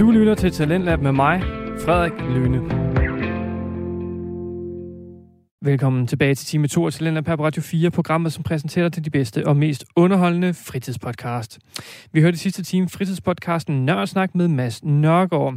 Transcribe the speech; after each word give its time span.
Du 0.00 0.10
lytter 0.10 0.34
til 0.34 0.52
Talentlab 0.52 1.02
med 1.02 1.12
mig, 1.12 1.42
Frederik 1.84 2.12
Lyne. 2.34 2.79
Velkommen 5.64 6.06
tilbage 6.06 6.34
til 6.34 6.46
time 6.46 6.68
2 6.68 6.86
af 6.86 6.92
Talentlab 6.92 7.24
på 7.24 7.44
Radio 7.44 7.62
4, 7.62 7.90
programmet, 7.90 8.32
som 8.32 8.42
præsenterer 8.42 8.84
dig 8.84 8.92
til 8.92 9.04
de 9.04 9.10
bedste 9.10 9.46
og 9.46 9.56
mest 9.56 9.84
underholdende 9.96 10.54
fritidspodcast. 10.54 11.58
Vi 12.12 12.20
hørte 12.20 12.34
i 12.34 12.38
sidste 12.38 12.62
time 12.62 12.88
fritidspodcasten 12.88 13.84
Nørresnak 13.84 14.34
med 14.34 14.48
Mads 14.48 14.84
Nørgaard. 14.84 15.54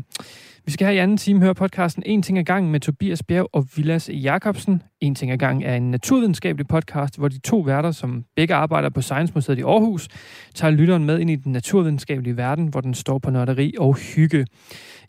Vi 0.66 0.71
skal 0.71 0.88
her 0.88 0.94
i 0.94 0.98
anden 0.98 1.18
time 1.18 1.39
høre 1.39 1.55
podcasten 1.55 2.04
En 2.05 2.21
ting 2.21 2.38
ad 2.38 2.44
gangen 2.44 2.71
med 2.71 2.80
Tobias 2.80 3.23
Bjerg 3.23 3.50
og 3.54 3.68
Vilas 3.76 4.09
Jakobsen. 4.13 4.81
En 5.02 5.16
ting 5.16 5.31
ad 5.31 5.38
gangen 5.38 5.63
er 5.63 5.76
en 5.76 5.91
naturvidenskabelig 5.91 6.67
podcast, 6.67 7.17
hvor 7.17 7.27
de 7.27 7.40
to 7.40 7.59
værter, 7.59 7.91
som 7.91 8.23
begge 8.35 8.55
arbejder 8.55 8.90
på 8.90 9.02
Science 9.02 9.34
Museet 9.35 9.59
i 9.59 9.62
Aarhus, 9.62 10.08
tager 10.55 10.72
lytteren 10.72 11.05
med 11.05 11.20
ind 11.20 11.30
i 11.30 11.35
den 11.35 11.52
naturvidenskabelige 11.52 12.38
verden, 12.38 12.67
hvor 12.67 12.81
den 12.81 12.94
står 12.94 13.20
på 13.20 13.30
nørderi 13.30 13.73
og 13.80 13.95
hygge. 13.95 14.45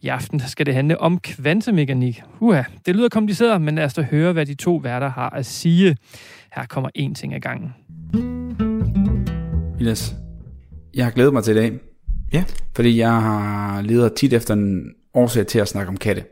I 0.01 0.09
aften 0.09 0.41
skal 0.41 0.67
det 0.67 0.75
handle 0.75 1.01
om 1.01 1.19
kvantemekanik. 1.19 2.23
Uha, 2.41 2.63
det 2.87 2.97
lyder 2.97 3.09
kompliceret, 3.09 3.61
men 3.61 3.75
lad 3.75 3.85
os 3.85 3.95
da 3.95 4.03
høre, 4.03 4.33
hvad 4.33 4.47
de 4.47 4.55
to 4.55 4.77
værter 4.77 5.11
har 5.11 5.31
at 5.31 5.47
sige. 5.47 5.97
Her 6.53 6.67
kommer 6.67 6.91
en 6.95 7.15
ting 7.15 7.35
ad 7.35 7.41
gangen. 7.41 7.75
Vilas, 9.79 10.15
jeg 10.95 11.05
har 11.05 11.13
glædet 11.13 11.33
mig 11.33 11.45
til 11.45 11.57
i 11.57 11.61
dag. 11.61 11.73
Ja. 12.33 12.45
Fordi 12.77 12.99
jeg 12.99 13.11
har 13.23 13.83
leder 13.83 14.09
tit 14.09 14.33
efter 14.33 14.55
en 14.55 14.85
årsag 15.15 15.47
til 15.47 15.59
at 15.59 15.69
snakke 15.69 15.89
om 15.89 15.97
katte. 15.97 16.25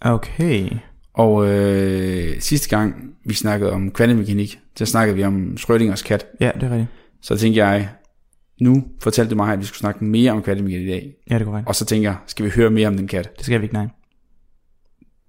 Okay. 0.00 0.70
Og 1.14 1.48
øh, 1.48 2.40
sidste 2.40 2.76
gang 2.76 3.14
vi 3.24 3.34
snakkede 3.34 3.72
om 3.72 3.90
kvantemekanik, 3.90 4.58
så 4.76 4.86
snakkede 4.86 5.16
vi 5.16 5.24
om 5.24 5.56
Schrödingers 5.60 6.02
kat. 6.06 6.26
Ja, 6.40 6.50
det 6.54 6.62
er 6.62 6.70
rigtigt. 6.70 6.90
Så 7.20 7.36
tænkte 7.36 7.64
jeg, 7.64 7.88
nu 8.60 8.84
fortalte 9.02 9.30
du 9.30 9.36
mig, 9.36 9.52
at 9.52 9.60
vi 9.60 9.64
skulle 9.64 9.78
snakke 9.78 10.04
mere 10.04 10.32
om 10.32 10.42
kvantemekanik 10.42 10.86
i 10.86 10.90
dag. 10.90 11.14
Ja, 11.30 11.34
det 11.34 11.40
er 11.40 11.44
korrekt. 11.44 11.68
Og 11.68 11.74
så 11.74 11.84
tænker 11.84 12.08
jeg, 12.08 12.16
skal 12.26 12.44
vi 12.44 12.50
høre 12.50 12.70
mere 12.70 12.88
om 12.88 12.96
den 12.96 13.08
kat? 13.08 13.36
Det 13.36 13.44
skal 13.44 13.60
vi 13.60 13.64
ikke, 13.64 13.74
nej. 13.74 13.86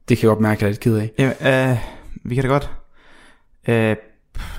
Det 0.10 0.18
kan 0.18 0.28
jeg 0.28 0.30
godt 0.36 0.42
mærke, 0.42 0.58
at 0.58 0.62
jeg 0.62 0.68
er 0.68 0.72
lidt 0.72 0.80
ked 0.80 0.98
af. 0.98 1.12
Ja, 1.20 1.72
øh, 1.72 1.78
vi 2.24 2.36
kan 2.36 2.44
da 2.44 2.50
godt... 2.50 2.70
Øh, 3.68 3.96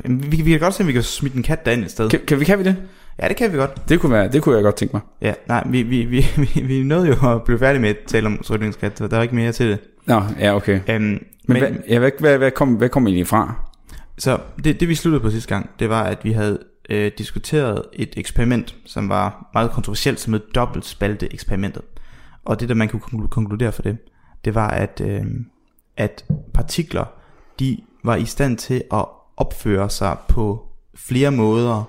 vi, 0.04 0.42
vi 0.42 0.50
kan 0.50 0.60
godt 0.60 0.74
se, 0.74 0.82
om 0.82 0.86
vi 0.86 0.92
kan 0.92 1.02
smide 1.02 1.36
en 1.36 1.42
kat 1.42 1.66
derind 1.66 1.84
et 1.84 1.90
sted. 1.90 2.10
Kan, 2.10 2.20
kan, 2.26 2.40
vi, 2.40 2.44
kan 2.44 2.58
vi 2.58 2.64
det? 2.64 2.76
Ja, 3.22 3.28
det 3.28 3.36
kan 3.36 3.52
vi 3.52 3.56
godt. 3.56 3.88
Det 3.88 4.00
kunne, 4.00 4.12
være, 4.12 4.28
det 4.28 4.42
kunne 4.42 4.54
jeg 4.54 4.62
godt 4.62 4.76
tænke 4.76 4.96
mig. 4.96 5.02
Ja, 5.20 5.34
nej, 5.48 5.66
vi, 5.66 5.82
vi, 5.82 6.04
vi, 6.04 6.26
vi, 6.54 6.60
vi 6.60 6.82
nåede 6.82 7.06
jo 7.08 7.30
at 7.30 7.42
blive 7.42 7.58
færdige 7.58 7.80
med 7.80 7.90
at 7.90 7.96
tale 8.06 8.26
om 8.26 8.40
Schrödingers 8.44 8.78
kat, 8.80 8.98
så 8.98 9.08
der 9.08 9.18
er 9.18 9.22
ikke 9.22 9.34
mere 9.34 9.52
til 9.52 9.70
det. 9.70 9.78
Nå, 10.06 10.22
ja, 10.40 10.56
okay. 10.56 10.80
Um, 10.96 11.02
Men, 11.02 11.20
men 11.46 11.58
hvad, 11.58 11.70
ja, 11.88 11.98
hvad, 11.98 12.10
hvad, 12.20 12.38
hvad, 12.38 12.50
kom, 12.50 12.74
hvad 12.74 12.88
kom 12.88 13.06
egentlig 13.06 13.26
fra? 13.26 13.54
Så 14.18 14.38
det, 14.64 14.80
det 14.80 14.88
vi 14.88 14.94
sluttede 14.94 15.22
på 15.22 15.30
sidste 15.30 15.48
gang, 15.54 15.70
det 15.78 15.88
var, 15.88 16.02
at 16.02 16.18
vi 16.22 16.32
havde 16.32 16.58
øh, 16.90 17.12
diskuteret 17.18 17.82
et 17.92 18.14
eksperiment, 18.16 18.76
som 18.84 19.08
var 19.08 19.50
meget 19.54 19.70
kontroversielt, 19.70 20.20
som 20.20 20.32
hed 20.32 20.40
dobbeltspalte 20.54 21.34
eksperimentet. 21.34 21.82
Og 22.44 22.60
det, 22.60 22.68
der 22.68 22.74
man 22.74 22.88
kunne 22.88 23.28
konkludere 23.28 23.72
for 23.72 23.82
det, 23.82 23.98
det 24.44 24.54
var, 24.54 24.68
at, 24.68 25.00
øh, 25.04 25.24
at 25.96 26.24
partikler, 26.54 27.04
de 27.58 27.78
var 28.04 28.16
i 28.16 28.24
stand 28.24 28.58
til 28.58 28.82
at 28.92 29.04
opføre 29.36 29.90
sig 29.90 30.16
på 30.28 30.68
flere 30.96 31.30
måder 31.30 31.84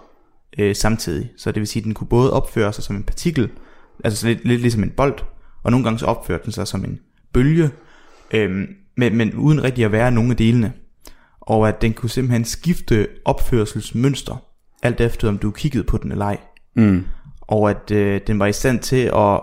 øh, 0.58 0.76
samtidig. 0.76 1.32
Så 1.38 1.52
det 1.52 1.60
vil 1.60 1.68
sige, 1.68 1.82
at 1.82 1.86
den 1.86 1.94
kunne 1.94 2.08
både 2.08 2.34
opføre 2.34 2.74
sig 2.74 2.84
som 2.84 2.96
en 2.96 3.04
partikel, 3.04 3.50
altså 4.04 4.28
lidt, 4.28 4.46
lidt 4.46 4.62
ligesom 4.62 4.84
en 4.84 4.90
bold, 4.90 5.20
og 5.64 5.72
nogle 5.72 5.84
gange 5.84 6.00
så 6.00 6.06
opførte 6.06 6.44
den 6.44 6.52
sig 6.52 6.68
som 6.68 6.84
en 6.84 7.00
bølge, 7.34 7.70
øh, 8.32 8.68
men, 8.98 9.16
men 9.16 9.34
uden 9.34 9.64
rigtig 9.64 9.86
at 9.86 9.92
være 9.92 10.12
nogen 10.12 10.32
af 10.32 10.38
delene. 10.38 10.74
Og 11.40 11.68
at 11.68 11.82
den 11.82 11.94
kunne 11.94 12.10
simpelthen 12.10 12.46
skifte 12.46 13.08
opførselsmønster, 13.26 14.44
alt 14.84 15.02
efter 15.02 15.28
om 15.28 15.38
du 15.38 15.52
kiggede 15.52 15.84
på 15.84 15.98
den 15.98 16.12
eller 16.12 16.26
ej. 16.26 16.38
Mm. 16.76 17.06
Og 17.42 17.70
at 17.70 17.92
øh, 17.92 18.22
den 18.28 18.40
var 18.40 18.46
i 18.46 18.54
stand 18.54 18.80
til 18.80 19.12
at 19.16 19.40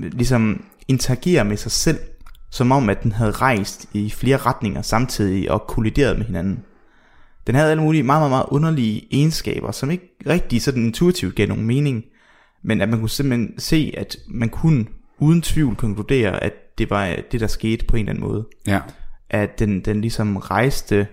ligesom 0.00 0.64
interagere 0.88 1.44
med 1.44 1.56
sig 1.56 1.72
selv, 1.72 1.98
som 2.50 2.72
om 2.72 2.88
at 2.88 3.02
den 3.02 3.12
havde 3.12 3.30
rejst 3.30 3.88
i 3.92 4.10
flere 4.10 4.36
retninger 4.36 4.82
samtidig 4.82 5.50
og 5.50 5.66
kollideret 5.66 6.18
med 6.18 6.26
hinanden. 6.26 6.64
Den 7.46 7.54
havde 7.54 7.70
alle 7.70 7.82
mulige 7.82 8.02
meget, 8.02 8.20
meget, 8.20 8.30
meget 8.30 8.46
underlige 8.48 9.08
egenskaber, 9.10 9.70
som 9.70 9.90
ikke 9.90 10.14
rigtig 10.26 10.62
sådan 10.62 10.84
intuitivt 10.84 11.34
gav 11.34 11.48
nogen 11.48 11.66
mening, 11.66 12.04
men 12.62 12.80
at 12.80 12.88
man 12.88 12.98
kunne 13.00 13.10
simpelthen 13.10 13.54
se, 13.58 13.94
at 13.96 14.16
man 14.28 14.48
kunne 14.48 14.86
uden 15.18 15.42
tvivl 15.42 15.76
konkludere, 15.76 16.42
at 16.42 16.52
det 16.78 16.90
var 16.90 17.16
det, 17.32 17.40
der 17.40 17.46
skete 17.46 17.86
på 17.86 17.96
en 17.96 18.00
eller 18.00 18.10
anden 18.12 18.28
måde. 18.28 18.46
Ja. 18.66 18.80
At 19.30 19.58
den, 19.58 19.80
den 19.80 20.00
ligesom 20.00 20.36
rejste 20.36 21.06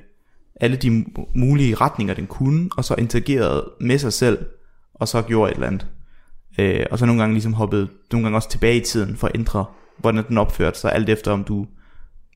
alle 0.60 0.76
de 0.78 1.06
mulige 1.36 1.76
retninger, 1.76 2.14
den 2.14 2.28
kunne, 2.28 2.70
og 2.78 2.86
så 2.86 2.96
interagerede 2.98 3.72
med 3.82 3.98
sig 3.98 4.14
selv, 4.14 4.38
og 4.94 5.08
så 5.08 5.22
gjorde 5.22 5.52
et 5.52 5.56
eller 5.56 5.68
andet. 5.68 5.88
Øh, 6.60 6.86
og 6.92 7.00
så 7.00 7.06
nogle 7.06 7.22
gange 7.22 7.34
ligesom 7.34 7.54
hoppede, 7.54 7.88
nogle 8.12 8.26
gange 8.26 8.38
også 8.38 8.50
tilbage 8.50 8.78
i 8.78 8.84
tiden, 8.84 9.16
for 9.18 9.28
at 9.28 9.36
ændre, 9.36 9.66
hvordan 9.98 10.24
den 10.28 10.38
opførte 10.38 10.80
sig, 10.80 10.94
alt 10.94 11.10
efter 11.10 11.32
om 11.32 11.44
du 11.44 11.66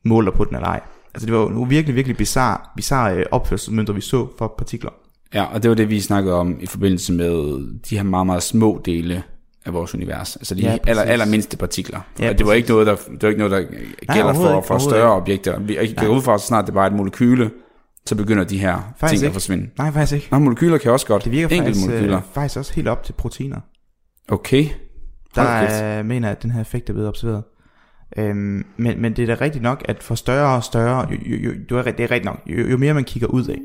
måler 0.04 0.30
på 0.30 0.44
den 0.44 0.54
eller 0.56 0.68
ej. 0.68 0.80
Altså 1.14 1.26
det 1.26 1.34
var 1.34 1.40
jo 1.40 1.66
virkelig, 1.68 1.94
virkelig 1.96 2.16
bizarre, 2.16 2.58
bizarre 2.76 3.24
opførselsmønter, 3.30 3.92
vi 3.92 4.00
så 4.00 4.26
for 4.38 4.54
partikler. 4.58 4.90
Ja, 5.34 5.44
og 5.44 5.62
det 5.62 5.68
var 5.68 5.74
det, 5.74 5.90
vi 5.90 6.00
snakkede 6.00 6.34
om 6.34 6.56
i 6.60 6.66
forbindelse 6.66 7.12
med 7.12 7.58
de 7.90 7.96
her 7.96 8.02
meget, 8.02 8.26
meget 8.26 8.42
små 8.42 8.82
dele 8.84 9.22
af 9.64 9.72
vores 9.72 9.94
univers. 9.94 10.36
Altså 10.36 10.54
de 10.54 10.60
Ja, 10.60 10.68
præcis. 10.68 10.80
aller, 10.86 11.02
allermindste 11.02 11.56
partikler. 11.56 12.00
Ja, 12.18 12.30
og 12.30 12.38
det 12.38 12.46
var 12.46 12.52
ikke 12.52 12.68
noget, 12.68 12.86
der, 12.86 12.94
det 12.96 13.22
var 13.22 13.28
ikke 13.28 13.38
noget, 13.38 13.50
der 13.50 13.78
gælder 14.14 14.24
overhovedet 14.24 14.64
for, 14.64 14.74
for 14.74 14.78
større 14.78 14.96
ikke. 14.98 15.22
objekter. 15.22 15.58
Vi 15.60 15.76
jeg 15.76 15.94
går 15.96 16.06
ud 16.06 16.22
fra, 16.22 16.38
så 16.38 16.46
snart 16.46 16.66
det 16.66 16.74
bare 16.74 16.86
er 16.86 16.90
et 16.90 16.96
molekyle, 16.96 17.50
så 18.06 18.14
begynder 18.16 18.44
de 18.44 18.58
her 18.58 18.94
Faktisk 19.00 19.10
ting 19.10 19.14
ikke. 19.22 19.26
at 19.26 19.32
forsvinde. 19.32 19.70
Nej, 19.78 19.90
faktisk 19.92 20.12
ikke. 20.14 20.28
Nå, 20.30 20.38
molekyler 20.38 20.78
kan 20.78 20.92
også 20.92 21.06
godt. 21.06 21.24
Det 21.24 21.32
virker 21.32 21.56
Enkelte 21.56 21.64
faktisk, 21.78 21.86
molekyler. 21.86 22.16
øh, 22.16 22.22
faktisk 22.34 22.58
også 22.58 22.74
helt 22.74 22.88
op 22.88 23.02
til 23.04 23.12
proteiner. 23.12 23.60
Okay. 24.28 24.66
Der 25.34 25.42
Hold 25.42 25.66
kæft. 25.68 25.80
er, 25.82 26.02
mener 26.02 26.28
jeg, 26.28 26.36
at 26.36 26.42
den 26.42 26.50
her 26.50 26.60
effekt 26.60 26.88
er 26.88 26.92
blevet 26.92 27.08
observeret. 27.08 27.42
Øhm, 28.16 28.64
men, 28.76 29.02
men 29.02 29.16
det 29.16 29.30
er 29.30 29.36
da 29.36 29.44
rigtigt 29.44 29.62
nok, 29.62 29.82
at 29.88 30.02
for 30.02 30.14
større 30.14 30.56
og 30.56 30.64
større, 30.64 31.06
jo, 31.10 31.16
jo, 31.36 31.50
jo, 31.70 31.82
det 31.82 32.00
er 32.00 32.10
rigtigt 32.10 32.24
nok, 32.24 32.40
jo, 32.46 32.66
jo 32.68 32.76
mere 32.76 32.94
man 32.94 33.04
kigger 33.04 33.28
ud 33.28 33.44
af, 33.46 33.58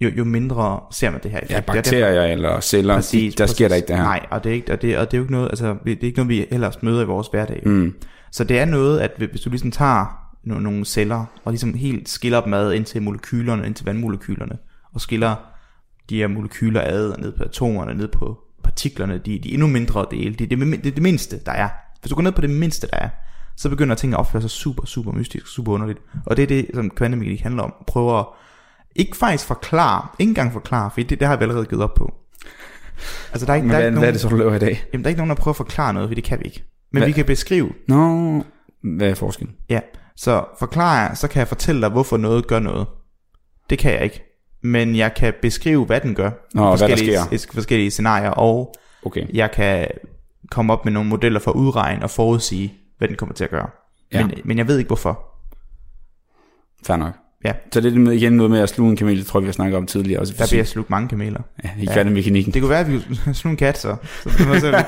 jo, 0.00 0.08
jo 0.08 0.24
mindre 0.24 0.80
ser 0.92 1.10
man 1.10 1.20
det 1.22 1.30
her 1.30 1.38
effekt. 1.38 1.50
Ja, 1.50 1.56
Det 1.56 1.62
er 1.68 1.72
derfor- 1.72 1.82
bakterier 2.00 2.22
eller 2.32 2.60
celler, 2.60 2.94
Præcis, 2.94 3.34
de, 3.34 3.38
der 3.42 3.46
sker 3.46 3.68
der 3.68 3.72
præcis. 3.74 3.76
ikke 3.82 3.88
det 3.88 3.96
her. 3.96 4.02
Nej, 4.04 4.26
og 4.30 4.44
det 4.44 4.50
er 4.50 4.54
ikke, 4.54 4.72
og 4.72 4.82
det, 4.82 4.98
og 4.98 5.10
det 5.10 5.14
er 5.16 5.18
jo 5.18 5.24
ikke 5.24 5.32
noget, 5.32 5.48
altså, 5.48 5.76
det 5.84 5.92
er 5.92 5.96
ikke 6.02 6.16
noget, 6.18 6.28
vi 6.28 6.46
ellers 6.50 6.82
møder 6.82 7.02
i 7.02 7.06
vores 7.06 7.28
hverdag. 7.28 7.62
Mm. 7.66 7.94
Så 8.32 8.44
det 8.44 8.58
er 8.58 8.64
noget, 8.64 9.00
at 9.00 9.10
hvis 9.30 9.40
du 9.40 9.50
ligesom 9.50 9.70
tager 9.70 10.25
nogle, 10.46 10.62
nogle 10.62 10.84
celler, 10.84 11.24
og 11.44 11.52
ligesom 11.52 11.74
helt 11.74 12.08
skiller 12.08 12.40
dem 12.40 12.54
ad 12.54 12.72
ind 12.72 12.84
til 12.84 13.02
molekylerne, 13.02 13.66
ind 13.66 13.74
til 13.74 13.84
vandmolekylerne, 13.84 14.58
og 14.92 15.00
skiller 15.00 15.36
de 16.10 16.16
her 16.16 16.26
molekyler 16.26 16.80
ad, 16.84 17.10
og 17.10 17.20
ned 17.20 17.32
på 17.32 17.44
atomerne, 17.44 17.94
ned 17.94 18.08
på 18.08 18.38
partiklerne, 18.64 19.18
de, 19.18 19.38
de 19.38 19.52
endnu 19.52 19.66
mindre 19.66 20.06
dele, 20.10 20.34
det 20.34 20.52
er 20.52 20.56
det, 20.56 20.84
det, 20.84 20.94
det 20.94 21.02
mindste, 21.02 21.40
der 21.46 21.52
er. 21.52 21.68
Hvis 22.00 22.10
du 22.10 22.14
går 22.14 22.22
ned 22.22 22.32
på 22.32 22.40
det 22.40 22.50
mindste, 22.50 22.86
der 22.86 22.96
er, 22.96 23.08
så 23.56 23.68
begynder 23.68 23.94
ting 23.94 24.12
at 24.12 24.18
opføre 24.18 24.42
sig 24.42 24.50
super, 24.50 24.86
super 24.86 25.12
mystisk, 25.12 25.46
super 25.46 25.72
underligt. 25.72 25.98
Og 26.26 26.36
det 26.36 26.42
er 26.42 26.46
det, 26.46 26.70
som 26.74 26.90
kvantemekanik 26.90 27.40
handler 27.40 27.62
om. 27.62 27.74
Prøver 27.86 28.18
at 28.18 28.26
ikke 28.96 29.16
faktisk 29.16 29.46
forklare, 29.46 30.08
ikke 30.18 30.30
engang 30.30 30.52
forklare, 30.52 30.90
for 30.90 31.00
det, 31.00 31.20
det 31.20 31.28
har 31.28 31.36
vi 31.36 31.42
allerede 31.42 31.66
givet 31.66 31.82
op 31.82 31.94
på. 31.94 32.14
Altså 33.32 33.46
der 33.46 33.52
er 33.52 33.56
ikke, 33.56 33.66
Men 33.66 33.74
der 33.74 33.80
er 33.80 33.90
hvad, 33.90 33.90
ikke 33.90 33.98
hvad 33.98 34.08
er 34.08 34.12
nogen, 34.12 34.12
det 34.12 34.20
så, 34.20 34.28
du 34.28 34.36
laver 34.36 34.54
i 34.54 34.58
dag? 34.58 34.84
jamen, 34.92 35.04
der 35.04 35.08
er 35.08 35.10
ikke 35.10 35.18
nogen, 35.18 35.30
der 35.30 35.36
prøver 35.36 35.52
at 35.52 35.56
forklare 35.56 35.94
noget, 35.94 36.08
for 36.08 36.14
det 36.14 36.24
kan 36.24 36.38
vi 36.38 36.44
ikke. 36.44 36.64
Men 36.92 37.00
Hvad? 37.00 37.08
vi 37.08 37.12
kan 37.12 37.24
beskrive, 37.24 37.72
Nå, 37.88 38.44
hvad 38.82 39.10
er 39.10 39.14
forskellen? 39.14 39.56
Ja, 39.68 39.80
så 40.16 40.44
forklarer 40.58 41.08
jeg, 41.08 41.16
så 41.16 41.28
kan 41.28 41.38
jeg 41.38 41.48
fortælle 41.48 41.80
dig, 41.80 41.88
hvorfor 41.90 42.16
noget 42.16 42.46
gør 42.46 42.58
noget. 42.58 42.86
Det 43.70 43.78
kan 43.78 43.92
jeg 43.92 44.04
ikke. 44.04 44.22
Men 44.62 44.96
jeg 44.96 45.14
kan 45.14 45.34
beskrive, 45.42 45.84
hvad 45.84 46.00
den 46.00 46.14
gør. 46.14 46.30
Nå, 46.54 46.62
i 46.62 46.78
hvad 46.78 46.88
der 46.88 46.96
forskellige, 46.96 47.18
sker. 47.18 47.32
i 47.52 47.54
forskellige 47.54 47.90
scenarier, 47.90 48.30
og 48.30 48.74
Okay. 49.06 49.26
jeg 49.34 49.50
kan 49.50 49.88
komme 50.50 50.72
op 50.72 50.84
med 50.84 50.92
nogle 50.92 51.08
modeller 51.08 51.40
for 51.40 51.50
at 51.50 51.54
udregne 51.54 52.02
og 52.02 52.10
forudsige, 52.10 52.74
hvad 52.98 53.08
den 53.08 53.16
kommer 53.16 53.34
til 53.34 53.44
at 53.44 53.50
gøre. 53.50 53.70
Ja. 54.12 54.26
Men, 54.26 54.38
men 54.44 54.58
jeg 54.58 54.68
ved 54.68 54.78
ikke, 54.78 54.88
hvorfor. 54.88 55.20
Fair 56.86 56.96
nok. 56.96 57.14
Ja, 57.46 57.52
Så 57.72 57.80
det 57.80 57.94
er 57.94 57.98
med, 57.98 58.12
igen 58.12 58.32
noget 58.32 58.50
med 58.50 58.60
at 58.60 58.68
sluge 58.68 58.90
en 58.90 58.96
kamel, 58.96 59.18
det 59.18 59.26
tror 59.26 59.40
jeg, 59.40 59.42
vi 59.42 59.48
har 59.48 59.52
snakket 59.52 59.76
om 59.76 59.86
tidligere. 59.86 60.20
Også 60.20 60.34
der 60.38 60.46
bliver 60.50 60.64
slugt 60.64 60.90
mange 60.90 61.08
kameler. 61.08 61.40
Ja, 61.64 61.70
i 61.80 61.86
kvantemekanikken. 61.86 62.54
Det 62.54 62.62
kunne 62.62 62.70
være, 62.70 62.80
at 62.80 62.92
vi 62.92 63.00
sluge 63.34 63.50
en 63.50 63.56
kat, 63.56 63.78
så. 63.78 63.96
Så, 64.22 64.30
så, 64.30 64.60
så, 64.60 64.84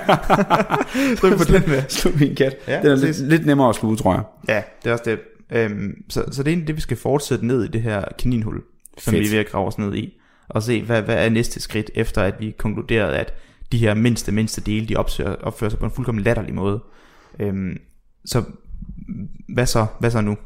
så 1.16 1.36
på 1.47 1.53
den 1.53 1.62
med. 1.66 1.83
Slug 1.88 2.22
en 2.22 2.34
kat. 2.34 2.56
Ja, 2.68 2.72
Ja, 2.74 2.83
det 2.83 2.92
er 2.92 2.97
lidt, 2.97 3.28
lidt 3.28 3.47
nemmere 3.47 3.68
at 3.68 3.74
sluge, 3.74 3.97
tror 3.97 4.15
jeg. 4.15 4.22
Ja, 4.48 4.62
det 4.84 4.88
er 4.88 4.92
også 4.92 5.04
det. 5.06 5.18
Øhm, 5.53 6.03
så, 6.09 6.24
så 6.30 6.42
det 6.42 6.48
er 6.48 6.53
egentlig 6.53 6.66
det, 6.68 6.77
vi 6.77 6.80
skal 6.80 6.97
fortsætte 6.97 7.47
ned 7.47 7.65
i 7.65 7.68
det 7.68 7.83
her 7.83 8.04
kaninhul, 8.18 8.60
som 8.98 9.10
Fedt. 9.10 9.22
vi 9.22 9.27
er 9.27 9.30
ved 9.30 9.38
at 9.38 9.50
grave 9.50 9.66
os 9.66 9.78
ned 9.78 9.94
i. 9.94 10.15
Og 10.48 10.62
se, 10.62 10.83
hvad, 10.83 11.03
hvad 11.03 11.24
er 11.27 11.28
næste 11.28 11.60
skridt, 11.60 11.91
efter 11.94 12.22
at 12.22 12.34
vi 12.41 12.54
konkluderede, 12.59 13.16
at 13.16 13.34
de 13.72 13.78
her 13.78 13.94
mindste, 13.94 14.33
mindste 14.33 14.60
dele, 14.60 14.86
de 14.86 14.97
opfører, 14.97 15.34
opfører 15.34 15.71
sig 15.71 15.78
på 15.78 15.84
en 15.84 15.91
fuldkommen 15.91 16.24
latterlig 16.24 16.54
måde. 16.54 16.80
Øhm, 17.41 17.77
så 18.24 18.42
hvad 19.48 19.66
så, 19.66 19.86
hvad 20.00 20.10
så 20.10 20.21
nu? 20.21 20.36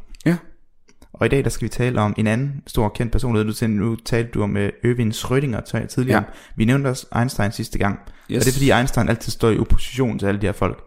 Og 1.13 1.27
i 1.27 1.29
dag, 1.29 1.45
der 1.45 1.51
skal 1.51 1.65
vi 1.65 1.69
tale 1.69 2.01
om 2.01 2.15
en 2.17 2.27
anden 2.27 2.63
stor 2.67 2.89
kendt 2.89 3.13
personlighed. 3.13 3.69
Nu, 3.69 3.85
nu 3.85 3.97
talte 3.97 4.31
du 4.31 4.43
om 4.43 4.57
uh, 4.57 4.63
Øvind 4.85 5.13
Schrödinger 5.13 5.87
tidligere. 5.87 6.19
Ja. 6.19 6.33
Vi 6.57 6.65
nævnte 6.65 6.89
også 6.89 7.07
Einstein 7.19 7.53
sidste 7.53 7.79
gang. 7.79 7.99
Yes. 8.31 8.39
Og 8.39 8.45
det 8.45 8.49
er 8.49 8.53
fordi 8.53 8.71
Einstein 8.71 9.09
altid 9.09 9.33
står 9.33 9.51
i 9.51 9.59
opposition 9.59 10.19
til 10.19 10.27
alle 10.27 10.41
de 10.41 10.47
her 10.47 10.53
folk. 10.53 10.83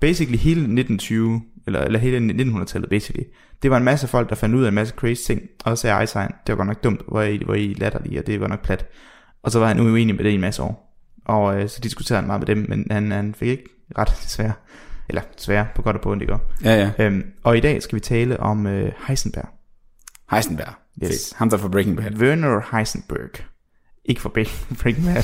Basically 0.00 0.38
hele 0.38 0.60
1920, 0.60 1.42
eller, 1.66 1.80
eller 1.80 1.98
hele 1.98 2.42
1900-tallet 2.42 2.90
basically, 2.90 3.24
det 3.62 3.70
var 3.70 3.76
en 3.76 3.84
masse 3.84 4.08
folk, 4.08 4.28
der 4.28 4.34
fandt 4.34 4.54
ud 4.54 4.64
af 4.64 4.68
en 4.68 4.74
masse 4.74 4.94
crazy 4.94 5.26
ting, 5.26 5.42
og 5.64 5.78
så 5.78 5.82
sagde 5.82 5.98
Einstein, 5.98 6.28
det 6.46 6.52
var 6.52 6.56
godt 6.56 6.66
nok 6.66 6.84
dumt, 6.84 7.00
hvor 7.08 7.22
I, 7.22 7.42
hvor 7.44 7.54
I 7.54 7.74
latterlige, 7.78 8.18
og 8.18 8.26
det 8.26 8.40
var 8.40 8.46
nok 8.46 8.62
plat. 8.62 8.86
Og 9.42 9.50
så 9.50 9.58
var 9.58 9.66
han 9.66 9.80
uenig 9.80 10.14
med 10.14 10.24
det 10.24 10.30
i 10.30 10.34
en 10.34 10.40
masse 10.40 10.62
år. 10.62 10.96
Og 11.24 11.60
øh, 11.60 11.68
så 11.68 11.80
diskuterede 11.82 12.20
han 12.20 12.26
meget 12.26 12.40
med 12.40 12.46
dem, 12.46 12.66
men 12.68 12.86
han, 12.90 13.10
han 13.10 13.34
fik 13.34 13.48
ikke 13.48 13.64
ret 13.98 14.08
desværre. 14.24 14.52
Eller 15.08 15.22
desværre, 15.36 15.66
på 15.74 15.82
godt 15.82 15.96
og 15.96 16.02
på 16.02 16.10
ondt, 16.10 16.22
ikke? 16.22 16.36
Ja, 16.64 16.90
ja. 16.98 17.04
Øhm, 17.04 17.24
og 17.44 17.56
i 17.56 17.60
dag 17.60 17.82
skal 17.82 17.96
vi 17.96 18.00
tale 18.00 18.40
om 18.40 18.66
øh, 18.66 18.92
Heisenberg. 19.08 19.59
Heisenberg. 20.30 20.72
Yes. 21.04 21.08
Fedt. 21.08 21.36
Ham 21.36 21.50
der 21.50 21.56
fra 21.56 21.68
Breaking 21.68 21.96
Bad. 21.96 22.14
Werner 22.16 22.76
Heisenberg. 22.76 23.30
Ikke 24.04 24.20
for 24.20 24.28
Breaking, 24.28 25.04
Bad. 25.06 25.22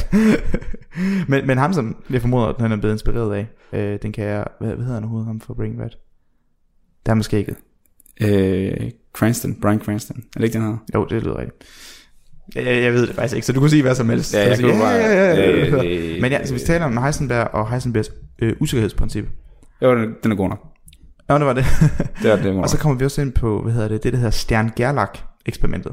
men, 1.28 1.46
men 1.46 1.58
ham, 1.58 1.72
som 1.72 1.96
jeg 2.10 2.20
formoder, 2.20 2.46
at 2.46 2.60
han 2.60 2.72
er 2.72 2.76
blevet 2.76 2.94
inspireret 2.94 3.34
af, 3.34 3.46
øh, 3.78 3.98
den 4.02 4.12
kan 4.12 4.24
jeg... 4.24 4.44
Hvad, 4.60 4.68
hvad 4.68 4.78
hedder 4.78 4.94
han 4.94 5.02
overhovedet, 5.02 5.26
ham 5.26 5.40
fra 5.40 5.54
Breaking 5.54 5.78
Bad? 5.78 5.90
Der 7.06 7.12
er 7.12 7.16
måske 7.16 7.38
ikke. 7.38 7.54
Øh, 8.20 8.90
Cranston. 9.12 9.60
Brian 9.60 9.78
Cranston. 9.80 10.16
Er 10.16 10.40
det 10.40 10.44
ikke 10.44 10.58
den 10.58 10.66
her? 10.66 10.76
Jo, 10.94 11.04
det 11.10 11.22
lyder 11.22 11.38
rigtigt. 11.38 11.64
Jeg, 12.54 12.64
jeg, 12.82 12.92
ved 12.92 13.06
det 13.06 13.14
faktisk 13.14 13.34
ikke, 13.34 13.46
så 13.46 13.52
du 13.52 13.60
kunne 13.60 13.70
sige 13.70 13.82
hvad 13.82 13.94
som 13.94 14.08
helst. 14.08 14.34
Ja, 14.34 14.48
jeg 14.48 14.56
sige, 14.56 14.70
kunne 14.70 14.80
bare- 14.80 14.92
ja, 14.94 15.12
ja, 15.12 15.34
ja, 15.34 15.52
øh, 15.52 15.72
ja. 15.72 15.84
øh, 16.14 16.20
Men 16.22 16.32
ja, 16.32 16.46
så 16.46 16.54
vi 16.54 16.60
taler 16.60 16.84
om 16.84 16.96
Heisenberg 16.96 17.48
og 17.52 17.70
Heisenbergs 17.70 18.10
øh, 18.38 18.56
usikkerhedsprincip. 18.60 19.24
Jo, 19.82 19.98
den, 19.98 20.14
den 20.22 20.32
er 20.32 20.36
god 20.36 20.48
nok. 20.48 20.66
Ja, 21.28 21.34
det 21.34 21.46
var 21.46 21.52
det. 21.52 21.64
Det 22.22 22.32
er, 22.32 22.42
det 22.42 22.52
og 22.52 22.68
så 22.68 22.78
kommer 22.78 22.98
vi 22.98 23.04
også 23.04 23.20
ind 23.22 23.32
på, 23.32 23.62
hvad 23.62 23.72
hedder 23.72 23.88
det, 23.88 24.02
det 24.02 24.12
der 24.12 24.18
hedder 24.18 24.30
Stern-Gerlach-eksperimentet. 24.30 25.92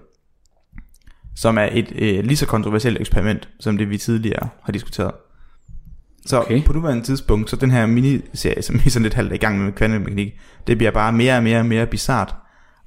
Som 1.35 1.57
er 1.57 1.69
et 1.71 1.91
øh, 1.95 2.23
lige 2.23 2.37
så 2.37 2.45
kontroversielt 2.45 3.01
eksperiment, 3.01 3.49
som 3.59 3.77
det 3.77 3.89
vi 3.89 3.97
tidligere 3.97 4.49
har 4.63 4.71
diskuteret. 4.73 5.11
Så 6.25 6.41
okay. 6.41 6.63
På 6.63 6.73
nuværende 6.73 7.03
tidspunkt, 7.03 7.49
så 7.49 7.55
den 7.55 7.71
her 7.71 7.85
miniserie, 7.85 8.61
som 8.61 8.81
vi 8.85 8.89
sådan 8.89 9.03
lidt 9.03 9.13
halvt 9.13 9.33
i 9.33 9.37
gang 9.37 9.57
med 9.57 9.65
med 9.65 9.73
kvantemekanik, 9.73 10.33
det 10.67 10.77
bliver 10.77 10.91
bare 10.91 11.13
mere 11.13 11.37
og 11.37 11.43
mere 11.43 11.59
og 11.59 11.65
mere 11.65 11.85
bizart. 11.85 12.35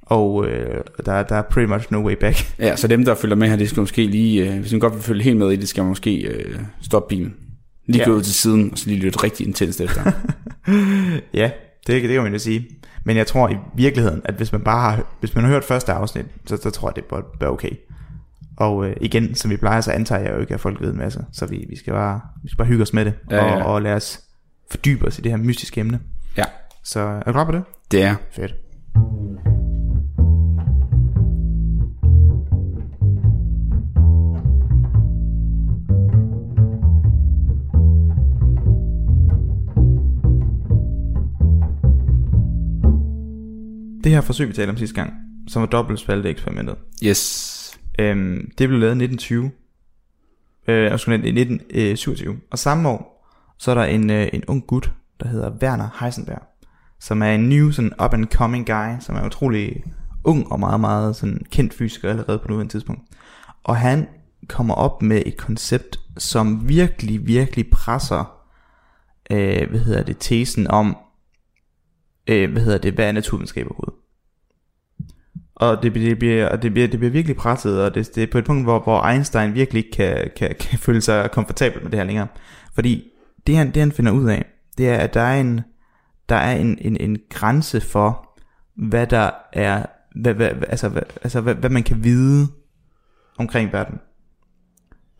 Og 0.01 0.47
øh, 0.47 0.81
der, 1.05 1.23
der 1.23 1.35
er 1.35 1.41
pretty 1.41 1.69
much 1.73 1.87
no 1.91 2.05
way 2.07 2.15
back. 2.19 2.37
Ja, 2.59 2.75
så 2.75 2.87
dem, 2.87 3.05
der 3.05 3.15
følger 3.15 3.35
med 3.35 3.49
her, 3.49 3.55
de 3.55 3.67
skal 3.67 3.79
måske 3.79 4.05
lige... 4.07 4.53
Øh, 4.53 4.59
hvis 4.59 4.71
man 4.71 4.79
godt 4.79 4.93
vil 4.93 5.01
følge 5.01 5.23
helt 5.23 5.37
med 5.37 5.51
i 5.51 5.55
det, 5.55 5.69
skal 5.69 5.81
man 5.81 5.89
måske 5.89 6.21
øh, 6.21 6.59
stoppe 6.81 7.15
bilen. 7.15 7.33
Lige 7.87 7.99
Ja. 7.99 8.05
gå 8.09 8.15
ud 8.15 8.21
til 8.21 8.33
siden, 8.33 8.71
og 8.71 8.77
så 8.77 8.89
lige 8.89 8.99
lytte 8.99 9.23
rigtig 9.23 9.47
intenst 9.47 9.81
efter. 9.81 10.11
Ja, 11.33 11.51
det, 11.87 12.03
det 12.03 12.09
kan 12.13 12.23
man 12.23 12.33
jo 12.33 12.39
sige. 12.39 12.67
Men 13.03 13.17
jeg 13.17 13.27
tror 13.27 13.49
i 13.49 13.57
virkeligheden, 13.75 14.21
at 14.25 14.33
hvis 14.35 14.51
man 14.51 14.61
bare 14.61 14.81
har, 14.91 15.03
hvis 15.19 15.35
man 15.35 15.43
har 15.43 15.51
hørt 15.51 15.63
første 15.63 15.91
afsnit, 15.93 16.25
så, 16.45 16.57
så 16.57 16.69
tror 16.69 16.89
jeg, 16.89 16.95
det 16.95 17.05
bør 17.05 17.21
være 17.39 17.49
okay. 17.49 17.71
Og 18.57 18.85
øh, 18.89 18.95
igen, 19.01 19.35
som 19.35 19.51
vi 19.51 19.57
plejer, 19.57 19.81
så 19.81 19.91
antager 19.91 20.21
jeg 20.21 20.33
jo 20.33 20.39
ikke, 20.39 20.53
at 20.53 20.59
folk 20.59 20.81
ved 20.81 20.91
en 20.91 20.97
masse. 20.97 21.25
Så 21.31 21.45
vi, 21.45 21.65
vi, 21.69 21.77
skal, 21.77 21.93
bare, 21.93 22.21
vi 22.43 22.49
skal 22.49 22.57
bare 22.57 22.67
hygge 22.67 22.81
os 22.81 22.93
med 22.93 23.05
det, 23.05 23.13
Ja, 23.31 23.45
ja. 23.45 23.63
Og, 23.63 23.73
og 23.73 23.81
lade 23.81 23.95
os 23.95 24.19
fordybe 24.71 25.05
os 25.07 25.19
i 25.19 25.21
det 25.21 25.31
her 25.31 25.37
mystiske 25.37 25.81
emne. 25.81 25.99
ja, 26.37 26.43
Så 26.83 26.99
er 26.99 27.21
du 27.25 27.31
klar 27.31 27.45
på 27.45 27.51
det? 27.51 27.63
det 27.91 28.03
er. 28.03 28.15
Fedt. 28.31 28.55
Det 44.03 44.11
her 44.11 44.21
forsøg, 44.21 44.47
vi 44.47 44.53
talte 44.53 44.71
om 44.71 44.77
sidste 44.77 44.95
gang, 44.95 45.13
som 45.47 45.61
var 45.61 45.67
dobbeltspalte 45.67 46.29
eksperimentet, 46.29 46.75
Yes. 47.03 47.77
Øhm, 47.99 48.51
det 48.57 48.69
blev 48.69 48.79
lavet 48.79 49.01
i 49.01 49.03
1920. 49.03 49.51
Øh, 50.67 50.99
skulle 50.99 51.15
i 51.15 51.41
1927. 51.41 52.37
Og 52.51 52.59
samme 52.59 52.89
år, 52.89 53.27
så 53.57 53.71
er 53.71 53.75
der 53.75 53.83
en, 53.83 54.09
øh, 54.09 54.27
en 54.33 54.43
ung 54.47 54.67
gut, 54.67 54.91
der 55.19 55.27
hedder 55.27 55.51
Werner 55.61 55.89
Heisenberg, 55.99 56.41
som 56.99 57.21
er 57.21 57.31
en 57.31 57.49
new, 57.49 57.71
sådan 57.71 57.93
up 58.03 58.13
and 58.13 58.25
coming 58.25 58.65
guy, 58.67 58.99
som 58.99 59.15
er 59.15 59.25
utrolig 59.25 59.83
ung 60.23 60.51
og 60.51 60.59
meget, 60.59 60.79
meget 60.79 61.15
sådan 61.15 61.41
kendt 61.51 61.73
fysiker 61.73 62.09
allerede 62.09 62.39
på 62.39 62.47
nuværende 62.47 62.73
tidspunkt. 62.73 63.01
Og 63.63 63.77
han 63.77 64.07
kommer 64.47 64.73
op 64.73 65.01
med 65.01 65.23
et 65.25 65.37
koncept, 65.37 65.99
som 66.17 66.69
virkelig, 66.69 67.27
virkelig 67.27 67.69
presser, 67.69 68.31
øh, 69.31 69.69
hvad 69.69 69.79
hedder 69.79 70.03
det, 70.03 70.17
tesen 70.19 70.67
om, 70.67 70.97
øh, 72.27 72.51
hvad 72.51 72.61
hedder 72.61 72.77
det, 72.77 72.93
hvad 72.93 73.07
er 73.07 73.11
naturvidenskab 73.11 73.65
overhovedet? 73.67 73.93
Og 75.55 75.83
det, 75.83 75.95
det, 75.95 76.19
bliver, 76.19 76.49
og 76.49 76.61
det, 76.63 76.73
bliver, 76.73 76.87
det 76.87 76.99
bliver 76.99 77.11
virkelig 77.11 77.35
presset, 77.35 77.83
og 77.83 77.95
det, 77.95 78.15
det 78.15 78.23
er 78.23 78.27
på 78.31 78.37
et 78.37 78.45
punkt, 78.45 78.65
hvor, 78.65 78.79
hvor 78.79 79.05
Einstein 79.05 79.53
virkelig 79.53 79.85
ikke 79.85 79.91
kan, 79.97 80.31
kan, 80.35 80.55
kan 80.59 80.79
føle 80.85 81.01
sig 81.01 81.31
komfortabel 81.31 81.83
med 81.83 81.91
det 81.91 81.99
her 81.99 82.05
længere. 82.05 82.27
Fordi 82.73 83.03
det 83.47 83.57
han, 83.57 83.67
det 83.67 83.77
han 83.77 83.91
finder 83.91 84.11
ud 84.11 84.29
af, 84.29 84.45
det 84.77 84.89
er, 84.89 84.97
at 84.97 85.13
der 85.13 85.21
er 85.21 85.41
en, 85.41 85.61
der 86.29 86.35
er 86.35 86.55
en, 86.55 86.77
en, 86.81 86.97
en 86.99 87.17
grænse 87.29 87.81
for, 87.81 88.29
hvad 88.75 89.07
der 89.07 89.29
er, 89.53 89.85
hvad, 90.21 90.33
hvad- 90.33 90.63
altså, 90.67 90.89
hvad, 90.89 91.01
altså 91.21 91.41
hvad, 91.41 91.55
hvad 91.55 91.69
man 91.69 91.83
kan 91.83 92.03
vide 92.03 92.47
omkring 93.37 93.73
verden. 93.73 93.99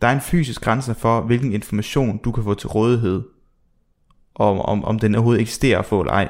Der 0.02 0.08
er 0.08 0.12
en 0.12 0.20
fysisk 0.20 0.60
grænse 0.62 0.94
for, 0.94 1.20
hvilken 1.20 1.52
information 1.52 2.18
du 2.24 2.32
kan 2.32 2.44
få 2.44 2.54
til 2.54 2.68
rådighed, 2.68 3.22
om, 4.34 4.60
om, 4.60 4.84
om 4.84 4.98
den 4.98 5.14
overhovedet 5.14 5.40
eksisterer 5.42 5.78
at 5.78 5.86
få 5.86 6.00
eller 6.00 6.12
ej. 6.12 6.28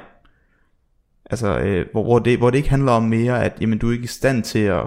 Altså, 1.30 1.58
øh, 1.58 1.86
hvor, 1.92 2.02
hvor, 2.02 2.19
det, 2.19 2.38
hvor 2.38 2.50
det 2.50 2.58
ikke 2.58 2.70
handler 2.70 2.92
om 2.92 3.02
mere, 3.02 3.44
at 3.44 3.52
jamen, 3.60 3.78
du 3.78 3.88
er 3.88 3.92
ikke 3.92 4.04
i 4.04 4.06
stand 4.06 4.42
til 4.42 4.58
at... 4.58 4.82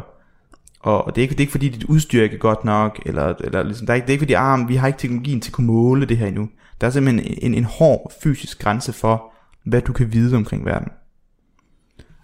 Og 0.80 1.06
og 1.06 1.16
det 1.16 1.22
er, 1.22 1.24
ikke, 1.24 1.32
det 1.32 1.38
er 1.40 1.42
ikke 1.42 1.52
fordi, 1.52 1.70
dit 1.70 1.84
udstyr 1.84 2.24
ikke 2.24 2.36
er 2.36 2.40
godt 2.40 2.66
nok, 2.66 3.00
eller, 3.06 3.34
eller 3.44 3.64
ligesom, 3.64 3.88
der 3.88 3.94
er 3.94 3.96
ikke, 3.96 4.06
det 4.06 4.10
er 4.10 4.14
ikke 4.14 4.22
fordi, 4.22 4.34
ah, 4.34 4.70
vi 4.70 4.76
har 4.76 4.88
ikke 4.88 5.00
teknologien 5.00 5.42
til 5.42 5.50
at 5.50 5.54
kunne 5.54 5.68
måle 5.68 6.06
det 6.06 6.18
her 6.18 6.28
endnu. 6.28 6.50
Der 6.82 6.88
er 6.88 6.92
simpelthen 6.92 7.36
en, 7.42 7.54
en 7.54 7.64
hård 7.64 8.12
fysisk 8.24 8.60
grænse 8.62 8.94
for, 8.94 9.32
hvad 9.66 9.82
du 9.82 9.94
kan 9.94 10.14
vide 10.14 10.36
omkring 10.38 10.66
verden. 10.66 10.88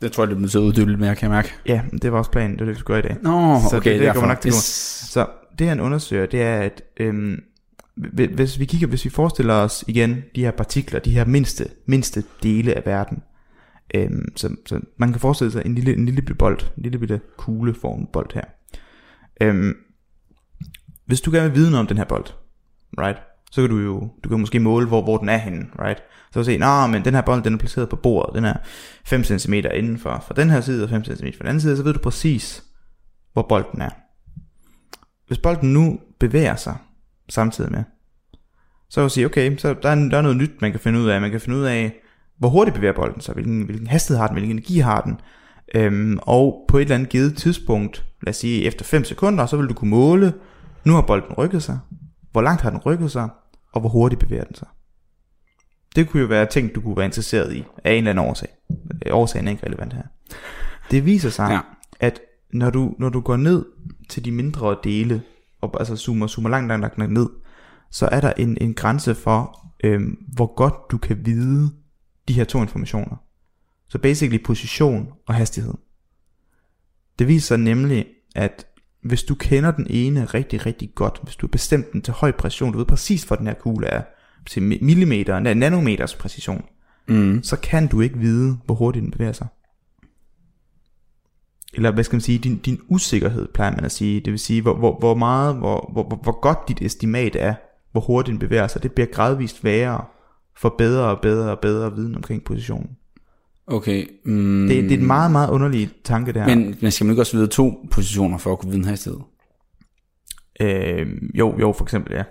Det 0.01 0.11
tror 0.11 0.23
jeg, 0.23 0.29
det 0.29 0.37
bliver 0.37 0.55
at 0.55 0.59
uddybe 0.67 0.89
lidt 0.89 0.99
mere, 0.99 1.15
kan 1.15 1.29
jeg 1.29 1.35
mærke. 1.35 1.53
Ja, 1.65 1.81
det 2.01 2.11
var 2.11 2.17
også 2.17 2.31
planen, 2.31 2.51
det 2.51 2.59
var 2.59 2.65
det, 2.65 2.75
vi 2.75 2.79
skulle 2.79 3.01
gøre 3.01 3.11
i 3.11 3.13
dag. 3.13 3.23
Nå, 3.23 3.59
Så 3.69 3.77
okay, 3.77 3.93
det- 3.93 4.01
det 4.01 4.13
kommer 4.13 4.27
nok 4.27 4.41
til. 4.41 4.49
Yes. 4.49 5.09
Så 5.11 5.25
det 5.59 5.67
han 5.67 5.79
undersøger, 5.79 6.25
det 6.25 6.41
er, 6.41 6.55
at 6.59 6.81
øhm, 6.99 7.39
hvi- 7.97 8.35
hvis 8.35 8.59
vi 8.59 8.65
kigger, 8.65 8.87
hvis 8.87 9.05
vi 9.05 9.09
forestiller 9.09 9.53
os 9.53 9.83
igen 9.87 10.23
de 10.35 10.41
her 10.43 10.51
partikler, 10.51 10.99
de 10.99 11.11
her 11.11 11.25
mindste, 11.25 11.67
mindste 11.85 12.23
dele 12.43 12.73
af 12.73 12.81
verden, 12.85 13.17
øhm, 13.95 14.35
så, 14.35 14.55
så 14.65 14.79
man 14.97 15.11
kan 15.11 15.21
forestille 15.21 15.51
sig 15.51 15.65
en 15.65 15.75
lille, 15.75 15.93
en 15.93 16.05
lille 16.05 16.21
bitte 16.21 16.35
bold, 16.35 16.59
en 16.77 16.83
lille 16.83 16.99
bitte 16.99 17.21
kugleformet 17.37 18.09
bold 18.13 18.33
her. 18.33 18.43
Øhm, 19.41 19.75
hvis 21.05 21.21
du 21.21 21.31
gerne 21.31 21.49
vil 21.49 21.55
vide 21.55 21.71
noget 21.71 21.79
om 21.79 21.87
den 21.87 21.97
her 21.97 22.05
bold, 22.05 22.25
right, 22.99 23.17
så 23.51 23.61
kan 23.61 23.69
du 23.69 23.77
jo, 23.77 24.11
du 24.23 24.29
kan 24.29 24.39
måske 24.39 24.59
måle, 24.59 24.87
hvor, 24.87 25.01
hvor 25.01 25.17
den 25.17 25.29
er 25.29 25.37
henne, 25.37 25.67
right? 25.79 25.99
Så 25.99 26.33
kan 26.33 26.39
du 26.39 26.45
se, 26.45 26.57
nah, 26.57 26.89
men 26.89 27.05
den 27.05 27.13
her 27.13 27.21
bold, 27.21 27.43
den 27.43 27.53
er 27.53 27.57
placeret 27.57 27.89
på 27.89 27.95
bordet, 27.95 28.35
den 28.35 28.45
er 28.45 28.57
5 29.05 29.23
cm 29.23 29.53
inden 29.53 29.97
for, 29.97 30.23
for 30.27 30.33
den 30.33 30.49
her 30.49 30.61
side, 30.61 30.83
og 30.83 30.89
5 30.89 31.03
cm 31.03 31.11
for 31.11 31.43
den 31.43 31.47
anden 31.47 31.61
side, 31.61 31.77
så 31.77 31.83
ved 31.83 31.93
du 31.93 31.99
præcis, 31.99 32.63
hvor 33.33 33.45
bolden 33.49 33.81
er. 33.81 33.89
Hvis 35.27 35.37
bolden 35.37 35.73
nu 35.73 35.99
bevæger 36.19 36.55
sig 36.55 36.77
samtidig 37.29 37.71
med, 37.71 37.83
så 38.89 39.01
kan 39.01 39.03
du 39.03 39.09
sige, 39.09 39.25
okay, 39.25 39.57
så 39.57 39.75
der 39.83 39.89
er, 39.89 39.95
der 39.95 40.17
er 40.17 40.21
noget 40.21 40.37
nyt, 40.37 40.61
man 40.61 40.71
kan 40.71 40.79
finde 40.79 40.99
ud 40.99 41.07
af. 41.07 41.21
Man 41.21 41.31
kan 41.31 41.41
finde 41.41 41.57
ud 41.57 41.63
af, 41.63 42.01
hvor 42.39 42.49
hurtigt 42.49 42.75
bevæger 42.75 42.93
bolden 42.93 43.21
sig, 43.21 43.33
hvilken, 43.33 43.61
hvilken 43.61 43.87
hastighed 43.87 44.19
har 44.19 44.27
den, 44.27 44.33
hvilken 44.33 44.51
energi 44.51 44.79
har 44.79 45.01
den. 45.01 45.19
Øhm, 45.75 46.19
og 46.21 46.65
på 46.67 46.77
et 46.77 46.81
eller 46.81 46.95
andet 46.95 47.09
givet 47.09 47.37
tidspunkt, 47.37 48.05
lad 48.23 48.29
os 48.29 48.35
sige 48.37 48.63
efter 48.63 48.85
5 48.85 49.03
sekunder, 49.03 49.45
så 49.45 49.57
vil 49.57 49.67
du 49.67 49.73
kunne 49.73 49.89
måle, 49.89 50.33
nu 50.85 50.93
har 50.93 51.01
bolden 51.01 51.33
rykket 51.33 51.63
sig, 51.63 51.79
hvor 52.31 52.41
langt 52.41 52.61
har 52.61 52.69
den 52.69 52.79
rykket 52.79 53.11
sig, 53.11 53.29
og 53.73 53.79
hvor 53.81 53.89
hurtigt 53.89 54.19
bevæger 54.19 54.43
den 54.43 54.55
sig. 54.55 54.67
Det 55.95 56.09
kunne 56.09 56.21
jo 56.21 56.27
være 56.27 56.45
ting, 56.45 56.75
du 56.75 56.81
kunne 56.81 56.97
være 56.97 57.05
interesseret 57.05 57.53
i, 57.55 57.63
af 57.83 57.91
en 57.91 57.97
eller 57.97 58.11
anden 58.11 58.25
årsag. 58.25 58.49
Øh, 59.05 59.15
Årsagen 59.17 59.47
er 59.47 59.51
ikke 59.51 59.65
relevant 59.65 59.93
her. 59.93 60.03
Det 60.91 61.05
viser 61.05 61.29
sig, 61.29 61.49
Ja. 61.51 61.59
at 61.99 62.19
når 62.53 62.69
du, 62.69 62.95
når 62.99 63.09
du 63.09 63.19
går 63.21 63.37
ned 63.37 63.65
til 64.09 64.25
de 64.25 64.31
mindre 64.31 64.77
dele, 64.83 65.21
og 65.61 65.75
altså 65.79 65.95
zoomer, 65.95 66.27
zoomer 66.27 66.49
langt, 66.49 66.67
langt, 66.67 66.81
langt, 66.81 66.97
langt 66.97 67.13
ned, 67.13 67.27
så 67.91 68.09
er 68.11 68.21
der 68.21 68.33
en, 68.37 68.57
en 68.61 68.73
grænse 68.73 69.15
for, 69.15 69.67
øhm, 69.83 70.17
hvor 70.33 70.55
godt 70.55 70.73
du 70.91 70.97
kan 70.97 71.25
vide 71.25 71.69
de 72.27 72.33
her 72.33 72.43
to 72.43 72.61
informationer. 72.61 73.15
Så 73.89 73.97
basically 73.97 74.43
position 74.43 75.09
og 75.27 75.35
hastighed. 75.35 75.73
Det 77.19 77.27
viser 77.27 77.47
sig 77.47 77.57
nemlig, 77.57 78.05
at 78.35 78.67
hvis 79.01 79.23
du 79.23 79.35
kender 79.35 79.71
den 79.71 79.87
ene 79.89 80.25
rigtig, 80.25 80.65
rigtig 80.65 80.91
godt, 80.95 81.19
hvis 81.23 81.35
du 81.35 81.47
har 81.47 81.51
bestemt 81.51 81.93
den 81.93 82.01
til 82.01 82.13
høj 82.13 82.31
præcision, 82.31 82.71
du 82.71 82.77
ved 82.77 82.85
præcis, 82.85 83.23
hvor 83.23 83.35
den 83.35 83.47
her 83.47 83.53
kugle 83.53 83.87
er, 83.87 84.01
til 84.45 84.61
millimeter, 84.63 85.39
na- 85.39 85.53
nanometers 85.53 86.15
præcision, 86.15 86.65
Mm. 87.09 87.43
så 87.43 87.57
kan 87.59 87.87
du 87.87 88.01
ikke 88.01 88.17
vide, 88.17 88.57
hvor 88.65 88.75
hurtigt 88.75 89.03
den 89.03 89.11
bevæger 89.11 89.31
sig. 89.31 89.47
Eller 91.73 91.91
hvad 91.91 92.03
skal 92.03 92.15
man 92.15 92.21
sige, 92.21 92.39
din, 92.39 92.57
din 92.57 92.79
usikkerhed, 92.87 93.47
plejer 93.53 93.71
man 93.75 93.85
at 93.85 93.91
sige. 93.91 94.19
Det 94.19 94.31
vil 94.31 94.39
sige, 94.39 94.61
hvor, 94.61 94.75
hvor, 94.75 94.99
hvor 94.99 95.15
meget, 95.15 95.55
hvor, 95.55 95.89
hvor, 95.93 96.03
hvor, 96.03 96.15
hvor 96.15 96.39
godt 96.39 96.67
dit 96.67 96.81
estimat 96.81 97.35
er, 97.35 97.53
hvor 97.91 98.01
hurtigt 98.01 98.31
den 98.31 98.39
bevæger 98.39 98.67
sig. 98.67 98.83
Det 98.83 98.91
bliver 98.91 99.07
gradvist 99.07 99.63
værre 99.63 100.05
for 100.57 100.75
bedre 100.77 101.03
og 101.03 101.21
bedre 101.21 101.51
og 101.51 101.59
bedre 101.59 101.95
viden 101.95 102.15
omkring 102.15 102.43
positionen. 102.43 102.89
Okay. 103.67 104.07
Mm. 104.25 104.67
Det, 104.67 104.83
det 104.83 104.91
er 104.93 104.97
en 104.97 105.07
meget, 105.07 105.31
meget 105.31 105.49
underlig 105.49 105.89
tanke 106.03 106.33
der. 106.33 106.45
Men, 106.47 106.75
men 106.81 106.91
skal 106.91 107.05
man 107.05 107.11
ikke 107.11 107.21
også 107.21 107.37
vide 107.37 107.47
to 107.47 107.87
positioner 107.91 108.37
for 108.37 108.51
at 108.51 108.59
kunne 108.59 108.71
vide 108.71 108.85
hastighed? 108.85 109.19
øh, 110.61 111.07
jo, 111.33 111.59
jo, 111.59 111.73
for 111.77 111.85
eksempel, 111.85 112.13
ja. 112.13 112.23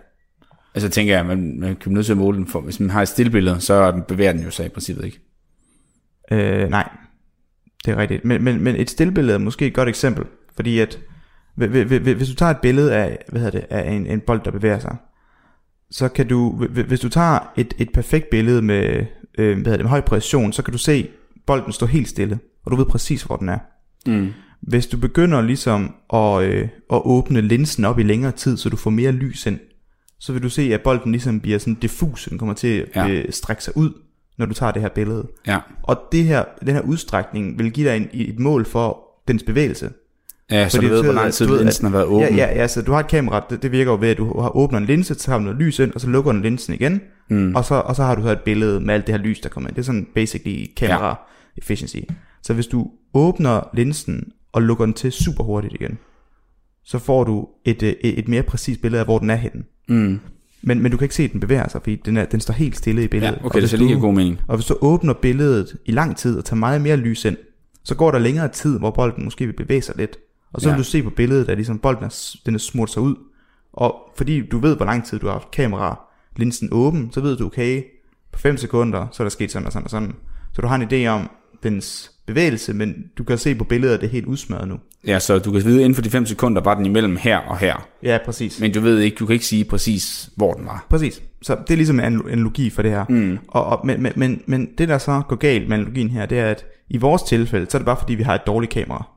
Altså 0.75 0.88
tænker 0.88 1.16
jeg, 1.16 1.26
man, 1.26 1.61
man 1.61 1.76
kan 1.76 1.92
nødt 1.92 2.06
til 2.06 2.12
at 2.12 2.18
måle 2.18 2.38
den 2.38 2.47
for, 2.47 2.61
hvis 2.61 2.80
man 2.80 2.90
har 2.90 3.02
et 3.02 3.09
stillbillede, 3.09 3.61
så 3.61 3.75
er 3.75 3.90
den- 3.90 4.02
bevæger 4.09 4.33
den 4.33 4.42
jo 4.42 4.50
sig 4.50 4.66
i 4.66 4.68
princippet 4.68 5.04
ikke. 5.04 5.21
Øh, 6.33 6.68
nej, 6.71 6.88
det 7.85 7.92
er 7.92 7.97
rigtigt. 7.97 8.25
Men, 8.25 8.45
men, 8.45 8.61
men 8.61 8.76
et 8.76 8.90
stillbillede 8.90 9.35
er 9.35 9.38
måske 9.38 9.66
et 9.66 9.75
godt 9.75 9.88
eksempel, 9.88 10.25
fordi 10.56 10.78
at 10.78 10.99
hvi- 11.56 11.66
hvi- 11.66 11.99
hvi- 11.99 12.12
hvis 12.12 12.28
du 12.28 12.35
tager 12.35 12.50
et 12.50 12.61
billede 12.62 12.95
af, 12.95 13.18
hvad 13.28 13.40
hedder 13.40 13.61
det, 13.61 13.66
af 13.71 13.92
en, 13.92 14.06
en 14.06 14.21
bold, 14.21 14.40
der 14.45 14.50
bevæger 14.50 14.78
sig, 14.78 14.97
så 15.90 16.09
kan 16.09 16.28
du, 16.28 16.50
hvi- 16.69 16.83
hvis 16.83 17.00
du 17.00 17.09
tager 17.09 17.38
et, 17.57 17.75
et 17.78 17.88
perfekt 17.95 18.31
billede 18.31 18.62
med 18.62 19.07
øh, 19.38 19.52
hvad 19.52 19.57
hedder 19.57 19.71
det, 19.76 19.81
med 19.85 19.90
høj 19.90 20.00
præcision, 20.00 20.52
så 20.52 20.62
kan 20.62 20.73
du 20.73 20.78
se 20.78 21.09
bolden 21.47 21.73
stå 21.73 21.87
helt 21.87 22.09
stille, 22.09 22.38
og 22.64 22.71
du 22.71 22.76
ved 22.76 22.85
præcis, 22.85 23.23
hvor 23.23 23.37
den 23.37 23.49
er. 23.49 23.59
Mm. 24.07 24.28
Hvis 24.61 24.87
du 24.87 24.97
begynder 24.97 25.40
ligesom 25.43 25.95
at, 26.12 26.43
øh, 26.43 26.69
at 26.93 27.00
åbne 27.05 27.40
linsen 27.40 27.85
op 27.85 27.99
i 27.99 28.02
længere 28.02 28.33
tid, 28.33 28.57
så 28.57 28.69
du 28.69 28.76
får 28.76 28.90
mere 28.90 29.12
lys 29.12 29.47
ind, 29.47 29.59
så 30.21 30.33
vil 30.33 30.43
du 30.43 30.49
se, 30.49 30.62
at 30.75 30.81
bolden 30.81 31.12
ligesom 31.12 31.40
bliver 31.40 31.59
sådan 31.59 31.75
diffus, 31.75 32.25
den 32.25 32.38
kommer 32.38 32.55
til 32.55 32.87
at 32.95 33.09
Ja. 33.09 33.09
øh, 33.14 33.33
strække 33.33 33.64
sig 33.64 33.76
ud, 33.76 33.93
når 34.38 34.47
du 34.47 34.55
tager 34.55 34.73
det 34.73 34.83
her 34.83 34.88
billede. 34.88 35.28
Ja. 35.47 35.59
Og 35.83 36.00
det 36.12 36.25
her, 36.25 36.45
den 36.61 36.75
her 36.75 36.81
udstrækning 36.81 37.59
vil 37.59 37.71
give 37.71 37.88
dig 37.90 37.97
en, 37.97 38.09
et 38.12 38.38
mål 38.38 38.64
for 38.64 39.02
dens 39.28 39.43
bevægelse. 39.43 39.90
Ja, 40.50 40.68
så 40.68 40.76
Fordi 40.76 40.88
du 40.88 40.92
ved, 40.94 41.02
hvor 41.02 41.08
at- 41.10 41.14
lang 41.14 41.32
tid 41.32 41.46
ved, 41.46 41.58
at- 41.58 41.64
linsen 41.64 41.84
har 41.84 41.92
været 41.92 42.04
åben. 42.04 42.28
Ja, 42.28 42.34
ja, 42.34 42.60
ja, 42.60 42.68
så 42.68 42.82
du 42.82 42.92
har 42.92 43.00
et 43.00 43.08
kamera, 43.08 43.44
det, 43.50 43.62
det 43.62 43.72
virker 43.72 43.92
jo 43.92 43.98
ved, 44.00 44.08
at 44.08 44.18
du 44.18 44.40
har 44.40 44.56
åbner 44.56 44.78
en 44.78 44.84
linse, 44.84 45.14
så 45.14 45.30
har 45.30 45.38
du 45.38 45.44
noget 45.44 45.58
lys 45.60 45.78
ind, 45.78 45.92
og 45.92 46.00
så 46.00 46.08
lukker 46.08 46.32
du 46.32 46.38
linsen 46.38 46.74
igen, 46.74 47.00
Mm. 47.30 47.54
og, 47.54 47.64
så, 47.64 47.74
og 47.74 47.96
så 47.96 48.02
har 48.04 48.14
du 48.14 48.22
så 48.22 48.28
et 48.32 48.40
billede 48.40 48.80
med 48.80 48.94
alt 48.94 49.06
det 49.06 49.14
her 49.14 49.22
lys, 49.22 49.40
der 49.40 49.48
kommer 49.48 49.68
ind. 49.70 49.74
Det 49.76 49.82
er 49.82 49.86
sådan 49.86 50.06
basically 50.14 50.66
camera 50.76 51.08
ja. 51.08 51.14
efficiency. 51.56 51.96
Så 52.42 52.54
hvis 52.54 52.66
du 52.66 52.90
åbner 53.14 53.68
linsen 53.74 54.32
og 54.52 54.62
lukker 54.62 54.84
den 54.84 54.94
til 54.94 55.12
super 55.12 55.44
hurtigt 55.44 55.74
igen, 55.74 55.98
så 56.84 56.98
får 56.98 57.24
du 57.24 57.48
et, 57.64 57.82
øh, 57.82 57.88
et, 58.00 58.18
et 58.18 58.28
mere 58.28 58.42
præcist 58.42 58.82
billede 58.82 59.00
af, 59.00 59.06
hvor 59.06 59.18
den 59.18 59.30
er 59.30 59.34
henne. 59.36 59.62
Mm. 59.88 60.20
Men, 60.62 60.82
men 60.82 60.90
du 60.92 60.96
kan 60.96 61.04
ikke 61.04 61.14
se, 61.14 61.22
at 61.22 61.32
den 61.32 61.40
bevæger 61.40 61.68
sig, 61.68 61.80
fordi 61.82 61.96
den, 62.04 62.16
er, 62.16 62.24
den 62.24 62.40
står 62.40 62.54
helt 62.54 62.76
stille 62.76 63.00
i 63.00 63.04
Ja, 63.04 63.08
billedet. 63.08 63.38
okay, 63.44 63.54
Og 63.56 63.60
det 63.62 63.70
ser 63.70 63.78
lige 63.78 64.00
god 64.00 64.14
mening. 64.14 64.40
Og 64.48 64.56
hvis 64.56 64.66
du 64.66 64.76
åbner 64.80 65.12
billedet 65.12 65.76
i 65.86 65.90
lang 65.90 66.16
tid 66.16 66.38
og 66.38 66.44
tager 66.44 66.58
meget 66.58 66.80
mere 66.80 66.96
lys 66.96 67.24
ind, 67.24 67.36
så 67.84 67.94
går 67.94 68.10
der 68.10 68.18
længere 68.18 68.48
tid, 68.48 68.78
hvor 68.78 68.90
bolden 68.90 69.24
måske 69.24 69.46
vil 69.46 69.52
bevæge 69.52 69.82
sig 69.82 69.94
lidt. 69.98 70.18
Og 70.56 70.62
så 70.62 70.68
Ja. 70.68 70.75
vil 70.75 70.84
du 70.84 70.88
se 70.88 71.02
på 71.02 71.10
billedet, 71.10 71.48
at 71.48 71.56
ligesom 71.58 71.78
bolden 71.78 72.04
er, 72.04 72.36
den 72.46 72.54
er 72.54 72.58
smurt 72.58 72.90
sig 72.90 73.02
ud. 73.02 73.14
Og 73.72 73.94
fordi 74.16 74.40
du 74.48 74.58
ved, 74.58 74.76
hvor 74.76 74.86
lang 74.86 75.06
tid 75.06 75.18
du 75.18 75.26
har 75.26 75.32
haft 75.32 75.50
kamera 75.50 76.00
linsen 76.36 76.68
åben, 76.72 77.08
så 77.12 77.20
ved 77.20 77.36
du, 77.36 77.46
okay, 77.46 77.82
på 78.32 78.38
5 78.38 78.56
sekunder, 78.56 79.06
så 79.12 79.22
er 79.22 79.25
der 79.25 79.30
sket 79.30 79.50
sådan 79.52 79.66
og 79.66 79.72
sådan 79.72 79.84
og 79.84 79.90
sådan. 79.90 80.14
Så 80.52 80.62
du 80.62 80.66
har 80.66 80.76
en 80.76 80.88
idé 80.92 81.06
om 81.08 81.30
dens 81.62 82.10
bevægelse, 82.26 82.75
men 82.75 82.94
du 83.18 83.25
kan 83.25 83.38
se 83.38 83.54
på 83.54 83.64
billedet, 83.64 83.94
at 83.94 84.00
det 84.00 84.06
er 84.06 84.10
helt 84.10 84.26
udsmadret 84.26 84.68
nu. 84.68 84.75
Ja, 85.06 85.18
så 85.18 85.38
du 85.38 85.52
kan 85.52 85.64
vide, 85.64 85.78
at 85.78 85.84
inden 85.84 85.94
for 85.94 86.02
de 86.02 86.10
5 86.10 86.26
sekunder 86.26 86.62
var 86.62 86.75
den 86.75 86.86
imellem 86.86 87.16
her 87.16 87.38
og 87.38 87.58
her. 87.58 87.88
Ja, 88.02 88.18
præcis. 88.25 88.60
Men 88.60 88.72
du 88.72 88.80
ved 88.80 88.98
ikke, 88.98 89.14
du 89.14 89.26
kan 89.26 89.32
ikke 89.32 89.46
sige 89.46 89.64
præcis, 89.64 90.30
hvor 90.36 90.52
den 90.52 90.66
var. 90.66 90.86
Præcis. 90.90 91.22
Så 91.42 91.56
det 91.68 91.70
er 91.70 91.76
ligesom 91.76 92.00
en 92.00 92.04
analogi 92.30 92.70
for 92.70 92.82
det 92.82 92.90
her. 92.90 93.04
Mm. 93.08 93.38
Og, 93.48 93.64
og, 93.66 93.86
men, 93.86 94.02
men, 94.02 94.12
men, 94.16 94.42
men 94.46 94.68
det 94.78 94.88
der 94.88 94.98
så 94.98 95.22
går 95.28 95.36
galt 95.36 95.68
med 95.68 95.76
analogien 95.76 96.10
her, 96.10 96.26
det 96.26 96.38
er, 96.38 96.46
at 96.50 96.64
i 96.88 96.96
vores 96.98 97.22
tilfælde, 97.22 97.66
så 97.70 97.76
er 97.76 97.78
det 97.78 97.86
bare 97.86 97.96
fordi, 98.00 98.14
vi 98.14 98.22
har 98.22 98.34
et 98.34 98.46
dårligt 98.46 98.72
kamera. 98.72 99.08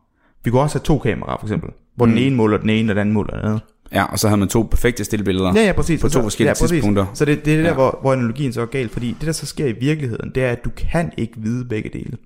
Vi 0.43 0.51
kunne 0.51 0.62
også 0.62 0.77
have 0.79 0.84
to 0.84 0.98
kameraer, 0.98 1.38
for 1.39 1.46
eksempel. 1.48 1.69
Hvor 1.96 2.05
mm. 2.05 2.12
den 2.12 2.22
ene 2.24 2.36
måler 2.36 2.58
den 2.58 2.69
ene, 2.69 2.91
og 2.91 2.96
den 2.96 3.01
anden 3.01 3.13
måler 3.13 3.34
den 3.36 3.46
anden. 3.46 3.60
Ja, 3.91 4.03
og 4.03 4.19
så 4.19 4.27
havde 4.27 4.39
man 4.39 4.48
to 4.48 4.63
perfekte 4.63 5.03
stillbilleder. 5.03 5.53
Ja, 5.55 5.65
ja, 5.65 5.72
præcis. 5.72 6.01
På 6.01 6.10
to 6.10 6.22
forskellige 6.22 6.50
ja, 6.50 6.53
præcis. 6.53 6.69
tidspunkter. 6.69 7.05
Så 7.13 7.25
det, 7.25 7.46
det 7.46 7.53
er 7.53 7.58
det 7.58 7.63
der, 7.65 7.69
Ja. 7.72 7.75
hvor, 7.75 7.98
hvor 8.01 8.13
analogien 8.13 8.53
så 8.53 8.62
er 8.62 8.65
galt. 8.65 8.91
Fordi 8.91 9.08
det, 9.19 9.22
der 9.27 9.31
så 9.31 9.46
sker 9.46 9.65
i 9.65 9.72
virkeligheden, 9.72 10.31
det 10.36 10.43
er, 10.43 10.51
at 10.51 10.65
du 10.65 10.69
kan 10.77 11.12
ikke 11.17 11.34
vide 11.38 11.65
begge 11.65 11.89
dele. 11.93 12.17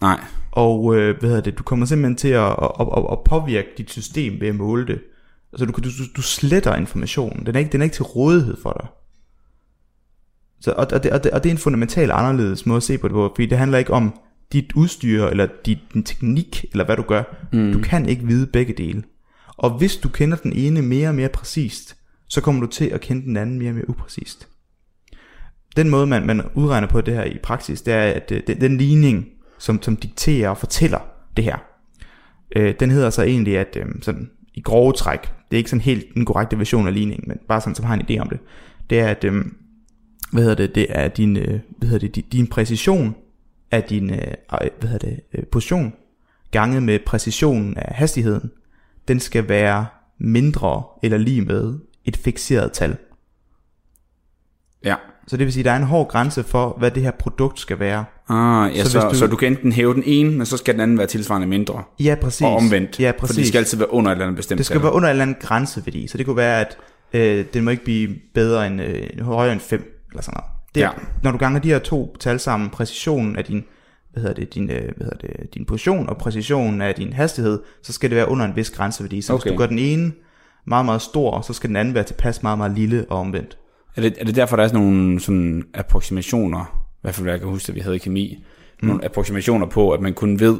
Nej. 0.00 0.20
Og 0.52 0.96
øh, 0.96 1.18
hvad 1.20 1.28
hedder 1.28 1.42
det, 1.42 1.58
du 1.58 1.62
kommer 1.62 1.86
simpelthen 1.86 2.16
til 2.16 2.28
at, 2.28 2.50
at, 2.50 2.70
at, 2.80 3.04
at 3.12 3.18
påvirke 3.24 3.68
dit 3.78 3.90
system 3.90 4.40
ved 4.40 4.48
at 4.48 4.54
måle 4.54 4.86
det. 4.86 5.00
Altså 5.52 5.66
du, 5.66 5.72
kan- 5.72 5.82
du, 5.84 5.88
du, 5.88 6.04
du 6.16 6.22
sletter 6.22 6.74
informationen. 6.76 7.46
Den 7.46 7.54
er, 7.54 7.58
ikke, 7.58 7.72
den 7.72 7.80
er 7.80 7.84
ikke 7.84 7.94
til 7.94 8.04
rådighed 8.04 8.56
for 8.62 8.76
dig. 8.80 8.88
Så, 10.60 10.72
og, 10.72 10.86
og, 10.92 11.02
det, 11.02 11.12
og, 11.12 11.24
det, 11.24 11.30
og 11.32 11.42
det 11.44 11.48
er 11.50 11.54
en 11.54 11.58
fundamental 11.58 12.10
anderledes 12.10 12.66
måde 12.66 12.76
at 12.76 12.82
se 12.82 12.98
på 12.98 13.08
det 13.08 13.14
på, 13.14 13.32
fordi 13.34 13.46
det 13.46 13.58
handler 13.58 13.78
ikke 13.78 13.92
om 13.92 14.18
dit 14.54 14.72
udstyr, 14.72 15.26
eller 15.26 15.48
dit, 15.66 15.78
din 15.94 16.02
teknik, 16.02 16.64
eller 16.70 16.84
hvad 16.84 16.96
du 16.96 17.02
gør. 17.02 17.48
Mm. 17.52 17.72
Du 17.72 17.78
kan 17.78 18.08
ikke 18.08 18.26
vide 18.26 18.46
begge 18.46 18.72
dele. 18.72 19.02
Og 19.56 19.78
hvis 19.78 19.96
du 19.96 20.08
kender 20.08 20.36
den 20.36 20.52
ene 20.52 20.82
mere 20.82 21.08
og 21.08 21.14
mere 21.14 21.28
præcist, 21.28 21.96
så 22.28 22.40
kommer 22.40 22.60
du 22.60 22.66
til 22.66 22.84
at 22.84 23.00
kende 23.00 23.22
den 23.22 23.36
anden 23.36 23.58
mere 23.58 23.70
og 23.70 23.74
mere 23.74 23.88
upræcist. 23.88 24.48
Den 25.76 25.90
måde, 25.90 26.06
man, 26.06 26.26
man 26.26 26.42
udregner 26.54 26.88
på 26.88 27.00
det 27.00 27.14
her 27.14 27.24
i 27.24 27.38
praksis, 27.42 27.82
det 27.82 27.94
er, 27.94 28.02
at 28.02 28.32
øh, 28.32 28.42
den, 28.46 28.60
den 28.60 28.76
ligning, 28.76 29.26
som, 29.58 29.82
som 29.82 29.96
dikterer 29.96 30.48
og 30.48 30.58
fortæller 30.58 30.98
det 31.36 31.44
her, 31.44 31.56
øh, 32.56 32.74
den 32.80 32.90
hedder 32.90 33.10
så 33.10 33.22
egentlig, 33.22 33.58
at 33.58 33.76
øh, 33.80 33.86
sådan, 34.02 34.30
i 34.54 34.60
grove 34.60 34.92
træk, 34.92 35.20
det 35.22 35.56
er 35.56 35.58
ikke 35.58 35.70
sådan 35.70 35.80
helt 35.80 36.14
en 36.16 36.24
korrekte 36.24 36.58
version 36.58 36.86
af 36.86 36.94
ligningen, 36.94 37.28
men 37.28 37.38
bare 37.48 37.60
sådan, 37.60 37.74
som 37.74 37.84
har 37.84 37.94
en 37.94 38.02
idé 38.10 38.18
om 38.18 38.28
det, 38.28 38.38
det 38.90 39.00
er, 39.00 39.08
at 39.08 39.24
øh, 39.24 39.44
hvad 40.32 40.42
hedder 40.42 40.56
det, 40.56 40.74
det 40.74 40.86
er 40.88 41.08
din, 41.08 41.36
øh, 41.36 41.60
hvad 41.78 41.88
hedder 41.88 42.06
det, 42.06 42.14
din, 42.14 42.24
din 42.32 42.46
præcision 42.46 43.14
af 43.74 43.82
din 43.82 44.10
øh, 44.10 44.20
hvad 44.50 44.88
hedder 44.88 45.08
det, 45.08 45.20
øh, 45.34 45.44
position, 45.52 45.92
ganget 46.50 46.82
med 46.82 46.98
præcisionen 47.06 47.76
af 47.76 47.94
hastigheden, 47.94 48.50
den 49.08 49.20
skal 49.20 49.48
være 49.48 49.86
mindre 50.20 50.82
eller 51.02 51.18
lige 51.18 51.42
med 51.42 51.78
et 52.04 52.16
fikseret 52.16 52.72
tal. 52.72 52.96
Ja. 54.84 54.94
Så 55.26 55.36
det 55.36 55.44
vil 55.46 55.52
sige, 55.52 55.60
at 55.62 55.64
der 55.64 55.70
er 55.72 55.76
en 55.76 55.82
hård 55.82 56.08
grænse 56.08 56.42
for, 56.42 56.76
hvad 56.78 56.90
det 56.90 57.02
her 57.02 57.10
produkt 57.10 57.60
skal 57.60 57.78
være. 57.78 58.04
Ah, 58.28 58.76
ja, 58.76 58.84
Så 58.84 58.90
så, 58.90 59.08
du... 59.08 59.14
så 59.14 59.26
du 59.26 59.36
kan 59.36 59.48
enten 59.48 59.72
hæve 59.72 59.94
den 59.94 60.02
ene, 60.06 60.30
men 60.30 60.46
så 60.46 60.56
skal 60.56 60.74
den 60.74 60.80
anden 60.80 60.98
være 60.98 61.06
tilsvarende 61.06 61.46
mindre. 61.46 61.82
Ja, 62.00 62.14
præcis. 62.20 62.42
Og 62.42 62.56
omvendt. 62.56 63.00
Ja, 63.00 63.10
For 63.10 63.18
præcis. 63.18 63.36
det 63.36 63.46
skal 63.46 63.58
altid 63.58 63.78
være 63.78 63.92
under 63.92 64.10
et 64.10 64.14
eller 64.14 64.24
andet 64.26 64.36
bestemt 64.36 64.58
Det 64.58 64.66
skal 64.66 64.76
tal. 64.76 64.82
være 64.82 64.92
under 64.92 65.08
en 65.08 65.10
eller 65.10 65.22
anden 65.22 65.36
grænseværdi, 65.40 66.06
så 66.06 66.18
det 66.18 66.26
kunne 66.26 66.36
være, 66.36 66.60
at 66.60 66.76
øh, 67.12 67.44
den 67.54 67.64
må 67.64 67.70
ikke 67.70 67.84
blive 67.84 68.14
bedre 68.34 68.66
end 68.66 68.82
øh, 68.82 69.20
højere 69.20 69.52
end 69.52 69.60
5, 69.60 70.06
eller 70.10 70.22
sådan 70.22 70.40
noget. 70.40 70.53
Det, 70.74 70.80
Ja. 70.80 70.90
Når 71.22 71.30
du 71.30 71.38
ganger 71.38 71.60
de 71.60 71.68
her 71.68 71.78
to 71.78 72.16
tal 72.20 72.40
sammen, 72.40 72.70
præcisionen 72.70 73.36
af 73.36 73.44
din, 73.44 73.64
hvad 74.12 74.22
hedder 74.22 74.34
det, 74.34 74.54
din, 74.54 74.70
øh, 74.70 74.82
hvad 74.96 75.06
hedder 75.06 75.16
det, 75.16 75.54
din 75.54 75.64
position 75.64 76.08
og 76.08 76.16
præcisionen 76.16 76.82
af 76.82 76.94
din 76.94 77.12
hastighed, 77.12 77.62
så 77.82 77.92
skal 77.92 78.10
det 78.10 78.16
være 78.16 78.28
under 78.28 78.44
en 78.44 78.56
vis 78.56 78.70
grænseværdi. 78.70 79.22
Så 79.22 79.32
okay. 79.32 79.42
Hvis 79.42 79.52
du 79.52 79.58
gør 79.58 79.66
den 79.66 79.78
ene 79.78 80.12
meget, 80.66 80.84
meget 80.84 81.02
stor, 81.02 81.40
så 81.40 81.52
skal 81.52 81.68
den 81.68 81.76
anden 81.76 81.94
være 81.94 82.04
tilpas 82.04 82.42
meget, 82.42 82.58
meget 82.58 82.72
lille 82.72 83.06
og 83.10 83.18
omvendt. 83.18 83.58
Er 83.96 84.00
det, 84.00 84.14
er 84.20 84.24
det 84.24 84.36
derfor, 84.36 84.56
der 84.56 84.62
er 84.62 84.68
sådan 84.68 84.80
nogle 84.80 85.20
sådan 85.20 85.62
approximationer, 85.74 86.86
i 86.92 86.98
hvert 87.02 87.14
fald 87.14 87.28
jeg 87.28 87.38
kan 87.38 87.48
huske, 87.48 87.70
at 87.70 87.74
vi 87.74 87.80
havde 87.80 87.96
i 87.96 87.98
kemi, 87.98 88.44
mm. 88.82 88.88
nogle 88.88 89.04
approximationer 89.04 89.66
på, 89.66 89.90
at 89.90 90.00
man 90.00 90.14
kun 90.14 90.40
ved, 90.40 90.56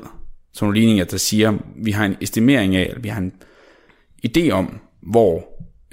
sådan 0.52 0.66
nogle 0.66 0.78
ligninger, 0.80 1.04
der 1.04 1.16
siger, 1.16 1.52
vi 1.76 1.90
har 1.90 2.04
en 2.04 2.16
estimering 2.20 2.76
af, 2.76 2.82
eller 2.82 3.00
vi 3.00 3.08
har 3.08 3.20
en 3.20 3.32
idé 4.26 4.50
om, 4.50 4.78
hvor 5.02 5.44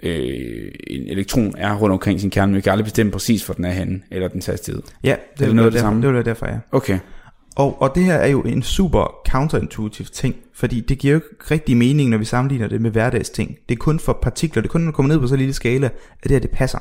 øh, 0.04 0.72
en 0.88 1.08
elektron 1.08 1.54
er 1.58 1.76
rundt 1.76 1.94
omkring 1.94 2.22
sin 2.22 2.30
kerne, 2.30 2.52
men 2.52 2.56
vi 2.56 2.62
kan 2.62 2.72
aldrig 2.72 2.86
bestemme 2.86 3.12
præcis, 3.12 3.46
hvor 3.46 3.54
den 3.54 3.66
er 3.66 3.72
henne, 3.72 4.02
eller 4.12 4.28
den 4.28 4.42
hastighed. 4.46 4.82
Ja, 5.04 5.10
det, 5.10 5.40
det 5.40 5.48
vil 5.48 5.56
noget 5.56 5.66
af 5.66 5.72
det 5.72 5.82
samme? 5.82 6.02
det 6.02 6.14
være 6.14 6.24
derfor, 6.24 6.48
ja. 6.48 6.58
Okay. 6.72 7.00
Og, 7.56 7.82
og 7.82 7.92
det 7.96 8.04
her 8.04 8.16
er 8.16 8.28
jo 8.28 8.42
en 8.42 8.64
super 8.64 9.16
counterintuitive 9.30 10.08
ting, 10.08 10.36
fordi 10.54 10.80
det 10.80 10.98
giver 10.98 11.14
jo 11.14 11.18
ikke 11.18 11.52
rigtig 11.52 11.78
mening, 11.78 12.10
når 12.10 12.18
vi 12.18 12.26
sammenligner 12.26 12.68
det 12.68 12.82
med 12.82 12.92
hverdagsting. 12.92 13.58
Det 13.70 13.76
er 13.76 13.80
kun 13.80 14.00
for 14.00 14.20
partikler, 14.22 14.62
det 14.62 14.70
er 14.70 14.72
kun, 14.72 14.82
når 14.82 14.92
du 14.92 14.96
kommer 14.96 15.14
ned 15.14 15.20
på 15.20 15.28
så 15.28 15.36
lille 15.36 15.54
skala, 15.54 15.86
at 15.86 16.24
det 16.24 16.32
her 16.32 16.40
det 16.40 16.50
passer. 16.50 16.80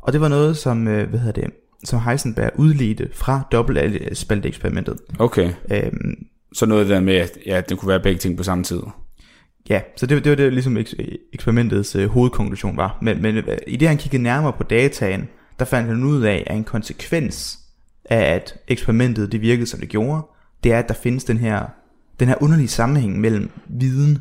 Og 0.00 0.12
det 0.12 0.20
var 0.20 0.28
noget, 0.28 0.56
som, 0.56 0.88
øh, 0.88 1.08
hvad 1.08 1.20
hedder 1.20 1.40
det, 1.42 1.50
som 1.84 2.00
Heisenberg 2.00 2.50
udledte 2.54 3.08
fra 3.12 3.40
dobbeltspalteeksperimentet. 3.52 4.96
Okay. 5.18 5.50
Øhm, 5.72 6.26
Så 6.52 6.66
noget 6.66 6.88
der 6.88 7.00
med, 7.00 7.14
at 7.14 7.30
ja, 7.46 7.60
det 7.68 7.78
kunne 7.78 7.88
være 7.88 8.00
begge 8.00 8.18
ting 8.18 8.36
på 8.36 8.42
samme 8.42 8.64
tid. 8.64 8.80
Ja, 9.70 9.80
så 9.96 10.06
det, 10.06 10.24
det 10.24 10.30
var 10.30 10.36
det, 10.36 10.52
ligesom 10.52 10.76
eks- 10.76 11.28
eksperimentets 11.32 11.96
øh, 11.96 12.08
hovedkonklusion 12.08 12.76
var. 12.76 12.98
Men, 13.02 13.22
men 13.22 13.36
øh, 13.36 13.58
i 13.66 13.76
det, 13.76 13.88
han 13.88 13.96
kiggede 13.96 14.22
nærmere 14.22 14.52
på 14.52 14.62
dataen, 14.62 15.28
der 15.58 15.64
fandt 15.64 15.88
han 15.88 16.04
ud 16.04 16.22
af, 16.22 16.44
at 16.46 16.56
en 16.56 16.64
konsekvens 16.64 17.58
af, 18.10 18.34
at 18.34 18.54
eksperimentet 18.68 19.32
det 19.32 19.40
virkede, 19.40 19.66
som 19.66 19.80
det 19.80 19.88
gjorde, 19.88 20.22
det 20.64 20.72
er, 20.72 20.78
at 20.78 20.88
der 20.88 20.94
findes 20.94 21.24
den 21.24 21.38
her, 21.38 21.62
den 22.20 22.28
her 22.28 22.34
underlige 22.40 22.68
sammenhæng 22.68 23.20
mellem 23.20 23.50
viden, 23.66 24.18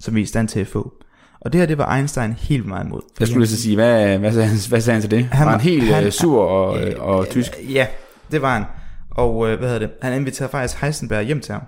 som 0.00 0.14
vi 0.14 0.20
er 0.20 0.24
i 0.24 0.26
stand 0.26 0.48
til 0.48 0.60
at 0.60 0.66
få. 0.66 0.92
Og 1.40 1.52
det 1.52 1.58
her, 1.60 1.66
det 1.66 1.78
var 1.78 1.96
Einstein 1.96 2.32
helt 2.32 2.66
meget 2.66 2.84
imod. 2.86 3.00
Jeg 3.20 3.28
skulle 3.28 3.40
lige 3.40 3.56
så 3.56 3.62
sige, 3.62 3.74
hvad, 3.74 4.18
hvad, 4.18 4.32
sagde, 4.32 4.48
han, 4.48 4.58
hvad 4.68 4.80
sagde 4.80 4.94
han 4.94 5.02
til 5.02 5.10
det? 5.10 5.24
Han, 5.24 5.46
var 5.46 5.52
han 5.52 5.60
helt 5.60 5.84
han- 5.84 6.02
han, 6.02 6.12
sur 6.12 6.42
og, 6.44 6.82
øh, 6.82 6.94
og 6.98 7.28
tysk? 7.28 7.52
Ja, 7.72 7.86
det 8.32 8.42
var 8.42 8.54
han. 8.54 8.64
Og 9.10 9.50
øh, 9.50 9.58
hvad 9.58 9.68
hedder 9.68 9.86
det? 9.86 9.90
Han 10.02 10.20
inviterede 10.20 10.50
faktisk 10.50 10.80
Heisenberg 10.80 11.24
hjem 11.24 11.40
til 11.40 11.52
ham 11.52 11.62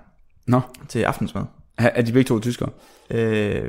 Nå, 0.46 0.60
til 0.88 1.02
aftensmad. 1.02 1.42
Er 1.94 2.02
de 2.02 2.12
begge 2.12 2.28
to 2.28 2.40
tyskere? 2.40 2.68
Øh, 3.10 3.62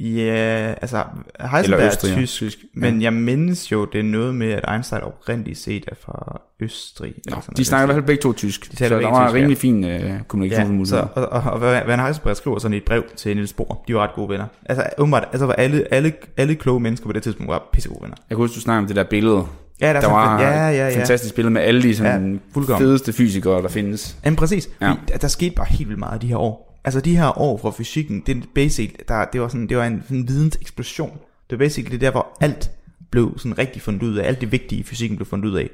ja, 0.00 0.74
altså 0.80 1.04
Heisenberg 1.40 1.80
er 1.80 2.26
tysk, 2.26 2.58
men 2.74 3.02
jeg 3.02 3.12
mindes 3.12 3.72
jo, 3.72 3.84
det 3.84 3.98
er 3.98 4.02
noget 4.02 4.34
med, 4.34 4.52
at 4.52 4.64
Einstein 4.72 5.02
oprindeligt 5.02 5.58
set 5.58 5.84
er 5.88 5.94
fra 6.00 6.40
Østrig. 6.60 7.14
Nå, 7.30 7.36
sådan 7.40 7.56
de 7.56 7.64
snakker 7.64 7.84
i 7.84 7.86
hvert 7.86 7.96
fald 7.96 8.06
begge 8.06 8.22
to 8.22 8.32
tysk. 8.32 8.70
De 8.70 8.76
taler 8.76 8.96
så 8.96 9.02
der 9.02 9.10
var 9.10 9.28
en 9.28 9.28
ja. 9.28 9.34
rimelig 9.34 9.58
fin 9.58 9.84
øh, 9.84 9.90
Ja, 9.90 10.18
kommunikationsmulighed. 10.28 10.86
så, 10.86 11.06
og, 11.14 11.28
og, 11.28 11.42
og, 11.52 11.60
Van 11.60 12.00
Heisenberg 12.00 12.36
skriver 12.36 12.58
sådan 12.58 12.76
et 12.76 12.84
brev 12.84 13.02
til 13.16 13.36
Niels 13.36 13.52
Bohr. 13.52 13.84
De 13.88 13.94
var 13.94 14.00
ret 14.00 14.14
gode 14.14 14.28
venner. 14.28 14.46
Altså, 14.66 14.86
åbenbart, 14.98 15.28
altså 15.32 15.46
var 15.46 15.52
alle, 15.52 15.94
alle, 15.94 16.12
alle 16.36 16.54
kloge 16.54 16.80
mennesker 16.80 17.06
på 17.06 17.12
det 17.12 17.22
tidspunkt 17.22 17.50
var 17.50 17.68
pissegode 17.72 18.02
venner. 18.02 18.16
Jeg 18.30 18.36
kan 18.36 18.42
huske, 18.42 18.54
du 18.54 18.60
snakkede 18.60 18.80
om 18.82 18.86
det 18.86 18.96
der 18.96 19.04
billede. 19.04 19.44
Ja, 19.80 19.92
der, 19.92 20.00
Der, 20.00 20.08
er 20.08 20.12
var 20.12 20.40
ja, 20.40 20.68
ja, 20.68 20.88
ja. 20.88 20.98
fantastisk 20.98 21.34
billede 21.34 21.52
med 21.52 21.62
alle 21.62 21.82
de 21.82 21.96
sådan, 21.96 22.32
Ja, 22.32 22.38
fuldkommen. 22.54 22.86
fedeste 22.86 23.12
fysikere, 23.12 23.62
der 23.62 23.68
findes. 23.68 24.16
Jamen 24.24 24.36
præcis. 24.36 24.68
Ja. 24.80 24.86
Ja. 24.86 24.94
Der, 25.08 25.18
der 25.18 25.28
skete 25.28 25.54
bare 25.54 25.66
helt 25.70 25.88
vildt 25.88 25.98
meget 25.98 26.22
de 26.22 26.26
her 26.26 26.36
år. 26.36 26.67
Altså 26.88 27.00
de 27.00 27.16
her 27.16 27.38
år 27.38 27.58
fra 27.58 27.70
fysikken, 27.70 28.22
det 28.26 28.36
er 28.36 28.40
basic, 28.54 28.94
der, 29.08 29.24
det 29.24 29.40
var 29.40 29.48
sådan, 29.48 29.68
det 29.68 29.76
var 29.76 29.84
en, 29.84 30.02
sådan 30.02 30.16
en 30.16 30.28
videnseksplosion. 30.28 31.10
Det 31.50 31.58
var 31.58 31.64
basically 31.64 31.96
der, 32.00 32.10
hvor 32.10 32.26
alt 32.40 32.70
blev 33.10 33.34
sådan 33.38 33.58
rigtig 33.58 33.82
fundet 33.82 34.02
ud 34.02 34.16
af, 34.16 34.28
alt 34.28 34.40
det 34.40 34.52
vigtige 34.52 34.80
i 34.80 34.82
fysikken 34.82 35.16
blev 35.16 35.26
fundet 35.26 35.48
ud 35.48 35.54
af. 35.56 35.70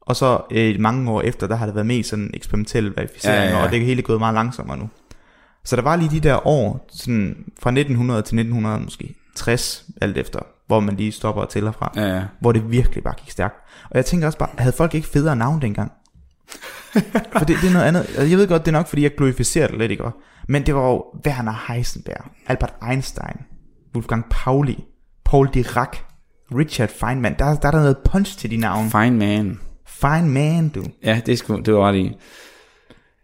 Og 0.00 0.16
så 0.16 0.40
øh, 0.50 0.80
mange 0.80 1.10
år 1.10 1.20
efter, 1.22 1.46
der 1.46 1.56
har 1.56 1.66
det 1.66 1.74
været 1.74 1.86
mest 1.86 2.10
sådan 2.10 2.30
eksperimentel 2.34 2.92
verificering, 2.96 3.36
Ja, 3.36 3.42
ja, 3.42 3.48
ja, 3.48 3.50
ja, 3.54 3.58
ja. 3.58 3.64
og 3.66 3.70
det 3.72 3.80
er 3.80 3.84
hele 3.84 4.02
gået 4.02 4.18
meget 4.18 4.34
langsommere 4.34 4.76
nu. 4.78 4.88
Så 5.64 5.76
der 5.76 5.82
var 5.82 5.96
lige 5.96 6.10
de 6.10 6.20
der 6.20 6.46
år, 6.46 6.86
sådan 6.92 7.36
fra 7.60 7.70
1900 7.70 8.18
til 8.22 8.38
1900 8.38 8.80
måske 8.80 9.14
60, 9.36 9.84
alt 10.00 10.16
efter, 10.18 10.38
hvor 10.66 10.80
man 10.80 10.96
lige 10.96 11.12
stopper 11.12 11.42
og 11.42 11.48
tæller 11.48 11.72
fra, 11.72 11.92
Ja, 11.96 12.14
ja. 12.16 12.22
hvor 12.40 12.52
det 12.52 12.70
virkelig 12.70 13.04
bare 13.04 13.14
gik 13.24 13.30
stærkt. 13.30 13.54
Og 13.90 13.96
jeg 13.96 14.06
tænker 14.06 14.26
også 14.26 14.38
bare, 14.38 14.48
havde 14.58 14.76
folk 14.76 14.94
ikke 14.94 15.08
federe 15.08 15.36
navn 15.36 15.62
dengang? 15.62 15.92
For 17.38 17.44
det, 17.44 17.56
det 17.62 17.68
er 17.68 17.72
noget 17.72 17.86
andet. 17.86 18.00
Altså, 18.00 18.22
Jeg 18.22 18.38
ved 18.38 18.48
godt, 18.48 18.62
det 18.66 18.68
er 18.68 18.78
nok, 18.78 18.86
fordi 18.88 19.02
jeg 19.02 19.14
glorificerer 19.16 19.66
det 19.68 19.78
lidt, 19.78 19.90
ikke? 19.90 20.04
Men 20.48 20.66
det 20.66 20.74
var 20.74 20.88
jo 20.90 21.04
Werner 21.26 21.72
Heisenberg, 21.72 22.30
Albert 22.46 22.74
Einstein, 22.90 23.36
Wolfgang 23.94 24.24
Pauli, 24.30 24.84
Paul 25.24 25.48
Dirac, 25.54 25.96
Richard 26.54 26.88
Feynman. 26.88 27.34
Der, 27.38 27.44
der 27.44 27.68
er 27.68 27.70
der 27.70 27.78
noget 27.78 27.98
punch 28.04 28.38
til 28.38 28.50
de 28.50 28.56
navne. 28.56 28.90
Fine 28.90 29.10
man. 29.10 29.60
Fine 29.86 30.28
man, 30.28 30.68
du. 30.68 30.84
Ja, 31.02 31.20
det, 31.26 31.38
skulle, 31.38 31.64
det 31.64 31.74
var 31.74 31.88
ret 31.88 31.96
i. 31.96 32.16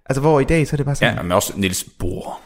Altså, 0.07 0.21
hvor 0.21 0.41
i 0.41 0.45
dag, 0.45 0.67
så 0.67 0.75
er 0.75 0.77
det 0.77 0.87
bare 0.87 0.95
sådan, 0.95 1.17
Ja, 1.17 1.23
men 1.23 1.33
også 1.33 1.53
Niels 1.57 1.85
Bohr. 1.99 2.41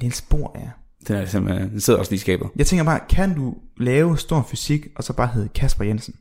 Niels 0.00 0.22
Bohr, 0.22 0.56
ja. 0.58 0.70
Den, 1.08 1.16
er 1.16 1.26
simpelthen, 1.26 1.70
den 1.70 1.80
sidder 1.80 1.98
også 1.98 2.12
lige 2.12 2.16
i 2.16 2.20
skabet. 2.20 2.48
Jeg 2.56 2.66
tænker 2.66 2.84
bare, 2.84 3.00
kan 3.08 3.34
du 3.34 3.54
lave 3.76 4.18
stor 4.18 4.46
fysik, 4.50 4.86
og 4.96 5.04
så 5.04 5.12
bare 5.12 5.28
hedde 5.34 5.48
Kasper 5.48 5.84
Jensen? 5.84 6.14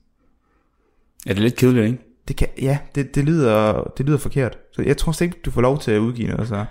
Ja, 1.26 1.30
det 1.30 1.38
er 1.38 1.42
lidt 1.42 1.56
kedeligt, 1.56 1.86
ikke? 1.86 2.07
Det 2.28 2.36
kan, 2.36 2.48
ja, 2.62 2.78
det, 2.96 3.16
det, 3.16 3.24
lyder, 3.24 3.84
det 3.98 4.06
lyder 4.06 4.18
forkert. 4.18 4.58
Så 4.72 4.82
jeg 4.82 4.98
tror 4.98 5.12
slet 5.12 5.28
ikke, 5.28 5.38
du 5.46 5.52
får 5.52 5.62
lov 5.62 5.80
til 5.80 5.92
at 5.92 6.00
udgive 6.00 6.28
noget. 6.28 6.48
Så. 6.48 6.66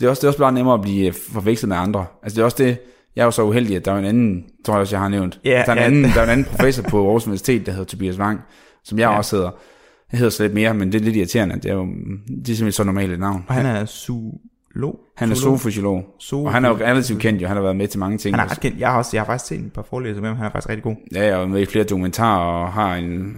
Det 0.00 0.06
er 0.06 0.10
også, 0.10 0.20
det 0.20 0.24
er 0.24 0.28
også 0.28 0.38
bare 0.38 0.52
nemmere 0.52 0.74
at 0.74 0.80
blive 0.80 1.06
øh, 1.06 1.14
forvekslet 1.32 1.68
med 1.68 1.76
andre. 1.76 2.06
Altså 2.22 2.36
det 2.36 2.40
er 2.40 2.44
også 2.44 2.56
det, 2.64 2.78
jeg 3.16 3.22
er 3.22 3.24
jo 3.24 3.30
så 3.30 3.42
uheldig, 3.42 3.76
at 3.76 3.84
der 3.84 3.92
er 3.92 3.98
en 3.98 4.04
anden, 4.04 4.44
tror 4.64 4.74
jeg 4.74 4.80
også, 4.80 4.96
jeg 4.96 5.00
har 5.00 5.08
nævnt. 5.08 5.40
Ja, 5.44 5.62
der, 5.66 5.72
er 5.72 5.72
en 5.72 5.78
ja. 5.78 5.84
anden, 5.84 6.02
der 6.04 6.20
er 6.20 6.24
en 6.24 6.30
anden 6.30 6.44
professor 6.44 6.82
på 6.82 7.04
Aarhus 7.06 7.26
Universitet, 7.26 7.66
der 7.66 7.72
hedder 7.72 7.84
Tobias 7.84 8.18
Wang, 8.18 8.40
som 8.84 8.98
jeg 8.98 9.10
ja. 9.10 9.16
også 9.16 9.36
hedder. 9.36 9.50
Jeg 10.12 10.18
hedder 10.18 10.30
så 10.30 10.42
lidt 10.42 10.54
mere, 10.54 10.74
men 10.74 10.92
det 10.92 11.00
er 11.00 11.04
lidt 11.04 11.16
irriterende. 11.16 11.54
Det 11.54 11.64
er 11.64 11.74
jo 11.74 11.86
det 11.86 11.88
er 12.28 12.56
simpelthen 12.56 12.72
så 12.72 12.84
normalt 12.84 13.12
et 13.12 13.20
navn. 13.20 13.44
Og 13.48 13.54
han 13.54 13.66
er 13.66 13.84
zoolog. 13.84 15.00
Han 15.16 15.30
er 15.30 15.34
zoofysiolog, 15.34 16.04
Zoo- 16.22 16.44
og 16.44 16.52
han 16.52 16.64
er 16.64 16.68
jo 16.68 16.74
relativt 16.74 17.20
kendt 17.20 17.42
jo. 17.42 17.46
Han 17.46 17.56
har 17.56 17.62
været 17.62 17.76
med 17.76 17.88
til 17.88 18.00
mange 18.00 18.18
ting. 18.18 18.36
Han 18.36 18.46
er 18.46 18.50
ret 18.50 18.60
kendt. 18.60 18.80
Jeg 18.80 18.90
har, 18.90 18.98
også, 18.98 19.10
jeg 19.12 19.20
har 19.20 19.26
faktisk 19.26 19.48
set 19.48 19.60
et 19.60 19.72
par 19.72 19.86
forelæsninger 19.90 20.20
med 20.20 20.28
ham. 20.28 20.36
Han 20.36 20.46
er 20.46 20.50
faktisk 20.50 20.68
rigtig 20.68 20.82
god. 20.82 20.96
Ja, 21.14 21.20
jeg 21.20 21.28
er 21.28 21.40
jo 21.40 21.46
med 21.46 21.60
i 21.60 21.66
flere 21.66 21.84
dokumentarer 21.84 22.64
og 22.64 22.72
har 22.72 22.94
en, 22.94 23.36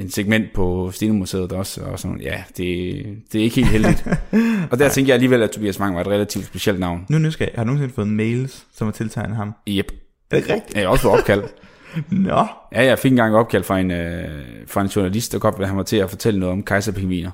en 0.00 0.10
segment 0.10 0.52
på 0.54 0.90
Stine-museet 0.92 1.52
også. 1.52 1.80
Og 1.80 1.98
sådan, 1.98 2.20
ja, 2.20 2.42
det, 2.56 3.04
det 3.32 3.38
er 3.38 3.42
ikke 3.42 3.56
helt 3.56 3.68
heldigt. 3.68 4.06
og 4.70 4.78
der 4.78 4.88
tænker 4.88 5.08
jeg 5.08 5.14
alligevel, 5.14 5.42
at 5.42 5.50
Tobias 5.50 5.80
Wang 5.80 5.94
var 5.94 6.00
et 6.00 6.06
relativt 6.06 6.46
specielt 6.46 6.80
navn. 6.80 7.06
Nu 7.08 7.18
nysgerrig. 7.18 7.52
Har 7.54 7.64
du 7.64 7.66
nogensinde 7.66 7.94
fået 7.94 8.08
mails, 8.08 8.66
som 8.74 8.86
har 8.86 8.92
tiltegnet 8.92 9.36
ham? 9.36 9.54
Yep. 9.68 9.92
Er 10.30 10.40
det 10.40 10.50
rigtigt? 10.50 10.74
Jeg 10.74 10.82
har 10.82 10.88
også 10.88 11.02
fået 11.02 11.18
opkald. 11.18 11.42
Nå. 12.10 12.46
Ja, 12.72 12.84
jeg 12.84 12.98
fik 12.98 13.12
engang 13.12 13.34
et 13.34 13.38
opkald 13.38 13.64
fra 13.64 13.78
en, 13.78 13.90
øh, 13.90 14.24
fra 14.66 14.80
en 14.80 14.86
journalist, 14.86 15.32
der 15.32 15.38
godt 15.38 15.54
ville 15.58 15.66
have 15.66 15.76
mig 15.76 15.86
til 15.86 15.96
at 15.96 16.10
fortælle 16.10 16.40
noget 16.40 16.52
om 16.52 16.62
kejserpingviner. 16.62 17.30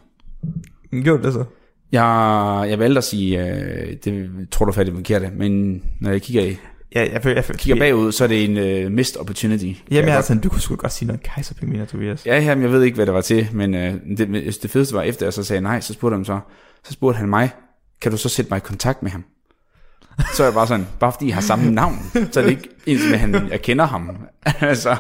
Gjorde 1.03 1.23
det 1.23 1.33
så? 1.33 1.45
Jeg, 1.93 2.67
jeg 2.69 2.79
valgte 2.79 2.99
at 2.99 3.05
sige, 3.05 3.47
øh, 3.47 3.97
det 4.05 4.31
tror 4.51 4.67
du 4.67 4.73
fat 4.73 4.87
i 4.87 4.91
det 4.91 4.97
forkerte, 4.97 5.31
men 5.37 5.83
når 6.01 6.11
jeg 6.11 6.23
kigger, 6.23 6.43
i, 6.43 6.57
Ja, 6.95 7.09
jeg, 7.13 7.23
føler, 7.23 7.37
jeg, 7.37 7.45
føler, 7.45 7.59
kigger 7.59 7.79
bagud, 7.81 8.13
så 8.13 8.25
er 8.25 8.29
det 8.29 8.45
en 8.45 8.57
øh, 8.57 8.93
missed 8.93 9.21
opportunity. 9.21 9.65
Jamen, 9.65 9.77
jeg 9.91 10.05
jeg 10.07 10.15
godt- 10.15 10.25
sådan, 10.25 10.43
du 10.43 10.49
kunne 10.49 10.61
sgu 10.61 10.77
godt 10.77 10.93
sige 10.93 11.07
noget 11.07 11.23
kejserpingviner, 11.23 11.85
Tobias. 11.85 12.27
Ja, 12.27 12.41
jamen, 12.41 12.63
jeg 12.65 12.73
ved 12.73 12.83
ikke, 12.83 12.95
hvad 12.95 13.07
det 13.07 13.15
var 13.15 13.21
til, 13.21 13.49
men 13.53 13.75
øh, 13.75 13.95
det, 14.19 14.63
det 14.63 14.71
fedeste 14.71 14.95
var, 14.95 15.03
efter 15.03 15.27
jeg 15.27 15.33
så 15.33 15.43
sagde 15.45 15.63
nej, 15.63 15.81
så 15.81 15.93
spurgte 15.93 16.15
han 16.17 16.25
så, 16.25 16.39
så 16.85 16.93
spurgte 16.93 17.19
han 17.19 17.29
mig, 17.29 17.51
kan 18.03 18.11
du 18.13 18.17
så 18.19 18.29
sætte 18.29 18.49
mig 18.51 18.57
i 18.57 18.61
kontakt 18.61 19.03
med 19.03 19.11
ham? 19.11 19.25
Så 20.35 20.43
er 20.43 20.47
jeg 20.47 20.55
bare 20.55 20.67
sådan, 20.67 20.87
bare 21.01 21.13
fordi 21.13 21.27
I 21.27 21.31
har 21.31 21.41
samme 21.41 21.71
navn, 21.71 21.99
så 22.33 22.41
er 22.41 22.45
det 22.45 22.51
ikke 22.51 22.69
ens 22.87 23.01
med, 23.05 23.13
at 23.15 23.19
han, 23.21 23.49
jeg 23.51 23.63
kender 23.63 23.85
ham. 23.87 24.17
altså, 24.61 24.97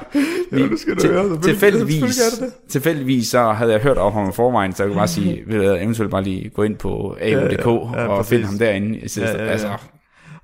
vi, 0.51 0.69
det 0.69 0.81
skal 0.81 0.95
du 0.97 1.07
høre, 1.09 1.41
tilfældigvis, 1.43 2.01
det 2.41 2.53
tilfældigvis, 2.69 3.29
så 3.29 3.53
havde 3.53 3.73
jeg 3.73 3.81
hørt 3.81 3.99
om 3.99 4.13
ham 4.13 4.29
i 4.29 4.33
forvejen, 4.33 4.73
så 4.73 4.83
jeg 4.83 4.89
kunne 4.91 4.99
bare 4.99 5.09
sige, 5.19 5.45
du, 5.53 5.57
hvad, 5.57 5.77
eventuelt 5.77 6.11
bare 6.11 6.23
lige 6.23 6.49
gå 6.49 6.63
ind 6.63 6.77
på 6.77 7.17
AU.dk 7.23 7.23
Ja, 7.23 7.37
ja, 7.37 7.47
ja, 7.47 8.03
ja, 8.03 8.07
og 8.09 8.17
præcis. 8.17 8.29
finde 8.31 8.47
ham 8.47 8.59
derinde. 8.59 8.99
I 8.99 9.09
stedet, 9.09 9.29
Ja, 9.29 9.33
ja, 9.33 9.39
ja, 9.39 9.43
ja, 9.43 9.47
ja. 9.47 9.53
Altså, 9.53 9.69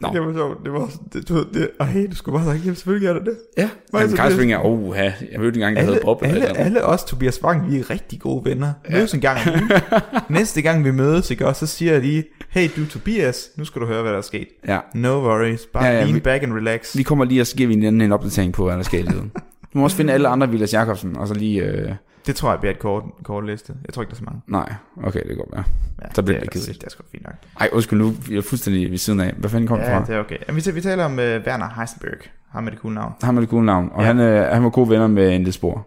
Nå. 0.03 0.09
Det 0.13 0.21
var 0.27 0.33
sjovt. 0.33 0.65
Det 0.65 0.73
var 0.73 0.91
det, 1.13 1.29
du, 1.29 1.35
ved, 1.35 1.45
det, 1.55 1.71
og 1.79 1.87
hey, 1.87 2.07
du 2.11 2.17
skulle 2.17 2.39
bare 2.39 2.53
sige, 2.55 2.63
jamen 2.65 2.75
selvfølgelig 2.77 3.09
er 3.09 3.13
det 3.13 3.23
det. 3.27 3.37
ja, 3.59 3.69
Hvad 3.91 4.01
er 4.01 4.05
men 4.05 4.11
så 4.11 4.17
Karlsving 4.17 4.53
er, 4.53 4.59
oh, 4.65 4.97
jeg 4.97 5.15
hørte 5.37 5.55
engang, 5.55 5.77
der 5.77 5.83
Alle, 5.83 5.93
hedder 5.93 6.05
Bob. 6.07 6.23
eller 6.23 6.35
alle, 6.47 6.59
alle 6.59 6.85
os, 6.85 7.05
Tobias 7.05 7.45
Wang, 7.45 7.71
vi 7.71 7.79
er 7.79 7.91
rigtig 7.91 8.21
gode 8.21 8.45
venner. 8.45 8.73
Mødes 8.91 9.15
en 9.15 9.21
gang. 9.21 9.39
Næste 10.31 10.63
gang 10.63 10.85
vi 10.85 10.91
mødes, 10.91 11.31
ikke, 11.31 11.47
og 11.47 11.57
så 11.57 11.67
siger 11.67 11.93
jeg 11.93 12.01
lige, 12.03 12.25
hey 12.51 12.69
du 12.77 12.87
Tobias, 12.87 13.51
nu 13.57 13.65
skal 13.65 13.83
du 13.83 13.87
høre, 13.87 14.03
hvad 14.03 14.13
der 14.13 14.19
er 14.19 14.23
sket. 14.23 14.49
Ja, 14.69 14.79
No 14.95 15.09
worries, 15.21 15.67
bare 15.73 15.85
Ja, 15.85 15.93
ja, 15.93 16.03
lean 16.05 16.15
vi- 16.15 16.21
back 16.21 16.43
and 16.43 16.53
relax. 16.53 16.97
Vi 16.97 17.03
kommer 17.03 17.25
lige 17.25 17.41
og 17.41 17.47
så 17.47 17.57
giver 17.57 17.69
vi 17.69 17.75
en, 17.87 18.01
en 18.01 18.13
opdatering 18.13 18.53
på, 18.53 18.65
hvad 18.65 18.77
der 18.77 18.95
i 18.95 19.03
livet. 19.03 19.31
Du 19.75 19.79
må 19.79 19.85
også 19.85 19.97
finde 19.97 20.13
alle 20.13 20.29
andre 20.29 20.51
Vilas 20.51 20.73
Jacobsen, 20.75 21.17
og 21.17 21.29
så 21.29 21.35
lige... 21.35 21.63
Øh, 21.65 21.91
Det 22.27 22.37
tror 22.37 22.51
jeg 22.51 22.61
bliver 22.61 22.73
et 22.73 22.79
kort, 22.79 23.05
kort 23.23 23.47
liste. 23.47 23.73
Jeg 23.87 23.95
tror 23.95 24.03
ikke, 24.03 24.11
der 24.11 24.15
er 24.15 24.19
så 24.19 24.25
mange. 24.25 24.41
nej, 24.47 24.75
okay, 25.05 25.21
det 25.29 25.37
går 25.37 25.49
være. 25.53 25.65
Ja, 26.03 26.07
Så 26.15 26.23
bliver 26.23 26.39
det, 26.41 26.45
det 26.45 26.53
kedeligt. 26.53 26.81
Det 26.81 26.87
er 26.87 26.91
sgu 26.91 27.03
fint 27.13 27.25
nok. 27.25 27.35
Ej, 27.61 27.69
undskyld 27.73 27.99
nu, 27.99 28.15
jeg 28.31 28.37
er 28.37 28.43
fuldstændig 28.43 28.91
ved 28.91 28.99
siden 28.99 29.21
af. 29.21 29.33
Hvad 29.37 29.51
fanden 29.51 29.69
kom 29.69 29.79
Ja, 29.79 29.99
fra? 29.99 30.05
det 30.07 30.15
er 30.15 30.21
okay. 30.21 30.37
Jamen, 30.49 30.63
vi, 30.67 30.71
vi 30.71 30.81
taler 30.81 31.05
om 31.05 31.13
uh, 31.13 31.19
Werner 31.19 31.69
Heisenberg. 31.79 32.19
Ham 32.51 32.65
med 32.65 32.73
det 32.73 32.81
cool 32.81 32.95
navn. 32.95 33.13
Han 33.23 33.35
med 33.35 33.43
det 33.43 33.51
gode 33.51 33.65
navn, 33.65 33.91
og 33.95 34.03
Ja. 34.03 34.09
ja. 34.09 34.15
han, 34.15 34.21
øh, 34.21 34.47
han 34.53 34.65
var 34.65 34.71
gode 34.71 34.91
venner 34.91 35.07
med 35.07 35.39
Niels 35.39 35.59
Bohr. 35.59 35.87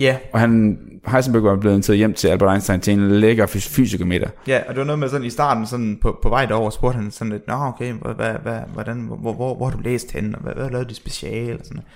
Ja, 0.00 0.16
Og 0.32 0.40
han, 0.40 0.78
Heisenberg 1.06 1.42
var 1.42 1.56
blevet 1.56 1.84
taget 1.84 1.98
hjem 1.98 2.14
til 2.14 2.28
Albert 2.28 2.52
Einstein 2.52 2.80
til 2.80 2.92
en 2.92 3.10
lækker 3.10 3.46
fys- 3.46 3.68
fysikermiddag. 3.76 4.30
ja, 4.46 4.60
og 4.68 4.74
det 4.74 4.78
var 4.78 4.84
noget 4.84 4.98
med 4.98 5.08
sådan 5.08 5.26
i 5.26 5.30
starten, 5.30 5.66
sådan 5.66 5.98
på, 6.02 6.18
på 6.22 6.28
vej 6.28 6.46
derover, 6.46 6.70
spurgte 6.70 6.96
han 6.96 7.10
sådan 7.10 7.32
lidt, 7.32 7.46
Nå, 7.46 7.54
okay, 7.54 7.92
hvad, 7.92 8.32
hvad, 8.42 8.58
hvordan, 8.72 8.96
hvor, 9.00 9.16
hvor, 9.16 9.32
hvor, 9.32 9.54
hvor 9.56 9.68
har 9.68 9.76
du 9.76 9.82
læst 9.82 10.12
henne, 10.12 10.34
og 10.36 10.42
hvad, 10.42 10.52
hvad 10.54 10.70
lavede 10.70 10.88
du 10.88 10.94
special, 10.94 11.52
og 11.58 11.64
sådan 11.64 11.74
noget. 11.76 11.88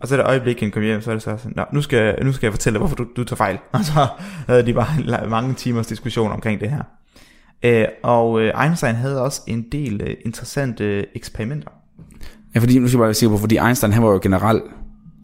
Og 0.00 0.08
så 0.08 0.14
er 0.14 0.16
det 0.16 0.26
øjeblik, 0.26 0.60
han 0.60 0.70
kom 0.70 0.82
hjem, 0.82 1.00
så 1.00 1.10
er 1.10 1.14
det 1.14 1.22
så 1.22 1.36
sådan, 1.36 1.52
Nå, 1.56 1.64
nu 1.72 1.82
skal, 1.82 2.24
nu 2.24 2.32
skal 2.32 2.46
jeg 2.46 2.52
fortælle 2.52 2.74
dig, 2.74 2.78
hvorfor 2.78 2.96
du, 2.96 3.06
du 3.16 3.24
tager 3.24 3.36
fejl. 3.36 3.58
Og 3.72 3.84
så 3.84 4.06
havde 4.46 4.66
de 4.66 4.74
bare 4.74 5.28
mange 5.28 5.54
timers 5.54 5.86
diskussion 5.86 6.32
omkring 6.32 6.60
det 6.60 6.70
her. 6.70 6.82
Øh, 7.62 7.84
og 8.02 8.40
øh, 8.40 8.64
Einstein 8.64 8.94
havde 8.94 9.22
også 9.22 9.40
en 9.46 9.66
del 9.72 10.00
øh, 10.02 10.16
interessante 10.24 10.84
øh, 10.84 11.04
eksperimenter. 11.14 11.70
Ja, 12.54 12.60
fordi, 12.60 12.78
nu 12.78 12.88
skal 12.88 12.98
jeg 12.98 13.04
bare 13.04 13.14
sige 13.14 13.28
på, 13.28 13.38
fordi 13.38 13.58
Einstein, 13.58 13.92
han 13.92 14.02
var 14.02 14.10
jo 14.10 14.20
generelt 14.22 14.62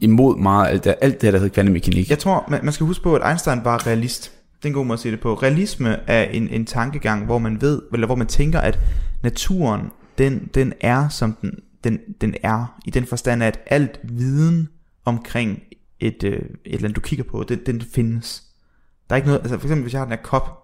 imod 0.01 0.39
meget 0.39 0.69
alt 0.69 0.85
det, 0.85 0.95
alt 1.01 1.21
det 1.21 1.33
der 1.33 1.39
hed 1.39 1.51
kvantemekanik. 1.51 2.11
Jeg 2.11 2.19
tror, 2.19 2.45
man, 2.49 2.61
man 2.63 2.73
skal 2.73 2.87
huske 2.87 3.03
på, 3.03 3.15
at 3.15 3.29
Einstein 3.31 3.61
var 3.65 3.87
realist. 3.87 4.33
Det 4.57 4.65
er 4.65 4.69
en 4.69 4.75
god 4.75 4.85
måde 4.85 4.95
at 4.95 5.01
sige 5.01 5.13
det 5.13 5.21
på. 5.21 5.35
Realisme 5.35 5.97
er 6.07 6.23
en, 6.23 6.49
en 6.49 6.67
tankegang, 6.67 7.25
hvor 7.25 7.39
man 7.39 7.61
ved, 7.61 7.83
eller 7.93 8.07
hvor 8.07 8.17
man 8.17 8.27
tænker, 8.27 8.61
at 8.61 8.79
naturen, 9.23 9.81
den, 10.19 10.49
den 10.55 10.73
er, 10.81 11.09
som 11.09 11.37
den, 11.43 11.51
den, 11.85 11.99
den 12.21 12.35
er, 12.43 12.81
i 12.85 12.91
den 12.91 13.07
forstand, 13.07 13.43
at 13.43 13.61
alt 13.67 14.01
viden 14.03 14.69
omkring 15.05 15.63
et, 16.01 16.25
øh, 16.25 16.33
et 16.33 16.43
eller 16.65 16.85
andet, 16.85 16.97
du 16.97 17.01
kigger 17.01 17.25
på, 17.25 17.45
den, 17.49 17.61
den 17.67 17.81
findes. 17.81 18.43
Der 19.09 19.15
er 19.15 19.17
ikke 19.17 19.29
noget, 19.29 19.41
altså 19.41 19.59
for 19.59 19.67
eksempel, 19.67 19.83
hvis 19.83 19.93
jeg 19.93 20.01
har 20.01 20.07
den 20.07 20.17
her 20.17 20.23
kop, 20.23 20.59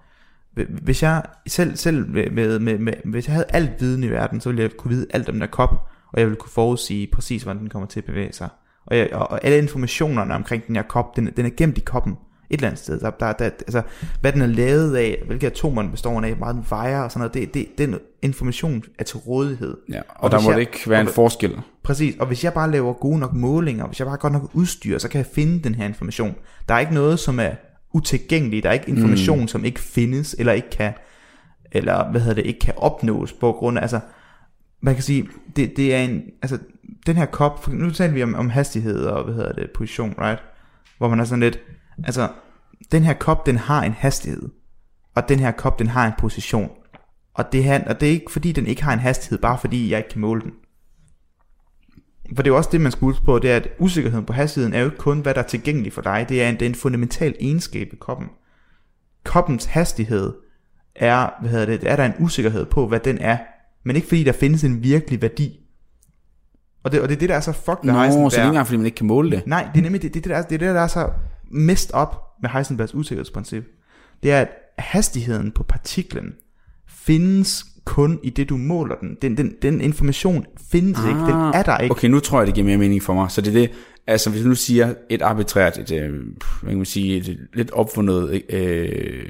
hvis 0.82 1.02
jeg 1.02 1.22
selv, 1.46 1.76
selv 1.76 2.10
med, 2.10 2.30
med, 2.30 2.58
med, 2.58 2.78
med, 2.78 2.92
hvis 3.04 3.26
jeg 3.26 3.34
havde 3.34 3.46
alt 3.48 3.80
viden 3.80 4.04
i 4.04 4.10
verden, 4.10 4.40
så 4.40 4.48
ville 4.48 4.62
jeg 4.62 4.70
kunne 4.70 4.90
vide 4.90 5.06
alt 5.10 5.28
om 5.28 5.34
den 5.34 5.42
her 5.42 5.48
kop, 5.48 5.88
og 6.12 6.20
jeg 6.20 6.26
ville 6.26 6.36
kunne 6.36 6.50
forudsige 6.50 7.06
præcis, 7.12 7.42
hvordan 7.42 7.60
den 7.60 7.68
kommer 7.68 7.86
til 7.86 8.00
at 8.00 8.04
bevæge 8.04 8.32
sig. 8.32 8.48
Og, 8.86 8.96
jeg, 8.96 9.12
og, 9.12 9.30
og 9.30 9.44
alle 9.44 9.58
informationerne 9.58 10.34
omkring 10.34 10.66
den 10.66 10.76
her 10.76 10.82
kop, 10.82 11.16
den, 11.16 11.26
den 11.36 11.46
er 11.46 11.50
gemt 11.56 11.78
i 11.78 11.80
koppen 11.80 12.16
et 12.50 12.56
eller 12.56 12.68
andet 12.68 12.80
sted. 12.82 13.00
Der, 13.00 13.10
der, 13.10 13.32
der, 13.32 13.44
altså, 13.44 13.82
hvad 14.20 14.32
den 14.32 14.42
er 14.42 14.46
lavet 14.46 14.96
af, 14.96 15.22
hvilke 15.26 15.46
atomer 15.46 15.82
den 15.82 15.90
består 15.90 16.20
af, 16.22 16.28
hvor 16.30 16.38
meget 16.38 16.56
den 16.56 16.64
vejer 16.70 17.00
og 17.00 17.10
sådan 17.10 17.20
noget, 17.20 17.34
det, 17.34 17.54
det, 17.54 17.66
den 17.78 17.98
information 18.22 18.82
er 18.98 19.04
til 19.04 19.16
rådighed. 19.18 19.76
Ja, 19.92 20.00
og, 20.08 20.24
Og 20.24 20.30
der 20.30 20.40
må 20.40 20.50
jeg- 20.50 20.54
det 20.56 20.60
ikke 20.60 20.90
være 20.90 21.00
en 21.00 21.06
og- 21.08 21.14
forskel. 21.14 21.56
Præcis, 21.82 22.16
og 22.20 22.26
hvis 22.26 22.44
jeg 22.44 22.52
bare 22.52 22.70
laver 22.70 22.92
gode 22.92 23.18
nok 23.18 23.32
målinger, 23.32 23.86
hvis 23.86 23.98
jeg 24.00 24.06
bare 24.06 24.12
har 24.12 24.16
godt 24.18 24.32
nok 24.32 24.50
udstyr, 24.52 24.98
så 24.98 25.08
kan 25.08 25.18
jeg 25.18 25.26
finde 25.34 25.62
den 25.64 25.74
her 25.74 25.84
information. 25.84 26.34
Der 26.68 26.74
er 26.74 26.78
ikke 26.78 26.94
noget, 26.94 27.18
som 27.18 27.40
er 27.40 27.50
utilgængeligt, 27.92 28.62
der 28.62 28.68
er 28.68 28.74
ikke 28.74 28.88
information, 28.88 29.40
mm. 29.40 29.48
som 29.48 29.64
ikke 29.64 29.80
findes, 29.80 30.36
eller 30.38 30.52
ikke 30.52 30.70
kan, 30.70 30.92
eller 31.72 32.10
hvad 32.10 32.20
hedder 32.20 32.34
det, 32.34 32.46
ikke 32.46 32.60
kan 32.60 32.74
opnås 32.76 33.32
på 33.32 33.52
grund 33.52 33.78
af, 33.78 33.82
altså, 33.82 34.00
man 34.80 34.94
kan 34.94 35.02
sige, 35.02 35.28
det, 35.56 35.76
det 35.76 35.94
er 35.94 35.98
en, 35.98 36.22
altså, 36.42 36.58
den 37.06 37.16
her 37.16 37.26
kop, 37.26 37.68
nu 37.68 37.90
taler 37.90 38.12
vi 38.14 38.22
om, 38.22 38.34
om 38.34 38.50
hastighed 38.50 39.04
og, 39.04 39.24
hvad 39.24 39.34
hedder 39.34 39.52
det, 39.52 39.70
position, 39.74 40.14
right? 40.18 40.42
Hvor 40.98 41.08
man 41.08 41.20
er 41.20 41.24
sådan 41.24 41.40
lidt, 41.40 41.58
altså, 42.04 42.28
den 42.92 43.02
her 43.02 43.14
kop, 43.14 43.46
den 43.46 43.56
har 43.56 43.82
en 43.82 43.92
hastighed, 43.92 44.48
og 45.14 45.28
den 45.28 45.38
her 45.38 45.50
kop, 45.50 45.78
den 45.78 45.86
har 45.86 46.06
en 46.06 46.12
position. 46.18 46.70
Og 47.34 47.52
det, 47.52 47.64
her, 47.64 47.84
og 47.88 48.00
det 48.00 48.08
er 48.08 48.12
ikke 48.12 48.32
fordi, 48.32 48.52
den 48.52 48.66
ikke 48.66 48.82
har 48.82 48.92
en 48.92 48.98
hastighed, 48.98 49.38
bare 49.38 49.58
fordi 49.58 49.90
jeg 49.90 49.98
ikke 49.98 50.10
kan 50.10 50.20
måle 50.20 50.40
den. 50.40 50.52
For 52.36 52.42
det 52.42 52.50
er 52.50 52.52
jo 52.52 52.56
også 52.56 52.70
det, 52.72 52.80
man 52.80 52.92
skal 52.92 53.00
huske 53.00 53.24
på, 53.24 53.38
det 53.38 53.50
er, 53.50 53.56
at 53.56 53.68
usikkerheden 53.78 54.26
på 54.26 54.32
hastigheden 54.32 54.74
er 54.74 54.78
jo 54.78 54.84
ikke 54.84 54.96
kun, 54.96 55.20
hvad 55.20 55.34
der 55.34 55.42
er 55.42 55.46
tilgængeligt 55.46 55.94
for 55.94 56.02
dig. 56.02 56.26
Det 56.28 56.42
er 56.42 56.48
en, 56.48 56.54
det 56.54 56.62
er 56.62 56.66
en 56.66 56.74
fundamental 56.74 57.34
egenskab 57.40 57.88
i 57.92 57.96
koppen. 57.96 58.26
Koppens 59.24 59.64
hastighed 59.64 60.32
er, 60.94 61.30
hvad 61.40 61.50
hedder 61.50 61.66
det, 61.66 61.90
er 61.90 61.96
der 61.96 62.04
en 62.04 62.12
usikkerhed 62.18 62.66
på, 62.66 62.86
hvad 62.86 63.00
den 63.00 63.18
er. 63.18 63.38
Men 63.84 63.96
ikke 63.96 64.08
fordi 64.08 64.24
der 64.24 64.32
findes 64.32 64.64
en 64.64 64.82
virkelig 64.82 65.22
værdi. 65.22 65.60
Og 66.84 66.92
det, 66.92 67.00
og 67.00 67.08
det 67.08 67.14
er 67.14 67.18
det, 67.18 67.28
der 67.28 67.34
er 67.34 67.40
så 67.40 67.52
fucked 67.52 67.84
Nå, 67.84 67.92
så 67.92 67.98
det 68.00 68.02
er 68.10 68.24
ikke 68.24 68.48
engang, 68.48 68.66
fordi 68.66 68.76
man 68.76 68.86
ikke 68.86 68.96
kan 68.96 69.06
måle 69.06 69.30
det. 69.30 69.46
Nej, 69.46 69.68
det 69.74 69.78
er 69.78 69.82
nemlig 69.82 70.02
det, 70.02 70.14
det, 70.14 70.24
det, 70.24 70.30
der, 70.30 70.42
det, 70.42 70.54
er 70.54 70.58
det, 70.58 70.74
der 70.74 70.80
er 70.80 70.86
så 70.86 71.10
messed 71.50 71.94
op 71.94 72.22
med 72.42 72.50
Heisenbergs 72.50 72.94
usikkerhedsprincip. 72.94 73.64
Det 74.22 74.32
er, 74.32 74.40
at 74.40 74.48
hastigheden 74.78 75.52
på 75.52 75.62
partiklen 75.62 76.32
findes 76.88 77.64
kun 77.84 78.20
i 78.22 78.30
det, 78.30 78.48
du 78.48 78.56
måler 78.56 78.94
den. 79.00 79.16
Den, 79.22 79.36
den, 79.36 79.54
den 79.62 79.80
information 79.80 80.46
findes 80.70 80.98
ah, 80.98 81.08
ikke. 81.08 81.20
Den 81.20 81.34
er 81.34 81.62
der 81.62 81.78
ikke. 81.78 81.92
Okay, 81.92 82.08
nu 82.08 82.20
tror 82.20 82.38
jeg, 82.38 82.46
det 82.46 82.54
giver 82.54 82.66
mere 82.66 82.76
mening 82.76 83.02
for 83.02 83.14
mig. 83.14 83.30
Så 83.30 83.40
det 83.40 83.48
er 83.48 83.60
det, 83.60 83.70
altså 84.08 84.30
hvis 84.30 84.42
du 84.42 84.48
nu 84.48 84.54
siger 84.54 84.94
et 85.10 85.22
arbitrært, 85.22 85.78
et, 85.78 85.92
øh, 85.92 86.12
hvad 86.62 86.70
kan 86.70 86.76
man 86.76 86.84
sige, 86.86 87.16
et 87.16 87.38
lidt 87.54 87.70
opfundet 87.70 88.42
øh, 88.50 89.26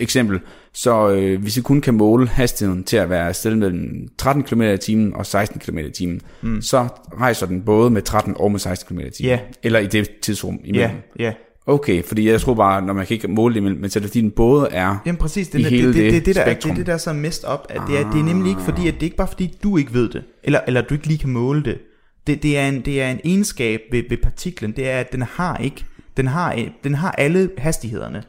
eksempel, 0.00 0.40
så 0.72 1.10
øh, 1.10 1.40
hvis 1.42 1.56
vi 1.56 1.62
kun 1.62 1.80
kan 1.80 1.94
måle 1.94 2.28
hastigheden 2.28 2.84
til 2.84 2.96
at 2.96 3.10
være 3.10 3.34
sted 3.34 3.54
mellem 3.54 4.08
13 4.18 4.42
km 4.42 4.62
i 4.62 4.76
timen 4.76 5.14
og 5.14 5.26
16 5.26 5.60
km 5.60 5.78
i 5.78 5.90
timen, 5.90 6.20
mm. 6.42 6.62
så 6.62 6.88
rejser 7.20 7.46
den 7.46 7.62
både 7.62 7.90
med 7.90 8.02
13 8.02 8.34
og 8.38 8.50
med 8.50 8.60
16 8.60 8.96
km 8.96 9.00
i 9.00 9.10
timen. 9.10 9.28
Ja. 9.30 9.38
Eller 9.62 9.78
i 9.78 9.86
det 9.86 10.10
tidsrum 10.22 10.54
Ja, 10.64 10.68
imellem. 10.68 10.96
ja. 11.18 11.32
Okay, 11.66 12.02
fordi 12.04 12.28
jeg 12.30 12.40
tror 12.40 12.54
bare, 12.54 12.82
når 12.82 12.92
man 12.92 13.06
kan 13.06 13.14
ikke 13.14 13.28
måle 13.28 13.54
det, 13.54 13.62
men, 13.62 13.80
men 13.80 13.90
så 13.90 13.98
er 13.98 14.00
det 14.00 14.10
fordi 14.10 14.20
den 14.20 14.30
både 14.30 14.68
er... 14.70 14.96
Jamen 15.06 15.16
præcis, 15.18 15.48
det, 15.48 15.58
I 15.58 15.62
det, 15.62 15.70
hele 15.70 15.86
det, 15.86 15.94
det, 15.94 16.12
det 16.12 16.26
det, 16.26 16.34
der, 16.36 16.40
er- 16.42 16.44
det 16.44 16.52
spektrum. 16.54 16.70
er 16.70 16.74
det, 16.74 16.86
der 16.86 16.92
er 16.92 16.96
så 16.98 17.12
mest 17.12 17.44
op, 17.44 17.66
at 17.70 17.80
det 17.88 17.98
er, 18.00 18.10
det 18.10 18.20
er 18.20 18.24
nemlig 18.24 18.50
ikke 18.50 18.62
fordi, 18.62 18.88
at 18.88 18.94
det 18.94 19.00
er 19.00 19.04
ikke 19.04 19.16
bare 19.16 19.28
fordi, 19.28 19.54
du 19.62 19.76
ikke 19.76 19.94
ved 19.94 20.08
det, 20.08 20.22
eller, 20.44 20.60
eller 20.66 20.80
du 20.82 20.94
ikke 20.94 21.06
lige 21.06 21.18
kan 21.18 21.30
måle 21.30 21.62
det. 21.64 21.78
Det, 22.26 22.42
det, 22.42 22.58
er, 22.58 22.68
en, 22.68 22.80
det 22.84 23.02
er 23.02 23.10
en 23.10 23.20
egenskab 23.24 23.80
ved, 23.92 24.02
ved 24.10 24.16
partiklen, 24.16 24.72
det 24.72 24.90
er, 24.90 25.00
at 25.00 25.12
den 25.12 25.22
har 25.22 25.56
ikke, 25.56 25.84
den 26.16 26.26
har, 26.26 26.58
den 26.84 26.94
har 26.94 27.10
alle 27.10 27.50
hastighederne, 27.58 28.22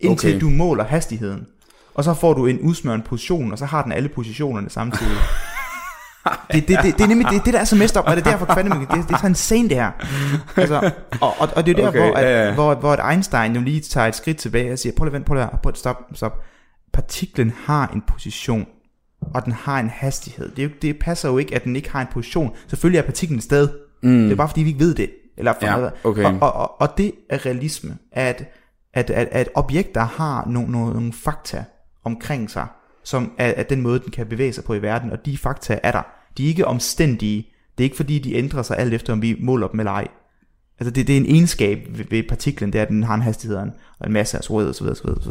indtil 0.00 0.30
Okay. 0.30 0.40
du 0.40 0.50
måler 0.50 0.84
hastigheden. 0.84 1.46
Og 1.94 2.04
så 2.04 2.14
får 2.14 2.34
du 2.34 2.46
en 2.46 2.60
udsmørende 2.60 3.04
position, 3.06 3.52
og 3.52 3.58
så 3.58 3.64
har 3.64 3.82
den 3.82 3.92
alle 3.92 4.08
positionerne 4.08 4.70
samtidig. 4.70 5.16
Det, 6.52 6.68
det, 6.68 6.78
det, 6.82 6.98
det 6.98 7.04
er 7.04 7.08
nemlig 7.08 7.26
det, 7.30 7.44
det, 7.44 7.54
der 7.54 7.60
er 7.60 7.64
så 7.64 7.76
mest 7.76 7.96
op, 7.96 8.04
og 8.06 8.16
det 8.16 8.26
er 8.26 8.30
derfor 8.30 8.46
kvantmekanik, 8.46 8.88
det, 8.88 9.08
det 9.08 9.14
er 9.14 9.18
så 9.18 9.26
insane 9.26 9.68
det 9.68 9.76
her. 9.76 9.90
Altså, 10.56 10.90
og, 11.20 11.34
og, 11.38 11.48
og 11.56 11.66
det 11.66 11.78
er 11.78 11.82
jo 11.82 11.82
der, 11.82 11.88
Okay, 11.88 11.98
hvor, 11.98 12.16
at, 12.16 12.24
ja, 12.24 12.46
ja. 12.46 12.54
hvor, 12.54 12.74
hvor 12.74 12.92
at 12.92 13.12
Einstein 13.12 13.54
jo 13.54 13.60
lige 13.60 13.80
tager 13.80 14.06
et 14.06 14.16
skridt 14.16 14.36
tilbage 14.36 14.72
og 14.72 14.78
siger, 14.78 14.92
prøv 14.96 15.04
lige 15.04 15.10
at 15.10 15.12
vente, 15.12 15.26
prøv 15.26 15.34
lige 15.34 15.48
at 15.68 15.78
stop, 15.78 15.96
stop. 16.14 16.44
Partiklen 16.92 17.52
har 17.64 17.90
en 17.94 18.02
position, 18.08 18.66
og 19.20 19.44
den 19.44 19.52
har 19.52 19.80
en 19.80 19.88
hastighed. 19.90 20.50
Det, 20.50 20.58
er 20.58 20.62
jo, 20.68 20.70
det 20.82 20.98
passer 20.98 21.28
jo 21.28 21.38
ikke, 21.38 21.54
at 21.54 21.64
den 21.64 21.76
ikke 21.76 21.90
har 21.90 22.00
en 22.00 22.06
position. 22.12 22.50
Selvfølgelig 22.66 22.98
er 22.98 23.02
partiklen 23.02 23.38
et 23.38 23.44
sted. 23.44 23.68
Mm. 24.02 24.22
Det 24.22 24.32
er 24.32 24.36
bare 24.36 24.48
fordi, 24.48 24.62
vi 24.62 24.68
ikke 24.68 24.80
ved 24.80 24.94
det. 24.94 25.10
Eller 25.36 25.52
for 25.60 25.66
Ja, 25.66 25.76
noget. 25.76 25.92
okay. 26.04 26.24
og, 26.24 26.38
og, 26.40 26.52
og, 26.52 26.80
og 26.80 26.98
det 26.98 27.12
er 27.30 27.46
realisme, 27.46 27.98
at, 28.12 28.52
at, 28.94 29.10
at, 29.10 29.28
at 29.32 29.48
objekter 29.54 30.00
har 30.00 30.46
nogle, 30.46 30.72
nogle, 30.72 30.92
nogle 30.92 31.12
fakta 31.12 31.64
omkring 32.04 32.50
sig, 32.50 32.66
som 33.04 33.32
er, 33.38 33.46
er 33.56 33.62
den 33.62 33.80
måde, 33.80 33.98
den 34.00 34.10
kan 34.10 34.26
bevæge 34.26 34.52
sig 34.52 34.64
på 34.64 34.74
i 34.74 34.82
verden, 34.82 35.10
og 35.12 35.26
de 35.26 35.38
fakta 35.38 35.78
er 35.82 35.92
der. 35.92 36.02
De 36.38 36.44
er 36.44 36.48
ikke 36.48 36.66
omstændige. 36.66 37.48
Det 37.78 37.84
er 37.84 37.86
ikke 37.86 37.96
fordi, 37.96 38.18
de 38.18 38.34
ændrer 38.34 38.62
sig 38.62 38.78
alt 38.78 38.94
efter, 38.94 39.12
om 39.12 39.22
vi 39.22 39.36
måler 39.40 39.68
dem 39.68 39.80
eller 39.80 39.92
ej. 39.92 40.08
Altså 40.80 40.90
det, 40.90 41.06
det 41.06 41.12
er 41.16 41.20
en 41.20 41.26
egenskab 41.26 41.86
ved, 41.90 42.04
ved 42.10 42.22
partiklen, 42.28 42.72
det 42.72 42.78
er, 42.78 42.82
at 42.82 42.88
den 42.88 43.02
har 43.02 43.14
en 43.14 43.22
hastighed 43.22 43.56
og 43.56 43.62
en, 43.62 43.72
og 43.98 44.10
masse 44.10 44.36
af 44.38 44.44
så 44.44 44.52
osv. 44.52 44.86
osv., 44.86 45.06
osv. 45.08 45.30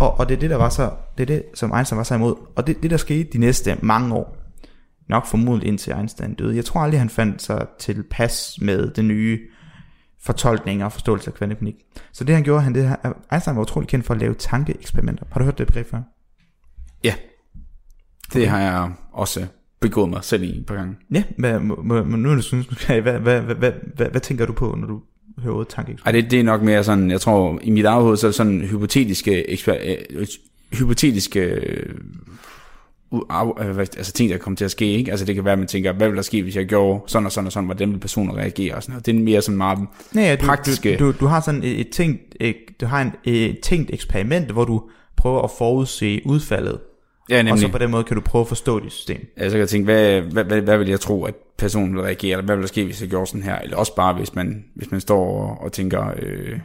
Og, 0.00 0.18
og 0.20 0.28
det 0.28 0.34
er 0.36 0.40
det, 0.40 0.50
der 0.50 0.56
var 0.56 0.68
så, 0.68 0.90
det 1.18 1.22
er 1.22 1.26
det, 1.26 1.42
som 1.54 1.72
Einstein 1.74 1.96
var 1.96 2.02
så 2.04 2.14
imod. 2.14 2.34
Og 2.56 2.66
det, 2.66 2.82
det 2.82 2.90
der 2.90 2.96
skete 2.96 3.28
de 3.32 3.38
næste 3.38 3.78
mange 3.82 4.14
år, 4.14 4.36
nok 5.08 5.26
formodentlig 5.26 5.68
indtil 5.68 5.92
Einstein 5.98 6.34
døde. 6.34 6.56
Jeg 6.56 6.64
tror 6.64 6.80
aldrig, 6.80 7.00
han 7.00 7.08
fandt 7.08 7.42
sig 7.42 7.66
tilpas 7.78 8.58
med 8.60 8.90
det 8.90 9.04
nye 9.04 9.40
fortolkning 10.22 10.84
og 10.84 10.92
forståelse 10.92 11.30
af 11.30 11.34
kvantemekanik. 11.34 11.74
Så 12.12 12.24
det 12.24 12.34
han 12.34 12.44
gjorde, 12.44 12.62
han, 12.62 12.74
det, 12.74 12.88
her- 12.88 13.12
Einstein 13.32 13.56
var 13.56 13.62
utrolig 13.62 13.88
kendt 13.88 14.06
for 14.06 14.14
at 14.14 14.20
lave 14.20 14.34
tankeeksperimenter. 14.34 15.24
Har 15.30 15.38
du 15.38 15.44
hørt 15.44 15.58
det 15.58 15.66
begreb 15.66 15.90
før? 15.90 16.00
Ja, 17.04 17.14
det 18.32 18.48
har 18.48 18.60
jeg 18.60 18.92
også 19.12 19.46
begået 19.88 20.10
mig 20.10 20.24
selv 20.24 20.42
i 20.42 20.58
et 20.58 20.66
par 20.66 20.74
gange. 20.74 20.94
Ja, 21.14 21.22
hvad, 21.38 21.60
må, 21.60 21.80
må, 21.84 22.02
nu 22.16 22.30
er 22.30 22.34
det 22.34 22.44
synes, 22.44 22.66
hvad, 22.86 23.00
hvad, 23.00 23.18
hvad, 23.18 23.40
hvad, 23.40 23.54
hvad, 23.54 23.72
hvad, 23.96 24.06
hvad, 24.10 24.20
tænker 24.20 24.46
du 24.46 24.52
på, 24.52 24.74
når 24.78 24.86
du 24.86 25.00
hører 25.42 25.54
ordet 25.54 25.68
tankeeksperiment? 25.68 26.16
Ej, 26.16 26.20
det, 26.22 26.30
det 26.30 26.40
er 26.40 26.44
nok 26.44 26.62
mere 26.62 26.84
sådan, 26.84 27.10
jeg 27.10 27.20
tror, 27.20 27.58
i 27.62 27.70
mit 27.70 27.86
hoved, 27.88 28.16
så 28.16 28.26
er 28.26 28.28
det 28.28 28.34
sådan 28.34 28.60
hypotetiske, 28.60 29.50
eksper, 29.50 29.74
øh, 30.10 30.26
hypotetiske 30.72 31.40
øh, 31.40 31.94
af- 33.30 33.64
øh, 33.66 33.70
hvad- 33.74 33.96
altså 33.96 34.12
ting, 34.12 34.30
der 34.30 34.38
kommer 34.38 34.56
til 34.56 34.64
at 34.64 34.70
ske, 34.70 34.86
ikke? 34.86 35.10
Altså 35.10 35.26
det 35.26 35.34
kan 35.34 35.44
være, 35.44 35.52
at 35.52 35.58
man 35.58 35.68
tænker, 35.68 35.92
hvad 35.92 36.08
vil 36.08 36.16
der 36.16 36.22
ske, 36.22 36.42
hvis 36.42 36.56
jeg 36.56 36.66
gjorde 36.66 37.02
sådan 37.06 37.26
og 37.26 37.32
sådan 37.32 37.46
og 37.46 37.52
sådan, 37.52 37.64
hvordan 37.66 37.92
vil 37.92 37.98
personen 37.98 38.36
reagere 38.36 38.74
og 38.74 38.82
sådan 38.82 38.92
noget. 38.92 39.06
Det 39.06 39.16
er 39.16 39.20
mere 39.20 39.42
sådan 39.42 39.56
meget, 39.58 39.78
Ja, 40.14 40.20
ja, 40.20 40.36
du, 40.36 40.46
praktiske- 40.46 40.96
Du, 40.96 41.06
du, 41.06 41.14
du 41.20 41.26
har 41.26 41.40
sådan 41.40 41.62
et, 41.62 41.80
et 41.80 41.88
tænkt, 41.90 42.20
et, 42.40 42.56
du 42.80 42.86
har 42.86 43.02
en, 43.02 43.12
et 43.24 43.58
tænkt 43.62 43.90
eksperiment, 43.94 44.50
hvor 44.50 44.64
du 44.64 44.82
prøver 45.16 45.42
at 45.42 45.50
forudse 45.58 46.20
udfaldet, 46.24 46.78
ja 47.30 47.38
og 47.38 47.48
så 47.48 47.54
nemlig, 47.54 47.72
på 47.72 47.78
den 47.78 47.90
måde 47.90 48.04
kan 48.04 48.14
du 48.14 48.20
prøve 48.20 48.40
at 48.40 48.48
forstå 48.48 48.80
dit 48.80 48.92
system. 48.92 49.26
altså 49.36 49.58
jeg 49.58 49.62
kan 49.62 49.68
tænke, 49.68 49.84
hvad, 49.84 50.20
hvad, 50.20 50.44
hvad, 50.44 50.60
hvad 50.60 50.78
vil 50.78 50.88
jeg 50.88 51.00
tro, 51.00 51.24
at 51.24 51.34
personen 51.58 51.94
vil 51.94 52.02
reagere, 52.02 52.30
eller 52.30 52.44
hvad 52.44 52.56
vil 52.56 52.62
der 52.62 52.68
ske, 52.68 52.84
hvis 52.84 53.00
jeg 53.00 53.10
gjorde 53.10 53.26
sådan 53.26 53.42
her, 53.42 53.58
eller 53.58 53.76
også 53.76 53.94
bare, 53.94 54.14
hvis 54.14 54.34
man, 54.34 54.64
hvis 54.74 54.90
man 54.90 55.00
står 55.00 55.40
og, 55.40 55.60
og 55.60 55.72
tænker, 55.72 56.12
øh, 56.22 56.58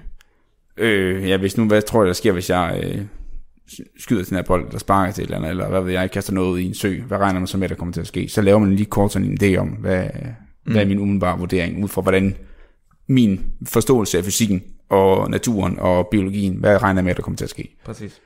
øh, 0.77 1.29
ja, 1.29 1.37
hvis 1.37 1.57
nu, 1.57 1.65
hvad 1.65 1.81
tror 1.81 2.01
jeg, 2.01 2.07
der 2.07 2.13
sker, 2.13 2.31
hvis 2.31 2.49
jeg 2.49 2.81
øh, 2.83 3.01
skyder 3.99 4.23
til 4.23 4.29
den 4.29 4.35
her 4.35 4.43
bold, 4.43 4.65
eller 4.65 4.79
sparker 4.79 5.13
til 5.13 5.21
et 5.21 5.25
eller 5.25 5.37
andet, 5.37 5.49
eller 5.49 5.69
hvad 5.69 5.81
ved 5.81 5.91
jeg, 5.91 6.11
kaster 6.11 6.33
noget 6.33 6.61
i 6.61 6.65
en 6.65 6.73
sø, 6.73 7.01
hvad 7.07 7.17
regner 7.17 7.39
man 7.39 7.47
så 7.47 7.57
med, 7.57 7.69
der 7.69 7.75
kommer 7.75 7.93
til 7.93 8.01
at 8.01 8.07
ske? 8.07 8.29
Så 8.29 8.41
laver 8.41 8.59
man 8.59 8.75
lige 8.75 8.85
kort 8.85 9.13
sådan 9.13 9.27
en 9.27 9.37
idé 9.41 9.57
om, 9.57 9.67
hvad, 9.67 10.03
mm. 10.65 10.71
hvad 10.71 10.81
er 10.81 10.87
min 10.87 10.99
umiddelbare 10.99 11.39
vurdering, 11.39 11.83
ud 11.83 11.89
fra 11.89 12.01
hvordan 12.01 12.37
min 13.07 13.51
forståelse 13.65 14.17
af 14.17 14.23
fysikken, 14.23 14.63
og 14.89 15.29
naturen, 15.29 15.79
og 15.79 16.07
biologien, 16.11 16.53
hvad 16.53 16.81
regner 16.83 16.99
jeg 16.99 17.05
med, 17.05 17.15
der 17.15 17.21
kommer 17.21 17.37
til 17.37 17.43
at 17.43 17.49
ske? 17.49 17.75
Præcis. 17.85 18.21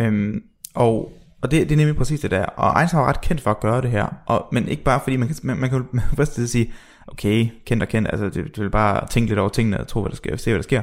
Øhm, 0.00 0.42
og 0.74 1.17
og 1.42 1.50
det, 1.50 1.68
det 1.68 1.72
er 1.72 1.76
nemlig 1.76 1.96
præcis 1.96 2.20
det 2.20 2.30
der. 2.30 2.44
Og 2.44 2.80
Einstein 2.80 3.00
var 3.00 3.08
ret 3.08 3.20
kendt 3.20 3.40
for 3.40 3.50
at 3.50 3.60
gøre 3.60 3.82
det 3.82 3.90
her. 3.90 4.06
Og, 4.26 4.48
men 4.52 4.68
ikke 4.68 4.82
bare 4.82 5.00
fordi, 5.04 5.16
man 5.16 5.28
kan, 5.28 5.36
man, 5.42 5.56
man 5.56 5.70
kan 5.70 5.84
man 5.92 6.04
kan 6.08 6.16
først 6.16 6.32
til 6.32 6.42
at 6.42 6.48
sige, 6.48 6.72
okay, 7.06 7.48
kendt 7.66 7.82
og 7.82 7.88
kendt, 7.88 8.08
altså 8.08 8.24
det, 8.24 8.34
det 8.34 8.58
vil 8.58 8.70
bare 8.70 9.06
tænke 9.06 9.28
lidt 9.28 9.38
over 9.38 9.48
tingene 9.48 9.80
og 9.80 9.88
tro, 9.88 10.00
hvad 10.00 10.10
der 10.10 10.16
sker, 10.16 10.36
se 10.36 10.50
hvad 10.50 10.58
der 10.58 10.62
sker. 10.62 10.82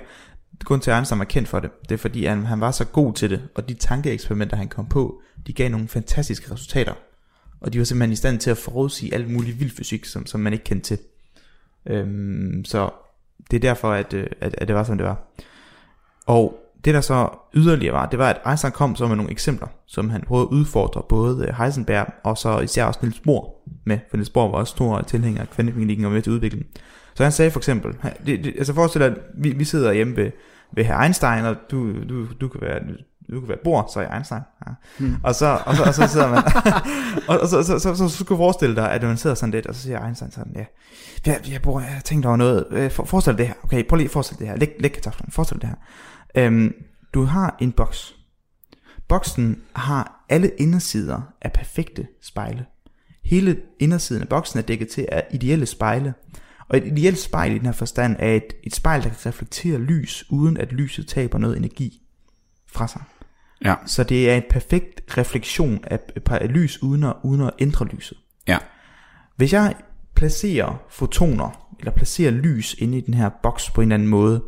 Grunden 0.63 0.83
til, 0.83 0.91
at 0.91 0.97
Einstein 0.97 1.19
var 1.19 1.25
kendt 1.25 1.49
for 1.49 1.59
det, 1.59 1.71
det 1.89 1.91
er 1.91 1.97
fordi, 1.97 2.25
han, 2.25 2.45
han 2.45 2.61
var 2.61 2.71
så 2.71 2.85
god 2.85 3.13
til 3.13 3.29
det, 3.29 3.41
og 3.55 3.69
de 3.69 3.73
tankeeksperimenter, 3.73 4.57
han 4.57 4.67
kom 4.67 4.85
på, 4.85 5.21
de 5.47 5.53
gav 5.53 5.69
nogle 5.69 5.87
fantastiske 5.87 6.53
resultater. 6.53 6.93
Og 7.61 7.73
de 7.73 7.77
var 7.79 7.85
simpelthen 7.85 8.13
i 8.13 8.15
stand 8.15 8.39
til 8.39 8.49
at 8.49 8.57
forudsige 8.57 9.13
alt 9.13 9.31
muligt 9.31 9.59
vild 9.59 9.71
fysik, 9.71 10.05
som, 10.05 10.25
som 10.25 10.39
man 10.39 10.53
ikke 10.53 10.65
kendte 10.65 10.87
til. 10.87 10.99
Øhm, 11.85 12.65
så 12.65 12.89
det 13.51 13.57
er 13.57 13.61
derfor, 13.61 13.91
at, 13.91 14.13
øh, 14.13 14.27
at, 14.41 14.55
at 14.57 14.67
det 14.67 14.75
var, 14.75 14.83
som 14.83 14.97
det 14.97 15.07
var. 15.07 15.21
Og 16.25 16.64
det 16.85 16.93
der 16.93 17.01
så 17.01 17.29
yderligere 17.53 17.93
var, 17.93 18.05
det 18.05 18.19
var, 18.19 18.29
at 18.29 18.41
Einstein 18.47 18.71
kom 18.71 18.95
så 18.95 19.07
med 19.07 19.15
nogle 19.15 19.31
eksempler, 19.31 19.67
som 19.85 20.09
han 20.09 20.21
prøvede 20.21 20.47
at 20.51 20.53
udfordre 20.53 21.01
både 21.09 21.45
øh, 21.47 21.53
Heisenberg 21.57 22.07
og 22.23 22.37
så 22.37 22.59
især 22.59 22.85
også 22.85 22.99
Niels 23.03 23.19
Bohr 23.19 23.49
med, 23.85 23.99
for 24.09 24.17
Niels 24.17 24.29
Bohr 24.29 24.51
var 24.51 24.57
også 24.57 24.71
stor 24.71 25.01
tilhænger 25.01 25.41
af 25.41 25.49
kvantemekanikken 25.49 26.05
og 26.05 26.11
med 26.11 26.21
til 26.21 26.31
udviklingen. 26.31 26.67
Så 27.15 27.23
han 27.23 27.31
sagde 27.31 27.51
for 27.51 27.59
eksempel, 27.59 27.93
det, 28.25 28.43
det, 28.43 28.53
altså 28.57 28.73
forestil 28.73 29.01
dig, 29.01 29.07
at 29.07 29.17
vi, 29.37 29.49
vi 29.49 29.63
sidder 29.63 29.93
hjemme 29.93 30.15
ved, 30.15 30.31
ved 30.75 30.83
herr 30.83 30.99
Einstein, 30.99 31.45
og 31.45 31.55
du, 31.71 32.03
du, 32.09 32.27
du 32.41 32.47
kan 32.47 32.61
være 32.61 32.79
du 33.31 33.39
kan 33.39 33.49
være 33.49 33.57
Bohr, 33.63 33.89
så 33.93 33.99
er 33.99 34.03
jeg 34.03 34.13
Einstein. 34.15 34.41
Ja. 34.67 34.71
Hmm. 34.99 35.15
Og, 35.23 35.35
så, 35.35 35.59
og, 35.65 35.75
så, 35.75 35.83
og 35.83 35.93
så 35.93 36.07
sidder 36.07 36.29
man, 36.29 36.43
og, 37.29 37.39
og 37.39 37.47
så, 37.47 37.63
så, 37.63 37.79
så, 37.79 37.95
så, 37.95 38.09
så, 38.09 38.17
skulle 38.17 38.37
forestille 38.37 38.75
dig, 38.75 38.91
at 38.91 39.03
man 39.03 39.17
sidder 39.17 39.35
sådan 39.35 39.51
lidt, 39.51 39.65
og 39.65 39.75
så 39.75 39.81
siger 39.81 40.05
Einstein 40.05 40.31
sådan, 40.31 40.53
ja, 40.55 40.65
ja, 41.27 41.35
ja 41.51 41.57
Bohr, 41.57 41.79
jeg 41.79 41.89
har 41.89 42.01
tænkt 42.01 42.25
over 42.25 42.35
noget, 42.35 42.65
Øh, 42.71 42.91
for, 42.91 43.05
forestil 43.05 43.33
dig 43.33 43.37
det 43.37 43.47
her, 43.47 43.53
okay, 43.63 43.87
prøv 43.87 43.97
lige 43.97 44.05
at 44.05 44.11
forestille 44.11 44.39
det 44.39 44.47
her, 44.47 44.57
læg, 44.57 44.75
læg 44.79 44.91
kartoflen, 44.91 45.31
forestil 45.31 45.55
dig 45.55 45.61
det 45.61 45.69
her. 45.69 45.75
Øhm, 46.37 46.73
du 47.13 47.23
har 47.23 47.57
en 47.59 47.71
boks. 47.71 48.15
Boksen 49.07 49.61
har 49.75 50.25
alle 50.29 50.51
indersider 50.57 51.21
af 51.41 51.53
perfekte 51.53 52.07
spejle. 52.21 52.65
Hele 53.23 53.57
indersiden 53.79 54.21
af 54.21 54.29
boksen 54.29 54.59
er 54.59 54.63
dækket 54.63 54.87
til 54.87 55.07
af 55.11 55.27
ideelle 55.31 55.65
spejle. 55.65 56.13
Og 56.67 56.77
et 56.77 56.85
ideelt 56.87 57.17
spejl 57.17 57.51
i 57.51 57.57
den 57.57 57.65
her 57.65 57.73
forstand 57.73 58.15
er 58.19 58.33
et, 58.33 58.53
et 58.63 58.75
spejl, 58.75 59.03
der 59.03 59.09
kan 59.09 59.17
reflektere 59.25 59.77
lys, 59.77 60.25
uden 60.29 60.57
at 60.57 60.71
lyset 60.71 61.07
taber 61.07 61.37
noget 61.37 61.57
energi 61.57 62.01
fra 62.67 62.87
sig. 62.87 63.01
Ja, 63.65 63.75
Så 63.85 64.03
det 64.03 64.29
er 64.29 64.35
en 64.35 64.43
perfekt 64.49 65.17
refleksion 65.17 65.79
af, 65.83 65.99
af 66.27 66.53
lys, 66.53 66.83
uden 66.83 67.03
at, 67.03 67.13
uden 67.23 67.41
at 67.41 67.51
ændre 67.59 67.85
lyset. 67.85 68.17
ja, 68.47 68.57
Hvis 69.35 69.53
jeg 69.53 69.75
placerer 70.15 70.83
fotoner, 70.89 71.75
eller 71.79 71.91
placerer 71.91 72.31
lys 72.31 72.73
inde 72.73 72.97
i 72.97 73.01
den 73.01 73.13
her 73.13 73.29
boks 73.43 73.69
på 73.69 73.81
en 73.81 73.87
eller 73.87 73.95
anden 73.95 74.09
måde, 74.09 74.43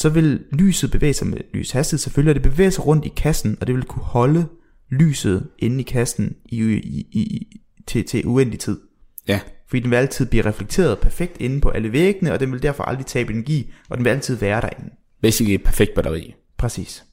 så 0.00 0.08
vil 0.08 0.44
lyset 0.52 0.90
bevæge 0.90 1.14
sig 1.14 1.26
med 1.26 1.38
lyshastighed 1.54 1.98
selvfølgelig, 1.98 2.30
og 2.30 2.34
det 2.34 2.52
bevæger 2.52 2.70
sig 2.70 2.86
rundt 2.86 3.04
i 3.04 3.12
kassen, 3.16 3.58
og 3.60 3.66
det 3.66 3.74
vil 3.74 3.84
kunne 3.84 4.02
holde 4.02 4.46
lyset 4.90 5.48
inde 5.58 5.80
i 5.80 5.82
kassen 5.82 6.36
i, 6.46 6.62
i, 6.62 7.06
i, 7.12 7.20
i, 7.20 7.60
til, 7.86 8.04
til 8.04 8.26
uendelig 8.26 8.60
tid. 8.60 8.80
ja, 9.28 9.40
Fordi 9.68 9.80
den 9.80 9.90
vil 9.90 9.96
altid 9.96 10.26
blive 10.26 10.44
reflekteret 10.44 10.98
perfekt 10.98 11.36
inde 11.40 11.60
på 11.60 11.68
alle 11.68 11.92
væggene, 11.92 12.32
og 12.32 12.40
den 12.40 12.52
vil 12.52 12.62
derfor 12.62 12.84
aldrig 12.84 13.06
tabe 13.06 13.32
energi, 13.32 13.72
og 13.88 13.96
den 13.96 14.04
vil 14.04 14.10
altid 14.10 14.36
være 14.36 14.60
derinde. 14.60 14.90
basically 15.22 15.54
et 15.54 15.62
perfekt 15.62 15.94
batteri. 15.94 16.34
Præcis. 16.56 17.04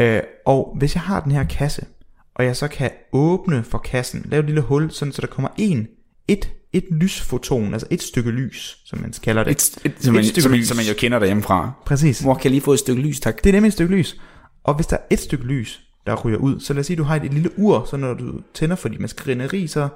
Øh, 0.00 0.20
og 0.46 0.76
hvis 0.78 0.94
jeg 0.94 1.02
har 1.02 1.20
den 1.20 1.32
her 1.32 1.44
kasse, 1.44 1.86
og 2.34 2.44
jeg 2.44 2.56
så 2.56 2.68
kan 2.68 2.90
åbne 3.12 3.64
for 3.64 3.78
kassen, 3.78 4.26
lave 4.28 4.40
et 4.40 4.46
lille 4.46 4.60
hul, 4.60 4.90
sådan 4.90 5.12
så 5.12 5.20
der 5.20 5.26
kommer 5.28 5.48
en, 5.58 5.88
et, 6.28 6.52
et 6.72 6.84
lysfoton, 6.90 7.72
altså 7.72 7.86
et 7.90 8.02
stykke 8.02 8.30
lys, 8.30 8.78
som 8.84 8.98
man 9.00 9.12
kalder 9.22 9.44
det. 9.44 9.50
Et, 9.50 9.78
et, 9.84 9.94
som, 10.00 10.14
man, 10.14 10.24
stykke 10.24 10.42
som, 10.42 10.50
man, 10.50 10.60
lys. 10.60 10.68
som 10.68 10.76
man 10.76 10.86
jo 10.86 10.94
kender 10.98 11.18
derhjemmefra. 11.18 11.72
Præcis. 11.86 12.20
Hvor 12.20 12.34
kan 12.34 12.44
jeg 12.44 12.50
lige 12.50 12.60
få 12.60 12.72
et 12.72 12.78
stykke 12.78 13.02
lys, 13.02 13.20
tak? 13.20 13.44
Det 13.44 13.50
er 13.50 13.52
nemlig 13.52 13.68
et 13.68 13.72
stykke 13.72 13.96
lys. 13.96 14.20
Og 14.64 14.74
hvis 14.74 14.86
der 14.86 14.96
er 14.96 15.00
et 15.10 15.18
stykke 15.18 15.44
lys, 15.44 15.82
der 16.06 16.16
ryger 16.16 16.38
ud, 16.38 16.60
så 16.60 16.72
lad 16.72 16.80
os 16.80 16.86
sige, 16.86 16.96
du 16.96 17.02
har 17.02 17.16
et, 17.16 17.24
et 17.24 17.34
lille 17.34 17.58
ur, 17.58 17.84
så 17.90 17.96
når 17.96 18.14
du 18.14 18.40
tænder 18.54 18.76
for 18.76 18.88
dit 18.88 19.00
maskineri, 19.00 19.66
så 19.66 19.88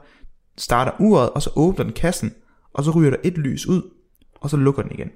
starter 0.59 0.93
uret, 1.01 1.31
og 1.31 1.43
så 1.43 1.51
åbner 1.57 1.85
den 1.85 1.93
kassen, 1.93 2.35
og 2.75 2.85
så 2.85 2.91
ryger 2.91 3.11
der 3.11 3.19
et 3.25 3.39
lys 3.39 3.67
ud, 3.67 3.83
og 4.41 4.51
så 4.51 4.57
lukker 4.57 4.83
den 4.83 4.93
igen. 4.93 5.11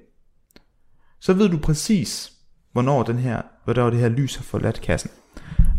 Så 1.19 1.33
ved 1.33 1.49
du 1.49 1.57
præcis, 1.57 2.31
hvornår, 2.71 3.03
den 3.03 3.19
her, 3.19 3.41
hvornår 3.63 3.89
det 3.89 3.99
her 3.99 4.09
lys 4.09 4.35
har 4.35 4.43
forladt 4.43 4.81
kassen. 4.81 5.11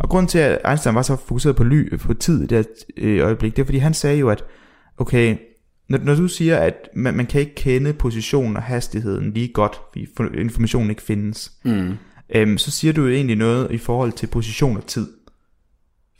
Og 0.00 0.08
grunden 0.08 0.28
til, 0.28 0.38
at 0.38 0.58
Einstein 0.68 0.94
var 0.94 1.02
så 1.02 1.16
fokuseret 1.16 1.56
på, 1.56 1.64
ly, 1.64 1.98
på 1.98 2.14
tid 2.14 2.42
i 2.42 2.46
det 2.46 2.66
øh, 2.96 3.24
øjeblik, 3.24 3.56
det 3.56 3.62
er, 3.62 3.66
fordi 3.66 3.78
han 3.78 3.94
sagde 3.94 4.18
jo, 4.18 4.30
at 4.30 4.44
okay, 4.98 5.36
når, 5.88 5.98
når 5.98 6.14
du 6.14 6.28
siger, 6.28 6.56
at 6.58 6.74
man, 6.94 7.14
man 7.14 7.26
kan 7.26 7.40
ikke 7.40 7.54
kende 7.54 7.92
positionen 7.92 8.56
og 8.56 8.62
hastigheden 8.62 9.32
lige 9.32 9.48
godt, 9.48 9.80
fordi 9.92 10.06
for- 10.16 10.30
informationen 10.38 10.90
ikke 10.90 11.02
findes, 11.02 11.52
Mm. 11.64 11.92
øhm, 12.34 12.58
så 12.58 12.70
siger 12.70 12.92
du 12.92 13.02
jo 13.02 13.08
egentlig 13.12 13.36
noget 13.36 13.70
i 13.70 13.78
forhold 13.78 14.12
til 14.12 14.26
position 14.26 14.76
og 14.76 14.86
tid. 14.86 15.06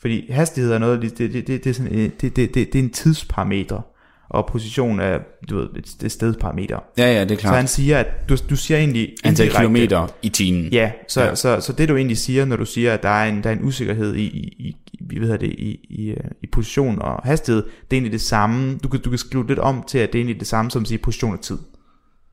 Fordi 0.01 0.31
hastighed 0.33 0.73
er 0.73 0.79
noget, 0.79 1.03
det, 1.03 1.19
det, 1.19 1.33
det, 1.33 1.47
det, 1.47 1.67
er, 1.67 1.73
sådan, 1.75 1.93
øh, 1.95 2.11
det, 2.21 2.37
det, 2.37 2.55
det, 2.55 2.55
det 2.55 2.75
er 2.75 2.83
en 2.83 2.91
tidsparameter. 2.91 3.81
og 4.29 4.47
position 4.53 5.01
er 5.01 5.19
du 5.51 5.59
ved, 5.59 5.69
et, 5.77 6.05
et 6.05 6.13
stedparameter. 6.13 6.79
Ja, 6.99 7.13
ja, 7.15 7.21
det 7.25 7.31
er 7.31 7.35
Så 7.35 7.41
klart. 7.41 7.57
han 7.57 7.67
siger, 7.69 7.99
at 7.99 8.07
du, 8.29 8.37
du 8.51 8.57
siger 8.57 8.79
egentlig... 8.79 9.15
Antal 9.25 9.51
kilometer 9.51 10.07
i 10.23 10.29
timen. 10.29 10.73
Ja, 10.73 10.93
så, 11.09 11.21
Ja. 11.21 11.27
ja. 11.29 11.35
Så, 11.35 11.61
så, 11.61 11.73
det 11.73 11.89
du 11.89 11.97
egentlig 11.97 12.19
siger, 12.19 12.45
når 12.45 12.57
du 12.57 12.65
siger, 12.65 12.95
at 12.95 13.03
der 13.03 13.09
er 13.09 13.29
en, 13.29 13.43
der 13.43 13.51
er 13.51 13.55
en 13.55 13.65
usikkerhed 13.65 14.15
i, 14.15 14.25
i, 14.59 14.77
i, 15.11 15.19
hvad 15.19 15.39
det, 15.39 15.49
i, 15.49 15.87
i, 15.91 16.11
øh, 16.11 16.31
i 16.43 16.47
position 16.47 17.03
og 17.03 17.23
hastighed, 17.25 17.63
det 17.63 17.71
er 17.73 17.97
egentlig 17.97 18.13
det 18.13 18.21
samme. 18.21 18.79
Du 18.79 18.89
kan, 18.89 19.01
du 19.01 19.11
kan 19.11 19.19
skrive 19.19 19.47
lidt 19.47 19.59
om 19.59 19.85
til, 19.89 19.99
at 19.99 20.13
det 20.13 20.19
er 20.19 20.23
egentlig 20.23 20.41
det 20.41 20.49
samme 20.49 20.71
som 20.71 20.83
at 20.83 20.89
sige 20.89 20.99
position 20.99 21.33
og 21.33 21.41
tid. 21.41 21.59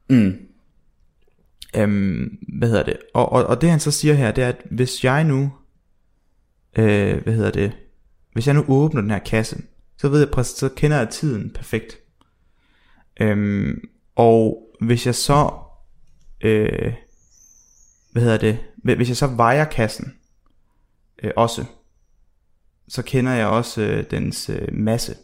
Mm. 0.10 0.34
Øhm, 1.76 2.38
hvad 2.60 2.70
hedder 2.70 2.84
det? 2.84 2.98
Og, 3.14 3.32
og, 3.32 3.46
og 3.46 3.62
det 3.62 3.70
han 3.70 3.80
så 3.80 3.92
siger 3.92 4.14
her, 4.14 4.32
det 4.32 4.44
er, 4.44 4.50
at 4.50 4.62
hvis 4.72 5.04
jeg 5.04 5.24
nu, 5.24 5.52
øh, 6.78 7.24
hvad 7.24 7.34
hedder 7.34 7.52
det, 7.52 7.72
hvis 8.34 8.48
jeg 8.48 8.56
nu 8.56 8.66
åbner 8.68 9.02
den 9.02 9.12
her 9.12 9.20
kasse, 9.20 9.62
så 9.98 10.10
ved 10.10 10.20
jeg 10.20 10.30
præcis, 10.30 10.58
så 10.58 10.70
kender 10.70 10.98
jeg 10.98 11.10
tiden 11.10 11.52
perfekt. 11.56 11.98
Øhm, 13.22 13.82
og 14.16 14.70
hvis 14.82 15.06
jeg 15.06 15.16
så, 15.16 15.52
øh, 16.42 16.94
hvad 18.12 18.22
hedder 18.22 18.38
det, 18.38 18.60
hvis 18.84 19.10
jeg 19.10 19.18
så 19.18 19.28
vejer 19.28 19.66
kassen, 19.66 20.14
øh, 21.24 21.32
også, 21.36 21.66
så 22.90 23.02
kender 23.02 23.32
jeg 23.32 23.48
også 23.48 23.82
øh, 23.82 24.04
dens 24.12 24.50
øh, 24.50 24.68
masse. 24.74 25.16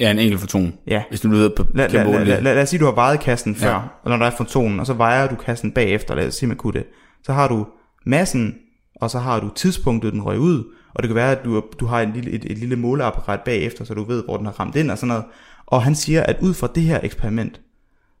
Ja, 0.00 0.10
en 0.10 0.18
enkelt 0.18 0.40
foton. 0.40 0.74
Ja. 0.86 1.02
Hvis 1.08 1.20
du 1.20 1.28
nu 1.28 1.36
ved 1.36 1.50
på 1.50 1.66
Lad, 1.74 1.88
kan 1.88 2.06
lad, 2.06 2.12
måle 2.12 2.40
lad, 2.40 2.62
os 2.62 2.68
sige, 2.68 2.80
du 2.80 2.84
har 2.84 2.92
vejet 2.92 3.20
kassen 3.20 3.56
før, 3.56 3.70
ja. 3.70 3.80
og 4.02 4.10
når 4.10 4.16
der 4.16 4.26
er 4.26 4.36
fotonen, 4.36 4.80
og 4.80 4.86
så 4.86 4.92
vejer 4.92 5.28
du 5.28 5.34
kassen 5.34 5.72
bagefter, 5.72 6.14
lad 6.14 6.26
os 6.26 6.34
sige, 6.34 6.48
man 6.48 6.56
kunne 6.56 6.72
det. 6.72 6.86
Så 7.26 7.32
har 7.32 7.48
du 7.48 7.66
massen, 8.06 8.54
og 8.96 9.10
så 9.10 9.18
har 9.18 9.40
du 9.40 9.50
tidspunktet, 9.54 10.12
den 10.12 10.22
røg 10.22 10.38
ud, 10.38 10.64
og 10.94 11.02
det 11.02 11.08
kan 11.08 11.14
være, 11.14 11.32
at 11.32 11.44
du, 11.44 11.62
du 11.80 11.86
har 11.86 12.00
en 12.00 12.12
lille, 12.12 12.30
et, 12.30 12.44
et 12.44 12.58
lille 12.58 12.76
måleapparat 12.76 13.40
bagefter, 13.40 13.84
så 13.84 13.94
du 13.94 14.04
ved, 14.04 14.24
hvor 14.24 14.36
den 14.36 14.46
har 14.46 14.60
ramt 14.60 14.76
ind 14.76 14.90
og 14.90 14.98
sådan 14.98 15.08
noget. 15.08 15.24
Og 15.66 15.82
han 15.82 15.94
siger, 15.94 16.22
at 16.22 16.36
ud 16.40 16.54
fra 16.54 16.68
det 16.74 16.82
her 16.82 17.00
eksperiment, 17.02 17.60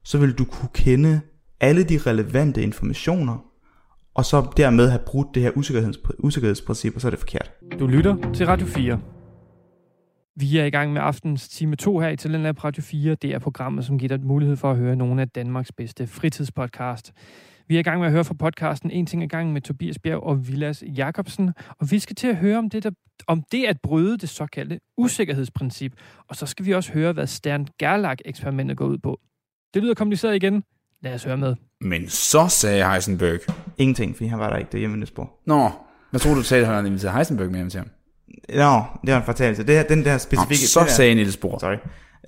så 0.04 0.18
vil 0.18 0.32
du 0.32 0.44
kunne 0.44 0.68
kende 0.74 1.20
alle 1.60 1.84
de 1.84 1.98
relevante 1.98 2.62
informationer, 2.62 3.44
og 4.14 4.24
så 4.24 4.46
dermed 4.56 4.88
have 4.88 5.02
brudt 5.06 5.28
det 5.34 5.42
her 5.42 5.50
usikkerheds, 5.54 5.98
usikkerhedsprincip, 6.18 6.94
og 6.94 7.00
så 7.00 7.08
er 7.08 7.10
det 7.10 7.18
forkert. 7.18 7.50
Du 7.80 7.86
lytter 7.86 8.32
til 8.34 8.46
Radio 8.46 8.66
4. 8.66 9.00
Vi 10.36 10.58
er 10.58 10.64
i 10.64 10.70
gang 10.70 10.92
med 10.92 11.00
aftens 11.02 11.48
time 11.48 11.76
2 11.76 11.98
her 11.98 12.08
i 12.08 12.16
Talentlab 12.16 12.64
Radio 12.64 12.82
4. 12.82 13.14
Det 13.14 13.34
er 13.34 13.38
programmet, 13.38 13.84
som 13.84 13.98
giver 13.98 14.16
dig 14.16 14.26
mulighed 14.26 14.56
for 14.56 14.70
at 14.70 14.76
høre 14.76 14.96
nogle 14.96 15.22
af 15.22 15.28
Danmarks 15.28 15.72
bedste 15.72 16.06
fritidspodcast. 16.06 17.12
Vi 17.68 17.76
er 17.76 17.80
i 17.80 17.82
gang 17.82 17.98
med 17.98 18.06
at 18.06 18.12
høre 18.12 18.24
fra 18.24 18.34
podcasten 18.34 18.90
En 18.90 19.06
ting 19.06 19.22
ad 19.22 19.28
gangen 19.28 19.52
med 19.52 19.62
Tobias 19.62 19.98
Bjerg 19.98 20.22
og 20.22 20.48
Vilas 20.48 20.84
Jakobsen. 20.96 21.52
Og 21.78 21.90
vi 21.90 21.98
skal 21.98 22.16
til 22.16 22.26
at 22.28 22.36
høre 22.36 22.58
om 22.58 22.70
det, 22.70 22.82
der, 22.82 22.90
om 23.26 23.42
det 23.52 23.64
at 23.64 23.80
bryde 23.82 24.18
det 24.18 24.28
såkaldte 24.28 24.80
usikkerhedsprincip. 24.96 25.92
Og 26.28 26.36
så 26.36 26.46
skal 26.46 26.66
vi 26.66 26.74
også 26.74 26.92
høre, 26.92 27.12
hvad 27.12 27.26
Stern 27.26 27.66
Gerlach-eksperimentet 27.78 28.76
går 28.76 28.86
ud 28.86 28.98
på. 28.98 29.20
Det 29.74 29.82
lyder 29.82 29.94
kompliceret 29.94 30.36
igen. 30.36 30.64
Lad 31.02 31.14
os 31.14 31.24
høre 31.24 31.36
med. 31.36 31.56
Men 31.80 32.08
så 32.08 32.48
sagde 32.48 32.90
Heisenberg. 32.90 33.40
Ingenting, 33.78 34.16
fordi 34.16 34.28
han 34.28 34.38
var 34.38 34.50
der 34.50 34.56
ikke 34.56 34.72
derhjemme 34.72 34.96
i 34.96 35.00
Næsborg. 35.00 35.40
Nå, 35.46 35.70
hvad 36.10 36.20
tror 36.20 36.30
du, 36.30 36.36
du 36.36 36.44
sagde, 36.44 36.60
at 36.60 36.66
han 36.66 36.74
havde 36.74 36.86
inviteret 36.86 37.14
Heisenberg 37.14 37.50
med 37.50 37.56
hjem 37.56 37.70
til 37.70 37.78
ham? 37.78 37.88
Nå, 38.48 38.82
det 39.06 39.12
var 39.12 39.20
en 39.20 39.24
fortalelse. 39.24 39.66
Det 39.66 39.74
her, 39.74 39.82
den 39.82 40.04
der 40.04 40.12
Nå, 40.12 40.18
specifikke... 40.18 40.66
så 40.66 40.80
den 40.80 40.86
der, 40.86 40.92
sagde 40.92 41.14
Niels 41.14 41.36
Bohr. 41.36 41.58
Sorry. 41.58 41.76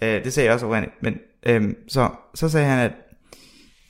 Øh, 0.02 0.24
det 0.24 0.32
sagde 0.32 0.44
jeg 0.44 0.54
også 0.54 0.66
oprindeligt. 0.66 1.02
Men 1.02 1.18
øhm, 1.46 1.76
så, 1.88 2.10
så 2.34 2.48
sagde 2.48 2.66
han, 2.66 2.78
at 2.78 2.92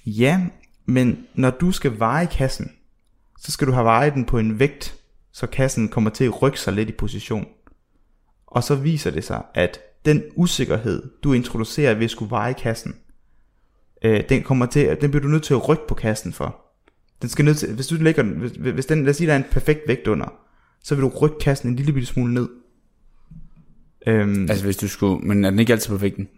ja, 0.07 0.41
men 0.87 1.27
når 1.35 1.51
du 1.51 1.73
skal 1.73 1.99
veje 1.99 2.27
kassen, 2.27 2.73
så 3.39 3.53
skal 3.53 3.67
du 3.67 3.73
have 3.73 3.85
vejet 3.85 4.15
den 4.15 4.25
på 4.25 4.39
en 4.39 4.59
vægt, 4.59 4.95
så 5.33 5.47
kassen 5.47 5.89
kommer 5.89 6.11
til 6.11 6.25
at 6.25 6.43
rykke 6.43 6.61
sig 6.61 6.73
lidt 6.73 6.89
i 6.89 6.93
position. 6.93 7.47
Og 8.47 8.65
så 8.65 8.75
viser 8.75 9.11
det 9.11 9.25
sig, 9.25 9.43
at 9.55 9.81
den 10.05 10.23
usikkerhed, 10.37 11.11
du 11.23 11.33
introducerer 11.33 11.95
ved 11.95 12.05
at 12.05 12.11
skulle 12.11 12.31
veje 12.31 12.53
kassen, 12.53 12.97
øh, 14.05 14.29
den 14.29 14.43
kommer 14.43 14.67
til, 14.67 14.97
den 15.01 15.11
bliver 15.11 15.23
du 15.23 15.29
nødt 15.29 15.43
til 15.43 15.55
at 15.55 15.69
rykke 15.69 15.87
på 15.89 15.95
kassen 15.95 16.33
for. 16.33 16.72
Den 17.23 17.29
skal 17.29 17.45
nødt 17.45 17.57
til, 17.59 17.75
hvis 17.75 17.87
du 17.87 17.95
lægger 17.95 18.23
den, 18.23 18.33
hvis, 18.33 18.53
hvis 18.53 18.87
den, 18.87 19.03
lad 19.03 19.11
os 19.11 19.17
sige, 19.17 19.27
der 19.27 19.33
er 19.33 19.37
en 19.37 19.45
perfekt 19.51 19.81
vægt 19.87 20.07
under, 20.09 20.33
så 20.83 20.95
vil 20.95 21.03
du 21.03 21.09
rykke 21.09 21.37
kassen 21.41 21.69
en 21.71 21.77
lille 21.77 21.93
bitte 21.93 22.07
smule 22.07 22.35
ned. 22.35 22.49
Øhm, 24.07 24.47
Altså 24.51 24.65
hvis 24.65 24.77
du 24.77 24.89
skulle, 24.89 25.27
men 25.27 25.45
er 25.45 25.51
den 25.51 25.59
ikke 25.59 25.73
altid 25.73 25.89
på 25.91 25.97
vægten? 25.97 26.29